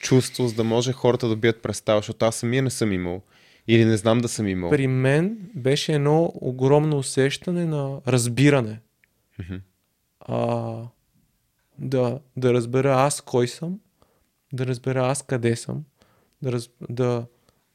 чувство, 0.00 0.48
за 0.48 0.54
да 0.54 0.64
може 0.64 0.92
хората 0.92 1.28
да 1.28 1.36
бият 1.36 1.62
представа, 1.62 1.98
защото 1.98 2.24
аз 2.24 2.36
самия 2.36 2.62
не 2.62 2.70
съм 2.70 2.92
имал. 2.92 3.22
Или 3.68 3.84
не 3.84 3.96
знам 3.96 4.18
да 4.18 4.28
съм 4.28 4.48
имал. 4.48 4.70
При 4.70 4.86
мен 4.86 5.50
беше 5.54 5.92
едно 5.92 6.32
огромно 6.34 6.98
усещане 6.98 7.66
на 7.66 8.00
разбиране. 8.06 8.80
А, 10.20 10.82
да, 11.78 12.20
да 12.36 12.52
разбера 12.52 12.94
аз 12.94 13.20
кой 13.20 13.48
съм, 13.48 13.80
да 14.52 14.66
разбера 14.66 15.06
аз 15.06 15.22
къде 15.22 15.56
съм, 15.56 15.84
да, 16.42 16.52
раз, 16.52 16.70
да, 16.90 17.26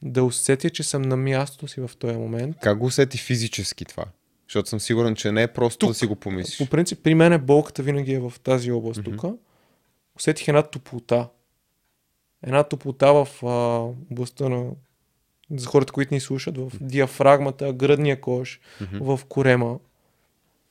да 0.02 0.24
усетя, 0.24 0.70
че 0.70 0.82
съм 0.82 1.02
на 1.02 1.16
мястото 1.16 1.68
си 1.68 1.80
в 1.80 1.90
този 1.98 2.16
момент. 2.16 2.56
Как 2.60 2.78
го 2.78 2.86
усети 2.86 3.18
физически 3.18 3.84
това? 3.84 4.04
Защото 4.48 4.68
съм 4.68 4.80
сигурен, 4.80 5.14
че 5.14 5.32
не 5.32 5.42
е 5.42 5.48
просто 5.48 5.78
Тук. 5.78 5.90
да 5.90 5.94
си 5.94 6.06
го 6.06 6.16
помислиш. 6.16 6.58
По 6.58 6.66
принцип, 6.66 7.02
при 7.02 7.14
мен 7.14 7.44
болката 7.46 7.82
винаги 7.82 8.12
е 8.12 8.20
в 8.20 8.32
тази 8.42 8.72
област 8.72 9.00
тук. 9.04 9.24
Усетих 10.16 10.48
една 10.48 10.62
топлота. 10.62 11.28
Една 12.42 12.64
топлота 12.64 13.12
в 13.14 13.28
а, 13.42 13.46
областта 14.12 14.48
на 14.48 14.70
за 15.50 15.66
хората, 15.66 15.92
които 15.92 16.14
ни 16.14 16.20
слушат, 16.20 16.58
в 16.58 16.72
диафрагмата, 16.80 17.72
гръдния 17.72 18.20
кош, 18.20 18.60
Мгм. 18.80 19.04
в 19.06 19.20
корема. 19.24 19.78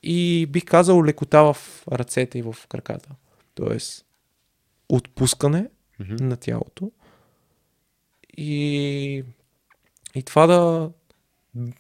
И 0.04 0.46
бих 0.46 0.66
казал 0.66 1.04
лекота 1.04 1.42
в 1.44 1.58
ръцете 1.92 2.38
и 2.38 2.42
в 2.42 2.56
краката. 2.70 3.10
Тоест, 3.54 4.06
отпускане 4.90 5.68
Мгм. 6.00 6.16
на 6.20 6.38
тялото. 6.38 6.92
И, 8.38 9.24
и 10.16 10.24
това 10.24 10.48
да, 10.48 10.92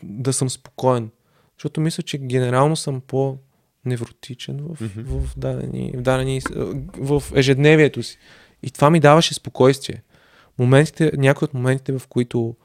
да 0.04 0.34
съм 0.34 0.50
спокоен. 0.50 1.10
Защото 1.58 1.82
мисля, 1.82 2.04
че 2.04 2.18
генерално 2.18 2.76
съм 2.76 3.02
по-невротичен 3.02 4.58
в, 4.62 4.82
Мгм. 4.82 5.02
в, 5.20 5.38
дадени, 5.38 5.92
в, 5.96 6.02
дадени, 6.02 6.42
в 6.94 7.24
ежедневието 7.36 8.04
си. 8.04 8.18
И 8.66 8.72
това 8.72 8.90
ми 8.90 9.00
даваше 9.00 9.34
спокойствие. 9.34 10.04
Моментите, 10.60 11.12
някои 11.18 11.46
от 11.46 11.54
моментите, 11.54 12.00
в 12.00 12.08
които 12.08 12.56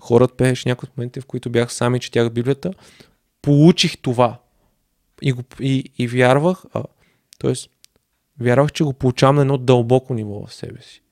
хората 0.00 0.34
пееш, 0.34 0.64
някои 0.64 0.86
от 0.86 0.96
моментите, 0.96 1.20
в 1.20 1.26
които 1.26 1.50
бях 1.50 1.72
сам 1.72 1.94
и 1.94 2.00
четях 2.00 2.30
Библията, 2.30 2.74
получих 3.42 3.98
това. 3.98 4.40
И, 5.22 5.32
го, 5.32 5.42
и, 5.60 5.90
и 5.98 6.08
вярвах, 6.08 6.64
а, 6.74 6.82
т.е. 7.38 7.52
вярвах, 8.40 8.72
че 8.72 8.84
го 8.84 8.92
получавам 8.92 9.36
на 9.36 9.42
едно 9.42 9.58
дълбоко 9.58 10.14
ниво 10.14 10.46
в 10.46 10.54
себе 10.54 10.82
си. 10.82 11.02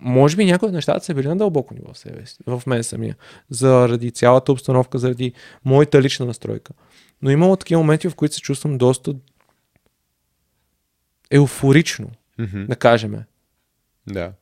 Може 0.00 0.36
би 0.36 0.44
някои 0.44 0.68
от 0.68 0.74
нещата 0.74 1.04
са 1.04 1.14
били 1.14 1.28
на 1.28 1.36
дълбоко 1.36 1.74
ниво 1.74 1.92
в 1.92 1.98
себе 1.98 2.26
си, 2.26 2.36
в 2.46 2.62
мен 2.66 2.84
самия, 2.84 3.16
заради 3.50 4.10
цялата 4.10 4.52
обстановка, 4.52 4.98
заради 4.98 5.32
моята 5.64 6.02
лична 6.02 6.26
настройка. 6.26 6.72
Но 7.22 7.30
имало 7.30 7.56
такива 7.56 7.80
моменти, 7.80 8.08
в 8.08 8.14
които 8.14 8.34
се 8.34 8.40
чувствам 8.40 8.78
доста 8.78 9.14
еуфорично, 11.30 12.10
Мгм. 12.38 12.64
да 12.64 12.76
кажем. 12.76 13.24
Да. 14.08 14.32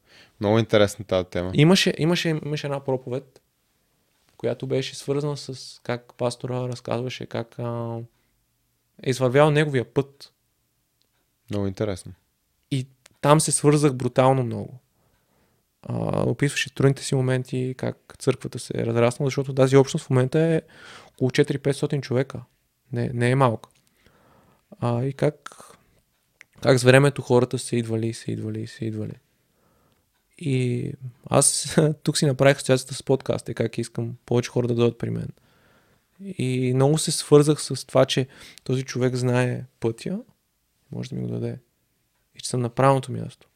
Много 0.40 0.58
интересна 0.58 1.04
тази 1.04 1.28
тема. 1.28 1.50
Имаше, 1.54 1.94
имаше, 1.98 2.28
имаше 2.28 2.66
една 2.66 2.84
проповед, 2.84 3.40
която 4.36 4.66
беше 4.66 4.96
свързана 4.96 5.36
с 5.36 5.80
как 5.82 6.14
пастора 6.14 6.68
разказваше 6.68 7.26
как 7.26 7.58
а, 7.58 7.98
е 9.02 9.10
извървял 9.10 9.50
неговия 9.50 9.84
път. 9.84 10.32
Много 11.50 11.66
интересно. 11.66 12.12
И 12.70 12.86
там 13.20 13.40
се 13.40 13.52
свързах 13.52 13.94
брутално 13.94 14.42
много. 14.42 14.78
А, 15.82 16.22
описваше 16.22 16.74
трудните 16.74 17.04
си 17.04 17.14
моменти, 17.14 17.74
как 17.78 18.14
църквата 18.18 18.58
се 18.58 18.72
е 18.76 18.86
разраснала, 18.86 19.26
защото 19.26 19.54
тази 19.54 19.76
общност 19.76 20.06
в 20.06 20.10
момента 20.10 20.40
е 20.40 20.62
около 21.14 21.30
4-500 21.30 22.00
човека. 22.00 22.42
Не, 22.92 23.10
не 23.14 23.30
е 23.30 23.34
малка. 23.34 23.68
А, 24.80 25.04
и 25.04 25.12
как, 25.12 25.50
как 26.62 26.78
с 26.78 26.82
времето 26.82 27.22
хората 27.22 27.58
са 27.58 27.76
идвали, 27.76 28.14
са 28.14 28.30
идвали, 28.30 28.66
са 28.66 28.84
идвали. 28.84 29.14
И 30.38 30.92
аз 31.30 31.76
тук 32.02 32.18
си 32.18 32.26
направих 32.26 32.56
асоциацията 32.56 32.94
с 32.94 33.02
подкаста 33.02 33.52
и 33.52 33.54
как 33.54 33.78
искам 33.78 34.16
повече 34.26 34.50
хора 34.50 34.68
да 34.68 34.74
дойдат 34.74 34.98
при 34.98 35.10
мен. 35.10 35.28
И 36.20 36.72
много 36.74 36.98
се 36.98 37.10
свързах 37.10 37.62
с 37.62 37.86
това, 37.86 38.04
че 38.04 38.26
този 38.64 38.82
човек 38.82 39.14
знае 39.14 39.64
пътя, 39.80 40.20
може 40.92 41.10
да 41.10 41.16
ми 41.16 41.22
го 41.22 41.28
даде. 41.28 41.58
И 42.34 42.40
че 42.40 42.48
съм 42.48 42.60
на 42.60 42.68
правилното 42.68 43.12
място. 43.12 43.48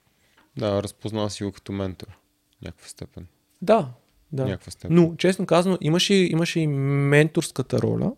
Да, 0.56 0.82
разпознал 0.82 1.30
си 1.30 1.44
го 1.44 1.52
като 1.52 1.72
ментор. 1.72 2.18
Някаква 2.62 2.88
степен. 2.88 3.26
Да, 3.62 3.88
да. 4.32 4.44
Някаква 4.44 4.70
степен. 4.70 4.96
Но, 4.96 5.16
честно 5.16 5.46
казано, 5.46 5.78
имаше, 5.80 6.14
имаше 6.14 6.60
и 6.60 6.66
менторската 6.66 7.82
роля, 7.82 8.12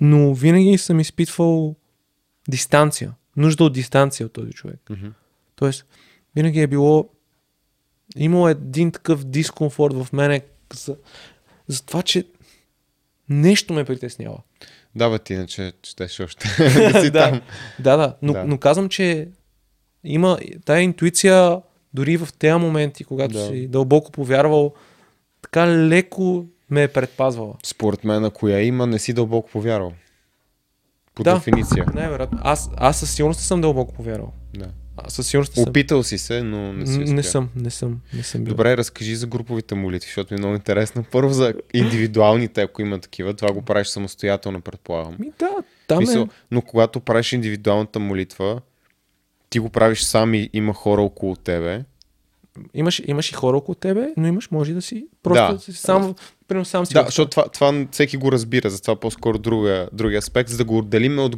но 0.00 0.34
винаги 0.34 0.78
съм 0.78 1.00
изпитвал 1.00 1.76
дистанция. 2.48 3.14
Нужда 3.36 3.64
от 3.64 3.72
дистанция 3.72 4.26
от 4.26 4.32
този 4.32 4.52
човек. 4.52 4.80
Мгм. 4.90 5.06
Тоест, 5.56 5.86
винаги 6.34 6.60
е 6.60 6.66
било. 6.66 7.10
Имало 8.16 8.48
един 8.48 8.92
такъв 8.92 9.24
дискомфорт 9.24 9.94
в 9.94 10.12
мене 10.12 10.40
за, 10.74 10.96
за 11.68 11.82
това, 11.82 12.02
че 12.02 12.24
нещо 13.28 13.72
ме 13.74 13.84
притеснява. 13.84 14.38
Да, 14.94 15.10
бе, 15.10 15.18
ти 15.18 15.34
иначе 15.34 15.72
щеш 15.82 16.20
още 16.20 16.48
да 16.92 17.00
си 17.02 17.10
Да. 17.10 17.30
там. 17.30 17.40
Да, 17.78 17.96
да, 17.96 18.16
но, 18.22 18.32
Да. 18.32 18.44
но 18.44 18.58
казвам, 18.58 18.88
че 18.88 19.28
има 20.04 20.38
тая 20.64 20.82
интуиция 20.82 21.60
дори 21.94 22.16
в 22.16 22.28
тези 22.38 22.54
моменти, 22.54 23.04
когато 23.04 23.32
Да. 23.32 23.46
си 23.46 23.66
дълбоко 23.68 24.12
повярвал, 24.12 24.74
така 25.42 25.66
леко 25.68 26.46
ме 26.70 26.82
е 26.82 26.88
предпазвала. 26.88 27.54
Според 27.64 28.04
мен, 28.04 28.24
ако 28.24 28.48
я 28.48 28.62
има, 28.62 28.86
не 28.86 28.98
си 28.98 29.12
дълбоко 29.12 29.50
повярвал. 29.50 29.92
По 31.14 31.22
Да. 31.22 31.34
дефиниция. 31.34 31.86
Най-вероятно. 31.94 32.38
Аз, 32.42 32.70
аз 32.76 32.98
със 33.00 33.14
сигурност 33.14 33.40
съм 33.40 33.60
дълбоко 33.60 33.92
повярвал. 33.94 34.32
Да. 34.54 34.68
Аз 34.96 35.12
със 35.12 35.26
сигурност 35.26 35.56
не 35.56 35.62
съм. 35.62 35.70
Опитал 35.70 36.02
си 36.02 36.18
се, 36.18 36.42
но 36.42 36.72
не 36.72 36.86
си 36.86 36.98
не 36.98 37.22
съм, 37.22 37.48
не 37.56 37.70
съм, 37.70 38.00
не 38.14 38.22
съм 38.22 38.44
бил. 38.44 38.50
Добре, 38.54 38.76
разкажи 38.76 39.16
за 39.16 39.26
груповите 39.26 39.74
молитви, 39.74 40.06
защото 40.08 40.34
ми 40.34 40.38
е 40.38 40.42
много 40.42 40.54
интересно. 40.54 41.04
Първо 41.10 41.32
за 41.32 41.54
индивидуалните, 41.74 42.62
ако 42.62 42.82
има 42.82 42.98
такива. 42.98 43.34
Това 43.34 43.52
го 43.52 43.62
правиш 43.62 43.86
самостоятелно, 43.88 44.60
предполагам. 44.60 45.16
Ми, 45.18 45.32
да, 45.38 45.50
там 45.86 45.98
Мисъл, 45.98 46.22
е... 46.22 46.28
но 46.50 46.62
когато 46.62 47.00
правиш 47.00 47.32
индивидуалната 47.32 47.98
молитва, 47.98 48.60
ти 49.50 49.58
го 49.58 49.70
правиш 49.70 50.02
сам 50.02 50.34
и 50.34 50.50
има 50.52 50.74
хора 50.74 51.02
около 51.02 51.36
тебе. 51.36 51.84
Имаш, 52.74 53.02
имаш 53.06 53.30
и 53.30 53.34
хора 53.34 53.56
около 53.56 53.74
тебе, 53.74 54.08
но 54.16 54.26
имаш, 54.26 54.50
може 54.50 54.72
да 54.74 54.82
си 54.82 55.06
просто 55.22 55.42
Да. 55.46 55.52
да. 55.52 55.58
си 55.58 55.72
сам, 55.72 56.14
примерно 56.48 56.64
сам 56.64 56.86
си. 56.86 56.94
Да, 56.94 57.00
го- 57.02 57.06
защото 57.06 57.30
това, 57.30 57.48
това 57.48 57.86
всеки 57.90 58.16
го 58.16 58.32
разбира, 58.32 58.70
затова 58.70 58.96
по-скоро 58.96 59.38
друга, 59.38 59.88
другия 59.92 60.18
аспект, 60.18 60.50
за 60.50 60.56
да 60.56 60.64
го 60.64 60.78
отделим 60.78 61.18
от 61.18 61.36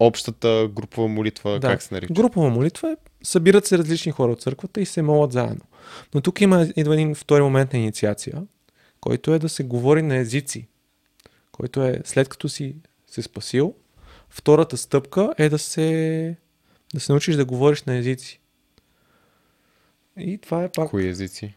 общата 0.00 0.68
групова 0.72 1.08
молитва, 1.08 1.58
Да. 1.60 1.68
как 1.68 1.82
се 1.82 1.94
нарича. 1.94 2.14
Групова 2.14 2.50
молитва 2.50 2.90
е, 2.90 2.96
събират 3.22 3.66
се 3.66 3.78
различни 3.78 4.12
хора 4.12 4.32
от 4.32 4.40
църквата 4.42 4.80
и 4.80 4.86
се 4.86 5.02
молят 5.02 5.32
заедно. 5.32 5.64
Но 6.14 6.20
тук 6.20 6.40
има 6.40 6.66
идва 6.76 6.94
един 6.94 7.14
втори 7.14 7.42
момент 7.42 7.72
на 7.72 7.78
инициация, 7.78 8.42
който 9.00 9.34
е 9.34 9.38
да 9.38 9.48
се 9.48 9.62
говори 9.64 10.02
на 10.02 10.16
езици. 10.16 10.66
Който 11.52 11.82
е 11.82 12.00
след 12.04 12.28
като 12.28 12.48
си 12.48 12.76
се 13.06 13.22
спасил, 13.22 13.74
втората 14.30 14.76
стъпка 14.76 15.34
е 15.38 15.48
да 15.48 15.58
се, 15.58 16.36
да 16.94 17.00
се 17.00 17.12
научиш 17.12 17.36
да 17.36 17.44
говориш 17.44 17.82
на 17.82 17.96
езици. 17.96 18.40
И 20.18 20.38
това 20.38 20.64
е 20.64 20.68
пак, 20.68 20.90
Кои 20.90 21.08
езици? 21.08 21.54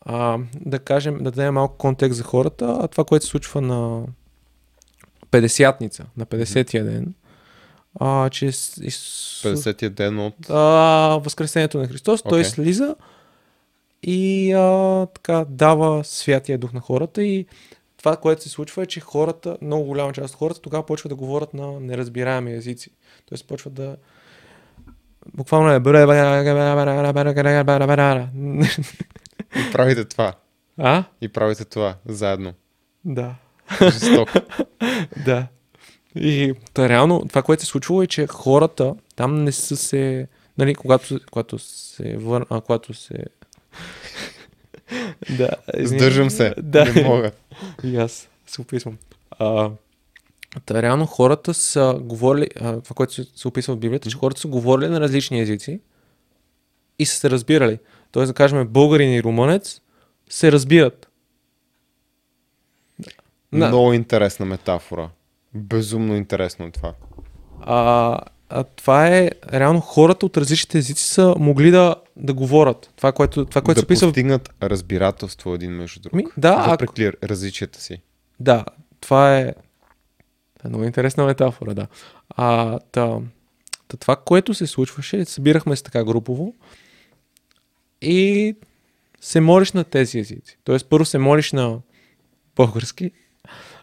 а, 0.00 0.38
да 0.60 0.78
кажем, 0.78 1.18
да 1.18 1.30
дадем 1.30 1.54
малко 1.54 1.76
контекст 1.76 2.16
за 2.16 2.22
хората, 2.24 2.78
а 2.80 2.88
това, 2.88 3.04
което 3.04 3.24
се 3.24 3.30
случва 3.30 3.60
на 3.60 4.06
50-ница, 5.30 6.04
на 6.16 6.26
50-я 6.26 6.84
ден, 6.84 7.14
а, 8.00 8.30
че 8.30 8.52
с- 8.52 8.80
Исус... 8.82 9.42
50-я 9.44 9.90
ден 9.90 10.18
от... 10.18 10.34
а, 10.50 10.56
Възкресението 11.22 11.78
на 11.78 11.88
Христос. 11.88 12.22
Той 12.22 12.40
Окей. 12.40 12.44
слиза 12.50 12.96
и 14.02 14.52
а, 14.52 15.06
така 15.06 15.44
дава 15.48 16.04
Святия 16.04 16.58
Дух 16.58 16.72
на 16.72 16.80
хората 16.80 17.22
и 17.22 17.46
това, 17.96 18.16
което 18.16 18.42
се 18.42 18.48
случва 18.48 18.82
е, 18.82 18.86
че 18.86 19.00
хората, 19.00 19.56
много 19.62 19.84
голяма 19.84 20.12
част 20.12 20.34
от 20.34 20.38
хората 20.38 20.60
тогава 20.60 20.86
почват 20.86 21.10
да 21.10 21.16
говорят 21.16 21.54
на 21.54 21.80
неразбираеми 21.80 22.52
езици. 22.52 22.90
Тоест 23.26 23.46
почват 23.46 23.74
да 23.74 23.96
буквално 25.34 25.72
е 25.72 25.80
И 29.56 29.72
правите 29.72 30.04
това. 30.04 30.34
А? 30.78 31.04
И 31.20 31.28
правите 31.28 31.64
това 31.64 31.94
заедно. 32.06 32.52
Да. 33.04 33.34
Жестоко. 33.82 34.32
Да. 35.24 35.46
И 36.16 36.54
та, 36.74 36.88
реално 36.88 37.24
това, 37.28 37.42
което 37.42 37.62
се 37.62 37.68
случвало 37.68 38.02
е, 38.02 38.06
че 38.06 38.26
хората 38.26 38.94
там 39.16 39.44
не 39.44 39.52
са 39.52 39.76
се... 39.76 40.28
Нали, 40.58 40.74
когато, 40.74 41.20
когато 41.30 41.58
се 41.58 42.16
вър... 42.16 42.46
а, 42.50 42.60
когато 42.60 42.94
се... 42.94 43.14
да. 45.38 45.48
Сдържам 45.78 46.30
се. 46.30 46.54
Да. 46.62 46.84
Не 46.84 47.04
мога. 47.04 47.30
И 47.84 47.96
аз 47.96 48.28
се 48.46 48.60
описвам. 48.60 48.98
А, 49.30 49.70
та, 50.64 50.82
реално 50.82 51.06
хората 51.06 51.54
са 51.54 51.98
говорили, 52.00 52.48
а, 52.60 52.80
това, 52.80 52.94
което 52.94 53.14
се, 53.14 53.26
се 53.36 53.48
описва 53.48 53.74
в 53.74 53.78
Библията, 53.78 54.10
че 54.10 54.16
хората 54.16 54.40
са 54.40 54.48
говорили 54.48 54.88
на 54.88 55.00
различни 55.00 55.40
езици 55.40 55.80
и 56.98 57.06
са 57.06 57.16
се 57.16 57.30
разбирали. 57.30 57.78
Тоест, 58.12 58.30
да 58.30 58.34
кажем, 58.34 58.68
българин 58.68 59.14
и 59.14 59.22
румънец 59.22 59.80
се 60.30 60.52
разбират. 60.52 61.08
Да. 63.52 63.68
Много 63.68 63.92
интересна 63.92 64.46
метафора. 64.46 65.08
Безумно 65.56 66.16
интересно 66.16 66.66
е 66.66 66.70
това. 66.70 66.94
А, 67.60 68.18
а 68.48 68.64
това 68.64 69.08
е, 69.08 69.30
реално 69.52 69.80
хората 69.80 70.26
от 70.26 70.36
различните 70.36 70.78
езици 70.78 71.04
са 71.04 71.34
могли 71.38 71.70
да, 71.70 71.96
да 72.16 72.34
говорят. 72.34 72.92
Това, 72.96 73.12
което, 73.12 73.44
това, 73.44 73.60
което 73.62 73.76
да 73.76 73.80
се 73.80 73.84
описва... 73.86 74.06
в- 74.06 74.10
постигнат 74.10 74.50
разбирателство 74.62 75.54
един 75.54 75.70
между 75.70 76.00
друг. 76.00 76.12
Ми, 76.12 76.24
да, 76.36 76.56
ако, 76.58 76.70
Въпреки 76.70 77.10
различията 77.24 77.80
си. 77.80 78.02
да, 78.40 78.64
това 79.00 79.38
е... 79.38 79.54
Това 80.58 80.66
е 80.66 80.68
много 80.68 80.84
интересна 80.84 81.24
метафора, 81.24 81.74
да. 81.74 81.86
А, 82.28 82.78
та, 82.78 83.18
та, 83.88 83.96
това, 83.96 84.16
което 84.16 84.54
се 84.54 84.66
случваше, 84.66 85.24
събирахме 85.24 85.76
се 85.76 85.82
така 85.82 86.04
групово 86.04 86.54
и 88.02 88.54
се 89.20 89.40
молиш 89.40 89.72
на 89.72 89.84
тези 89.84 90.18
езици. 90.18 90.58
Тоест, 90.64 90.88
първо 90.88 91.04
се 91.04 91.18
молиш 91.18 91.52
на 91.52 91.78
български, 92.56 93.10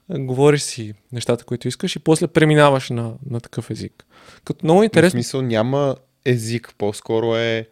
говориш 0.10 0.62
си 0.62 0.94
нещата, 1.12 1.44
които 1.44 1.68
искаш 1.68 1.96
и 1.96 2.00
после 2.00 2.28
преминаваш 2.28 2.90
на, 2.90 3.14
на 3.30 3.40
такъв 3.40 3.70
език. 3.70 4.06
Като 4.44 4.66
много 4.66 4.80
В 4.80 4.84
интересно. 4.84 5.12
смисъл 5.12 5.42
няма 5.42 5.96
език, 6.26 6.74
по-скоро 6.78 7.36
е 7.36 7.68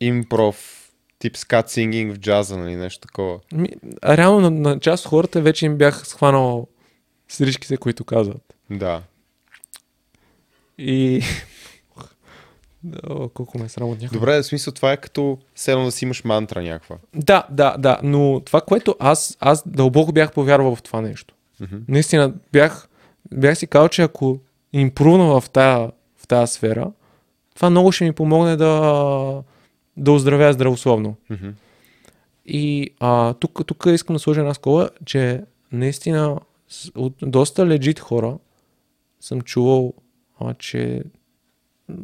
импров, 0.00 0.88
тип 1.18 1.36
скат 1.36 1.70
сингинг 1.70 2.14
в 2.14 2.18
джаза, 2.18 2.56
нали, 2.56 2.76
нещо 2.76 3.00
такова. 3.00 3.38
Ми, 3.52 3.68
а 4.02 4.16
реално 4.16 4.50
на, 4.50 4.50
на 4.50 4.80
част 4.80 5.04
от 5.04 5.10
хората 5.10 5.40
вече 5.40 5.66
им 5.66 5.76
бях 5.76 6.06
схванал 6.06 6.66
стрижките, 7.28 7.76
които 7.76 8.04
казват. 8.04 8.54
Да. 8.70 9.02
И... 10.78 11.22
О, 13.10 13.28
колко 13.28 13.58
ме 13.58 13.64
е 13.64 13.68
срам 13.68 13.88
от. 13.88 13.98
Добре, 14.12 14.38
в 14.38 14.44
смисъл 14.44 14.72
това 14.72 14.92
е 14.92 14.96
като 14.96 15.38
седно 15.54 15.84
да 15.84 15.92
си 15.92 16.04
имаш 16.04 16.24
мантра 16.24 16.62
някаква. 16.62 16.96
Да, 17.14 17.46
да, 17.50 17.76
да, 17.78 18.00
но 18.02 18.40
това, 18.44 18.60
което 18.60 18.96
аз, 18.98 19.36
аз 19.40 19.68
дълбоко 19.68 20.12
бях 20.12 20.32
повярвал 20.32 20.76
в 20.76 20.82
това 20.82 21.00
нещо. 21.00 21.34
Мгм. 21.60 21.76
Наистина, 21.88 22.34
бях, 22.52 22.88
бях 23.34 23.58
си 23.58 23.66
казал, 23.66 23.88
че 23.88 24.02
ако 24.02 24.38
импрувна 24.72 25.40
в 25.40 25.50
тая, 25.50 25.90
в 26.16 26.26
тая 26.26 26.46
сфера, 26.46 26.92
това 27.54 27.70
много 27.70 27.92
ще 27.92 28.04
ми 28.04 28.12
помогне 28.12 28.56
да, 28.56 29.42
да 29.96 30.12
оздравя 30.12 30.52
здравословно. 30.52 31.16
Мгм. 31.30 31.48
И 32.46 32.90
а, 33.00 33.34
тук, 33.34 33.66
тук 33.66 33.86
искам 33.86 34.16
да 34.16 34.20
сложа 34.20 34.40
една 34.40 34.54
скола, 34.54 34.90
че 35.04 35.44
наистина 35.72 36.40
от 36.94 37.14
доста 37.22 37.66
легит 37.66 38.00
хора 38.00 38.38
съм 39.20 39.40
чувал, 39.40 39.94
а, 40.40 40.54
че 40.54 41.02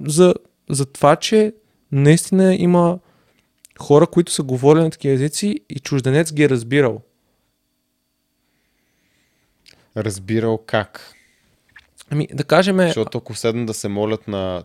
за, 0.04 0.34
за 0.70 0.86
това, 0.86 1.16
че 1.16 1.54
наистина 1.92 2.54
има 2.54 2.98
хора, 3.78 4.06
които 4.06 4.32
са 4.32 4.42
говорили 4.42 4.82
на 4.82 4.90
такива 4.90 5.14
езици 5.14 5.60
и 5.70 5.78
чужденец 5.78 6.32
ги 6.32 6.42
е 6.42 6.48
разбирал. 6.48 7.00
Разбирал 9.96 10.58
как. 10.66 11.14
Ами, 12.10 12.28
да 12.32 12.44
кажем, 12.44 12.78
Защото 12.78 13.18
ако 13.18 13.34
седна 13.34 13.66
да 13.66 13.74
се 13.74 13.88
молят 13.88 14.28
на 14.28 14.64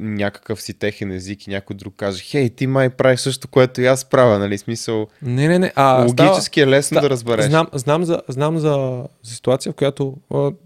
някакъв 0.00 0.62
си 0.62 0.74
техен 0.74 1.10
език 1.10 1.46
и 1.46 1.50
някой 1.50 1.76
друг 1.76 1.94
каже, 1.96 2.22
хей, 2.24 2.50
ти 2.50 2.66
май 2.66 2.90
правиш 2.90 3.20
също, 3.20 3.48
което 3.48 3.80
и 3.80 3.86
аз 3.86 4.04
правя, 4.04 4.38
нали? 4.38 4.58
Смисъл, 4.58 5.06
Не, 5.22 5.48
не, 5.48 5.58
не. 5.58 5.72
А, 5.76 6.04
логически 6.04 6.60
е 6.60 6.66
лесно 6.66 6.94
Да, 6.94 7.00
да, 7.00 7.10
разбереш. 7.10 7.44
Знам, 7.44 7.66
знам, 7.72 8.04
за, 8.04 8.22
знам 8.28 8.58
за, 8.58 9.04
за 9.22 9.34
ситуация, 9.34 9.72
в 9.72 9.74
която... 9.74 10.16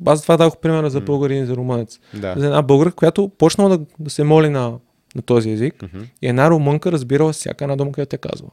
Аз 0.06 0.22
това 0.22 0.36
дадох 0.36 0.56
примера 0.56 0.90
за 0.90 1.00
българин 1.00 1.42
и 1.42 1.46
за 1.46 1.56
румънец. 1.56 1.98
Да. 2.14 2.34
За 2.36 2.46
една 2.46 2.62
българка, 2.62 2.96
която 2.96 3.28
почнала 3.28 3.78
да, 3.78 3.84
да 3.98 4.10
се 4.10 4.24
моли 4.24 4.48
на, 4.48 4.72
на 5.14 5.22
този 5.22 5.50
език 5.50 5.82
Мгм. 5.82 6.02
и 6.22 6.28
една 6.28 6.50
румънка 6.50 6.92
разбирала 6.92 7.32
всяка 7.32 7.64
една 7.64 7.76
дума, 7.76 7.92
която 7.92 8.10
тя 8.10 8.28
казва. 8.28 8.48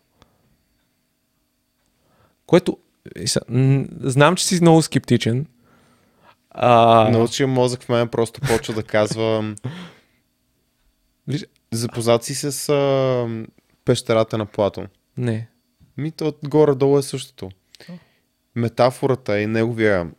Което... 2.45 2.77
Знам, 4.01 4.35
че 4.35 4.45
си 4.45 4.61
много 4.61 4.81
скептичен. 4.81 5.45
А, 6.49 7.09
Научия 7.09 7.47
мозък 7.47 7.81
в 7.83 7.89
мен 7.89 8.07
просто 8.07 8.41
почва 8.41 8.73
да 8.73 8.83
казва 8.83 9.55
виж- 11.27 11.45
запознат 11.71 12.23
си 12.23 12.35
с 12.35 12.69
а, 12.69 13.45
пещерата 13.85 14.37
на 14.37 14.45
Платон. 14.45 14.87
Не. 15.17 15.47
Ми 15.97 16.11
то 16.11 16.33
горе-долу 16.43 16.97
е 16.97 17.01
същото. 17.01 17.51
Метафората 18.55 19.39
и 19.39 19.47
неговия 19.47 20.11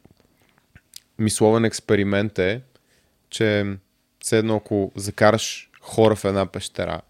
мисловен 1.19 1.65
експеримент 1.65 2.39
е, 2.39 2.63
че 3.31 3.77
все 4.21 4.39
едно 4.39 4.57
ако 4.57 4.93
закараш 4.97 5.71
хора 5.81 6.17
в 6.17 6.25
една 6.25 6.47
пещера 6.47 7.01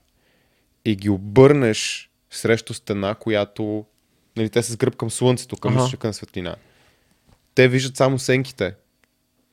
и 0.85 0.97
ги 0.97 1.09
обърнеш 1.11 2.11
срещу 2.31 2.75
стена, 2.75 3.15
която 3.15 3.85
нали, 4.37 4.51
те 4.51 4.63
са 4.63 4.73
с 4.73 4.77
гръб 4.77 4.97
към 4.97 5.11
слънцето, 5.11 5.57
към 5.57 5.73
Аха. 5.73 5.79
източника 5.85 6.07
на 6.07 6.15
светлина. 6.15 6.57
Те 7.55 7.69
виждат 7.69 7.97
само 7.97 8.19
сенките 8.19 8.75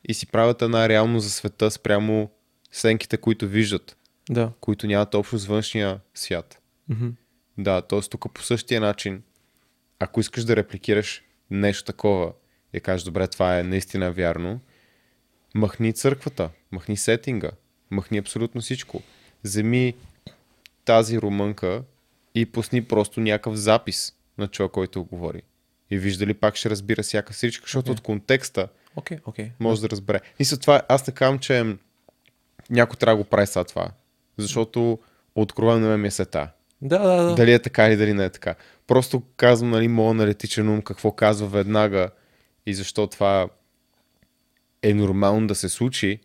и 0.07 0.13
си 0.13 0.27
правят 0.27 0.61
една 0.61 0.89
реално 0.89 1.19
за 1.19 1.29
света 1.29 1.71
спрямо 1.71 2.29
сенките, 2.71 3.17
които 3.17 3.47
виждат, 3.47 3.97
Да. 4.29 4.51
които 4.61 4.87
нямат 4.87 5.13
общо 5.13 5.37
с 5.37 5.45
външния 5.45 5.99
свят. 6.13 6.59
Мгм. 6.89 7.07
Да, 7.57 7.81
т.е. 7.81 8.01
тук 8.01 8.33
по 8.33 8.43
същия 8.43 8.81
начин, 8.81 9.23
ако 9.99 10.19
искаш 10.19 10.43
да 10.43 10.55
репликираш 10.55 11.23
нещо 11.51 11.83
такова 11.83 12.31
и 12.73 12.79
кажеш, 12.79 13.03
добре, 13.03 13.27
това 13.27 13.59
е 13.59 13.63
наистина 13.63 14.11
вярно, 14.11 14.59
махни 15.55 15.93
църквата, 15.93 16.49
махни 16.71 16.97
сетинга, 16.97 17.51
махни 17.91 18.17
абсолютно 18.17 18.61
всичко. 18.61 19.01
Вземи 19.43 19.93
тази 20.85 21.19
румънка 21.19 21.83
и 22.35 22.45
пусни 22.45 22.83
просто 22.83 23.19
някакъв 23.19 23.55
запис 23.55 24.13
на 24.39 24.47
човек, 24.47 24.71
който 24.71 25.03
говори. 25.03 25.41
И 25.91 25.97
вижда 25.97 26.25
ли 26.25 26.33
пак 26.33 26.55
ще 26.55 26.69
разбира 26.69 27.03
всяка 27.03 27.33
всичка, 27.33 27.63
защото 27.63 27.91
Окей. 27.91 27.93
от 27.93 28.01
контекста 28.01 28.67
Окей, 28.95 29.17
окей. 29.25 29.51
може 29.59 29.81
да 29.81 29.89
разбере. 29.89 30.19
Мисля, 30.39 30.57
това, 30.57 30.81
аз 30.89 31.07
не 31.07 31.13
казвам, 31.13 31.39
че 31.39 31.75
някой 32.69 32.97
трябва 32.97 33.17
да 33.17 33.23
го 33.23 33.29
прави 33.29 33.47
сега 33.47 33.63
това. 33.63 33.91
Защото 34.37 34.99
откровено 35.35 35.79
на 35.79 35.87
мен 35.87 36.01
ми 36.01 36.07
е 36.07 36.11
сета. 36.11 36.51
Да, 36.81 36.99
да, 36.99 37.23
да. 37.23 37.35
Дали 37.35 37.53
е 37.53 37.59
така 37.59 37.87
или 37.87 37.97
дали 37.97 38.13
не 38.13 38.25
е 38.25 38.29
така. 38.29 38.55
Просто 38.87 39.23
казвам, 39.37 39.69
нали, 39.69 39.87
моят 39.87 40.11
аналитичен 40.11 40.69
ум 40.69 40.81
какво 40.81 41.11
казва 41.11 41.47
веднага 41.47 42.09
и 42.65 42.73
защо 42.73 43.07
това 43.07 43.49
е 44.81 44.93
нормално 44.93 45.47
да 45.47 45.55
се 45.55 45.69
случи 45.69 46.19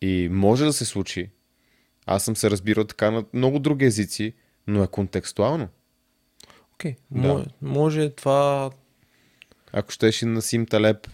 и 0.00 0.28
може 0.32 0.64
да 0.64 0.72
се 0.72 0.84
случи. 0.84 1.30
Аз 2.06 2.24
съм 2.24 2.36
се 2.36 2.50
разбирал 2.50 2.84
така 2.84 3.10
на 3.10 3.24
много 3.32 3.58
други 3.58 3.84
езици, 3.84 4.34
но 4.66 4.82
е 4.82 4.86
контекстуално. 4.86 5.68
Окей. 6.78 6.96
Да. 7.10 7.28
Може, 7.28 7.46
може 7.62 8.10
това... 8.10 8.70
Ако 9.72 9.90
щеш 9.90 10.22
и 10.22 10.26
на 10.26 10.42
Сим 10.42 10.66
Талеп 10.66 11.08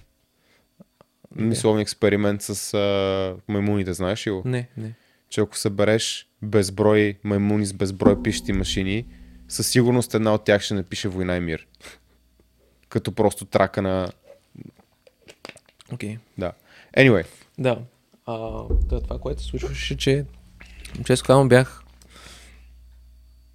мисловен 1.37 1.81
експеримент 1.81 2.43
с 2.43 2.75
а, 2.75 3.53
маймуните, 3.53 3.93
знаеш 3.93 4.27
ли 4.27 4.31
го? 4.31 4.43
Не, 4.45 4.69
не. 4.77 4.95
че 5.29 5.41
ако 5.41 5.57
събереш 5.57 6.29
безброй 6.43 7.19
маймуни 7.25 7.67
с 7.67 7.73
безброй 7.73 8.23
пишещи 8.23 8.53
машини, 8.53 9.07
със 9.49 9.69
сигурност 9.69 10.15
една 10.15 10.35
от 10.35 10.45
тях 10.45 10.63
ще 10.63 10.75
напише 10.75 11.09
война 11.09 11.37
и 11.37 11.41
мир. 11.41 11.67
Като 12.89 13.13
просто 13.13 13.45
трака 13.45 13.83
на... 13.83 14.09
Окей. 15.93 16.19
Да. 16.39 16.53
Anyway, 16.97 17.27
Да. 17.59 17.79
А, 18.27 18.65
това, 18.89 19.19
което 19.19 19.43
се 19.43 19.49
случваше, 19.49 19.97
че 19.97 20.25
често 21.05 21.27
казвам 21.27 21.49
бях 21.49 21.84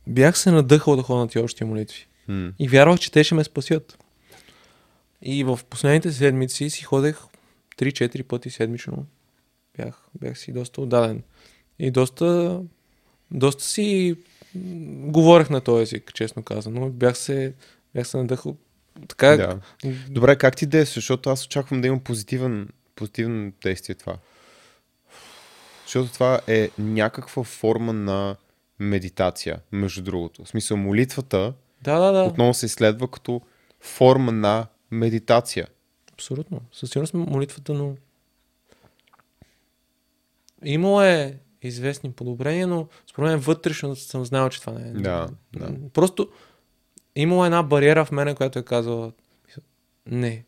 бях 0.09 0.37
се 0.37 0.51
надъхал 0.51 0.95
да 0.95 1.03
ходя 1.03 1.19
на 1.19 1.27
тия 1.27 1.43
общи 1.43 1.63
молитви. 1.63 2.07
м- 2.27 2.51
И 2.59 2.67
вярвах, 2.67 2.99
че 2.99 3.11
те 3.11 3.23
ще 3.23 3.35
ме 3.35 3.43
спасят. 3.43 3.97
И 5.21 5.43
в 5.43 5.59
последните 5.69 6.11
седмици 6.11 6.69
си 6.69 6.83
ходех 6.83 7.17
3-4 7.77 8.23
пъти 8.23 8.49
седмично. 8.49 9.05
Бях, 9.77 10.01
бях 10.21 10.39
си 10.39 10.51
доста 10.51 10.81
отдаден. 10.81 11.23
И 11.79 11.91
доста, 11.91 12.59
доста 13.31 13.63
си 13.63 14.15
говорех 14.95 15.49
на 15.49 15.61
този 15.61 15.81
език, 15.83 16.11
честно 16.13 16.43
казано. 16.43 16.89
Бях 16.89 17.17
се, 17.17 17.53
бях 17.95 18.07
се 18.07 18.17
надъхал. 18.17 18.57
Така, 19.07 19.27
да. 19.27 19.59
Добре, 20.09 20.35
как 20.35 20.55
ти 20.55 20.65
действаш? 20.65 20.95
Защото 21.03 21.29
аз 21.29 21.45
очаквам 21.45 21.81
да 21.81 21.87
има 21.87 21.99
позитивен, 21.99 22.69
позитивно 22.95 23.51
действие 23.63 23.95
това. 23.95 24.17
Защото 25.85 26.13
това 26.13 26.39
е 26.47 26.69
някаква 26.77 27.43
форма 27.43 27.93
на 27.93 28.35
медитация, 28.79 29.59
между 29.71 30.01
другото. 30.01 30.43
В 30.43 30.49
смисъл, 30.49 30.77
молитвата 30.77 31.53
да, 31.81 31.99
да, 31.99 32.11
да. 32.11 32.23
отново 32.23 32.53
се 32.53 32.65
изследва 32.65 33.07
като 33.07 33.41
форма 33.79 34.31
на 34.31 34.67
медитация. 34.91 35.67
Абсолютно. 36.13 36.61
Със 36.71 36.89
сигурност 36.89 37.13
молитвата, 37.13 37.73
но 37.73 37.95
имало 40.63 41.01
е 41.01 41.37
известни 41.61 42.11
подобрения, 42.11 42.67
но 42.67 42.87
според 43.07 43.29
мен 43.29 43.39
вътрешно 43.39 43.95
съм 43.95 44.25
знал, 44.25 44.49
че 44.49 44.61
това 44.61 44.73
не 44.73 44.89
е. 44.89 44.91
Да, 44.91 45.29
да. 45.55 45.71
Просто 45.93 46.29
имало 47.15 47.45
една 47.45 47.63
бариера 47.63 48.05
в 48.05 48.11
мене, 48.11 48.35
която 48.35 48.59
е 48.59 48.63
казала 48.63 49.11
не. 50.05 50.45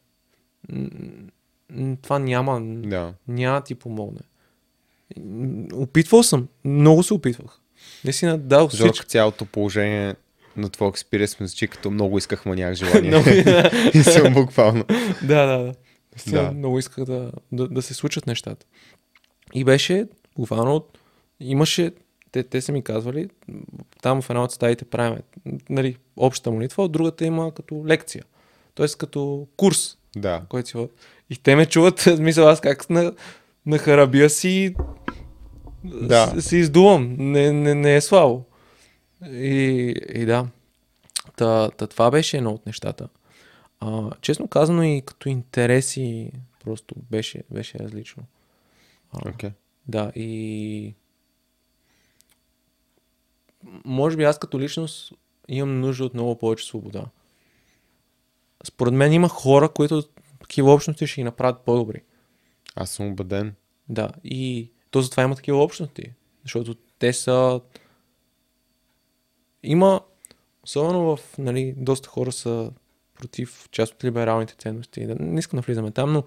Това 2.02 2.20
няма, 2.20 2.62
Да. 2.62 3.14
няма 3.28 3.62
ти 3.62 3.76
помогне. 3.76 4.22
Опитвал 5.74 6.24
съм. 6.24 6.48
Много 6.66 7.04
се 7.04 7.14
опитвах. 7.14 7.61
Наистина, 8.06 8.38
да, 8.38 8.60
Жорка, 8.60 8.76
всичко. 8.76 9.06
цялото 9.06 9.46
положение 9.46 10.16
на 10.58 10.70
твоя 10.70 10.90
експириенс 10.90 11.40
ми 11.40 11.48
звучи 11.48 11.68
като 11.68 11.92
много 11.92 12.18
исках, 12.18 12.46
ма 12.46 12.56
нямах 12.56 12.76
желание. 12.76 13.12
И 13.94 14.04
съм 14.04 14.34
буквално. 14.34 14.86
Да, 15.24 15.46
да, 15.46 15.58
да. 15.58 15.74
Наистина, 16.16 16.44
Да. 16.44 16.52
Много 16.52 16.80
исках 16.80 17.06
да, 17.06 17.32
да, 17.52 17.68
да 17.68 17.82
се 17.82 17.94
случат 17.94 18.28
нещата. 18.28 18.66
И 19.54 19.64
беше, 19.64 20.08
буквално, 20.38 20.86
имаше, 21.40 21.92
те, 22.32 22.44
те 22.44 22.62
са 22.62 22.72
ми 22.72 22.84
казвали, 22.84 23.30
там 24.02 24.22
в 24.22 24.30
една 24.30 24.44
от 24.44 24.52
стаите 24.52 24.86
правим 24.86 25.18
нали, 25.70 25.98
обща 26.18 26.52
молитва, 26.52 26.84
от 26.84 26.92
другата 26.92 27.26
има 27.26 27.54
като 27.54 27.84
лекция. 27.88 28.24
Тоест 28.76 28.98
като 28.98 29.48
курс, 29.58 29.98
Да. 30.16 30.42
който 30.50 30.70
си. 30.70 30.76
И 31.30 31.38
те 31.44 31.56
ме 31.56 31.66
чуват, 31.66 32.00
смисъл 32.16 32.48
аз 32.48 32.62
как 32.62 32.90
на, 32.90 33.14
на 33.66 33.78
харабия 33.78 34.30
си 34.30 34.76
Да. 35.84 36.42
се 36.42 36.58
издувам. 36.58 37.16
Не, 37.20 37.52
не, 37.52 37.76
не 37.76 37.96
е 37.96 38.02
слабо. 38.02 38.44
И, 39.26 39.96
и 40.14 40.26
да. 40.26 40.48
Та, 41.36 41.70
та, 41.70 41.88
това 41.88 42.12
беше 42.12 42.38
едно 42.38 42.52
от 42.52 42.66
нещата. 42.66 43.10
А, 43.80 44.12
честно 44.22 44.48
казано 44.48 44.84
и 44.84 45.02
като 45.06 45.30
интереси 45.30 46.32
просто 46.64 46.96
беше, 47.12 47.44
беше 47.52 47.80
различно. 47.80 48.24
А, 49.14 49.20
Okay. 49.20 49.52
да, 49.88 50.12
и 50.16 50.94
може 53.86 54.18
би 54.18 54.24
аз 54.24 54.40
като 54.40 54.60
личност 54.60 55.14
имам 55.48 55.80
нужда 55.80 56.06
от 56.06 56.14
много 56.14 56.38
повече 56.38 56.66
свобода. 56.66 57.06
Според 58.64 58.94
мен 58.94 59.14
има 59.14 59.30
хора, 59.30 59.70
които 59.70 60.04
такива 60.42 60.74
общности 60.74 61.08
ще 61.08 61.22
ги 61.22 61.24
направят 61.24 61.62
по-добри. 61.62 62.02
Аз 62.76 62.90
съм 62.90 63.08
убеден. 63.08 63.56
Да, 63.90 64.10
и 64.24 64.72
то 64.92 65.02
затова 65.02 65.24
има 65.24 65.36
такива 65.36 65.64
общности. 65.64 66.14
Защото 66.44 66.76
те 67.00 67.14
са... 67.14 67.62
Има, 69.64 70.02
особено 70.64 71.16
в, 71.16 71.38
нали, 71.38 71.74
доста 71.78 72.10
хора 72.10 72.32
са 72.32 72.72
против 73.16 73.70
част 73.72 73.94
от 73.94 74.04
либералните 74.04 74.56
ценности. 74.56 75.08
Не 75.20 75.40
искам 75.40 75.58
да 75.58 75.66
влизаме 75.66 75.92
там, 75.92 76.14
но 76.14 76.24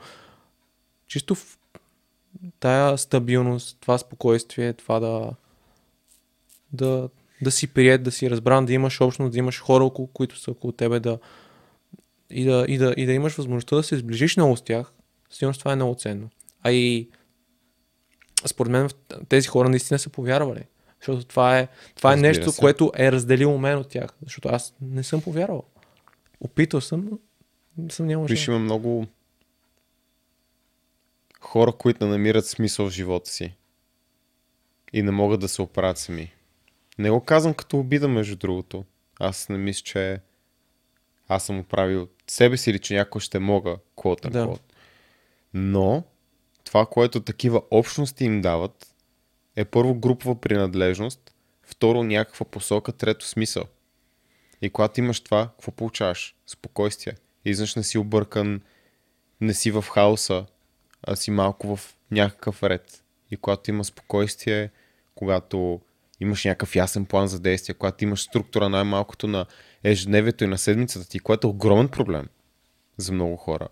чисто 1.06 1.34
в 1.34 1.58
тая 2.60 2.98
стабилност, 2.98 3.78
това 3.80 3.98
спокойствие, 3.98 4.72
това 4.72 5.00
да 5.00 5.32
да, 6.72 7.08
да 7.42 7.50
си 7.50 7.66
прият, 7.66 8.02
да 8.02 8.10
си 8.10 8.30
разбран, 8.30 8.66
да 8.66 8.72
имаш 8.72 9.00
общност, 9.00 9.32
да 9.32 9.38
имаш 9.38 9.60
хора, 9.60 9.84
около, 9.84 10.06
които 10.06 10.38
са 10.38 10.50
около 10.50 10.72
тебе, 10.72 11.00
да 11.00 11.18
и 12.30 12.44
да, 12.44 12.64
и, 12.68 12.78
да, 12.78 12.94
и 12.96 13.06
да 13.06 13.12
имаш 13.12 13.34
възможността 13.34 13.76
да 13.76 13.82
се 13.82 13.96
сближиш 13.96 14.36
много 14.36 14.56
с 14.56 14.62
тях, 14.62 14.92
сигурно 15.30 15.58
това 15.58 15.72
е 15.72 15.76
много 15.76 15.94
ценно. 15.94 16.30
А 16.62 16.72
и 16.72 17.08
според 18.46 18.72
мен 18.72 18.88
тези 19.28 19.48
хора 19.48 19.68
наистина 19.68 19.98
са 19.98 20.10
повярвали. 20.10 20.62
Защото 21.00 21.24
това 21.24 21.58
е, 21.58 21.68
това 21.96 22.10
е 22.10 22.12
Разбира 22.12 22.28
нещо, 22.28 22.52
се. 22.52 22.60
което 22.60 22.92
е 22.96 23.12
разделило 23.12 23.58
мен 23.58 23.78
от 23.78 23.88
тях. 23.88 24.10
Защото 24.22 24.48
аз 24.48 24.74
не 24.80 25.02
съм 25.02 25.20
повярвал. 25.22 25.62
Опитал 26.40 26.80
съм, 26.80 27.18
но 27.78 27.90
съм 27.90 28.06
нямал 28.06 28.26
Виж, 28.26 28.48
има 28.48 28.58
много 28.58 29.06
хора, 31.40 31.72
които 31.72 32.04
не 32.04 32.10
намират 32.10 32.46
смисъл 32.46 32.86
в 32.86 32.92
живота 32.92 33.30
си. 33.30 33.54
и 34.92 35.02
не 35.02 35.10
могат 35.10 35.40
да 35.40 35.48
се 35.48 35.62
оправят 35.62 35.98
сами. 35.98 36.32
Не 36.98 37.10
го 37.10 37.20
казвам 37.20 37.54
като 37.54 37.78
обида, 37.78 38.08
между 38.08 38.36
другото. 38.36 38.84
Аз 39.20 39.48
не 39.48 39.58
мисля, 39.58 39.82
че 39.84 40.20
аз 41.28 41.44
съм 41.44 41.58
оправил 41.58 42.08
себе 42.26 42.56
си 42.56 42.70
или 42.70 42.78
че 42.78 42.94
някой 42.94 43.20
ще 43.20 43.38
мога, 43.38 43.76
quote 43.96 44.28
Да. 44.30 44.54
Но 45.54 46.02
това, 46.64 46.86
което 46.86 47.20
такива 47.20 47.62
общности 47.70 48.24
им 48.24 48.40
дават, 48.40 48.94
е 49.56 49.64
първо 49.64 49.94
групова 49.94 50.40
принадлежност, 50.40 51.34
второ 51.62 52.02
някаква 52.02 52.46
посока, 52.46 52.92
трето 52.92 53.26
смисъл. 53.26 53.64
И 54.62 54.70
когато 54.70 55.00
имаш 55.00 55.20
това, 55.20 55.48
какво 55.48 55.72
получаваш? 55.72 56.34
Спокойствие. 56.46 57.14
Изнъж 57.44 57.74
не 57.74 57.82
си 57.82 57.98
объркан, 57.98 58.60
не 59.40 59.54
си 59.54 59.70
в 59.70 59.84
хаоса, 59.92 60.46
а 61.02 61.16
си 61.16 61.30
малко 61.30 61.76
в 61.76 61.96
някакъв 62.10 62.62
ред. 62.62 63.04
И 63.30 63.36
когато 63.36 63.70
има 63.70 63.84
спокойствие, 63.84 64.70
когато 65.14 65.80
имаш 66.20 66.44
някакъв 66.44 66.76
ясен 66.76 67.06
план 67.06 67.28
за 67.28 67.40
действие, 67.40 67.74
когато 67.74 68.04
имаш 68.04 68.22
структура 68.22 68.68
най-малкото 68.68 69.26
на 69.26 69.46
ежедневието 69.84 70.44
и 70.44 70.46
на 70.46 70.58
седмицата 70.58 71.08
ти, 71.08 71.18
което 71.18 71.46
е 71.46 71.50
огромен 71.50 71.88
проблем 71.88 72.26
за 72.96 73.12
много 73.12 73.36
хора. 73.36 73.68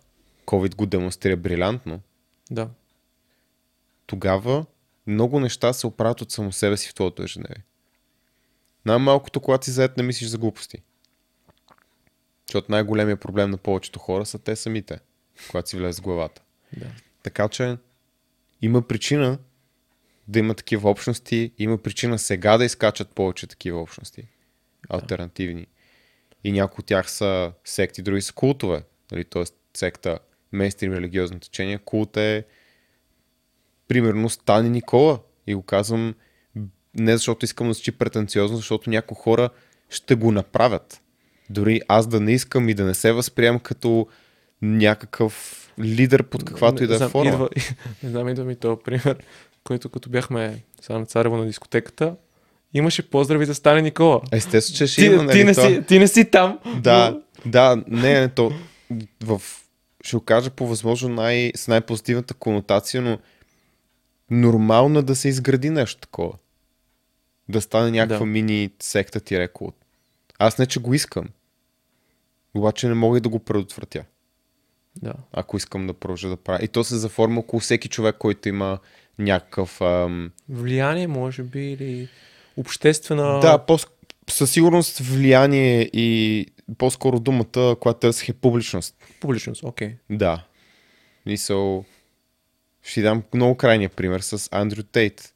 COVID 0.46 0.74
го 0.74 0.86
демонстрира 0.86 1.36
брилянтно. 1.36 2.00
Да. 2.50 2.68
Тогава 4.06 4.66
много 5.06 5.40
неща 5.40 5.72
се 5.72 5.86
оправят 5.86 6.20
от 6.20 6.30
само 6.30 6.52
себе 6.52 6.76
си 6.76 6.88
в 6.88 6.94
твоето 6.94 7.22
ежедневие. 7.22 7.64
Най-малкото, 8.86 9.40
когато 9.40 9.64
си 9.64 9.70
заед, 9.70 9.96
не 9.96 10.02
мислиш 10.02 10.28
за 10.28 10.38
глупости. 10.38 10.82
Защото 12.46 12.72
най-големия 12.72 13.16
проблем 13.16 13.50
на 13.50 13.56
повечето 13.56 13.98
хора 13.98 14.26
са 14.26 14.38
те 14.38 14.56
самите, 14.56 15.00
когато 15.48 15.70
си 15.70 15.76
влезе 15.76 16.00
в 16.00 16.04
главата. 16.04 16.42
Да. 16.76 16.86
Така 17.22 17.48
че 17.48 17.76
има 18.62 18.82
причина 18.82 19.38
да 20.28 20.38
има 20.38 20.54
такива 20.54 20.90
общности, 20.90 21.52
има 21.58 21.78
причина 21.78 22.18
сега 22.18 22.58
да 22.58 22.64
изкачат 22.64 23.14
повече 23.14 23.46
такива 23.46 23.80
общности. 23.80 24.28
Альтернативни. 24.88 25.66
И 26.44 26.52
някои 26.52 26.82
от 26.82 26.86
тях 26.86 27.10
са 27.10 27.52
секти, 27.64 28.02
други 28.02 28.22
са 28.22 28.32
култове. 28.32 28.84
Нали? 29.12 29.24
Тоест 29.24 29.54
секта, 29.74 30.18
мейнстрим 30.52 30.92
религиозно 30.92 31.40
течение. 31.40 31.78
Култ 31.78 32.16
е 32.16 32.44
примерно 33.92 34.30
Стани 34.30 34.70
Никола. 34.70 35.18
И 35.46 35.54
го 35.54 35.62
казвам 35.62 36.14
не 36.98 37.12
защото 37.12 37.44
искам 37.44 37.68
да 37.68 37.72
звучи 37.72 37.92
претенциозно, 37.92 38.56
защото 38.56 38.90
някои 38.90 39.16
хора 39.20 39.50
ще 39.90 40.14
го 40.14 40.32
направят. 40.32 41.00
Дори 41.50 41.80
аз 41.88 42.06
да 42.06 42.20
не 42.20 42.32
искам 42.32 42.68
и 42.68 42.74
да 42.74 42.84
не 42.84 42.94
се 42.94 43.12
възприемам 43.12 43.60
като 43.60 44.06
някакъв 44.62 45.58
лидер 45.78 46.22
под 46.22 46.44
каквато 46.44 46.84
и 46.84 46.86
да 46.86 47.04
е 47.04 47.08
форма. 47.08 47.30
Идва, 47.30 47.48
не 48.02 48.10
знам, 48.10 48.28
идва 48.28 48.44
ми 48.44 48.56
този 48.56 48.80
пример, 48.84 49.16
който 49.64 49.88
като 49.88 50.10
бяхме 50.10 50.62
на 50.90 51.06
Царево 51.06 51.36
на 51.36 51.46
дискотеката, 51.46 52.14
имаше 52.74 53.10
поздрави 53.10 53.46
за 53.46 53.54
Стане 53.54 53.82
Никола. 53.82 54.20
Естествено, 54.32 54.76
че 54.76 54.86
ще 54.86 55.00
Ти, 55.00 55.06
има, 55.06 55.22
нали, 55.22 55.38
ти, 55.38 55.44
не 55.44 55.54
това? 55.54 55.68
си, 55.68 55.82
ти 55.88 55.98
не 55.98 56.08
си 56.08 56.30
там. 56.30 56.58
Да, 56.80 57.10
но- 57.10 57.50
да, 57.50 57.82
не, 57.88 58.20
не, 58.20 58.28
то 58.28 58.52
в, 59.24 59.42
ще 60.04 60.16
го 60.16 60.22
кажа 60.22 60.50
по 60.50 60.66
възможно 60.66 61.08
най, 61.08 61.52
с 61.56 61.68
най-позитивната 61.68 62.34
конотация, 62.34 63.02
но 63.02 63.18
нормално 64.32 64.98
е 64.98 65.02
да 65.02 65.16
се 65.16 65.28
изгради 65.28 65.70
нещо 65.70 66.00
такова. 66.00 66.32
Да 67.48 67.60
стане 67.60 67.90
някаква 67.90 68.18
Да. 68.18 68.26
мини 68.26 68.70
секта 68.80 69.20
ти 69.20 69.38
рекол. 69.38 69.72
Аз 70.38 70.58
не, 70.58 70.66
че 70.66 70.80
го 70.80 70.94
искам. 70.94 71.28
Обаче 72.54 72.88
не 72.88 72.94
мога 72.94 73.18
и 73.18 73.20
да 73.20 73.28
го 73.28 73.38
предотвратя, 73.38 74.04
да. 75.02 75.14
ако 75.32 75.56
искам 75.56 75.86
да 75.86 75.94
продължа 75.94 76.28
да 76.28 76.36
правя. 76.36 76.64
И 76.64 76.68
то 76.68 76.84
се 76.84 76.96
заформа 76.96 77.40
около 77.40 77.60
всеки 77.60 77.88
човек, 77.88 78.16
който 78.18 78.48
има 78.48 78.78
някакъв... 79.18 79.80
Ам... 79.80 80.30
Влияние, 80.48 81.06
може 81.06 81.42
би, 81.42 81.60
или 81.60 82.08
обществена... 82.56 83.40
Да, 83.40 83.58
по 83.58 83.78
със 84.30 84.50
сигурност 84.50 84.98
влияние 84.98 85.90
и 85.92 86.46
по-скоро 86.78 87.20
думата, 87.20 87.76
която 87.80 88.00
търсих 88.00 88.28
е 88.28 88.32
публичност. 88.32 88.96
Публичност, 89.20 89.62
окей. 89.64 89.96
Да. 90.10 90.44
Мисъл, 91.26 91.84
ще 92.82 92.94
ти 92.94 93.02
дам 93.02 93.22
много 93.34 93.56
крайния 93.56 93.90
пример 93.90 94.20
с 94.20 94.48
Андрю 94.52 94.82
Тейт. 94.82 95.34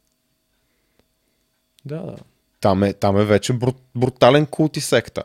Да, 1.85 2.03
да. 2.03 2.17
Там 2.61 2.83
е, 2.83 2.93
там 2.93 3.21
е 3.21 3.25
вече 3.25 3.53
бру, 3.53 3.73
брутален 3.95 4.47
култ 4.47 4.77
и 4.77 4.81
секта. 4.81 5.23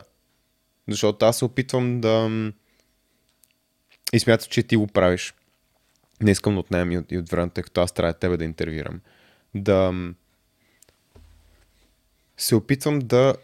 Защото 0.88 1.26
аз 1.26 1.38
се 1.38 1.44
опитвам 1.44 2.00
да... 2.00 2.30
И 4.12 4.20
смятам, 4.20 4.48
че 4.50 4.62
ти 4.62 4.76
го 4.76 4.86
правиш. 4.86 5.34
Не 6.20 6.30
искам 6.30 6.54
да 6.54 6.60
отнемам 6.60 6.92
и 6.92 6.98
от, 6.98 7.12
и 7.12 7.18
от 7.18 7.28
времето, 7.28 7.54
тъй 7.54 7.64
като 7.64 7.80
аз 7.80 7.92
трябва 7.92 8.12
тебе 8.12 8.36
да 8.36 8.44
интервюрам. 8.44 9.00
Да... 9.54 9.92
Се 12.36 12.54
опитвам 12.54 12.98
да 12.98 13.34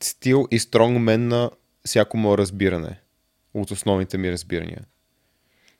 стил 0.00 0.48
и 0.50 0.58
стронгмен 0.58 1.28
на 1.28 1.50
всяко 1.84 2.16
мое 2.16 2.38
разбиране. 2.38 3.00
От 3.54 3.70
основните 3.70 4.18
ми 4.18 4.32
разбирания. 4.32 4.84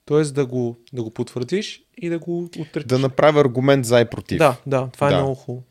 Тоест 0.04 0.34
да 0.34 0.46
го, 0.46 0.76
да 0.92 1.02
го 1.02 1.10
потвърдиш 1.10 1.82
и 1.98 2.08
да 2.08 2.18
го 2.18 2.44
отречеш. 2.44 2.84
Да 2.84 2.98
направя 2.98 3.40
аргумент 3.40 3.84
за 3.86 4.00
и 4.00 4.04
против. 4.04 4.38
да, 4.38 4.56
да, 4.66 4.88
това 4.92 5.08
Да. 5.08 5.14
е 5.14 5.18
много 5.18 5.34
хубаво. 5.34 5.64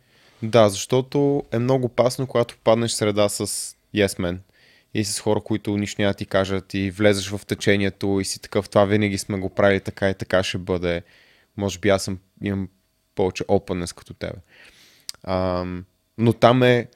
Да, 0.44 0.70
защото 0.70 1.44
е 1.52 1.60
много 1.60 1.86
опасно, 1.86 2.28
когато 2.28 2.58
паднеш 2.64 2.92
среда 2.92 3.30
с 3.30 3.48
yes 3.96 4.20
men 4.20 4.38
и 4.94 5.06
с 5.06 5.20
хора, 5.20 5.42
които 5.42 5.78
нищо 5.78 6.02
няма 6.02 6.14
ти 6.14 6.26
кажат 6.26 6.74
и 6.74 6.92
влезеш 6.92 7.30
в 7.30 7.46
течението 7.46 8.20
и 8.22 8.26
си 8.26 8.42
такъв, 8.42 8.70
това 8.70 8.86
винаги 8.86 9.18
сме 9.18 9.40
го 9.40 9.50
правили 9.50 9.80
така 9.80 10.10
и 10.10 10.14
така 10.14 10.44
ще 10.44 10.58
бъде. 10.58 11.02
Може 11.58 11.80
би 11.80 11.90
аз 11.90 12.04
съм, 12.04 12.20
имам 12.44 12.70
повече 13.16 13.44
openness 13.44 13.96
като 13.96 14.14
тебе. 14.14 14.40
Ам, 15.24 15.86
но 16.18 16.34
там 16.34 16.64
е 16.64 16.88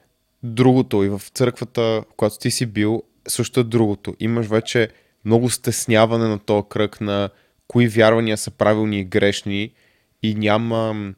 другото 0.42 1.04
и 1.04 1.08
в 1.08 1.22
църквата, 1.34 2.04
когато 2.16 2.38
ти 2.38 2.50
си 2.50 2.66
бил, 2.66 3.02
също 3.28 3.60
е 3.60 3.64
другото. 3.64 4.14
Имаш 4.20 4.46
вече 4.46 4.88
много 5.26 5.50
стесняване 5.50 6.28
на 6.28 6.38
този 6.38 6.68
кръг 6.68 7.00
на 7.00 7.30
кои 7.68 7.88
вярвания 7.88 8.36
са 8.36 8.50
правилни 8.50 9.00
и 9.00 9.04
грешни 9.04 9.72
и 10.22 10.34
няма 10.34 11.12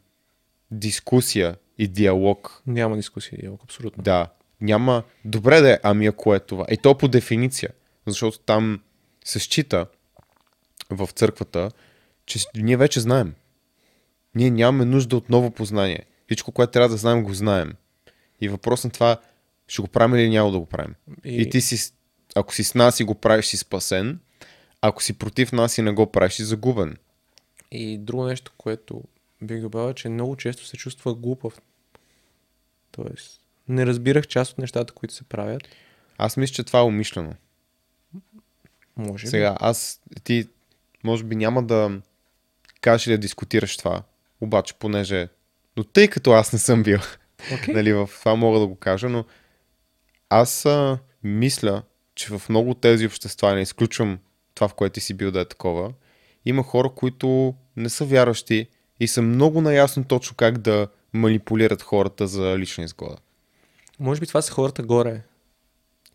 дискусия 0.71 1.57
и 1.79 1.89
диалог. 1.89 2.63
Няма 2.67 2.97
дискусия, 2.97 3.39
диалог, 3.41 3.61
абсолютно. 3.65 4.03
Да. 4.03 4.29
Няма. 4.61 5.03
Добре 5.25 5.61
да 5.61 5.73
е, 5.73 5.79
ами 5.83 6.07
ако 6.07 6.35
е 6.35 6.41
това. 6.41 6.67
И 6.71 6.77
то 6.77 6.99
по 6.99 7.09
дефиниция. 7.09 7.71
Защото 8.07 8.39
там 8.39 8.81
се 9.25 9.39
счита 9.39 9.87
в 10.91 11.09
църквата, 11.15 11.71
че 12.27 12.39
ние 12.57 12.77
вече 12.77 13.01
знаем. 13.01 13.35
Ние 14.35 14.51
нямаме 14.51 14.85
нужда 14.85 15.17
от 15.17 15.31
ново 15.31 15.51
познание. 15.51 16.03
Всичко, 16.27 16.53
което 16.53 16.73
трябва 16.73 16.89
да 16.89 16.97
знаем, 16.97 17.23
го 17.23 17.35
знаем. 17.35 17.73
И 18.41 18.49
въпрос 18.49 18.85
на 18.85 18.91
това, 18.91 19.17
ще 19.69 19.83
го 19.83 19.89
правим 19.89 20.17
или 20.17 20.31
няма 20.31 20.51
да 20.51 20.59
го 20.59 20.67
правим. 20.67 20.95
И, 21.25 21.43
и 21.43 21.51
ти 21.51 21.61
си, 21.61 21.93
ако 22.39 22.55
си 22.55 22.65
с 22.65 22.75
нас 22.75 23.01
и 23.01 23.05
го 23.05 23.15
правиш, 23.15 23.47
си 23.47 23.57
спасен. 23.57 24.21
Ако 24.81 25.03
си 25.03 25.19
против 25.19 25.53
нас 25.53 25.79
и 25.79 25.83
не 25.83 25.93
го 25.93 26.13
правиш, 26.13 26.33
си 26.33 26.45
загубен. 26.45 26.97
И 27.71 27.99
друго 27.99 28.25
нещо, 28.25 28.53
което 28.59 29.03
бих 29.43 29.61
добавил, 29.61 29.95
че 29.95 30.09
много 30.09 30.37
често 30.37 30.67
се 30.67 30.77
чувства 30.77 31.15
глупав. 31.15 31.61
Тоест, 32.91 33.41
не 33.69 33.87
разбирах 33.87 34.27
част 34.27 34.53
от 34.53 34.59
нещата, 34.59 34.95
които 34.95 35.15
се 35.15 35.25
правят. 35.25 35.63
Аз 36.19 36.37
мисля, 36.37 36.55
че 36.55 36.65
това 36.65 36.79
е 36.79 36.83
умишлено. 36.83 37.35
Може 38.97 39.25
би. 39.25 39.31
Сега, 39.31 39.57
аз, 39.61 40.01
ти, 40.25 40.49
може 41.05 41.25
би 41.25 41.37
няма 41.37 41.63
да 41.63 42.01
кажеш 42.81 43.07
или 43.07 43.15
да 43.15 43.19
дискутираш 43.19 43.77
това, 43.77 44.03
обаче, 44.41 44.75
понеже, 44.75 45.29
но 45.77 45.85
тъй 45.85 46.09
като 46.09 46.33
аз 46.33 46.53
не 46.53 46.59
съм 46.59 46.83
бил, 46.83 46.99
Окей. 47.55 47.75
нали, 47.75 47.93
в 47.93 48.11
това 48.19 48.35
мога 48.35 48.59
да 48.59 48.67
го 48.67 48.77
кажа, 48.77 49.09
но 49.09 49.25
аз 50.31 50.67
а, 50.67 50.99
мисля, 51.23 51.83
че 52.19 52.39
в 52.39 52.49
много 52.49 52.75
тези 52.75 53.07
общества, 53.07 53.55
не 53.55 53.61
изключвам 53.61 54.19
това, 54.55 54.69
в 54.69 54.75
което 54.75 54.95
ти 54.95 55.01
си 55.01 55.15
бил 55.15 55.31
да 55.31 55.41
е 55.41 55.45
такова, 55.45 55.93
има 56.45 56.63
хора, 56.63 56.91
които 56.91 57.55
не 57.77 57.89
са 57.89 58.05
вярващи 58.05 58.67
и 59.01 59.09
са 59.09 59.23
много 59.23 59.61
наясно 59.61 60.05
точно 60.05 60.37
как 60.37 60.59
да 60.59 60.89
манипулират 61.13 61.83
хората 61.83 62.27
за 62.27 62.59
лична 62.59 62.85
изгода. 62.85 63.17
Може 64.01 64.21
би 64.21 64.27
това 64.27 64.43
са 64.43 64.53
хората 64.53 64.83
горе. 64.83 65.23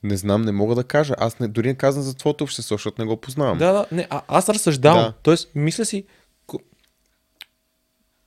Не 0.04 0.18
знам, 0.18 0.42
не 0.42 0.52
мога 0.52 0.76
да 0.76 0.84
кажа. 0.84 1.16
Аз 1.18 1.40
не, 1.40 1.48
дори 1.48 1.68
не 1.68 1.76
казвам 1.76 2.04
за 2.04 2.14
твоето 2.14 2.44
общество, 2.44 2.76
защото 2.76 3.02
не 3.02 3.08
го 3.08 3.18
познавам. 3.18 3.58
Да, 3.58 3.74
да, 3.74 3.86
не, 3.92 4.08
а, 4.10 4.22
аз 4.28 4.50
разсъждавам. 4.50 5.04
Да. 5.04 5.14
Тоест, 5.24 5.52
мисля 5.56 5.86
си... 5.86 6.06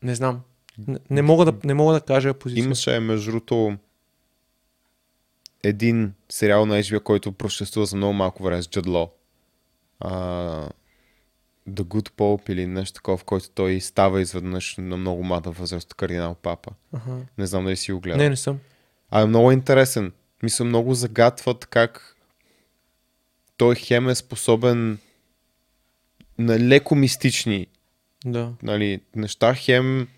Не 0.03 0.15
знам. 0.15 0.40
Не, 0.89 0.98
не, 1.11 1.23
мога 1.23 1.44
да, 1.44 1.55
не 1.65 1.74
мога 1.74 1.93
да 1.93 2.01
кажа 2.01 2.35
позиция. 2.35 2.65
Имаше, 2.65 3.01
между 3.01 3.31
другото, 3.31 3.77
един 5.68 6.12
сериал 6.28 6.66
на 6.66 6.78
HBO, 6.78 7.01
който 7.01 7.32
просъществува 7.32 7.86
за 7.86 7.97
много 7.97 8.12
малко 8.12 8.43
време 8.43 8.62
с 8.62 8.68
Джадло. 8.68 9.12
Uh, 10.05 10.70
The 11.70 11.82
Good 11.82 12.10
Pope 12.10 12.51
или 12.51 12.66
нещо 12.66 12.94
такова, 12.94 13.16
в 13.16 13.24
който 13.24 13.51
той 13.51 13.80
става 13.80 14.20
изведнъж 14.20 14.76
на 14.78 14.97
много 14.97 15.24
млада 15.24 15.51
възраст 15.51 15.94
кардинал 15.94 16.34
папа. 16.34 16.70
Аха. 16.93 17.18
Не 17.38 17.47
знам 17.47 17.64
дали 17.64 17.76
си 17.76 17.93
го 17.93 18.01
гледал. 18.01 18.18
Не, 18.18 18.28
не 18.28 18.36
съм. 18.36 18.59
А 19.10 19.20
е 19.20 19.26
много 19.26 19.52
интересен. 19.52 20.12
Мисля, 20.43 20.64
много 20.64 20.94
загатват 20.94 21.66
как 21.66 22.16
той 23.56 23.74
хем 23.74 24.09
е 24.09 24.14
способен 24.14 24.98
на 26.38 26.59
леко 26.59 26.94
мистични 26.94 27.66
Да. 28.24 28.52
нали, 28.62 29.01
неща, 29.16 29.55
хем 29.55 30.09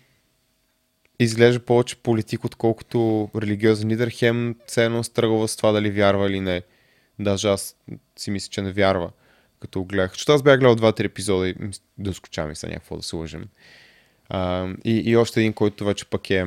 изглежда 1.19 1.59
повече 1.59 1.95
политик, 1.95 2.45
отколкото 2.45 3.29
религиозен 3.35 3.89
лидер. 3.89 4.09
Хем 4.09 4.55
ценно 4.67 5.03
стръгва 5.03 5.47
с 5.47 5.55
това 5.55 5.71
дали 5.71 5.91
вярва 5.91 6.29
или 6.29 6.39
не. 6.39 6.61
Даже 7.19 7.47
аз 7.47 7.75
си 8.17 8.31
мисля, 8.31 8.49
че 8.49 8.61
не 8.61 8.71
вярва, 8.71 9.11
като 9.59 9.83
гледах. 9.83 10.11
Защото 10.11 10.31
аз 10.31 10.43
бях 10.43 10.59
гледал 10.59 10.75
два-три 10.75 11.05
епизода 11.05 11.49
и 11.49 11.55
мис- 11.55 11.81
да 11.97 12.13
скучам 12.13 12.51
и 12.51 12.55
са 12.55 12.67
някакво 12.67 12.97
да 12.97 13.03
се 13.03 13.15
лъжем. 13.15 13.45
А, 14.29 14.69
и, 14.85 14.97
и 15.05 15.15
още 15.15 15.39
един, 15.39 15.53
който 15.53 15.85
вече 15.85 16.05
пък 16.05 16.29
е 16.29 16.45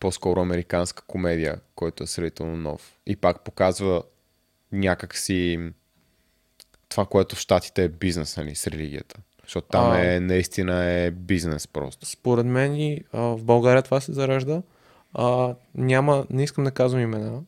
по-скоро 0.00 0.40
американска 0.40 1.02
комедия, 1.02 1.60
който 1.74 2.02
е 2.02 2.06
сравнително 2.06 2.56
нов. 2.56 2.98
И 3.06 3.16
пак 3.16 3.44
показва 3.44 4.02
някакси 4.72 5.58
това, 6.88 7.06
което 7.06 7.36
в 7.36 7.40
Штатите 7.40 7.84
е 7.84 7.88
бизнес, 7.88 8.36
нали, 8.36 8.54
с 8.54 8.66
религията. 8.66 9.20
Защото 9.46 9.68
там 9.68 9.90
А. 9.92 9.98
е, 10.04 10.20
наистина 10.20 10.84
е 10.84 11.10
бизнес 11.10 11.66
просто. 11.68 12.06
Според 12.06 12.46
мен 12.46 12.76
и 12.76 13.00
а, 13.12 13.20
в 13.20 13.44
България 13.44 13.82
това 13.82 14.00
се 14.00 14.12
заражда. 14.12 14.62
А, 15.14 15.54
няма, 15.74 16.26
не 16.30 16.42
искам 16.42 16.64
да 16.64 16.70
казвам 16.70 17.00
имена, 17.02 17.40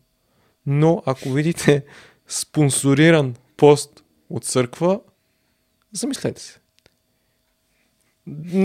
но 0.67 1.03
ако 1.07 1.31
видите 1.31 1.85
спонсориран 2.29 3.35
пост 3.57 4.03
от 4.31 4.45
църква, 4.45 5.01
замислете 5.93 6.43
се. 6.43 6.59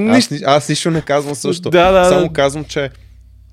Аз, 0.09 0.31
ни- 0.31 0.41
аз 0.45 0.69
нищо 0.69 0.91
не 0.91 1.01
казвам 1.01 1.35
също. 1.35 1.69
Да, 1.69 1.91
да, 1.91 2.09
Само 2.09 2.27
да. 2.27 2.33
казвам, 2.33 2.65
че 2.65 2.89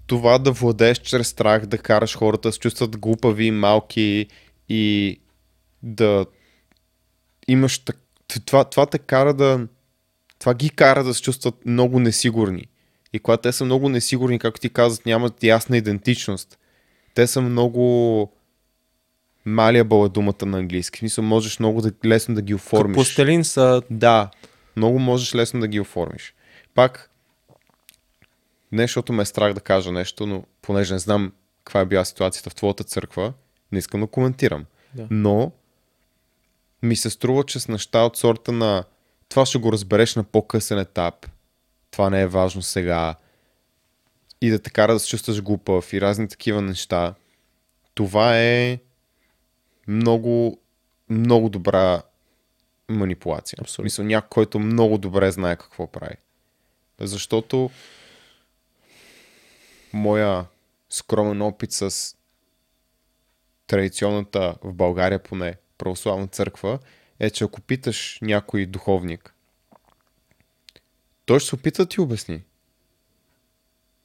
това 0.07 0.39
да 0.39 0.53
владееш 0.53 0.99
чрез 0.99 1.29
страх, 1.29 1.67
да 1.67 1.79
караш 1.79 2.17
хората 2.17 2.49
да 2.49 2.53
се 2.53 2.59
чувстват 2.59 2.99
глупави, 2.99 3.51
малки 3.51 4.27
и 4.69 5.21
да 5.83 6.27
имаш 7.49 7.79
так... 7.79 7.97
това, 8.47 8.65
това 8.65 8.87
те 8.87 8.99
кара 8.99 9.35
да 9.35 9.67
това 10.39 10.55
ги 10.55 10.71
кара 10.71 11.05
да 11.05 11.15
се 11.15 11.23
чувстват 11.23 11.67
много 11.67 12.01
несигурни. 12.01 12.67
И 13.13 13.19
когато 13.19 13.43
те 13.43 13.53
са 13.53 13.65
много 13.65 13.89
несигурни, 13.89 14.39
както 14.39 14.61
ти 14.61 14.69
казват, 14.69 15.07
нямат 15.07 15.45
ясна 15.45 15.77
идентичност. 15.77 16.59
Те 17.15 17.27
са 17.27 17.41
много 17.41 18.33
малия 19.45 19.81
е 19.81 20.09
думата 20.09 20.47
на 20.47 20.59
английски. 20.59 20.97
В 20.97 20.99
смисъл, 20.99 21.25
можеш 21.25 21.59
много 21.59 21.83
да, 21.83 21.93
лесно 22.07 22.35
да 22.35 22.43
ги 22.43 22.55
оформиш. 22.55 22.95
Постелин 22.95 23.45
са 23.45 23.83
Да, 23.91 24.31
много 24.77 24.99
можеш 24.99 25.35
лесно 25.35 25.61
да 25.61 25.69
ги 25.69 25.81
оформиш. 25.81 26.35
Пак, 26.75 27.11
не 28.73 28.83
защото 28.83 29.13
ме 29.13 29.23
е 29.23 29.27
страх 29.27 29.55
да 29.55 29.61
кажа 29.61 29.93
нещо, 29.93 30.27
но 30.27 30.45
понеже 30.63 30.95
не 30.95 30.99
знам 30.99 31.33
каква 31.65 31.81
е 31.81 31.87
била 31.87 32.05
ситуацията 32.05 32.51
в 32.51 32.55
твоята 32.55 32.85
църква, 32.85 33.33
не 33.73 33.79
искам 33.79 34.01
да 34.01 34.07
коментирам. 34.07 34.65
Да. 34.95 35.07
Но 35.11 35.53
ми 36.83 36.97
се 36.97 37.11
струва, 37.11 37.45
че 37.45 37.61
с 37.61 37.69
неща 37.69 38.03
от 38.03 38.17
сорта 38.17 38.53
на 38.53 38.85
това 39.29 39.47
ще 39.47 39.59
го 39.59 39.73
разбереш 39.73 40.17
на 40.17 40.25
по-късен 40.25 40.79
етап, 40.79 41.27
това 41.91 42.11
не 42.11 42.21
е 42.21 42.27
важно 42.27 42.63
сега 42.63 43.15
и 44.41 44.51
да 44.51 44.59
те 44.59 44.71
кара 44.71 44.93
да 44.93 44.99
се 44.99 45.09
чувстваш 45.09 45.43
глупав 45.43 45.93
и 45.93 46.01
разни 46.01 46.29
такива 46.29 46.63
неща, 46.63 47.15
това 47.95 48.39
е 48.39 48.79
много, 49.89 50.61
много 51.09 51.49
добра 51.49 52.03
манипулация. 52.89 53.57
Абсолютно. 53.61 53.85
Мисля, 53.85 54.05
някой, 54.05 54.29
който 54.29 54.59
много 54.59 54.99
добре 54.99 55.31
знае 55.31 55.57
какво 55.57 55.87
прави. 55.87 56.15
Защото 57.01 57.71
моя 59.93 60.45
скромен 60.91 61.43
опит 61.43 61.73
с 61.73 62.15
традиционната 63.67 64.55
в 64.63 64.73
България 64.73 65.23
поне 65.23 65.57
православна 65.81 66.27
църква 66.27 66.79
е, 67.21 67.31
че 67.31 67.45
ако 67.45 67.61
питаш 67.61 68.19
някой 68.23 68.67
духовник, 68.67 69.35
той 71.27 71.41
ще 71.41 71.49
се 71.49 71.55
опита 71.55 71.83
да 71.83 71.89
ти 71.89 72.01
обясни. 72.01 72.43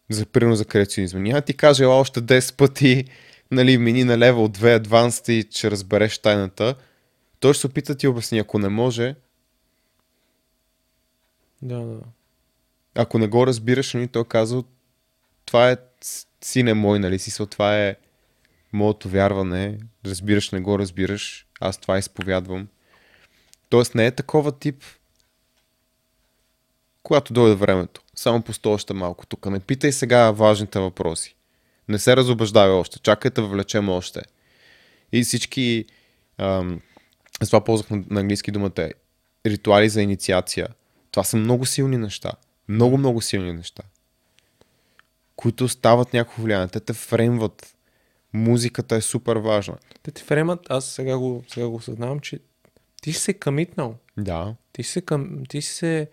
За 0.10 0.26
примерно 0.26 0.56
за 0.56 0.66
креационизма. 0.66 1.20
Няма 1.20 1.42
ти 1.42 1.58
каже 1.58 1.84
ела 1.84 1.96
още 1.96 2.22
10 2.22 2.56
пъти, 2.56 3.06
нали, 3.52 3.78
мини 3.78 4.04
на 4.04 4.18
левел 4.18 4.48
2 4.48 4.76
адванс 4.76 5.24
и 5.28 5.44
че 5.52 5.72
разбереш 5.72 6.18
тайната. 6.18 6.76
Той 7.40 7.54
ще 7.54 7.62
се 7.62 7.68
опита 7.68 7.94
да 7.94 7.98
ти 7.98 8.08
обясни. 8.08 8.40
Ако 8.40 8.60
не 8.60 8.70
може, 8.70 9.16
Да, 11.62 11.80
да. 11.80 12.00
ако 12.96 13.20
не 13.20 13.28
го 13.28 13.48
разбираш, 13.48 13.94
нали, 13.94 14.08
той 14.08 14.26
казва, 14.26 14.64
това 15.46 15.72
е 15.72 15.78
сине 16.42 16.74
мой, 16.74 17.00
нали, 17.00 17.20
си, 17.20 17.48
това 17.50 17.80
е 17.80 17.96
моето 18.74 19.10
вярване, 19.10 19.78
разбираш, 20.06 20.52
не 20.52 20.60
го 20.60 20.80
разбираш, 20.80 21.45
аз 21.60 21.78
това 21.78 21.98
изповядвам. 21.98 22.68
Тоест 23.70 23.96
не 23.96 24.06
е 24.06 24.12
такова 24.12 24.52
тип, 24.60 24.84
когато 27.04 27.34
дойде 27.34 27.56
времето. 27.56 28.02
Само 28.16 28.42
постой 28.42 28.74
още 28.74 28.94
малко 28.94 29.26
тук. 29.26 29.46
Не 29.46 29.60
питай 29.60 29.92
сега 29.92 30.32
важните 30.32 30.80
въпроси. 30.80 31.36
Не 31.88 32.00
се 32.00 32.18
разобеждавай 32.18 32.76
още. 32.76 33.00
Чакай 33.00 33.32
да 33.32 33.44
влечем 33.44 33.90
още. 33.90 34.22
И 35.12 35.24
всички... 35.24 35.86
Ам, 36.38 36.82
с 37.44 37.48
това 37.48 37.64
ползвах 37.64 37.90
на, 37.90 38.04
на 38.10 38.20
английски 38.20 38.52
думата 38.52 38.90
ритуали 39.46 39.90
за 39.90 40.02
инициация. 40.02 40.68
Това 41.12 41.24
са 41.24 41.38
много 41.38 41.66
силни 41.66 41.98
неща. 41.98 42.32
Много, 42.70 42.98
много 42.98 43.22
силни 43.22 43.54
неща. 43.54 43.84
Които 45.36 45.70
стават 45.70 46.14
някакво 46.14 46.44
влияние. 46.44 46.68
Те 46.68 46.80
те 46.80 46.94
фреймват. 46.94 47.75
Музиката 48.36 48.96
е 48.96 49.02
супер 49.02 49.36
важна. 49.36 49.78
Те 50.04 50.12
ти 50.12 50.24
фремат, 50.24 50.60
аз 50.70 50.86
сега 50.86 51.18
го, 51.18 51.44
сега 51.48 51.68
го 51.68 51.82
съзнавам, 51.82 52.20
че 52.20 52.40
ти 53.02 53.14
си 53.14 53.20
се 53.20 53.34
къмитнал. 53.34 53.98
Да. 54.18 54.56
Ти 54.72 54.84
си 54.84 54.92
се 54.92 55.02
към... 55.02 55.44
Ти 55.50 55.62
си 55.62 55.74
се... 55.74 56.10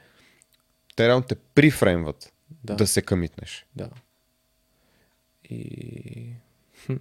Те 0.96 1.08
реално 1.08 1.22
те 1.22 1.34
прифреймват 1.34 2.32
Да. 2.64 2.76
да, 2.76 2.86
се 2.86 3.02
къмитнеш. 3.02 3.66
Да. 3.76 3.90
И... 5.50 6.34
Хм, 6.86 6.96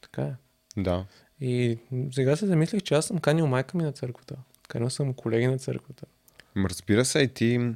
така 0.00 0.22
е. 0.22 0.34
Да. 0.76 1.06
И 1.40 1.78
сега 2.12 2.36
се 2.36 2.46
замислих, 2.46 2.82
че 2.82 2.94
аз 2.94 3.06
съм 3.06 3.18
канил 3.18 3.46
майка 3.46 3.76
ми 3.76 3.82
на 3.82 3.92
църквата. 3.92 4.36
Канил 4.68 4.90
съм 4.90 5.14
колеги 5.14 5.46
на 5.46 5.58
църквата. 5.58 6.06
Разбира 6.56 7.04
се, 7.04 7.20
и 7.20 7.28
ти 7.28 7.74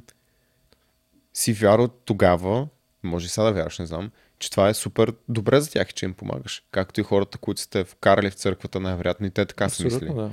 си 1.33 1.53
вярвал 1.53 1.87
тогава, 1.87 2.67
може 3.03 3.25
и 3.25 3.29
сега 3.29 3.43
да 3.43 3.53
вярваш, 3.53 3.79
не 3.79 3.85
знам, 3.85 4.11
че 4.39 4.51
това 4.51 4.69
е 4.69 4.73
супер 4.73 5.13
добре 5.29 5.61
за 5.61 5.71
тях 5.71 5.89
и 5.89 5.93
че 5.93 6.05
им 6.05 6.13
помагаш. 6.13 6.63
Както 6.71 6.99
и 6.99 7.03
хората, 7.03 7.37
които 7.37 7.61
сте 7.61 7.83
вкарали 7.83 8.29
в 8.29 8.33
църквата, 8.33 8.79
най-вероятно 8.79 9.25
и 9.25 9.31
те 9.31 9.45
така 9.45 9.69
са. 9.69 9.83
Абсолютно, 9.83 10.15
да. 10.15 10.31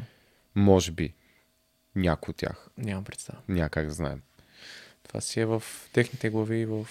Може 0.54 0.92
би. 0.92 1.14
Някой 1.96 2.32
от 2.32 2.36
тях. 2.36 2.68
Нямам 2.78 3.04
представа. 3.04 3.38
Няма 3.48 3.68
как 3.68 3.86
да 3.86 3.92
знаем. 3.92 4.22
Това 5.02 5.20
си 5.20 5.40
е 5.40 5.46
в 5.46 5.62
техните 5.92 6.30
глави, 6.30 6.66
в... 6.66 6.86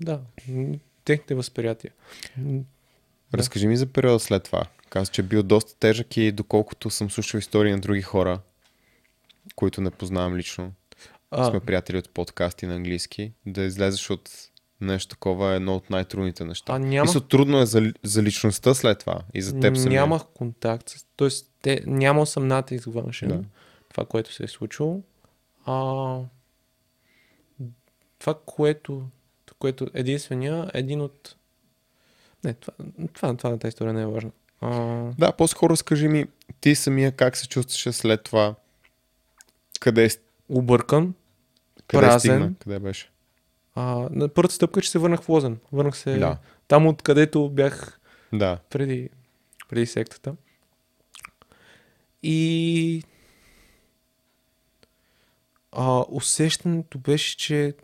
Да, 0.00 0.20
техните 1.04 1.34
възприятия. 1.34 1.92
Разкажи 3.34 3.66
ми 3.66 3.76
за 3.76 3.86
периода 3.86 4.20
след 4.20 4.44
това. 4.44 4.66
Каза, 4.90 5.10
че 5.10 5.20
е 5.20 5.24
бил 5.24 5.42
доста 5.42 5.74
тежък 5.78 6.16
и 6.16 6.32
доколкото 6.32 6.90
съм 6.90 7.10
слушал 7.10 7.38
истории 7.38 7.72
на 7.72 7.80
други 7.80 8.02
хора, 8.02 8.40
които 9.54 9.80
не 9.80 9.90
познавам 9.90 10.36
лично, 10.36 10.72
А, 11.30 11.50
сме 11.50 11.60
приятели 11.60 11.98
от 11.98 12.10
подкасти 12.10 12.66
на 12.66 12.74
английски, 12.74 13.32
да 13.46 13.62
излезеш 13.62 14.10
от 14.10 14.49
нещо 14.80 15.08
такова 15.08 15.52
е 15.52 15.56
едно 15.56 15.74
от 15.74 15.90
най-трудните 15.90 16.44
неща. 16.44 16.72
а 16.72 16.78
няма, 16.78 17.02
Мисля, 17.04 17.20
трудно 17.20 17.60
е 17.60 17.66
за, 17.66 17.92
за 18.02 18.22
личността 18.22 18.74
след 18.74 18.98
това 18.98 19.18
и 19.34 19.42
за 19.42 19.60
теб 19.60 19.76
самия. 19.76 20.00
нямах 20.00 20.22
контакт. 20.24 20.92
Тоест, 21.16 21.50
те, 21.62 21.82
нямал 21.86 22.26
съм 22.26 22.48
натиск 22.48 22.84
външен. 22.86 23.28
Да. 23.28 23.44
Това, 23.88 24.04
което 24.04 24.32
се 24.32 24.44
е 24.44 24.48
случило. 24.48 25.02
А, 25.66 25.74
това, 28.18 28.34
което, 28.46 29.02
което 29.58 29.86
единствения, 29.94 30.70
един 30.74 31.00
от... 31.00 31.36
Не, 32.44 32.54
това, 32.54 32.72
това, 33.12 33.36
това, 33.36 33.56
тази 33.56 33.68
история 33.68 33.92
не 33.92 34.02
е 34.02 34.06
важна. 34.06 34.30
А, 34.60 34.70
Да, 35.18 35.32
по-скоро 35.32 35.76
скажи 35.76 36.08
ми, 36.08 36.26
ти 36.60 36.74
самия 36.74 37.12
как 37.12 37.36
се 37.36 37.48
чувстваше 37.48 37.92
след 37.92 38.22
това? 38.22 38.54
Къде, 39.80 40.04
е- 40.04 40.08
объркан, 40.48 41.14
къде 41.86 42.00
Празен. 42.02 42.18
стигна? 42.18 42.52
Къде 42.58 42.78
беше? 42.78 43.10
А, 43.74 43.82
на 44.10 44.28
първата 44.28 44.54
стъпка, 44.54 44.80
че 44.82 44.90
се 44.90 44.98
върнах 44.98 45.22
в 45.22 45.28
Лозен. 45.28 45.58
Върнах 45.72 45.96
се 45.96 46.18
Да. 46.18 46.38
там, 46.68 46.86
откъдето 46.86 47.48
бях 47.48 48.00
Да. 48.32 48.58
преди, 48.70 49.08
преди 49.68 49.86
сектата. 49.86 50.34
И 52.22 53.02
а, 55.72 56.04
усещането 56.08 56.98
беше, 56.98 57.36
че 57.36 57.74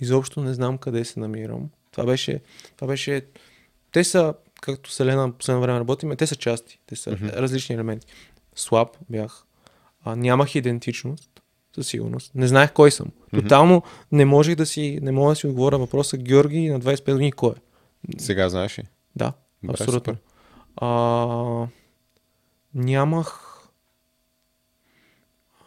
изобщо 0.00 0.40
не 0.40 0.54
знам 0.54 0.78
къде 0.78 1.04
се 1.04 1.20
намирам. 1.20 1.70
Това 1.90 2.04
беше, 2.06 2.40
това 2.76 2.86
беше... 2.86 3.26
Те 3.92 4.04
са, 4.04 4.34
както 4.60 4.92
Селена 4.92 5.32
последно 5.32 5.62
време 5.62 5.80
работиме, 5.80 6.16
те 6.16 6.26
са 6.26 6.36
части. 6.36 6.80
Те 6.86 6.96
са 6.96 7.10
Мгм. 7.10 7.26
различни 7.26 7.74
елементи. 7.74 8.06
Слаб 8.54 8.88
бях. 9.10 9.44
А, 10.04 10.16
нямах 10.16 10.54
идентичност, 10.54 11.27
със 11.78 11.90
сигурност. 11.90 12.34
Не 12.34 12.46
знаех 12.48 12.72
кой 12.72 12.90
съм. 12.90 13.06
Тотално 13.34 13.82
не 14.12 14.24
можех 14.24 14.54
да 14.54 14.66
си, 14.66 14.98
не 15.02 15.12
мога 15.12 15.32
да 15.32 15.36
си 15.36 15.46
отговоря 15.46 15.78
въпроса 15.78 16.16
Георги 16.16 16.68
на 16.68 16.80
25 16.80 17.12
години 17.12 17.32
кой 17.32 17.50
е. 17.50 18.20
Сега 18.20 18.48
знаеш 18.48 18.78
ли? 18.78 18.82
Да, 19.16 19.32
Добре, 19.62 19.72
абсолютно. 19.74 20.12
супер. 20.14 20.16
А, 20.76 21.66
нямах. 22.74 23.44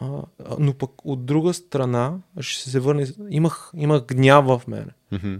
А, 0.00 0.22
но 0.58 0.74
пък 0.74 0.90
от 1.04 1.24
друга 1.26 1.54
страна, 1.54 2.14
ще 2.40 2.70
се 2.70 2.80
върне, 2.80 3.06
имах, 3.30 3.70
имах 3.76 4.02
гняв 4.06 4.44
в 4.46 4.62
мене. 4.68 4.90
Мгм. 5.12 5.34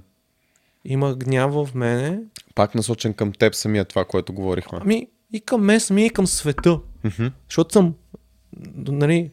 Имах 0.84 1.16
гняв 1.16 1.52
в 1.52 1.68
мене, 1.74 2.20
Пак 2.54 2.74
насочен 2.74 3.14
към 3.14 3.32
теб 3.32 3.54
самия 3.54 3.84
това, 3.84 4.04
което 4.04 4.32
говорихме. 4.32 4.78
ами 4.82 5.06
и 5.32 5.40
към 5.40 5.60
мен 5.64 5.80
самия, 5.80 6.06
и 6.06 6.10
към 6.10 6.26
света. 6.26 6.80
Защото 7.48 7.72
съм, 7.72 7.94
нали, 8.76 9.30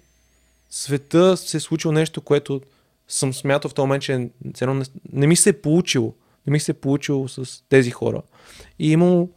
света 0.69 1.37
се 1.37 1.57
е 1.57 1.59
случило 1.59 1.91
нещо, 1.91 2.21
което 2.21 2.61
съм 3.07 3.33
смятал 3.33 3.69
в 3.69 3.73
този 3.73 3.83
момент, 3.83 4.03
че 4.03 4.29
едно 4.61 4.73
не, 4.73 4.85
не 5.13 5.27
ми 5.27 5.35
се 5.35 5.49
е 5.49 5.61
получило. 5.61 6.13
Не 6.47 6.51
ми 6.51 6.59
се 6.59 6.71
е 6.71 6.75
получило 6.75 7.27
с 7.27 7.63
тези 7.69 7.91
хора. 7.91 8.21
И 8.79 8.91
имал 8.91 9.29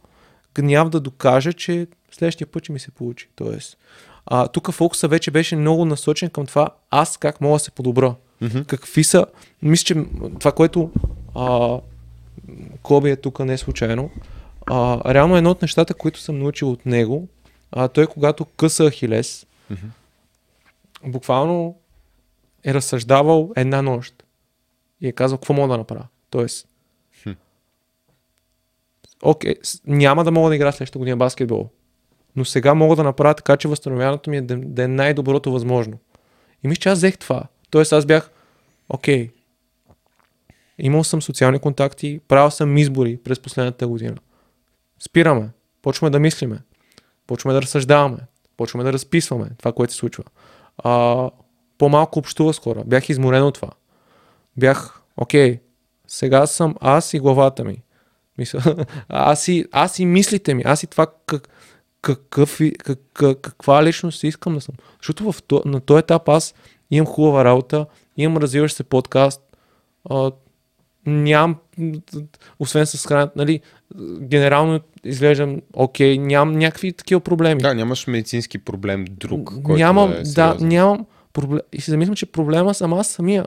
гняв 0.55 0.89
да 0.89 0.99
докажа, 0.99 1.53
че 1.53 1.87
следващия 2.11 2.47
път 2.47 2.63
ще 2.63 2.73
ми 2.73 2.79
се 2.79 2.91
получи. 2.91 3.29
Тоест, 3.35 3.77
а, 4.25 4.47
тук 4.47 4.71
фокуса 4.71 5.07
вече 5.07 5.31
беше 5.31 5.55
много 5.55 5.85
насочен 5.85 6.29
към 6.29 6.45
това 6.45 6.69
аз 6.89 7.17
как 7.17 7.41
мога 7.41 7.55
да 7.55 7.59
се 7.59 7.71
подобра. 7.71 8.15
Мгм. 8.41 8.61
Какви 8.67 9.03
са... 9.03 9.25
Мисля, 9.61 9.83
че 9.83 10.05
това, 10.39 10.51
което 10.51 10.91
а, 11.35 11.77
Коби 12.81 13.09
е 13.09 13.15
тук 13.15 13.39
не 13.39 13.53
е 13.53 13.57
случайно. 13.57 14.11
А, 14.65 15.13
реално 15.13 15.37
едно 15.37 15.51
от 15.51 15.61
нещата, 15.61 15.93
които 15.93 16.19
съм 16.19 16.39
научил 16.39 16.71
от 16.71 16.85
него, 16.85 17.27
а, 17.71 17.87
той 17.87 18.07
когато 18.07 18.45
къса 18.45 18.89
Ахилес, 18.91 19.45
Мгм. 19.69 19.87
Буквално 21.05 21.75
е 22.63 22.73
разсъждавал 22.73 23.51
една 23.55 23.81
нощ 23.81 24.23
и 25.01 25.07
е 25.07 25.11
казал 25.11 25.37
какво 25.37 25.53
мога 25.53 25.67
да 25.67 25.77
направя. 25.77 26.07
Тоест, 26.29 26.67
Хм. 27.23 27.31
окей, 29.23 29.55
няма 29.87 30.23
да 30.23 30.31
мога 30.31 30.49
да 30.49 30.55
играя 30.55 30.73
следващата 30.73 30.99
година 30.99 31.17
баскетбол, 31.17 31.69
но 32.35 32.45
сега 32.45 32.73
мога 32.73 32.95
да 32.95 33.03
направя 33.03 33.33
така, 33.33 33.57
че 33.57 33.67
възстановяването 33.67 34.29
ми 34.29 34.37
е 34.37 34.41
да, 34.41 34.57
да 34.57 34.83
е 34.83 34.87
най-доброто 34.87 35.51
възможно. 35.51 35.97
И 36.63 36.67
мисля, 36.67 36.81
че 36.81 36.89
аз 36.89 36.97
взех 36.97 37.17
това. 37.17 37.43
Тоест 37.69 37.93
аз 37.93 38.05
бях, 38.05 38.31
окей, 38.89 39.29
имал 40.77 41.03
съм 41.03 41.21
социални 41.21 41.59
контакти, 41.59 42.19
правил 42.27 42.51
съм 42.51 42.77
избори 42.77 43.17
през 43.17 43.39
последната 43.39 43.87
година. 43.87 44.17
Спираме, 44.99 45.49
почваме 45.81 46.09
да 46.09 46.19
мислиме, 46.19 46.59
почваме 47.27 47.53
да 47.53 47.61
разсъждаваме, 47.61 48.17
почваме 48.57 48.83
да 48.83 48.93
разписваме 48.93 49.49
това, 49.57 49.71
което 49.71 49.93
се 49.93 49.99
случва. 49.99 50.23
А, 50.77 51.29
по-малко 51.77 52.19
общува 52.19 52.53
с 52.53 52.59
хора. 52.59 52.83
Бях 52.85 53.09
изморен 53.09 53.43
от 53.43 53.55
това. 53.55 53.69
Бях, 54.57 55.01
окей, 55.17 55.59
сега 56.07 56.47
съм 56.47 56.75
аз 56.81 57.13
и 57.13 57.19
главата 57.19 57.63
ми. 57.63 57.83
Мисля, 58.37 58.85
аз, 59.09 59.47
и, 59.47 59.65
аз 59.71 59.99
и 59.99 60.05
мислите 60.05 60.53
ми, 60.53 60.63
аз 60.65 60.83
и 60.83 60.87
това 60.87 61.07
как, 61.25 61.49
какъв, 62.01 62.59
как, 63.13 63.41
каква 63.41 63.83
личност 63.83 64.23
искам 64.23 64.53
да 64.53 64.61
съм. 64.61 64.75
Защото 65.01 65.31
в 65.31 65.43
то, 65.43 65.61
на 65.65 65.79
този 65.79 65.99
етап 65.99 66.29
аз 66.29 66.53
имам 66.91 67.07
хубава 67.07 67.45
работа, 67.45 67.85
имам 68.17 68.37
развиващ 68.37 68.75
се 68.75 68.83
подкаст, 68.83 69.41
а, 70.09 70.31
нямам, 71.05 71.55
освен 72.59 72.85
с 72.85 73.05
храната, 73.05 73.33
нали, 73.35 73.61
генерално 74.21 74.79
изглеждам 75.03 75.61
окей, 75.73 76.17
нямам 76.17 76.57
някакви 76.57 76.93
такива 76.93 77.21
проблеми. 77.21 77.61
Да, 77.61 77.73
нямаш 77.73 78.07
медицински 78.07 78.57
проблем 78.57 79.05
друг, 79.09 79.45
който 79.63 79.77
нямам, 79.79 80.09
да 80.09 80.19
е 80.19 80.23
да, 80.23 80.57
нямам 80.59 81.05
проблем. 81.33 81.61
И 81.73 81.81
се 81.81 81.91
замислям, 81.91 82.15
че 82.15 82.25
проблема 82.25 82.73
съм 82.73 82.93
аз 82.93 83.07
самия. 83.07 83.45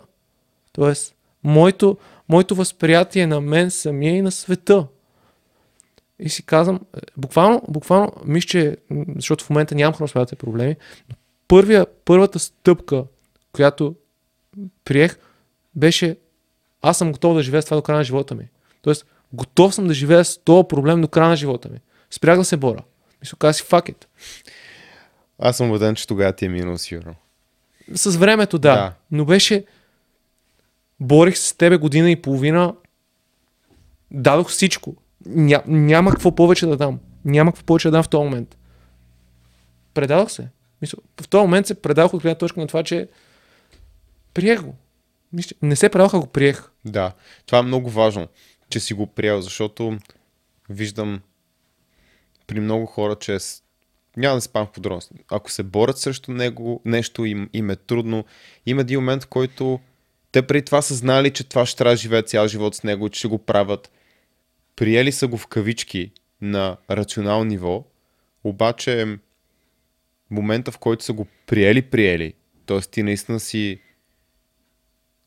Тоест, 0.72 1.14
моето, 1.44 1.96
моето 2.28 2.54
възприятие 2.54 3.26
на 3.26 3.40
мен 3.40 3.70
самия 3.70 4.16
и 4.16 4.22
на 4.22 4.30
света. 4.30 4.86
И 6.18 6.28
си 6.28 6.42
казвам, 6.46 6.80
е, 6.96 7.00
буквално, 7.16 7.62
буквално, 7.68 8.12
мисля, 8.24 8.46
че, 8.46 8.76
защото 9.16 9.44
в 9.44 9.50
момента 9.50 9.74
нямам 9.74 9.94
хроносмятите 9.94 10.36
проблеми, 10.36 10.76
но 11.08 11.16
първия, 11.48 11.86
първата 12.04 12.38
стъпка, 12.38 13.04
която 13.52 13.94
приех, 14.84 15.18
беше 15.74 16.16
аз 16.82 16.98
съм 16.98 17.12
готов 17.12 17.34
да 17.34 17.42
живея 17.42 17.62
с 17.62 17.64
това 17.64 17.76
до 17.76 17.82
края 17.82 17.98
на 17.98 18.04
живота 18.04 18.34
ми. 18.34 18.48
Тоест, 18.82 19.06
готов 19.32 19.74
съм 19.74 19.86
да 19.86 19.94
живея 19.94 20.24
с 20.24 20.38
този 20.38 20.68
проблем 20.68 21.00
до 21.00 21.08
края 21.08 21.28
на 21.28 21.36
живота 21.36 21.68
ми. 21.68 21.78
Спрях 22.10 22.38
да 22.38 22.44
се 22.44 22.56
боря. 22.56 22.82
Мисля, 23.20 23.36
казах 23.38 23.56
си, 23.56 23.62
fuck 23.62 23.92
it. 23.92 24.04
Аз 25.38 25.56
съм 25.56 25.70
убеден, 25.70 25.94
че 25.94 26.06
тогава 26.06 26.32
ти 26.32 26.44
е 26.44 26.48
минал 26.48 26.78
сигурно. 26.78 27.14
С 27.94 28.16
времето, 28.16 28.58
да. 28.58 28.74
Да. 28.74 28.92
Но 29.10 29.24
беше... 29.24 29.64
Борих 31.00 31.36
се 31.36 31.46
с 31.46 31.56
тебе 31.56 31.76
година 31.76 32.10
и 32.10 32.22
половина. 32.22 32.74
Дадох 34.10 34.48
всичко. 34.48 34.96
Ня, 35.26 35.62
няма 35.66 36.10
какво 36.10 36.34
повече 36.34 36.66
да 36.66 36.76
дам. 36.76 37.00
Няма 37.24 37.52
какво 37.52 37.64
повече 37.64 37.88
да 37.88 37.92
дам 37.92 38.02
в 38.02 38.08
този 38.08 38.24
момент. 38.24 38.56
Предадох 39.94 40.30
се. 40.30 40.48
Мисля, 40.82 40.98
в 41.20 41.28
този 41.28 41.42
момент 41.42 41.66
се 41.66 41.82
предадох 41.82 42.14
от 42.14 42.22
гледна 42.22 42.38
точка 42.38 42.60
на 42.60 42.66
това, 42.66 42.82
че 42.82 43.08
приех 44.34 44.62
го. 44.62 44.74
Мисля, 45.32 45.56
не 45.62 45.76
се 45.76 45.88
предадох, 45.88 46.14
а 46.14 46.18
го 46.18 46.26
приех. 46.26 46.68
Да, 46.84 47.12
това 47.46 47.58
е 47.58 47.62
много 47.62 47.90
важно, 47.90 48.28
че 48.68 48.80
си 48.80 48.94
го 48.94 49.06
приел, 49.06 49.40
защото 49.40 49.98
виждам 50.70 51.20
при 52.46 52.60
много 52.60 52.86
хора, 52.86 53.16
че 53.16 53.38
няма 54.16 54.34
да 54.34 54.40
спам 54.40 54.66
в 54.66 54.72
подробности. 54.72 55.14
Ако 55.30 55.50
се 55.50 55.62
борят 55.62 55.98
срещу 55.98 56.32
него, 56.32 56.82
нещо 56.84 57.24
им, 57.24 57.50
им 57.52 57.70
е 57.70 57.76
трудно, 57.76 58.24
има 58.66 58.80
един 58.80 59.00
момент, 59.00 59.24
в 59.24 59.26
който 59.26 59.80
те 60.32 60.42
преди 60.42 60.64
това 60.64 60.82
са 60.82 60.94
знали, 60.94 61.30
че 61.30 61.48
това 61.48 61.66
ще 61.66 61.78
трябва 61.78 61.92
да 61.92 61.96
живеят 61.96 62.28
цял 62.28 62.48
живот 62.48 62.74
с 62.74 62.82
него, 62.82 63.08
че 63.08 63.18
ще 63.18 63.28
го 63.28 63.38
правят. 63.38 63.90
Приели 64.76 65.12
са 65.12 65.26
го 65.26 65.36
в 65.36 65.46
кавички 65.46 66.10
на 66.40 66.76
рационално 66.90 67.44
ниво, 67.44 67.84
обаче 68.44 69.18
момента, 70.30 70.72
в 70.72 70.78
който 70.78 71.04
са 71.04 71.12
го 71.12 71.26
приели, 71.46 71.82
приели, 71.82 72.34
т.е. 72.66 72.80
ти 72.80 73.02
наистина 73.02 73.40
си 73.40 73.80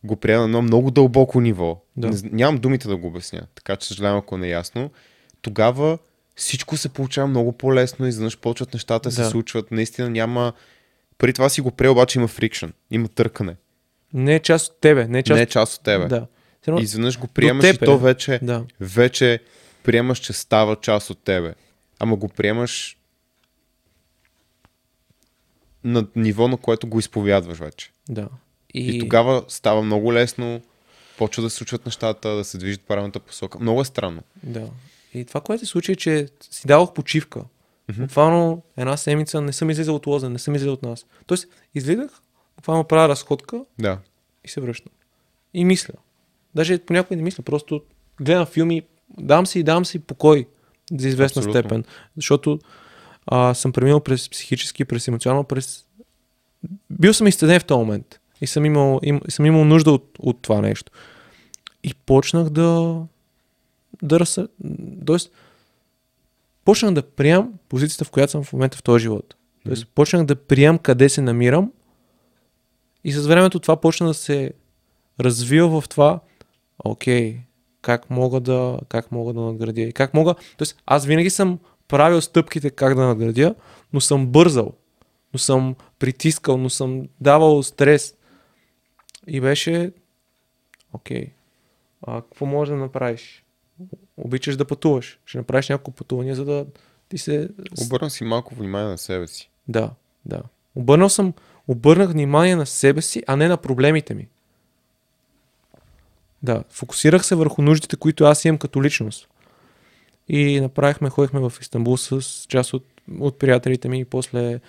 го 0.03 0.15
приема 0.15 0.41
на 0.41 0.45
едно 0.45 0.61
много 0.61 0.91
дълбоко 0.91 1.41
ниво. 1.41 1.81
Да. 1.97 2.07
Не, 2.09 2.15
нямам 2.23 2.57
думите 2.57 2.87
да 2.87 2.97
го 2.97 3.07
обясня, 3.07 3.41
така 3.55 3.75
че 3.75 3.87
съжалявам, 3.87 4.17
ако 4.19 4.37
не 4.37 4.47
е 4.47 4.51
ясно. 4.51 4.91
Тогава 5.41 5.97
всичко 6.35 6.77
се 6.77 6.89
получава 6.89 7.27
много 7.27 7.51
по-лесно, 7.51 8.07
изведнъж 8.07 8.37
почват 8.37 8.73
нещата 8.73 9.09
да. 9.09 9.15
се 9.15 9.25
случват. 9.25 9.71
Наистина 9.71 10.09
няма... 10.09 10.53
Преди 11.17 11.33
това 11.33 11.49
си 11.49 11.61
го 11.61 11.71
приел, 11.71 11.91
обаче 11.91 12.19
има 12.19 12.27
фрикшн, 12.27 12.65
има 12.91 13.07
търкане. 13.07 13.55
Не 14.13 14.35
е 14.35 14.39
част 14.39 14.71
от 14.71 14.79
тебе. 14.79 15.07
Не 15.07 15.19
е 15.19 15.23
част, 15.23 15.35
Не 15.35 15.41
е 15.41 15.45
част 15.45 15.77
от 15.77 15.83
тебе. 15.83 16.05
Да. 16.05 16.27
Все 16.61 16.71
едно- 16.71 16.81
Изведнъж 16.81 17.19
го 17.19 17.27
приемаш 17.27 17.65
теб 17.65 17.81
и 17.81 17.83
е. 17.83 17.85
то 17.85 17.97
вече, 17.97 18.39
Да. 18.43 18.65
вече 18.79 19.39
приемаш, 19.83 20.19
че 20.19 20.33
става 20.33 20.75
част 20.75 21.09
от 21.09 21.23
тебе. 21.23 21.53
Ама 21.99 22.15
го 22.15 22.27
приемаш 22.29 22.97
на 25.83 26.07
ниво, 26.15 26.47
на 26.47 26.57
което 26.57 26.87
го 26.87 26.99
изповядваш 26.99 27.57
вече. 27.57 27.91
Да. 28.09 28.27
И, 28.73 28.97
и 28.97 28.99
тогава 28.99 29.43
става 29.47 29.81
много 29.81 30.13
лесно, 30.13 30.61
почва 31.17 31.43
да 31.43 31.49
се 31.49 31.55
случват 31.55 31.85
нещата, 31.85 32.29
да 32.29 32.43
се 32.43 32.57
движат 32.57 32.81
правилната 32.81 33.19
посока. 33.19 33.59
Много 33.59 33.81
е 33.81 33.85
странно. 33.85 34.21
Да. 34.43 34.67
И 35.13 35.25
това, 35.25 35.41
което 35.41 35.65
се 35.65 35.71
случи, 35.71 35.91
е, 35.91 35.95
че 35.95 36.27
си 36.51 36.67
дадох 36.67 36.93
почивка. 36.93 37.39
Mm-hmm. 37.39 38.01
Буквално 38.01 38.61
една 38.77 38.97
седмица 38.97 39.41
не 39.41 39.53
съм 39.53 39.69
излизал 39.69 39.95
от 39.95 40.07
лоза, 40.07 40.29
не 40.29 40.39
съм 40.39 40.55
излизал 40.55 40.73
от 40.73 40.83
нас. 40.83 41.05
Тоест, 41.27 41.47
излизах, 41.75 42.21
буквално 42.57 42.83
правя 42.83 43.09
разходка 43.09 43.65
Да. 43.79 43.99
и 44.45 44.49
се 44.49 44.61
връщам. 44.61 44.91
И 45.53 45.65
мисля. 45.65 45.93
Даже 46.55 46.79
понякога 46.79 47.15
не 47.15 47.21
мисля, 47.21 47.43
просто 47.43 47.81
гледам 48.21 48.45
филми, 48.45 48.81
дам 49.17 49.47
си, 49.47 49.63
дам 49.63 49.85
си 49.85 49.99
покой 49.99 50.47
за 50.97 51.07
известна 51.07 51.39
Абсолютно. 51.39 51.61
степен. 51.61 51.83
Защото 52.15 52.59
а, 53.27 53.53
съм 53.53 53.71
преминал 53.71 53.99
през 53.99 54.29
психически, 54.29 54.85
през 54.85 55.07
емоционално, 55.07 55.43
през... 55.43 55.85
Бил 56.89 57.13
съм 57.13 57.27
изцеден 57.27 57.59
в 57.59 57.65
този 57.65 57.77
момент. 57.79 58.18
И 58.41 58.47
съм 58.47 58.65
имал, 58.65 58.99
им, 59.03 59.21
съм 59.29 59.45
имал 59.45 59.65
нужда 59.65 59.91
от, 59.91 60.15
от 60.19 60.41
това 60.41 60.61
нещо. 60.61 60.91
И 61.83 61.93
почнах 61.93 62.49
да... 62.49 63.01
да 64.01 64.19
разсъ... 64.19 64.47
Тоест, 65.05 65.31
почнах 66.65 66.93
да 66.93 67.01
приемам 67.01 67.53
позицията, 67.69 68.05
в 68.05 68.11
която 68.11 68.31
съм 68.31 68.43
в 68.43 68.53
момента 68.53 68.77
в 68.77 68.83
този 68.83 69.01
живот. 69.01 69.35
Тоест, 69.65 69.87
почнах 69.95 70.25
да 70.25 70.35
приемам 70.35 70.77
къде 70.77 71.09
се 71.09 71.21
намирам 71.21 71.71
и 73.03 73.11
с 73.11 73.27
времето 73.27 73.59
това 73.59 73.75
почна 73.75 74.07
да 74.07 74.13
се 74.13 74.51
развива 75.19 75.81
в 75.81 75.89
това, 75.89 76.19
окей, 76.83 77.37
как 77.81 78.09
мога 78.09 78.39
да, 78.39 78.79
как 78.89 79.11
мога 79.11 79.33
да 79.33 79.39
надградя 79.39 79.81
и 79.81 79.93
как 79.93 80.13
мога, 80.13 80.35
тоест 80.57 80.81
аз 80.85 81.05
винаги 81.05 81.29
съм 81.29 81.59
правил 81.87 82.21
стъпките 82.21 82.69
как 82.69 82.95
да 82.95 83.01
надградя, 83.01 83.55
но 83.93 84.01
съм 84.01 84.27
бързал, 84.27 84.73
но 85.33 85.39
съм 85.39 85.75
притискал, 85.99 86.57
но 86.57 86.69
съм 86.69 87.07
давал 87.21 87.63
стрес. 87.63 88.15
И 89.27 89.41
беше, 89.41 89.91
окей, 90.93 91.31
а 92.07 92.21
какво 92.21 92.45
можеш 92.45 92.71
да 92.71 92.77
направиш? 92.77 93.43
Обичаш 94.17 94.57
да 94.57 94.65
пътуваш, 94.65 95.19
ще 95.25 95.37
направиш 95.37 95.69
няколко 95.69 95.91
пътувания, 95.91 96.35
за 96.35 96.45
да 96.45 96.65
ти 97.09 97.17
се... 97.17 97.49
Обърна 97.85 98.09
си 98.09 98.23
малко 98.23 98.55
внимание 98.55 98.87
на 98.87 98.97
себе 98.97 99.27
си. 99.27 99.49
Да, 99.67 99.91
да. 100.25 100.41
Обърнал 100.75 101.09
съм, 101.09 101.33
обърнах 101.67 102.11
внимание 102.11 102.55
на 102.55 102.65
себе 102.65 103.01
си, 103.01 103.23
а 103.27 103.35
не 103.35 103.47
на 103.47 103.57
проблемите 103.57 104.13
ми. 104.13 104.27
Да, 106.43 106.63
фокусирах 106.69 107.25
се 107.25 107.35
върху 107.35 107.61
нуждите, 107.61 107.95
които 107.95 108.23
аз 108.25 108.45
имам 108.45 108.57
като 108.57 108.83
личност. 108.83 109.29
И 110.27 110.61
направихме, 110.61 111.09
ходихме 111.09 111.39
в 111.39 111.53
Истанбул 111.61 111.97
с 111.97 112.45
част 112.47 112.73
от 112.73 112.85
от 113.19 113.39
приятелите 113.39 113.89
ми. 113.89 114.05
После 114.05 114.59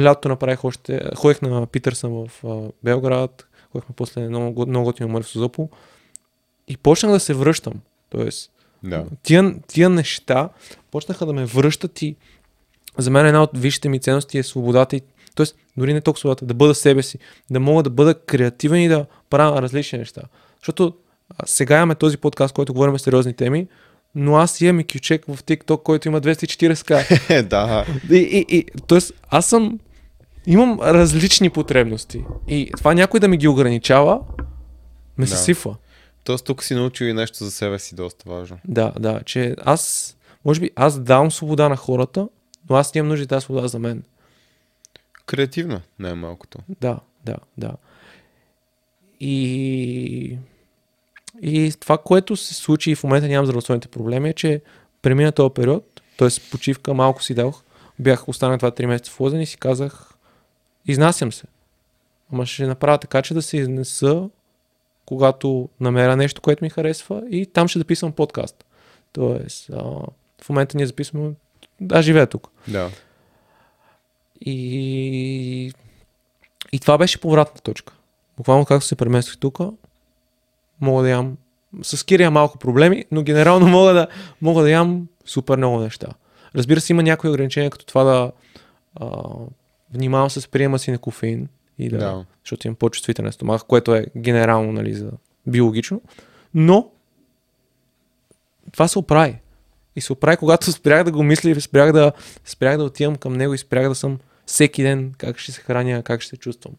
лятото 0.00 0.28
направих 0.28 0.64
още, 0.64 1.10
ходех 1.16 1.42
на 1.42 1.66
Питърсън 1.66 2.12
в 2.12 2.44
а, 2.44 2.70
Белград, 2.84 3.47
ходехме 3.72 3.94
после 3.96 4.28
много, 4.28 4.66
много 4.66 4.84
готино 4.84 5.08
море 5.08 5.22
в 5.22 5.28
Созопол 5.28 5.68
и 6.68 6.76
почнах 6.76 7.12
да 7.12 7.20
се 7.20 7.34
връщам. 7.34 7.74
Тоест, 8.10 8.50
Да. 8.82 9.04
тия, 9.22 9.54
тия 9.66 9.90
неща 9.90 10.48
почнаха 10.90 11.26
да 11.26 11.32
ме 11.32 11.44
връщат 11.44 12.02
и 12.02 12.16
за 12.98 13.10
мен 13.10 13.26
една 13.26 13.42
от 13.42 13.50
висшите 13.54 13.88
ми 13.88 14.00
ценности 14.00 14.38
е 14.38 14.42
свободата 14.42 14.96
и 14.96 15.02
Тоест, 15.34 15.56
дори 15.76 15.92
не 15.92 16.00
толкова 16.00 16.20
свободата, 16.20 16.46
да 16.46 16.54
бъда 16.54 16.74
себе 16.74 17.02
си, 17.02 17.18
да 17.50 17.60
мога 17.60 17.82
да 17.82 17.90
бъда 17.90 18.14
креативен 18.14 18.82
и 18.82 18.88
да 18.88 19.06
правя 19.30 19.62
различни 19.62 19.98
неща. 19.98 20.22
Защото 20.60 20.94
сега 21.46 21.76
имаме 21.76 21.94
този 21.94 22.16
подкаст, 22.16 22.54
който 22.54 22.74
говорим 22.74 22.98
сериозни 22.98 23.34
теми, 23.34 23.66
но 24.14 24.36
аз 24.36 24.60
имам 24.60 24.80
и 24.80 24.84
кючек 24.84 25.24
в 25.28 25.42
TikTok, 25.42 25.82
който 25.82 26.08
има 26.08 26.20
240к. 26.20 27.30
Е, 27.30 27.42
да. 27.52 27.86
И, 28.10 28.16
и, 28.16 28.56
и, 28.56 28.64
тоест, 28.86 29.12
аз 29.30 29.46
съм. 29.46 29.78
Имам 30.50 30.80
различни 30.80 31.50
потребности. 31.50 32.24
И 32.48 32.70
това 32.76 32.94
някой 32.94 33.20
да 33.20 33.28
ми 33.28 33.36
ги 33.36 33.48
ограничава, 33.48 34.20
ме 35.18 35.26
се 35.26 35.34
Да. 35.34 35.38
сифа. 35.38 35.74
Тоест 36.24 36.44
тук 36.44 36.64
си 36.64 36.74
научил 36.74 37.04
и 37.06 37.12
нещо 37.12 37.44
за 37.44 37.50
себе 37.50 37.78
си, 37.78 37.94
доста 37.94 38.30
важно. 38.30 38.58
Да, 38.64 38.92
да, 39.00 39.20
че 39.24 39.56
аз, 39.64 40.16
може 40.44 40.60
би, 40.60 40.70
аз 40.76 41.00
давам 41.00 41.30
свобода 41.30 41.68
на 41.68 41.76
хората, 41.76 42.28
но 42.70 42.76
аз 42.76 42.94
нямам 42.94 43.08
нужда 43.08 43.26
тази 43.26 43.44
свобода 43.44 43.68
за 43.68 43.78
мен. 43.78 44.02
Креативно, 45.26 45.80
най-малкото. 45.98 46.58
Да, 46.80 47.00
да, 47.24 47.36
да. 47.58 47.72
И, 49.20 50.38
и 51.42 51.72
това, 51.80 51.98
което 51.98 52.36
се 52.36 52.54
случи 52.54 52.90
и 52.90 52.94
в 52.94 53.04
момента 53.04 53.28
нямам 53.28 53.46
здравословните 53.46 53.88
проблеми, 53.88 54.28
е, 54.28 54.32
че 54.32 54.60
премина 55.02 55.32
този 55.32 55.54
период, 55.54 56.00
т.е. 56.16 56.28
почивка, 56.50 56.94
малко 56.94 57.22
си 57.22 57.34
дадох, 57.34 57.62
бях 57.98 58.28
останал 58.28 58.58
2-3 58.58 58.86
месеца 58.86 59.10
в 59.10 59.20
Лозен 59.20 59.40
и 59.40 59.46
си 59.46 59.56
казах, 59.56 60.14
изнасям 60.88 61.32
се. 61.32 61.46
Ама 62.32 62.46
ще 62.46 62.66
направя 62.66 62.98
така, 62.98 63.22
че 63.22 63.34
да 63.34 63.42
се 63.42 63.56
изнеса, 63.56 64.28
когато 65.06 65.68
намеря 65.80 66.16
нещо, 66.16 66.40
което 66.40 66.64
ми 66.64 66.70
харесва 66.70 67.22
и 67.30 67.46
там 67.46 67.68
ще 67.68 67.78
записвам 67.78 68.12
подкаст. 68.12 68.64
Тоест, 69.12 69.70
а, 69.70 69.82
в 70.42 70.48
момента 70.48 70.76
ние 70.76 70.86
записваме, 70.86 71.30
да, 71.80 72.02
живея 72.02 72.26
тук. 72.26 72.48
Да. 72.68 72.90
И, 74.40 75.72
и 76.72 76.78
това 76.80 76.98
беше 76.98 77.20
повратна 77.20 77.60
точка. 77.60 77.94
Буквално 78.36 78.64
както 78.64 78.86
се 78.86 78.96
преместих 78.96 79.38
тук, 79.38 79.58
мога 80.80 81.02
да 81.02 81.08
ям. 81.08 81.36
С 81.82 82.04
Кири 82.04 82.22
имам 82.22 82.34
малко 82.34 82.58
проблеми, 82.58 83.04
но 83.10 83.22
генерално 83.22 83.66
мога 83.68 83.92
да, 83.92 84.06
мога 84.42 84.62
да 84.62 84.70
ям 84.70 85.08
супер 85.24 85.56
много 85.56 85.80
неща. 85.80 86.06
Разбира 86.54 86.80
се, 86.80 86.92
има 86.92 87.02
някои 87.02 87.30
ограничения, 87.30 87.70
като 87.70 87.86
това 87.86 88.04
да 88.04 88.32
а, 88.94 89.08
внимавам 89.92 90.30
с 90.30 90.48
приема 90.48 90.78
си 90.78 90.90
на 90.90 90.98
кофеин, 90.98 91.48
и 91.78 91.88
да, 91.88 91.98
Да. 91.98 92.24
защото 92.44 92.66
имам 92.66 92.76
по-чувствителен 92.76 93.32
стомах, 93.32 93.64
което 93.64 93.94
е 93.94 94.06
генерално 94.16 94.72
нали, 94.72 94.94
за 94.94 95.10
биологично. 95.46 96.02
Но 96.54 96.90
това 98.72 98.88
се 98.88 98.98
оправи. 98.98 99.38
И 99.96 100.00
се 100.00 100.12
оправи, 100.12 100.36
когато 100.36 100.72
спрях 100.72 101.04
да 101.04 101.12
го 101.12 101.22
мисля 101.22 101.60
спрях 101.60 101.92
да, 101.92 102.12
спрях 102.44 102.78
да 102.78 102.84
отивам 102.84 103.16
към 103.16 103.32
него 103.32 103.54
и 103.54 103.58
спрях 103.58 103.88
да 103.88 103.94
съм 103.94 104.18
всеки 104.46 104.82
ден 104.82 105.14
как 105.18 105.38
ще 105.38 105.52
се 105.52 105.60
храня, 105.60 106.02
как 106.02 106.20
ще 106.20 106.30
се 106.30 106.36
чувствам. 106.36 106.74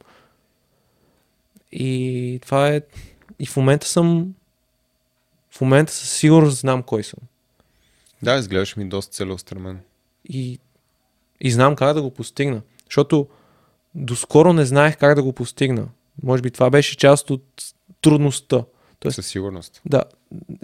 И 1.72 2.40
това 2.42 2.70
е... 2.70 2.82
И 3.40 3.46
в 3.46 3.58
момента 3.58 3.88
съм... 3.88 4.34
В 5.52 5.62
момента 5.62 5.94
със 5.94 6.12
сигурност 6.12 6.58
знам 6.58 6.84
кой 6.84 7.04
съм. 7.04 7.20
Да, 8.22 8.36
изглеждаш 8.36 8.76
ми 8.76 8.90
доста 8.90 9.14
целеустремен. 9.14 9.80
И, 10.30 10.60
и 11.42 11.52
знам 11.52 11.76
как 11.76 11.94
да 11.94 12.02
го 12.02 12.12
постигна. 12.12 12.62
Защото 12.90 13.28
доскоро 13.96 14.54
не 14.54 14.66
знаех 14.66 14.98
как 14.98 15.16
да 15.16 15.24
го 15.24 15.34
постигна. 15.34 15.88
Може 16.24 16.42
би 16.42 16.52
това 16.52 16.70
беше 16.70 16.98
част 16.98 17.30
от 17.30 17.44
трудността. 18.02 18.64
Тоест, 19.00 19.16
Със 19.16 19.28
сигурност. 19.28 19.82
Да. 19.86 20.04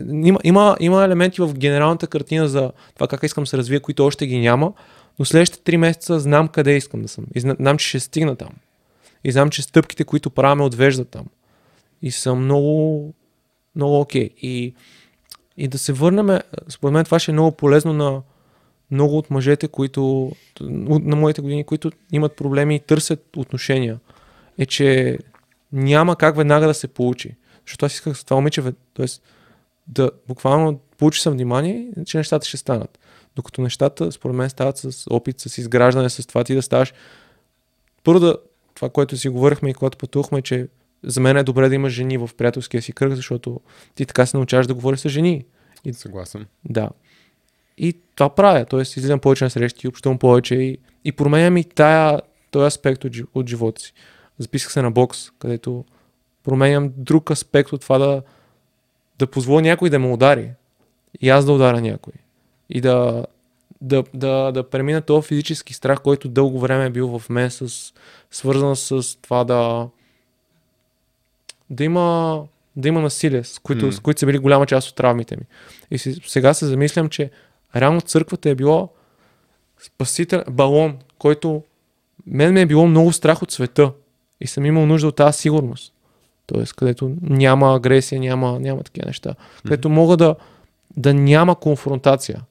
Има, 0.09 0.39
има, 0.43 0.77
има 0.79 1.03
елементи 1.03 1.41
в 1.41 1.53
генералната 1.53 2.07
картина 2.07 2.47
за 2.47 2.71
това 2.93 3.07
как 3.07 3.23
искам 3.23 3.43
да 3.43 3.47
се 3.47 3.57
развия, 3.57 3.79
които 3.79 4.05
още 4.05 4.27
ги 4.27 4.39
няма, 4.39 4.73
но 5.19 5.25
следващите 5.25 5.63
три 5.63 5.77
месеца 5.77 6.19
знам 6.19 6.47
къде 6.47 6.75
искам 6.75 7.01
да 7.01 7.07
съм. 7.07 7.25
И 7.35 7.39
зна- 7.39 7.55
знам, 7.59 7.77
че 7.77 7.87
ще 7.87 7.99
стигна 7.99 8.35
там. 8.35 8.49
И 9.23 9.31
знам, 9.31 9.49
че 9.49 9.61
стъпките, 9.61 10.03
които 10.03 10.29
правя, 10.29 10.55
ме 10.55 10.63
отвеждат 10.63 11.09
там. 11.09 11.25
И 12.01 12.11
съм 12.11 12.43
много, 12.43 13.13
много 13.75 13.99
окей. 13.99 14.29
И, 14.41 14.73
и 15.57 15.67
да 15.67 15.77
се 15.77 15.93
върнем, 15.93 16.39
според 16.69 16.93
мен 16.93 17.05
това 17.05 17.19
ще 17.19 17.31
е 17.31 17.33
много 17.33 17.51
полезно 17.51 17.93
на 17.93 18.21
много 18.91 19.17
от 19.17 19.29
мъжете, 19.31 19.67
които, 19.67 20.31
на 20.61 21.15
моите 21.15 21.41
години, 21.41 21.63
които 21.63 21.91
имат 22.11 22.35
проблеми 22.35 22.75
и 22.75 22.79
търсят 22.79 23.37
отношения. 23.37 23.99
Е, 24.57 24.65
че 24.65 25.17
няма 25.71 26.15
как 26.15 26.35
веднага 26.35 26.67
да 26.67 26.73
се 26.73 26.87
получи. 26.87 27.35
Защото 27.65 27.85
аз 27.85 27.93
исках 27.93 28.17
с 28.17 28.23
това 28.23 28.35
момиче, 28.35 28.61
т.е. 28.93 29.05
да 29.87 30.11
буквално 30.27 30.79
получи 30.97 31.21
съм 31.21 31.33
внимание, 31.33 31.87
че 32.05 32.17
нещата 32.17 32.47
ще 32.47 32.57
станат. 32.57 32.99
Докато 33.35 33.61
нещата, 33.61 34.11
според 34.11 34.35
мен, 34.35 34.49
стават 34.49 34.77
с 34.77 35.07
опит, 35.09 35.39
с 35.39 35.57
изграждане, 35.57 36.09
с 36.09 36.27
това 36.27 36.43
ти 36.43 36.55
да 36.55 36.61
ставаш. 36.61 36.93
Първо 38.03 38.19
да, 38.19 38.37
това, 38.75 38.89
което 38.89 39.17
си 39.17 39.29
говорихме 39.29 39.69
и 39.69 39.73
когато 39.73 39.97
пътувахме, 39.97 40.41
че 40.41 40.67
за 41.03 41.21
мен 41.21 41.37
е 41.37 41.43
добре 41.43 41.69
да 41.69 41.75
имаш 41.75 41.93
жени 41.93 42.17
в 42.17 42.29
приятелския 42.37 42.81
си 42.81 42.93
кръг, 42.93 43.13
защото 43.13 43.59
ти 43.95 44.05
така 44.05 44.25
се 44.25 44.37
научаваш 44.37 44.67
да 44.67 44.73
говориш 44.73 44.99
с 44.99 45.09
жени. 45.09 45.45
И 45.85 45.93
Съгласен. 45.93 46.45
да. 46.65 46.89
И 47.77 47.97
това 48.15 48.29
правя, 48.29 48.65
т.е. 48.65 48.81
излизам 48.81 49.19
повече 49.19 49.43
на 49.43 49.49
срещи, 49.49 49.87
общувам 49.87 50.19
повече 50.19 50.55
и, 50.55 50.77
и 51.05 51.11
променям 51.11 51.57
и 51.57 51.63
тая, 51.63 52.21
този 52.51 52.67
аспект 52.67 53.03
от, 53.03 53.13
от 53.33 53.49
живота 53.49 53.81
си. 53.81 53.93
Записах 54.39 54.71
се 54.71 54.81
на 54.81 54.91
бокс, 54.91 55.31
където 55.39 55.85
променям 56.43 56.91
друг 56.97 57.31
аспект 57.31 57.73
от 57.73 57.81
това 57.81 57.97
да, 57.97 58.21
да 59.19 59.27
позволя 59.27 59.61
някой 59.61 59.89
да 59.89 59.99
ме 59.99 60.07
удари 60.07 60.51
и 61.21 61.29
аз 61.29 61.45
да 61.45 61.51
ударя 61.51 61.81
някой. 61.81 62.13
И 62.69 62.81
да, 62.81 63.25
да, 63.81 64.03
да, 64.13 64.51
да 64.51 64.69
премина 64.69 65.01
този 65.01 65.27
физически 65.27 65.73
страх, 65.73 66.01
който 66.01 66.27
дълго 66.27 66.59
време 66.59 66.85
е 66.85 66.89
бил 66.89 67.19
в 67.19 67.29
мен, 67.29 67.51
с, 67.51 67.93
свързан 68.31 68.75
с 68.75 69.21
това 69.21 69.43
да 69.43 69.87
да 71.69 71.83
има, 71.83 72.43
да 72.75 72.87
има 72.87 73.01
насилие, 73.01 73.43
с 73.43 73.59
които, 73.59 73.85
М. 73.85 73.91
с 73.91 73.99
които 73.99 74.19
са 74.19 74.25
били 74.25 74.37
голяма 74.37 74.65
част 74.65 74.89
от 74.89 74.95
травмите 74.95 75.35
ми. 75.35 75.43
И 75.91 75.97
сега 75.97 76.53
се 76.53 76.65
замислям, 76.65 77.09
че 77.09 77.31
реално 77.75 78.01
църквата 78.01 78.49
е 78.49 78.55
било 78.55 78.89
спасител, 79.85 80.43
балон, 80.51 80.97
който 81.17 81.63
мен 82.27 82.53
ме 82.53 82.61
е 82.61 82.65
било 82.65 82.87
много 82.87 83.13
страх 83.13 83.41
от 83.41 83.51
света 83.51 83.91
и 84.41 84.47
съм 84.47 84.65
имал 84.65 84.85
нужда 84.85 85.07
от 85.07 85.15
тази 85.15 85.39
сигурност. 85.39 85.93
Тоест, 86.47 86.73
където 86.73 87.15
няма 87.21 87.75
агресия, 87.75 88.19
няма, 88.19 88.59
няма 88.59 88.83
такива 88.83 89.07
неща. 89.07 89.35
Където 89.63 89.89
мога 89.89 90.17
да, 90.17 90.35
да 90.97 91.13
няма 91.13 91.59
конфронтация. 91.59 92.41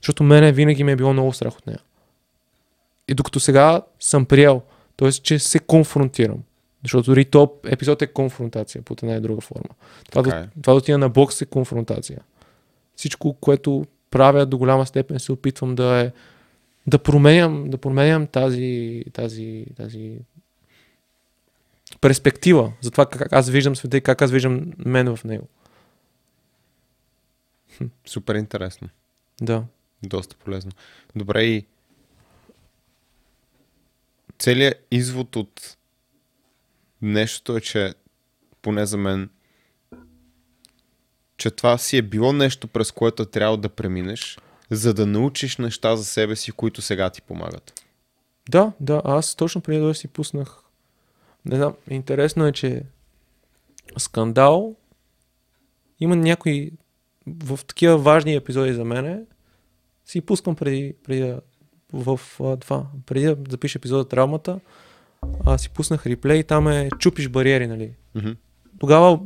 Защото 0.00 0.22
мене 0.22 0.52
винаги 0.52 0.84
ми 0.84 0.92
е 0.92 0.96
било 0.96 1.12
много 1.12 1.32
страх 1.32 1.56
от 1.56 1.66
нея. 1.66 1.80
И 3.08 3.14
докато 3.14 3.40
сега 3.40 3.82
съм 4.00 4.26
приел, 4.26 4.62
т.е. 4.96 5.12
че 5.12 5.38
се 5.38 5.58
конфронтирам. 5.58 6.38
Защото 6.82 7.10
дори 7.10 7.24
топ 7.24 7.66
епизод 7.66 8.02
е 8.02 8.06
конфронтация 8.06 8.82
под 8.82 9.02
една 9.02 9.14
и 9.14 9.20
друга 9.20 9.40
форма. 9.40 9.74
Това, 10.10 10.22
Така 10.22 10.36
да, 10.36 10.42
е. 10.42 10.48
това 10.62 10.72
да 10.72 10.76
отида 10.78 10.98
на 10.98 11.08
бокс 11.08 11.42
е 11.42 11.46
конфронтация. 11.46 12.20
Всичко, 12.96 13.32
което 13.32 13.86
правя 14.16 14.46
до 14.46 14.58
голяма 14.58 14.86
степен 14.86 15.18
се 15.18 15.32
опитвам 15.32 15.74
да 15.74 16.00
е 16.00 16.12
да 16.86 16.98
променям, 16.98 17.70
да 17.70 17.78
променям 17.78 18.26
тази, 18.26 19.04
тази, 19.12 19.66
тази 19.76 20.18
перспектива 22.00 22.72
за 22.80 22.90
това 22.90 23.06
как 23.06 23.32
аз 23.32 23.50
виждам 23.50 23.76
света 23.76 23.96
и 23.96 24.00
как 24.00 24.22
аз 24.22 24.30
виждам 24.30 24.72
мен 24.78 25.16
в 25.16 25.24
него. 25.24 25.48
Супер 28.06 28.34
интересно. 28.34 28.88
Да. 29.40 29.64
Доста 30.02 30.36
полезно. 30.36 30.72
Добре 31.16 31.44
и 31.44 31.66
целият 34.38 34.86
извод 34.90 35.36
от 35.36 35.76
нещото 37.02 37.56
е, 37.56 37.60
че 37.60 37.94
поне 38.62 38.86
за 38.86 38.96
мен, 38.96 39.30
че 41.36 41.50
това 41.50 41.78
си 41.78 41.96
е 41.96 42.02
било 42.02 42.32
нещо, 42.32 42.68
през 42.68 42.92
което 42.92 43.24
трябвало 43.24 43.56
да 43.56 43.68
преминеш, 43.68 44.38
за 44.70 44.94
да 44.94 45.06
научиш 45.06 45.56
неща 45.56 45.96
за 45.96 46.04
себе 46.04 46.36
си, 46.36 46.52
които 46.52 46.82
сега 46.82 47.10
ти 47.10 47.22
помагат. 47.22 47.72
Да, 48.50 48.72
да, 48.80 49.02
аз 49.04 49.34
точно 49.34 49.60
преди 49.60 49.80
да 49.80 49.94
си 49.94 50.08
пуснах. 50.08 50.62
Не 51.44 51.56
знам, 51.56 51.74
интересно 51.90 52.46
е, 52.46 52.52
че 52.52 52.82
скандал 53.98 54.74
има 56.00 56.16
някои 56.16 56.70
в 57.26 57.60
такива 57.66 57.98
важни 57.98 58.34
епизоди 58.34 58.72
за 58.72 58.84
мене. 58.84 59.20
Си 60.04 60.20
пускам 60.20 60.56
преди, 60.56 60.94
преди 61.04 61.34
в 61.92 62.20
а, 62.40 62.56
това, 62.56 62.86
преди 63.06 63.26
да 63.26 63.36
запиша 63.48 63.78
епизода 63.78 64.08
Травмата, 64.08 64.60
а, 65.44 65.58
си 65.58 65.70
пуснах 65.70 66.06
реплей, 66.06 66.42
там 66.42 66.68
е 66.68 66.88
чупиш 66.98 67.28
бариери, 67.28 67.66
нали? 67.66 67.92
Мгм. 68.14 68.30
Тогава 68.78 69.20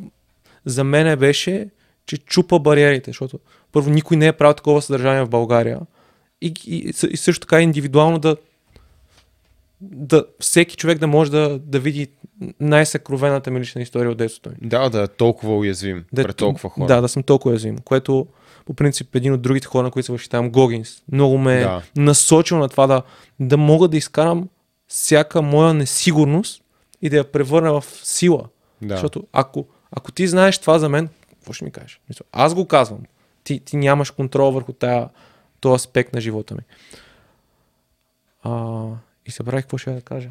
за 0.65 0.85
мен 0.85 1.19
беше, 1.19 1.71
че 2.11 2.19
чупа 2.19 2.59
бариерите, 2.59 3.11
защото 3.11 3.39
първо 3.73 3.91
никой 3.91 4.17
не 4.17 4.27
е 4.27 4.33
правил 4.33 4.55
такова 4.55 4.83
съдържание 4.83 5.25
в 5.25 5.29
България 5.29 5.81
и, 6.41 6.55
и, 6.67 6.93
и 7.11 7.17
също 7.17 7.41
така 7.41 7.61
индивидуално 7.61 8.19
да, 8.19 8.37
да 9.81 10.25
всеки 10.41 10.77
човек 10.77 10.99
да 10.99 11.07
може 11.07 11.31
да, 11.31 11.59
да 11.59 11.81
види 11.81 12.09
най-съкровената 12.61 13.51
ми 13.51 13.61
лична 13.61 13.83
история 13.83 14.11
от 14.11 14.19
детството 14.19 14.49
ми. 14.51 14.57
Да, 14.69 14.89
да 14.89 15.03
е 15.03 15.09
толкова 15.09 15.57
уязвим 15.57 16.05
Да, 16.13 16.23
пред 16.23 16.37
толкова 16.37 16.71
хора. 16.71 16.87
Да, 16.87 17.01
да 17.01 17.09
съм 17.09 17.23
толкова 17.23 17.51
уязвим, 17.51 17.79
което 17.79 18.27
по 18.65 18.75
принцип 18.75 19.15
един 19.15 19.33
от 19.33 19.43
другите 19.43 19.67
хора, 19.67 19.83
на 19.83 19.91
които 19.91 20.07
се 20.07 20.13
възхитавам, 20.13 20.51
Гогинс, 20.51 21.03
много 21.13 21.39
ме 21.39 21.57
е 21.57 21.61
Да. 21.61 21.83
насочил 21.97 22.59
на 22.59 22.69
това 22.69 22.87
да, 22.87 23.03
да 23.41 23.57
мога 23.57 23.89
да 23.89 23.97
изкарам 23.97 24.49
всяка 24.89 25.43
моя 25.43 25.75
несигурност 25.75 26.63
и 27.03 27.09
да 27.09 27.17
я 27.17 27.25
превърна 27.33 27.81
в 27.81 27.85
сила. 28.03 28.45
Да. 28.83 28.95
Защото 28.95 29.27
ако, 29.33 29.67
ако 29.91 30.13
ти 30.13 30.29
знаеш 30.29 30.59
това 30.59 30.79
за 30.79 30.89
мен, 30.89 31.09
какво 31.41 31.53
ще 31.53 31.65
ми 31.65 31.71
кажеш? 31.71 32.01
Аз 32.33 32.55
го 32.55 32.67
казвам. 32.67 33.01
Ти, 33.45 33.61
ти 33.61 33.77
нямаш 33.77 34.11
контрол 34.11 34.51
върху 34.51 34.73
тая, 34.73 35.09
този 35.61 35.75
аспект 35.75 36.13
на 36.13 36.21
живота 36.21 36.55
ми. 36.55 36.61
А, 38.43 38.85
и 39.27 39.31
събрах 39.31 39.65
какво 39.65 39.79
ще 39.79 39.93
да 39.93 40.01
кажа. 40.01 40.31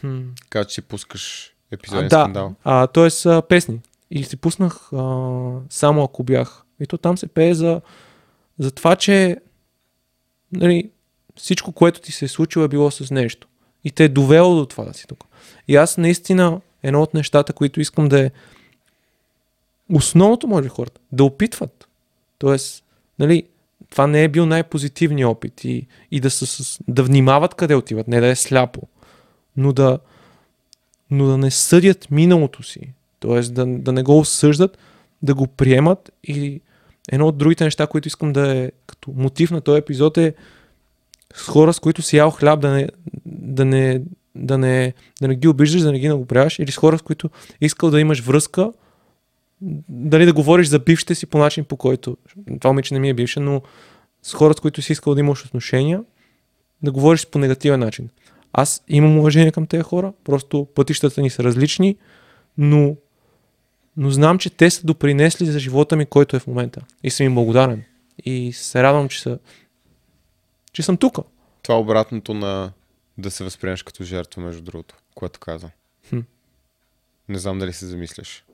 Хм. 0.00 0.20
Така 0.42 0.64
че 0.64 0.74
си 0.74 0.82
пускаш 0.82 1.54
А, 1.70 1.74
епизоден 1.74 2.08
да, 2.08 2.20
скандал. 2.20 2.54
а, 2.64 2.86
т.е. 2.86 3.28
а, 3.28 3.42
песни. 3.42 3.80
И 4.10 4.24
си 4.24 4.36
пуснах 4.36 4.92
а, 4.92 4.96
само 5.70 6.04
ако 6.04 6.22
бях. 6.22 6.64
И 6.80 6.86
то 6.86 6.98
там 6.98 7.18
се 7.18 7.26
пее 7.26 7.54
за, 7.54 7.80
за 8.58 8.70
това, 8.70 8.96
че 8.96 9.36
нали, 10.52 10.90
всичко, 11.36 11.72
което 11.72 12.00
ти 12.00 12.12
се 12.12 12.24
е 12.24 12.28
случило 12.28 12.64
е 12.64 12.68
било 12.68 12.90
с 12.90 13.10
нещо. 13.10 13.48
И 13.84 13.90
те 13.90 14.04
е 14.04 14.08
довело 14.08 14.56
до 14.56 14.66
това 14.66 14.84
да 14.84 14.94
си 14.94 15.06
тук. 15.06 15.24
И 15.68 15.76
аз 15.76 15.96
наистина, 15.98 16.60
едно 16.82 17.02
от 17.02 17.14
нещата, 17.14 17.52
които 17.52 17.80
искам 17.80 18.08
да 18.08 18.20
е 18.20 18.30
основното, 19.92 20.48
може 20.48 20.68
хората, 20.68 21.00
да 21.12 21.24
опитват. 21.24 21.88
Тоест, 22.38 22.84
нали, 23.18 23.42
това 23.90 24.06
не 24.06 24.24
е 24.24 24.28
бил 24.28 24.46
най-позитивният 24.46 25.30
опит 25.30 25.64
и, 25.64 25.86
и 26.10 26.20
да, 26.20 26.30
са, 26.30 26.78
да 26.88 27.02
внимават 27.02 27.54
къде 27.54 27.74
отиват, 27.74 28.08
не 28.08 28.20
да 28.20 28.26
е 28.26 28.36
сляпо, 28.36 28.82
но 29.56 29.72
да, 29.72 29.98
но 31.10 31.26
да 31.26 31.38
не 31.38 31.50
съдят 31.50 32.10
миналото 32.10 32.62
си. 32.62 32.80
Тоест 33.20 33.54
да, 33.54 33.66
да 33.66 33.92
не 33.92 34.02
го 34.02 34.18
осъждат, 34.18 34.78
да 35.22 35.34
го 35.34 35.46
приемат 35.46 36.12
и 36.24 36.60
едно 37.12 37.26
от 37.26 37.38
другите 37.38 37.64
неща, 37.64 37.86
които 37.86 38.08
искам 38.08 38.32
да 38.32 38.56
е 38.56 38.72
като 38.86 39.12
мотив 39.16 39.50
на 39.50 39.60
този 39.60 39.78
епизод 39.78 40.18
е 40.18 40.34
с 41.34 41.48
хора, 41.48 41.72
с 41.72 41.80
които 41.80 42.02
си 42.02 42.16
ял 42.16 42.30
хляб, 42.30 42.60
да 42.60 42.70
не, 42.70 42.88
да 43.26 43.64
не, 43.64 44.02
да 44.34 44.58
не, 44.58 44.92
да 45.20 45.28
не 45.28 45.34
ги 45.34 45.48
обиждаш, 45.48 45.82
да 45.82 45.92
не 45.92 45.98
ги 45.98 46.08
нагобряваш, 46.08 46.58
или 46.58 46.72
с 46.72 46.76
хора, 46.76 46.98
с 46.98 47.02
които 47.02 47.30
искал 47.60 47.90
да 47.90 48.00
имаш 48.00 48.20
връзка, 48.20 48.72
дали 49.88 50.26
да 50.26 50.32
говориш 50.32 50.66
за 50.66 50.78
бившите 50.78 51.14
си 51.14 51.26
по 51.26 51.38
начин, 51.38 51.64
по 51.64 51.76
който 51.76 52.16
това 52.60 52.70
момиче 52.70 52.94
не 52.94 53.00
ми 53.00 53.08
е 53.08 53.14
бивше, 53.14 53.40
но 53.40 53.62
с 54.22 54.34
хора, 54.34 54.54
с 54.54 54.60
които 54.60 54.82
си 54.82 54.92
искал 54.92 55.14
да 55.14 55.20
имаш 55.20 55.44
отношения, 55.44 56.04
да 56.82 56.92
говориш 56.92 57.26
по 57.26 57.38
негативен 57.38 57.80
начин. 57.80 58.08
Аз 58.52 58.84
имам 58.88 59.18
уважение 59.18 59.52
към 59.52 59.66
тези 59.66 59.82
хора, 59.82 60.12
просто 60.24 60.68
пътищата 60.74 61.22
ни 61.22 61.30
са 61.30 61.44
различни, 61.44 61.96
но, 62.58 62.96
но 63.96 64.10
знам, 64.10 64.38
че 64.38 64.50
те 64.50 64.70
са 64.70 64.86
допринесли 64.86 65.46
за 65.46 65.58
живота 65.58 65.96
ми, 65.96 66.06
който 66.06 66.36
е 66.36 66.40
в 66.40 66.46
момента. 66.46 66.80
И 67.02 67.10
съм 67.10 67.26
им 67.26 67.34
благодарен. 67.34 67.84
И 68.24 68.52
се 68.52 68.82
радвам, 68.82 69.08
че, 69.08 69.20
са, 69.20 69.38
че 70.72 70.82
съм 70.82 70.96
тук. 70.96 71.18
Това 71.62 71.74
е 71.74 71.80
обратното 71.80 72.34
на 72.34 72.72
да 73.18 73.30
се 73.30 73.44
възприемаш 73.44 73.82
като 73.82 74.04
жертва, 74.04 74.42
между 74.42 74.62
другото, 74.62 74.94
което 75.14 75.40
каза. 75.40 75.70
Хм. 76.08 76.18
Не 77.28 77.38
знам 77.38 77.58
дали 77.58 77.72
се 77.72 77.86
замисляш. 77.86 78.44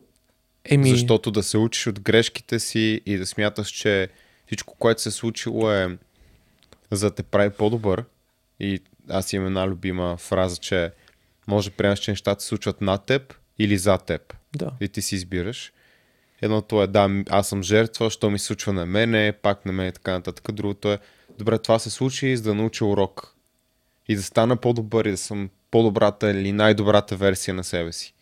Еми, 0.64 0.90
Защото 0.90 1.30
да 1.30 1.42
се 1.42 1.58
учиш 1.58 1.86
от 1.86 2.00
грешките 2.00 2.60
си 2.60 3.00
и 3.06 3.16
да 3.16 3.26
смяташ, 3.26 3.68
че 3.68 4.08
всичко, 4.46 4.74
което 4.78 5.02
се 5.02 5.08
е 5.08 5.12
случило 5.12 5.72
е 5.72 5.98
за 6.90 7.10
да 7.10 7.14
те 7.14 7.22
прави 7.22 7.50
по-добър. 7.50 8.04
И 8.60 8.80
аз 9.08 9.32
имам 9.32 9.46
една 9.46 9.68
любима 9.68 10.16
фраза, 10.16 10.56
че 10.56 10.92
може 11.46 11.70
да 11.70 11.76
приемаш, 11.76 11.98
че 11.98 12.10
нещата 12.10 12.42
се 12.42 12.48
случват 12.48 12.80
над 12.80 13.06
теб 13.06 13.34
или 13.58 13.78
за 13.78 13.98
теб. 13.98 14.34
да. 14.56 14.70
И 14.80 14.88
ти 14.88 15.02
си 15.02 15.14
избираш. 15.14 15.72
Едното 16.42 16.82
е, 16.82 16.86
да, 16.86 17.24
аз 17.30 17.48
съм 17.48 17.62
жертва, 17.62 18.10
що 18.10 18.30
ми 18.30 18.38
се 18.38 18.46
случва 18.46 18.72
на 18.72 18.86
мене, 18.86 19.32
пак 19.42 19.66
на 19.66 19.72
мен 19.72 19.88
и 19.88 19.92
така 19.92 20.12
нататък. 20.12 20.52
Другото 20.52 20.92
е, 20.92 20.98
добре, 21.38 21.58
това 21.58 21.78
се 21.78 21.90
случи, 21.90 22.36
за 22.36 22.42
да 22.42 22.54
науча 22.54 22.84
урок. 22.84 23.34
И 24.08 24.16
да 24.16 24.22
стана 24.22 24.56
по-добър 24.56 25.04
и 25.04 25.10
да 25.10 25.16
съм 25.16 25.50
по-добрата 25.70 26.30
или 26.30 26.52
най-добрата 26.52 27.16
версия 27.16 27.54
на 27.54 27.64
себе 27.64 27.92
си. 27.92 28.14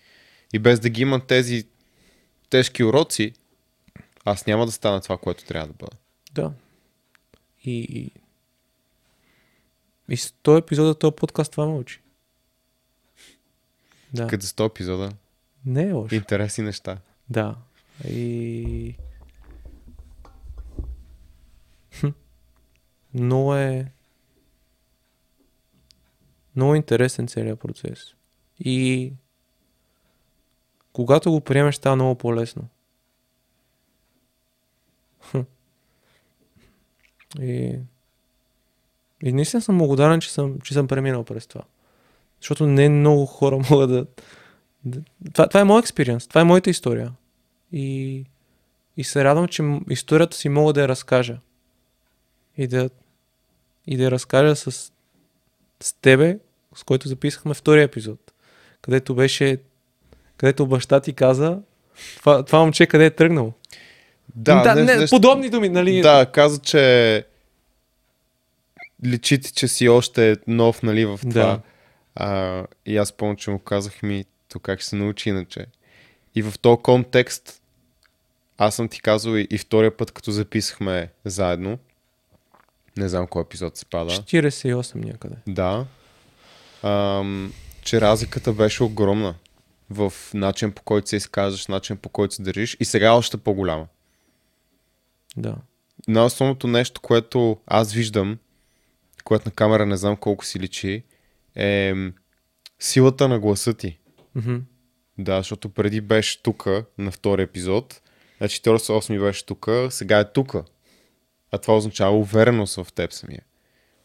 И 0.52 0.58
без 0.58 0.80
да 0.80 0.88
ги 0.88 1.02
имам 1.02 1.20
тези 1.20 1.64
тежки 2.50 2.84
уроци, 2.84 3.32
аз 4.24 4.46
няма 4.46 4.66
да 4.66 4.72
стана 4.72 5.00
това, 5.00 5.18
което 5.18 5.44
трябва 5.44 5.66
да 5.68 5.74
бъда. 5.74 5.96
Да. 6.32 6.52
И, 7.64 8.10
и, 10.08 10.16
с 10.16 10.32
този 10.32 10.58
епизод, 10.58 10.98
този 10.98 11.14
подкаст 11.16 11.52
това 11.52 11.66
ме 11.66 11.72
учи. 11.74 12.00
Да. 14.12 14.26
Като 14.26 14.46
за 14.46 14.48
100 14.52 14.66
епизода, 14.70 15.12
Не 15.66 15.82
е 15.82 15.92
лошо. 15.92 16.14
интересни 16.14 16.64
неща. 16.64 16.98
Да. 17.30 17.56
И... 18.08 18.94
Хм. 22.00 22.08
Много 23.14 23.54
е... 23.54 23.92
Много 26.56 26.74
е 26.74 26.76
интересен 26.76 27.28
целият 27.28 27.60
процес. 27.60 28.14
И... 28.60 29.12
Когато 30.98 31.30
го 31.30 31.40
приемеш, 31.40 31.74
става 31.74 31.96
много 31.96 32.14
по-лесно. 32.14 32.68
И... 37.40 37.78
И 39.22 39.32
наистина 39.32 39.62
съм 39.62 39.78
благодарен, 39.78 40.20
че 40.20 40.32
съм, 40.32 40.60
че 40.60 40.74
съм 40.74 40.88
преминал 40.88 41.24
през 41.24 41.46
това. 41.46 41.62
Защото 42.40 42.66
не 42.66 42.88
много 42.88 43.26
хора 43.26 43.58
могат 43.70 43.90
да, 43.90 44.06
да- 44.84 45.02
това, 45.32 45.48
това 45.48 45.60
е 45.60 45.64
моят 45.64 45.84
експириенс, 45.84 46.28
това 46.28 46.40
е 46.40 46.44
моята 46.44 46.70
история. 46.70 47.12
И, 47.72 48.24
и 48.96 49.04
се 49.04 49.24
радвам, 49.24 49.48
че 49.48 49.80
историята 49.90 50.36
си 50.36 50.48
мога 50.48 50.72
да 50.72 50.80
я 50.80 50.88
разкажа. 50.88 51.38
И 52.56 52.66
да, 52.66 52.90
и 53.86 53.96
да 53.96 54.02
я 54.04 54.10
разкажа 54.10 54.56
с, 54.56 54.92
с 55.80 55.92
тебе, 55.92 56.38
с 56.74 56.82
който 56.84 57.08
записахме 57.08 57.54
втория 57.54 57.82
епизод. 57.82 58.32
Където 58.82 59.14
беше, 59.14 59.58
където 60.38 60.66
баща 60.66 61.00
ти 61.00 61.12
каза, 61.12 61.58
това, 62.16 62.42
това 62.42 62.58
момче 62.58 62.86
къде 62.86 63.06
е 63.06 63.10
тръгнал. 63.10 63.52
Да, 64.34 64.62
да 64.62 64.74
не- 64.74 64.84
не, 64.84 64.96
нещо- 64.96 65.16
подобни 65.16 65.50
думи, 65.50 65.68
нали? 65.68 66.00
Да, 66.00 66.26
каза, 66.32 66.58
че 66.60 67.24
личи 69.04 69.40
ти, 69.40 69.52
че 69.52 69.68
си 69.68 69.88
още 69.88 70.36
нов, 70.46 70.82
нали, 70.82 71.04
в 71.06 71.20
това. 71.22 71.30
Да. 71.32 71.60
А, 72.14 72.64
и 72.86 72.96
аз 72.96 73.12
помня, 73.12 73.36
че 73.36 73.50
му 73.50 73.58
казах 73.58 74.02
ми, 74.02 74.24
то 74.52 74.58
как 74.58 74.80
ще 74.80 74.88
се 74.88 74.96
научи 74.96 75.28
иначе. 75.28 75.66
И 76.34 76.42
в 76.42 76.54
този 76.58 76.82
контекст, 76.82 77.62
аз 78.58 78.74
съм 78.74 78.88
ти 78.88 79.02
казал 79.02 79.36
и, 79.36 79.46
и 79.50 79.58
втория 79.58 79.96
път, 79.96 80.10
като 80.10 80.30
записахме 80.30 81.08
заедно, 81.24 81.78
не 82.96 83.08
знам 83.08 83.26
кой 83.26 83.42
епизод 83.42 83.76
се 83.76 83.86
пада. 83.86 84.10
48 84.10 84.94
някъде. 84.94 85.36
Да. 85.46 85.86
Ам, 86.82 87.52
че 87.82 88.00
разликата 88.00 88.52
беше 88.52 88.82
огромна 88.82 89.34
в 89.90 90.12
начин 90.34 90.72
по 90.72 90.82
който 90.82 91.08
се 91.08 91.16
изказваш, 91.16 91.66
начин 91.66 91.96
по 91.96 92.08
който 92.08 92.34
се 92.34 92.42
държиш 92.42 92.76
и 92.80 92.84
сега 92.84 93.06
е 93.06 93.10
още 93.10 93.36
по-голяма. 93.36 93.86
Да. 95.36 95.56
най-основното 96.08 96.66
нещо, 96.66 97.00
което 97.00 97.60
аз 97.66 97.92
виждам, 97.92 98.38
което 99.24 99.48
на 99.48 99.52
камера 99.52 99.86
не 99.86 99.96
знам 99.96 100.16
колко 100.16 100.44
си 100.44 100.60
личи, 100.60 101.02
е 101.54 101.94
силата 102.78 103.28
на 103.28 103.38
гласа 103.38 103.74
ти. 103.74 103.98
Мгм. 104.34 104.56
Да, 105.18 105.36
защото 105.36 105.68
преди 105.68 106.00
беше 106.00 106.42
тук 106.42 106.66
на 106.98 107.10
втори 107.10 107.42
епизод, 107.42 108.02
на 108.40 108.48
48 108.48 109.20
беше 109.20 109.46
тук, 109.46 109.68
сега 109.90 110.18
е 110.18 110.32
тук. 110.32 110.54
А 111.52 111.58
това 111.58 111.76
означава 111.76 112.18
увереност 112.18 112.76
в 112.76 112.92
теб 112.94 113.12
самия. 113.12 113.42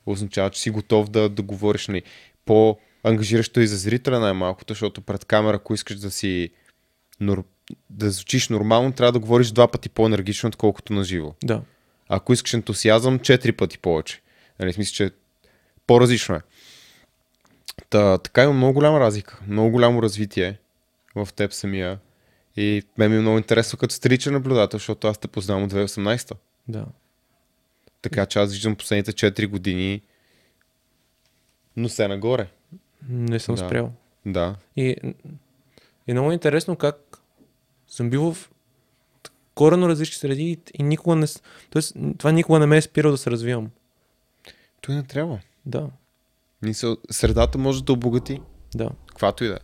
Означава, 0.06 0.50
че 0.50 0.62
си 0.62 0.70
готов 0.70 1.10
да, 1.10 1.30
да 1.30 1.42
говориш 1.42 1.88
нали, 1.88 2.04
по-ангажиращо 3.04 3.62
и 3.62 3.68
за 3.68 3.78
зрителя 3.78 4.20
най-малкото, 4.20 4.74
защото 4.74 5.02
пред 5.02 5.26
камера, 5.26 5.56
ако 5.56 5.74
искаш 5.74 6.00
да 6.00 6.12
си 6.12 6.50
да 7.90 8.12
звучиш 8.12 8.50
нормално, 8.50 8.92
трябва 8.92 9.12
да 9.12 9.20
говориш 9.20 9.52
два 9.52 9.68
пъти 9.68 9.90
по-енергично, 9.90 10.48
отколкото 10.48 10.94
на 10.94 11.04
живо. 11.04 11.34
Да. 11.44 11.62
Ако 12.10 12.34
искаш 12.34 12.54
ентусиазъм, 12.54 13.20
четири 13.20 13.52
пъти 13.52 13.78
повече. 13.78 14.22
Нали, 14.60 14.74
смисъл, 14.74 14.94
че 14.94 15.12
по-различно 15.88 16.36
е. 16.36 16.42
Та, 17.90 18.18
така 18.18 18.44
има 18.44 18.54
много 18.54 18.74
голяма 18.74 19.00
разлика, 19.00 19.40
много 19.48 19.72
голямо 19.72 20.02
развитие 20.02 20.60
в 21.16 21.30
теб 21.36 21.54
самия. 21.54 22.00
И 22.58 22.84
мен 22.98 23.12
ми 23.12 23.18
е 23.18 23.22
много 23.22 23.38
интересно 23.38 23.80
като 23.80 23.94
стричен 23.94 24.34
наблюдател, 24.34 24.78
защото 24.78 25.08
аз 25.08 25.18
те 25.18 25.28
познавам 25.28 25.64
от 25.64 25.74
2018. 25.74 26.36
Да. 26.68 26.86
Така 28.02 28.26
че 28.26 28.40
аз 28.40 28.52
виждам 28.52 28.76
последните 28.76 29.12
4 29.12 29.48
години 29.48 30.02
но 31.76 31.90
се 31.90 32.08
нагоре. 32.08 32.48
Не 33.10 33.40
съм 33.40 33.56
Да. 33.56 33.66
спрял. 33.66 33.92
Да. 34.26 34.56
И, 34.76 34.96
и 36.08 36.14
много 36.14 36.32
е 36.32 36.34
интересно 36.34 36.76
как 36.76 37.18
съм 37.88 38.10
бил 38.10 38.34
в 38.34 38.50
корено 39.56 39.90
различни 39.90 40.16
среди 40.16 40.52
и, 40.52 40.60
и 40.74 40.84
никога 40.84 41.16
не... 41.16 41.28
Тоест, 41.70 41.96
това 42.18 42.32
никога 42.32 42.60
не 42.60 42.66
ме 42.66 42.78
е 42.78 42.82
спирал 42.82 43.12
да 43.12 43.18
се 43.18 43.32
развивам. 43.32 43.70
Той 44.82 44.96
не 44.96 45.04
трябва. 45.04 45.40
Да, 45.66 45.90
Мисъл, 46.62 46.98
средата 47.12 47.58
може 47.58 47.84
да 47.84 47.94
обогати. 47.94 48.42
да. 48.76 48.90
Каквато 49.08 49.44
и 49.44 49.48
да 49.48 49.54
е. 49.54 49.60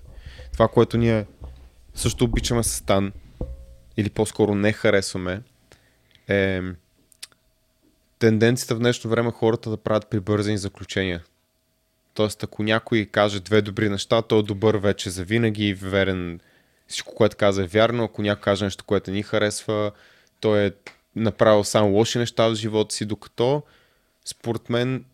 Това, 0.54 0.68
което 0.68 0.98
ние 0.98 1.26
също 1.94 2.26
обичаме 2.26 2.64
с 2.64 2.70
Стан, 2.70 3.14
или 3.98 4.10
по-скоро 4.10 4.56
не 4.56 4.74
харесваме, 4.74 5.42
е 6.28 6.62
тенденцията 8.20 8.76
в 8.76 8.80
днешно 8.80 9.10
време 9.10 9.32
хората 9.32 9.70
да 9.70 9.78
правят 9.78 10.10
прибързани 10.10 10.58
заключения. 10.58 11.24
Тоест, 12.20 12.44
ако 12.44 12.64
някой 12.64 13.06
каже 13.06 13.40
две 13.40 13.62
добри 13.62 13.90
неща, 13.90 14.22
той 14.22 14.40
е 14.40 14.44
добър 14.44 14.78
вече 14.78 15.10
за 15.10 15.24
винаги, 15.24 15.74
верен 15.74 16.40
всичко, 16.88 17.16
което 17.16 17.38
каза 17.38 17.64
е 17.64 17.68
вярно. 17.68 18.04
Ако 18.04 18.22
някой 18.22 18.42
каже 18.42 18.66
нещо, 18.66 18.84
което 18.86 19.12
ни 19.12 19.24
харесва, 19.24 19.92
той 20.40 20.66
е 20.66 20.72
направил 21.16 21.64
само 21.64 21.92
лоши 21.92 22.18
неща 22.18 22.48
в 22.48 22.56
живота 22.56 22.96
си, 22.96 23.06
докато 23.06 23.64
според 24.26 24.70
мен 24.70 25.06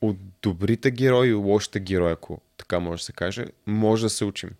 от 0.00 0.16
добрите 0.42 0.90
герои 0.90 1.28
и 1.28 1.32
лошите 1.32 1.80
герои, 1.80 2.12
ако 2.12 2.40
така 2.56 2.78
може 2.78 3.00
да 3.00 3.04
се 3.04 3.12
каже, 3.12 3.44
може 3.66 4.02
да 4.02 4.10
се 4.10 4.24
учим. 4.24 4.50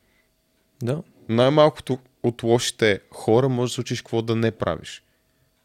Да, 0.82 1.02
Най-малкото 1.28 1.98
от 2.22 2.42
лошите 2.42 3.00
хора 3.10 3.48
може 3.48 3.70
да 3.70 3.74
се 3.74 3.80
учиш 3.80 4.00
какво 4.00 4.22
да 4.22 4.36
не 4.36 4.50
правиш. 4.50 5.02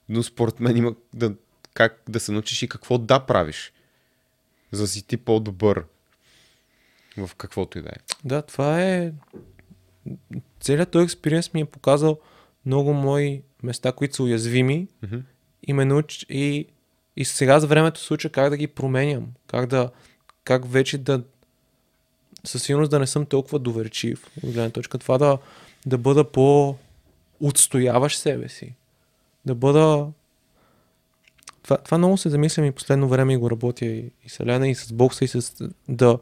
Но 0.09 0.23
според 0.23 0.59
мен 0.59 0.77
има 0.77 0.95
да, 1.13 1.33
как 1.73 2.01
да 2.09 2.19
се 2.19 2.31
научиш 2.31 2.61
и 2.61 2.69
какво 2.69 2.97
да 2.97 3.19
правиш. 3.19 3.71
За 4.71 4.81
да 4.83 4.87
си 4.87 5.07
ти 5.07 5.17
по-добър 5.17 5.83
в 7.17 7.35
каквото 7.35 7.77
и 7.77 7.81
да 7.81 7.89
е. 7.89 7.99
да, 8.25 8.41
това 8.41 8.83
е... 8.83 9.11
Целият 10.59 10.91
този 10.91 11.03
експириенс 11.03 11.53
ми 11.53 11.61
е 11.61 11.65
показал 11.65 12.19
много 12.65 12.93
мои 12.93 13.41
места, 13.63 13.91
които 13.91 14.15
са 14.15 14.23
уязвими 14.23 14.87
Мгм. 15.03 15.17
и 15.67 15.73
ме 15.73 15.85
науч... 15.85 16.25
и, 16.29 16.67
и 17.15 17.25
сега 17.25 17.59
за 17.59 17.67
времето 17.67 17.99
се 17.99 18.13
уча 18.13 18.29
как 18.29 18.49
да 18.49 18.57
ги 18.57 18.67
променям, 18.67 19.27
как 19.47 19.65
да 19.65 19.91
как 20.43 20.71
вече 20.71 20.97
да 20.97 21.23
със 22.43 22.63
сигурност 22.63 22.91
да 22.91 22.99
не 22.99 23.07
съм 23.07 23.25
толкова 23.25 23.59
доверчив 23.59 24.27
от 24.43 24.51
гледна 24.51 24.69
точка 24.69 24.97
това 24.97 25.17
да, 25.17 25.37
да 25.85 25.97
бъда 25.97 26.31
по 26.31 26.75
отстояваш 27.39 28.17
себе 28.17 28.49
си. 28.49 28.75
Да 29.45 29.55
бъда 29.55 30.07
това, 31.65 31.77
това 31.77 31.97
много 31.97 32.17
се 32.17 32.29
замислям 32.29 32.65
и 32.65 32.71
последно 32.71 33.07
време 33.07 33.33
и 33.33 33.37
го 33.37 33.51
работя 33.51 33.85
и, 33.85 34.11
и 34.23 34.29
с 34.29 34.39
Елена, 34.39 34.67
и 34.67 34.75
с 34.75 34.93
бокса, 34.93 35.25
и 35.25 35.27
с 35.27 35.53
да, 35.89 36.19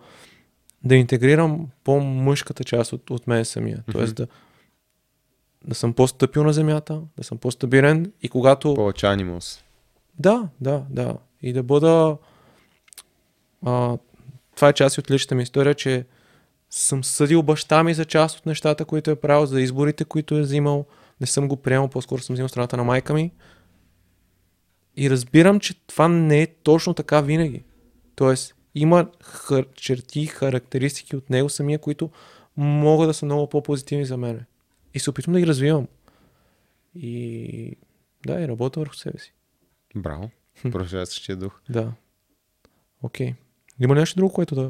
да 0.84 0.96
интегрирам 0.96 1.68
по-мъжката 1.84 2.64
част 2.64 2.94
от, 2.94 3.10
от 3.10 3.28
мен 3.28 3.46
самия. 3.46 3.84
Тоест 3.92 4.16
да, 4.16 4.28
да 5.68 5.76
съм 5.76 5.94
по-стъпил 5.94 6.44
на 6.44 6.54
земята, 6.54 7.02
да 7.18 7.24
съм 7.24 7.38
по-стабилен 7.38 8.12
и 8.22 8.30
когато... 8.30 8.74
Повече 8.74 9.06
анимус. 9.06 9.64
Да, 10.20 10.48
да, 10.62 10.84
да. 10.90 11.18
И 11.42 11.54
да 11.54 11.64
бъда... 11.64 12.18
А, 13.66 13.98
това 14.56 14.70
е 14.70 14.74
част 14.74 14.98
от 14.98 15.12
личната 15.12 15.36
ми 15.36 15.44
история, 15.44 15.76
че 15.76 16.06
съм 16.70 17.04
съдил 17.04 17.44
баща 17.44 17.84
ми 17.84 17.94
за 17.94 18.06
част 18.06 18.40
от 18.40 18.46
нещата, 18.46 18.86
които 18.86 19.12
е 19.12 19.16
правил, 19.16 19.46
за 19.46 19.62
изборите, 19.62 20.06
които 20.06 20.36
е 20.36 20.42
взимал. 20.42 20.86
Не 21.22 21.28
съм 21.28 21.48
го 21.48 21.56
приемал, 21.56 21.88
по-скоро 21.88 22.22
съм 22.22 22.34
взимал 22.34 22.50
страната 22.50 22.78
на 22.78 22.84
майка 22.84 23.14
ми. 23.14 23.32
И 24.98 25.10
разбирам, 25.10 25.60
че 25.60 25.74
това 25.88 26.08
не 26.08 26.42
е 26.42 26.48
точно 26.48 26.94
така 26.94 27.22
винаги. 27.22 27.64
Тоест, 28.16 28.56
има 28.76 29.06
хар- 29.24 29.74
черти, 29.74 30.26
характеристики 30.26 31.16
от 31.16 31.30
него 31.30 31.50
самия, 31.50 31.80
които 31.80 32.10
могат 32.58 33.10
да 33.10 33.14
са 33.14 33.26
много 33.26 33.50
по-позитивни 33.50 34.06
за 34.06 34.18
мен. 34.18 34.46
И 34.94 35.00
се 35.00 35.10
опитвам 35.10 35.34
да 35.34 35.40
ги 35.40 35.48
развивам. 35.48 35.88
И 36.96 37.78
да, 38.26 38.42
и 38.42 38.48
работя 38.48 38.80
върху 38.80 38.96
себе 38.96 39.20
си. 39.20 39.34
Браво. 39.96 40.30
Продължава 40.62 41.06
същия 41.06 41.36
дух. 41.36 41.60
Да. 41.70 41.92
Окей. 43.04 43.34
Има 43.80 43.96
ли 43.96 44.00
нещо 44.00 44.16
друго, 44.16 44.34
което 44.34 44.56
да... 44.56 44.70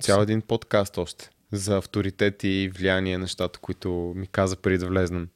Цял 0.00 0.22
един 0.22 0.42
подкаст 0.42 0.98
още. 0.98 1.30
За 1.52 1.76
авторитет 1.76 2.44
и 2.44 2.70
влияние, 2.74 3.18
нещата, 3.18 3.58
които 3.58 4.12
ми 4.16 4.26
каза 4.26 4.56
преди 4.56 4.78
да 4.78 4.86
влезнем. 4.86 5.28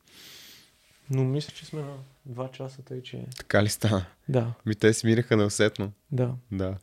Но 1.11 1.25
мисля, 1.25 1.53
че 1.55 1.67
сме 1.67 1.83
на 1.83 1.97
два 2.27 2.49
часа, 2.49 2.83
тъй 2.83 3.03
че... 3.03 3.27
Така 3.39 3.63
ли 3.63 3.69
стана? 3.69 4.05
Да, 4.29 4.53
Ми 4.67 4.75
те 4.75 4.93
смираха 4.95 5.37
неусетно. 5.37 5.93
да. 6.13 6.35
Да. 6.53 6.77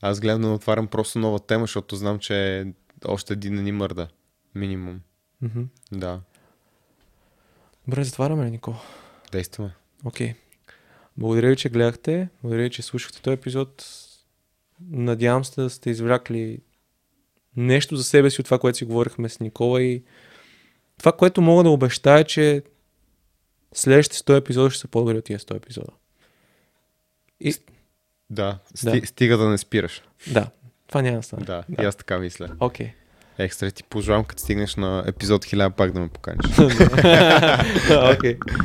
Аз 0.00 0.20
гледам 0.20 0.42
да 0.42 0.48
отварям 0.48 0.86
просто 0.86 1.18
нова 1.18 1.38
тема, 1.40 1.62
защото 1.62 1.96
знам, 1.96 2.18
че 2.18 2.66
още 3.04 3.32
един 3.32 3.54
не 3.54 3.62
ни 3.62 3.72
мърда. 3.72 4.08
Минимум. 4.54 5.00
Мгм. 5.42 5.62
Да. 5.92 6.20
Добре, 7.88 8.04
затваряме 8.04 8.46
ли, 8.46 8.50
Никола? 8.50 8.80
Действаме. 9.32 9.74
Окей. 10.04 10.34
Благодаря 11.16 11.48
ви, 11.48 11.56
че 11.56 11.68
гледахте. 11.68 12.28
Благодаря 12.42 12.62
ви, 12.62 12.70
че 12.70 12.82
слушахте 12.82 13.22
този 13.22 13.34
епизод. 13.34 13.84
Надявам 14.90 15.44
се 15.44 15.60
да 15.62 15.70
сте 15.70 15.90
извлякли 15.90 16.60
нещо 17.56 17.96
за 17.96 18.04
себе 18.04 18.30
си 18.30 18.40
от 18.40 18.44
това, 18.44 18.58
което 18.58 18.78
си 18.78 18.84
говорихме 18.84 19.28
с 19.28 19.40
Никола 19.40 19.82
и 19.82 20.04
това, 20.98 21.12
което 21.12 21.40
мога 21.40 21.62
да 21.62 21.70
обещая, 21.70 22.24
че 22.24 22.62
следващите 23.74 24.16
100 24.32 24.36
епизода 24.38 24.70
ще 24.70 24.80
са 24.80 24.88
по-добри 24.88 25.18
от 25.18 25.24
тия 25.24 25.38
100 25.38 25.56
епизода. 25.56 25.92
И, 27.40 27.54
Да. 28.30 28.58
Сти, 28.74 29.00
Да. 29.00 29.06
Стига 29.06 29.36
да 29.36 29.48
не 29.48 29.58
спираш. 29.58 30.02
да, 30.26 30.46
това 30.88 31.02
няма 31.02 31.16
да 31.16 31.22
стане. 31.22 31.44
Да. 31.44 31.64
И 31.80 31.84
аз 31.84 31.96
така 31.96 32.18
мисля. 32.18 32.48
Окей. 32.60 32.92
Екстра 33.38 33.70
ти 33.70 33.84
пожелавам, 33.84 34.24
като 34.24 34.42
стигнеш 34.42 34.76
на 34.76 35.04
епизод 35.06 35.44
1000 35.44 35.70
пак 35.70 35.92
да 35.92 36.00
ме 36.00 36.08
поканиш. 36.08 36.58
Окей. 38.16 38.38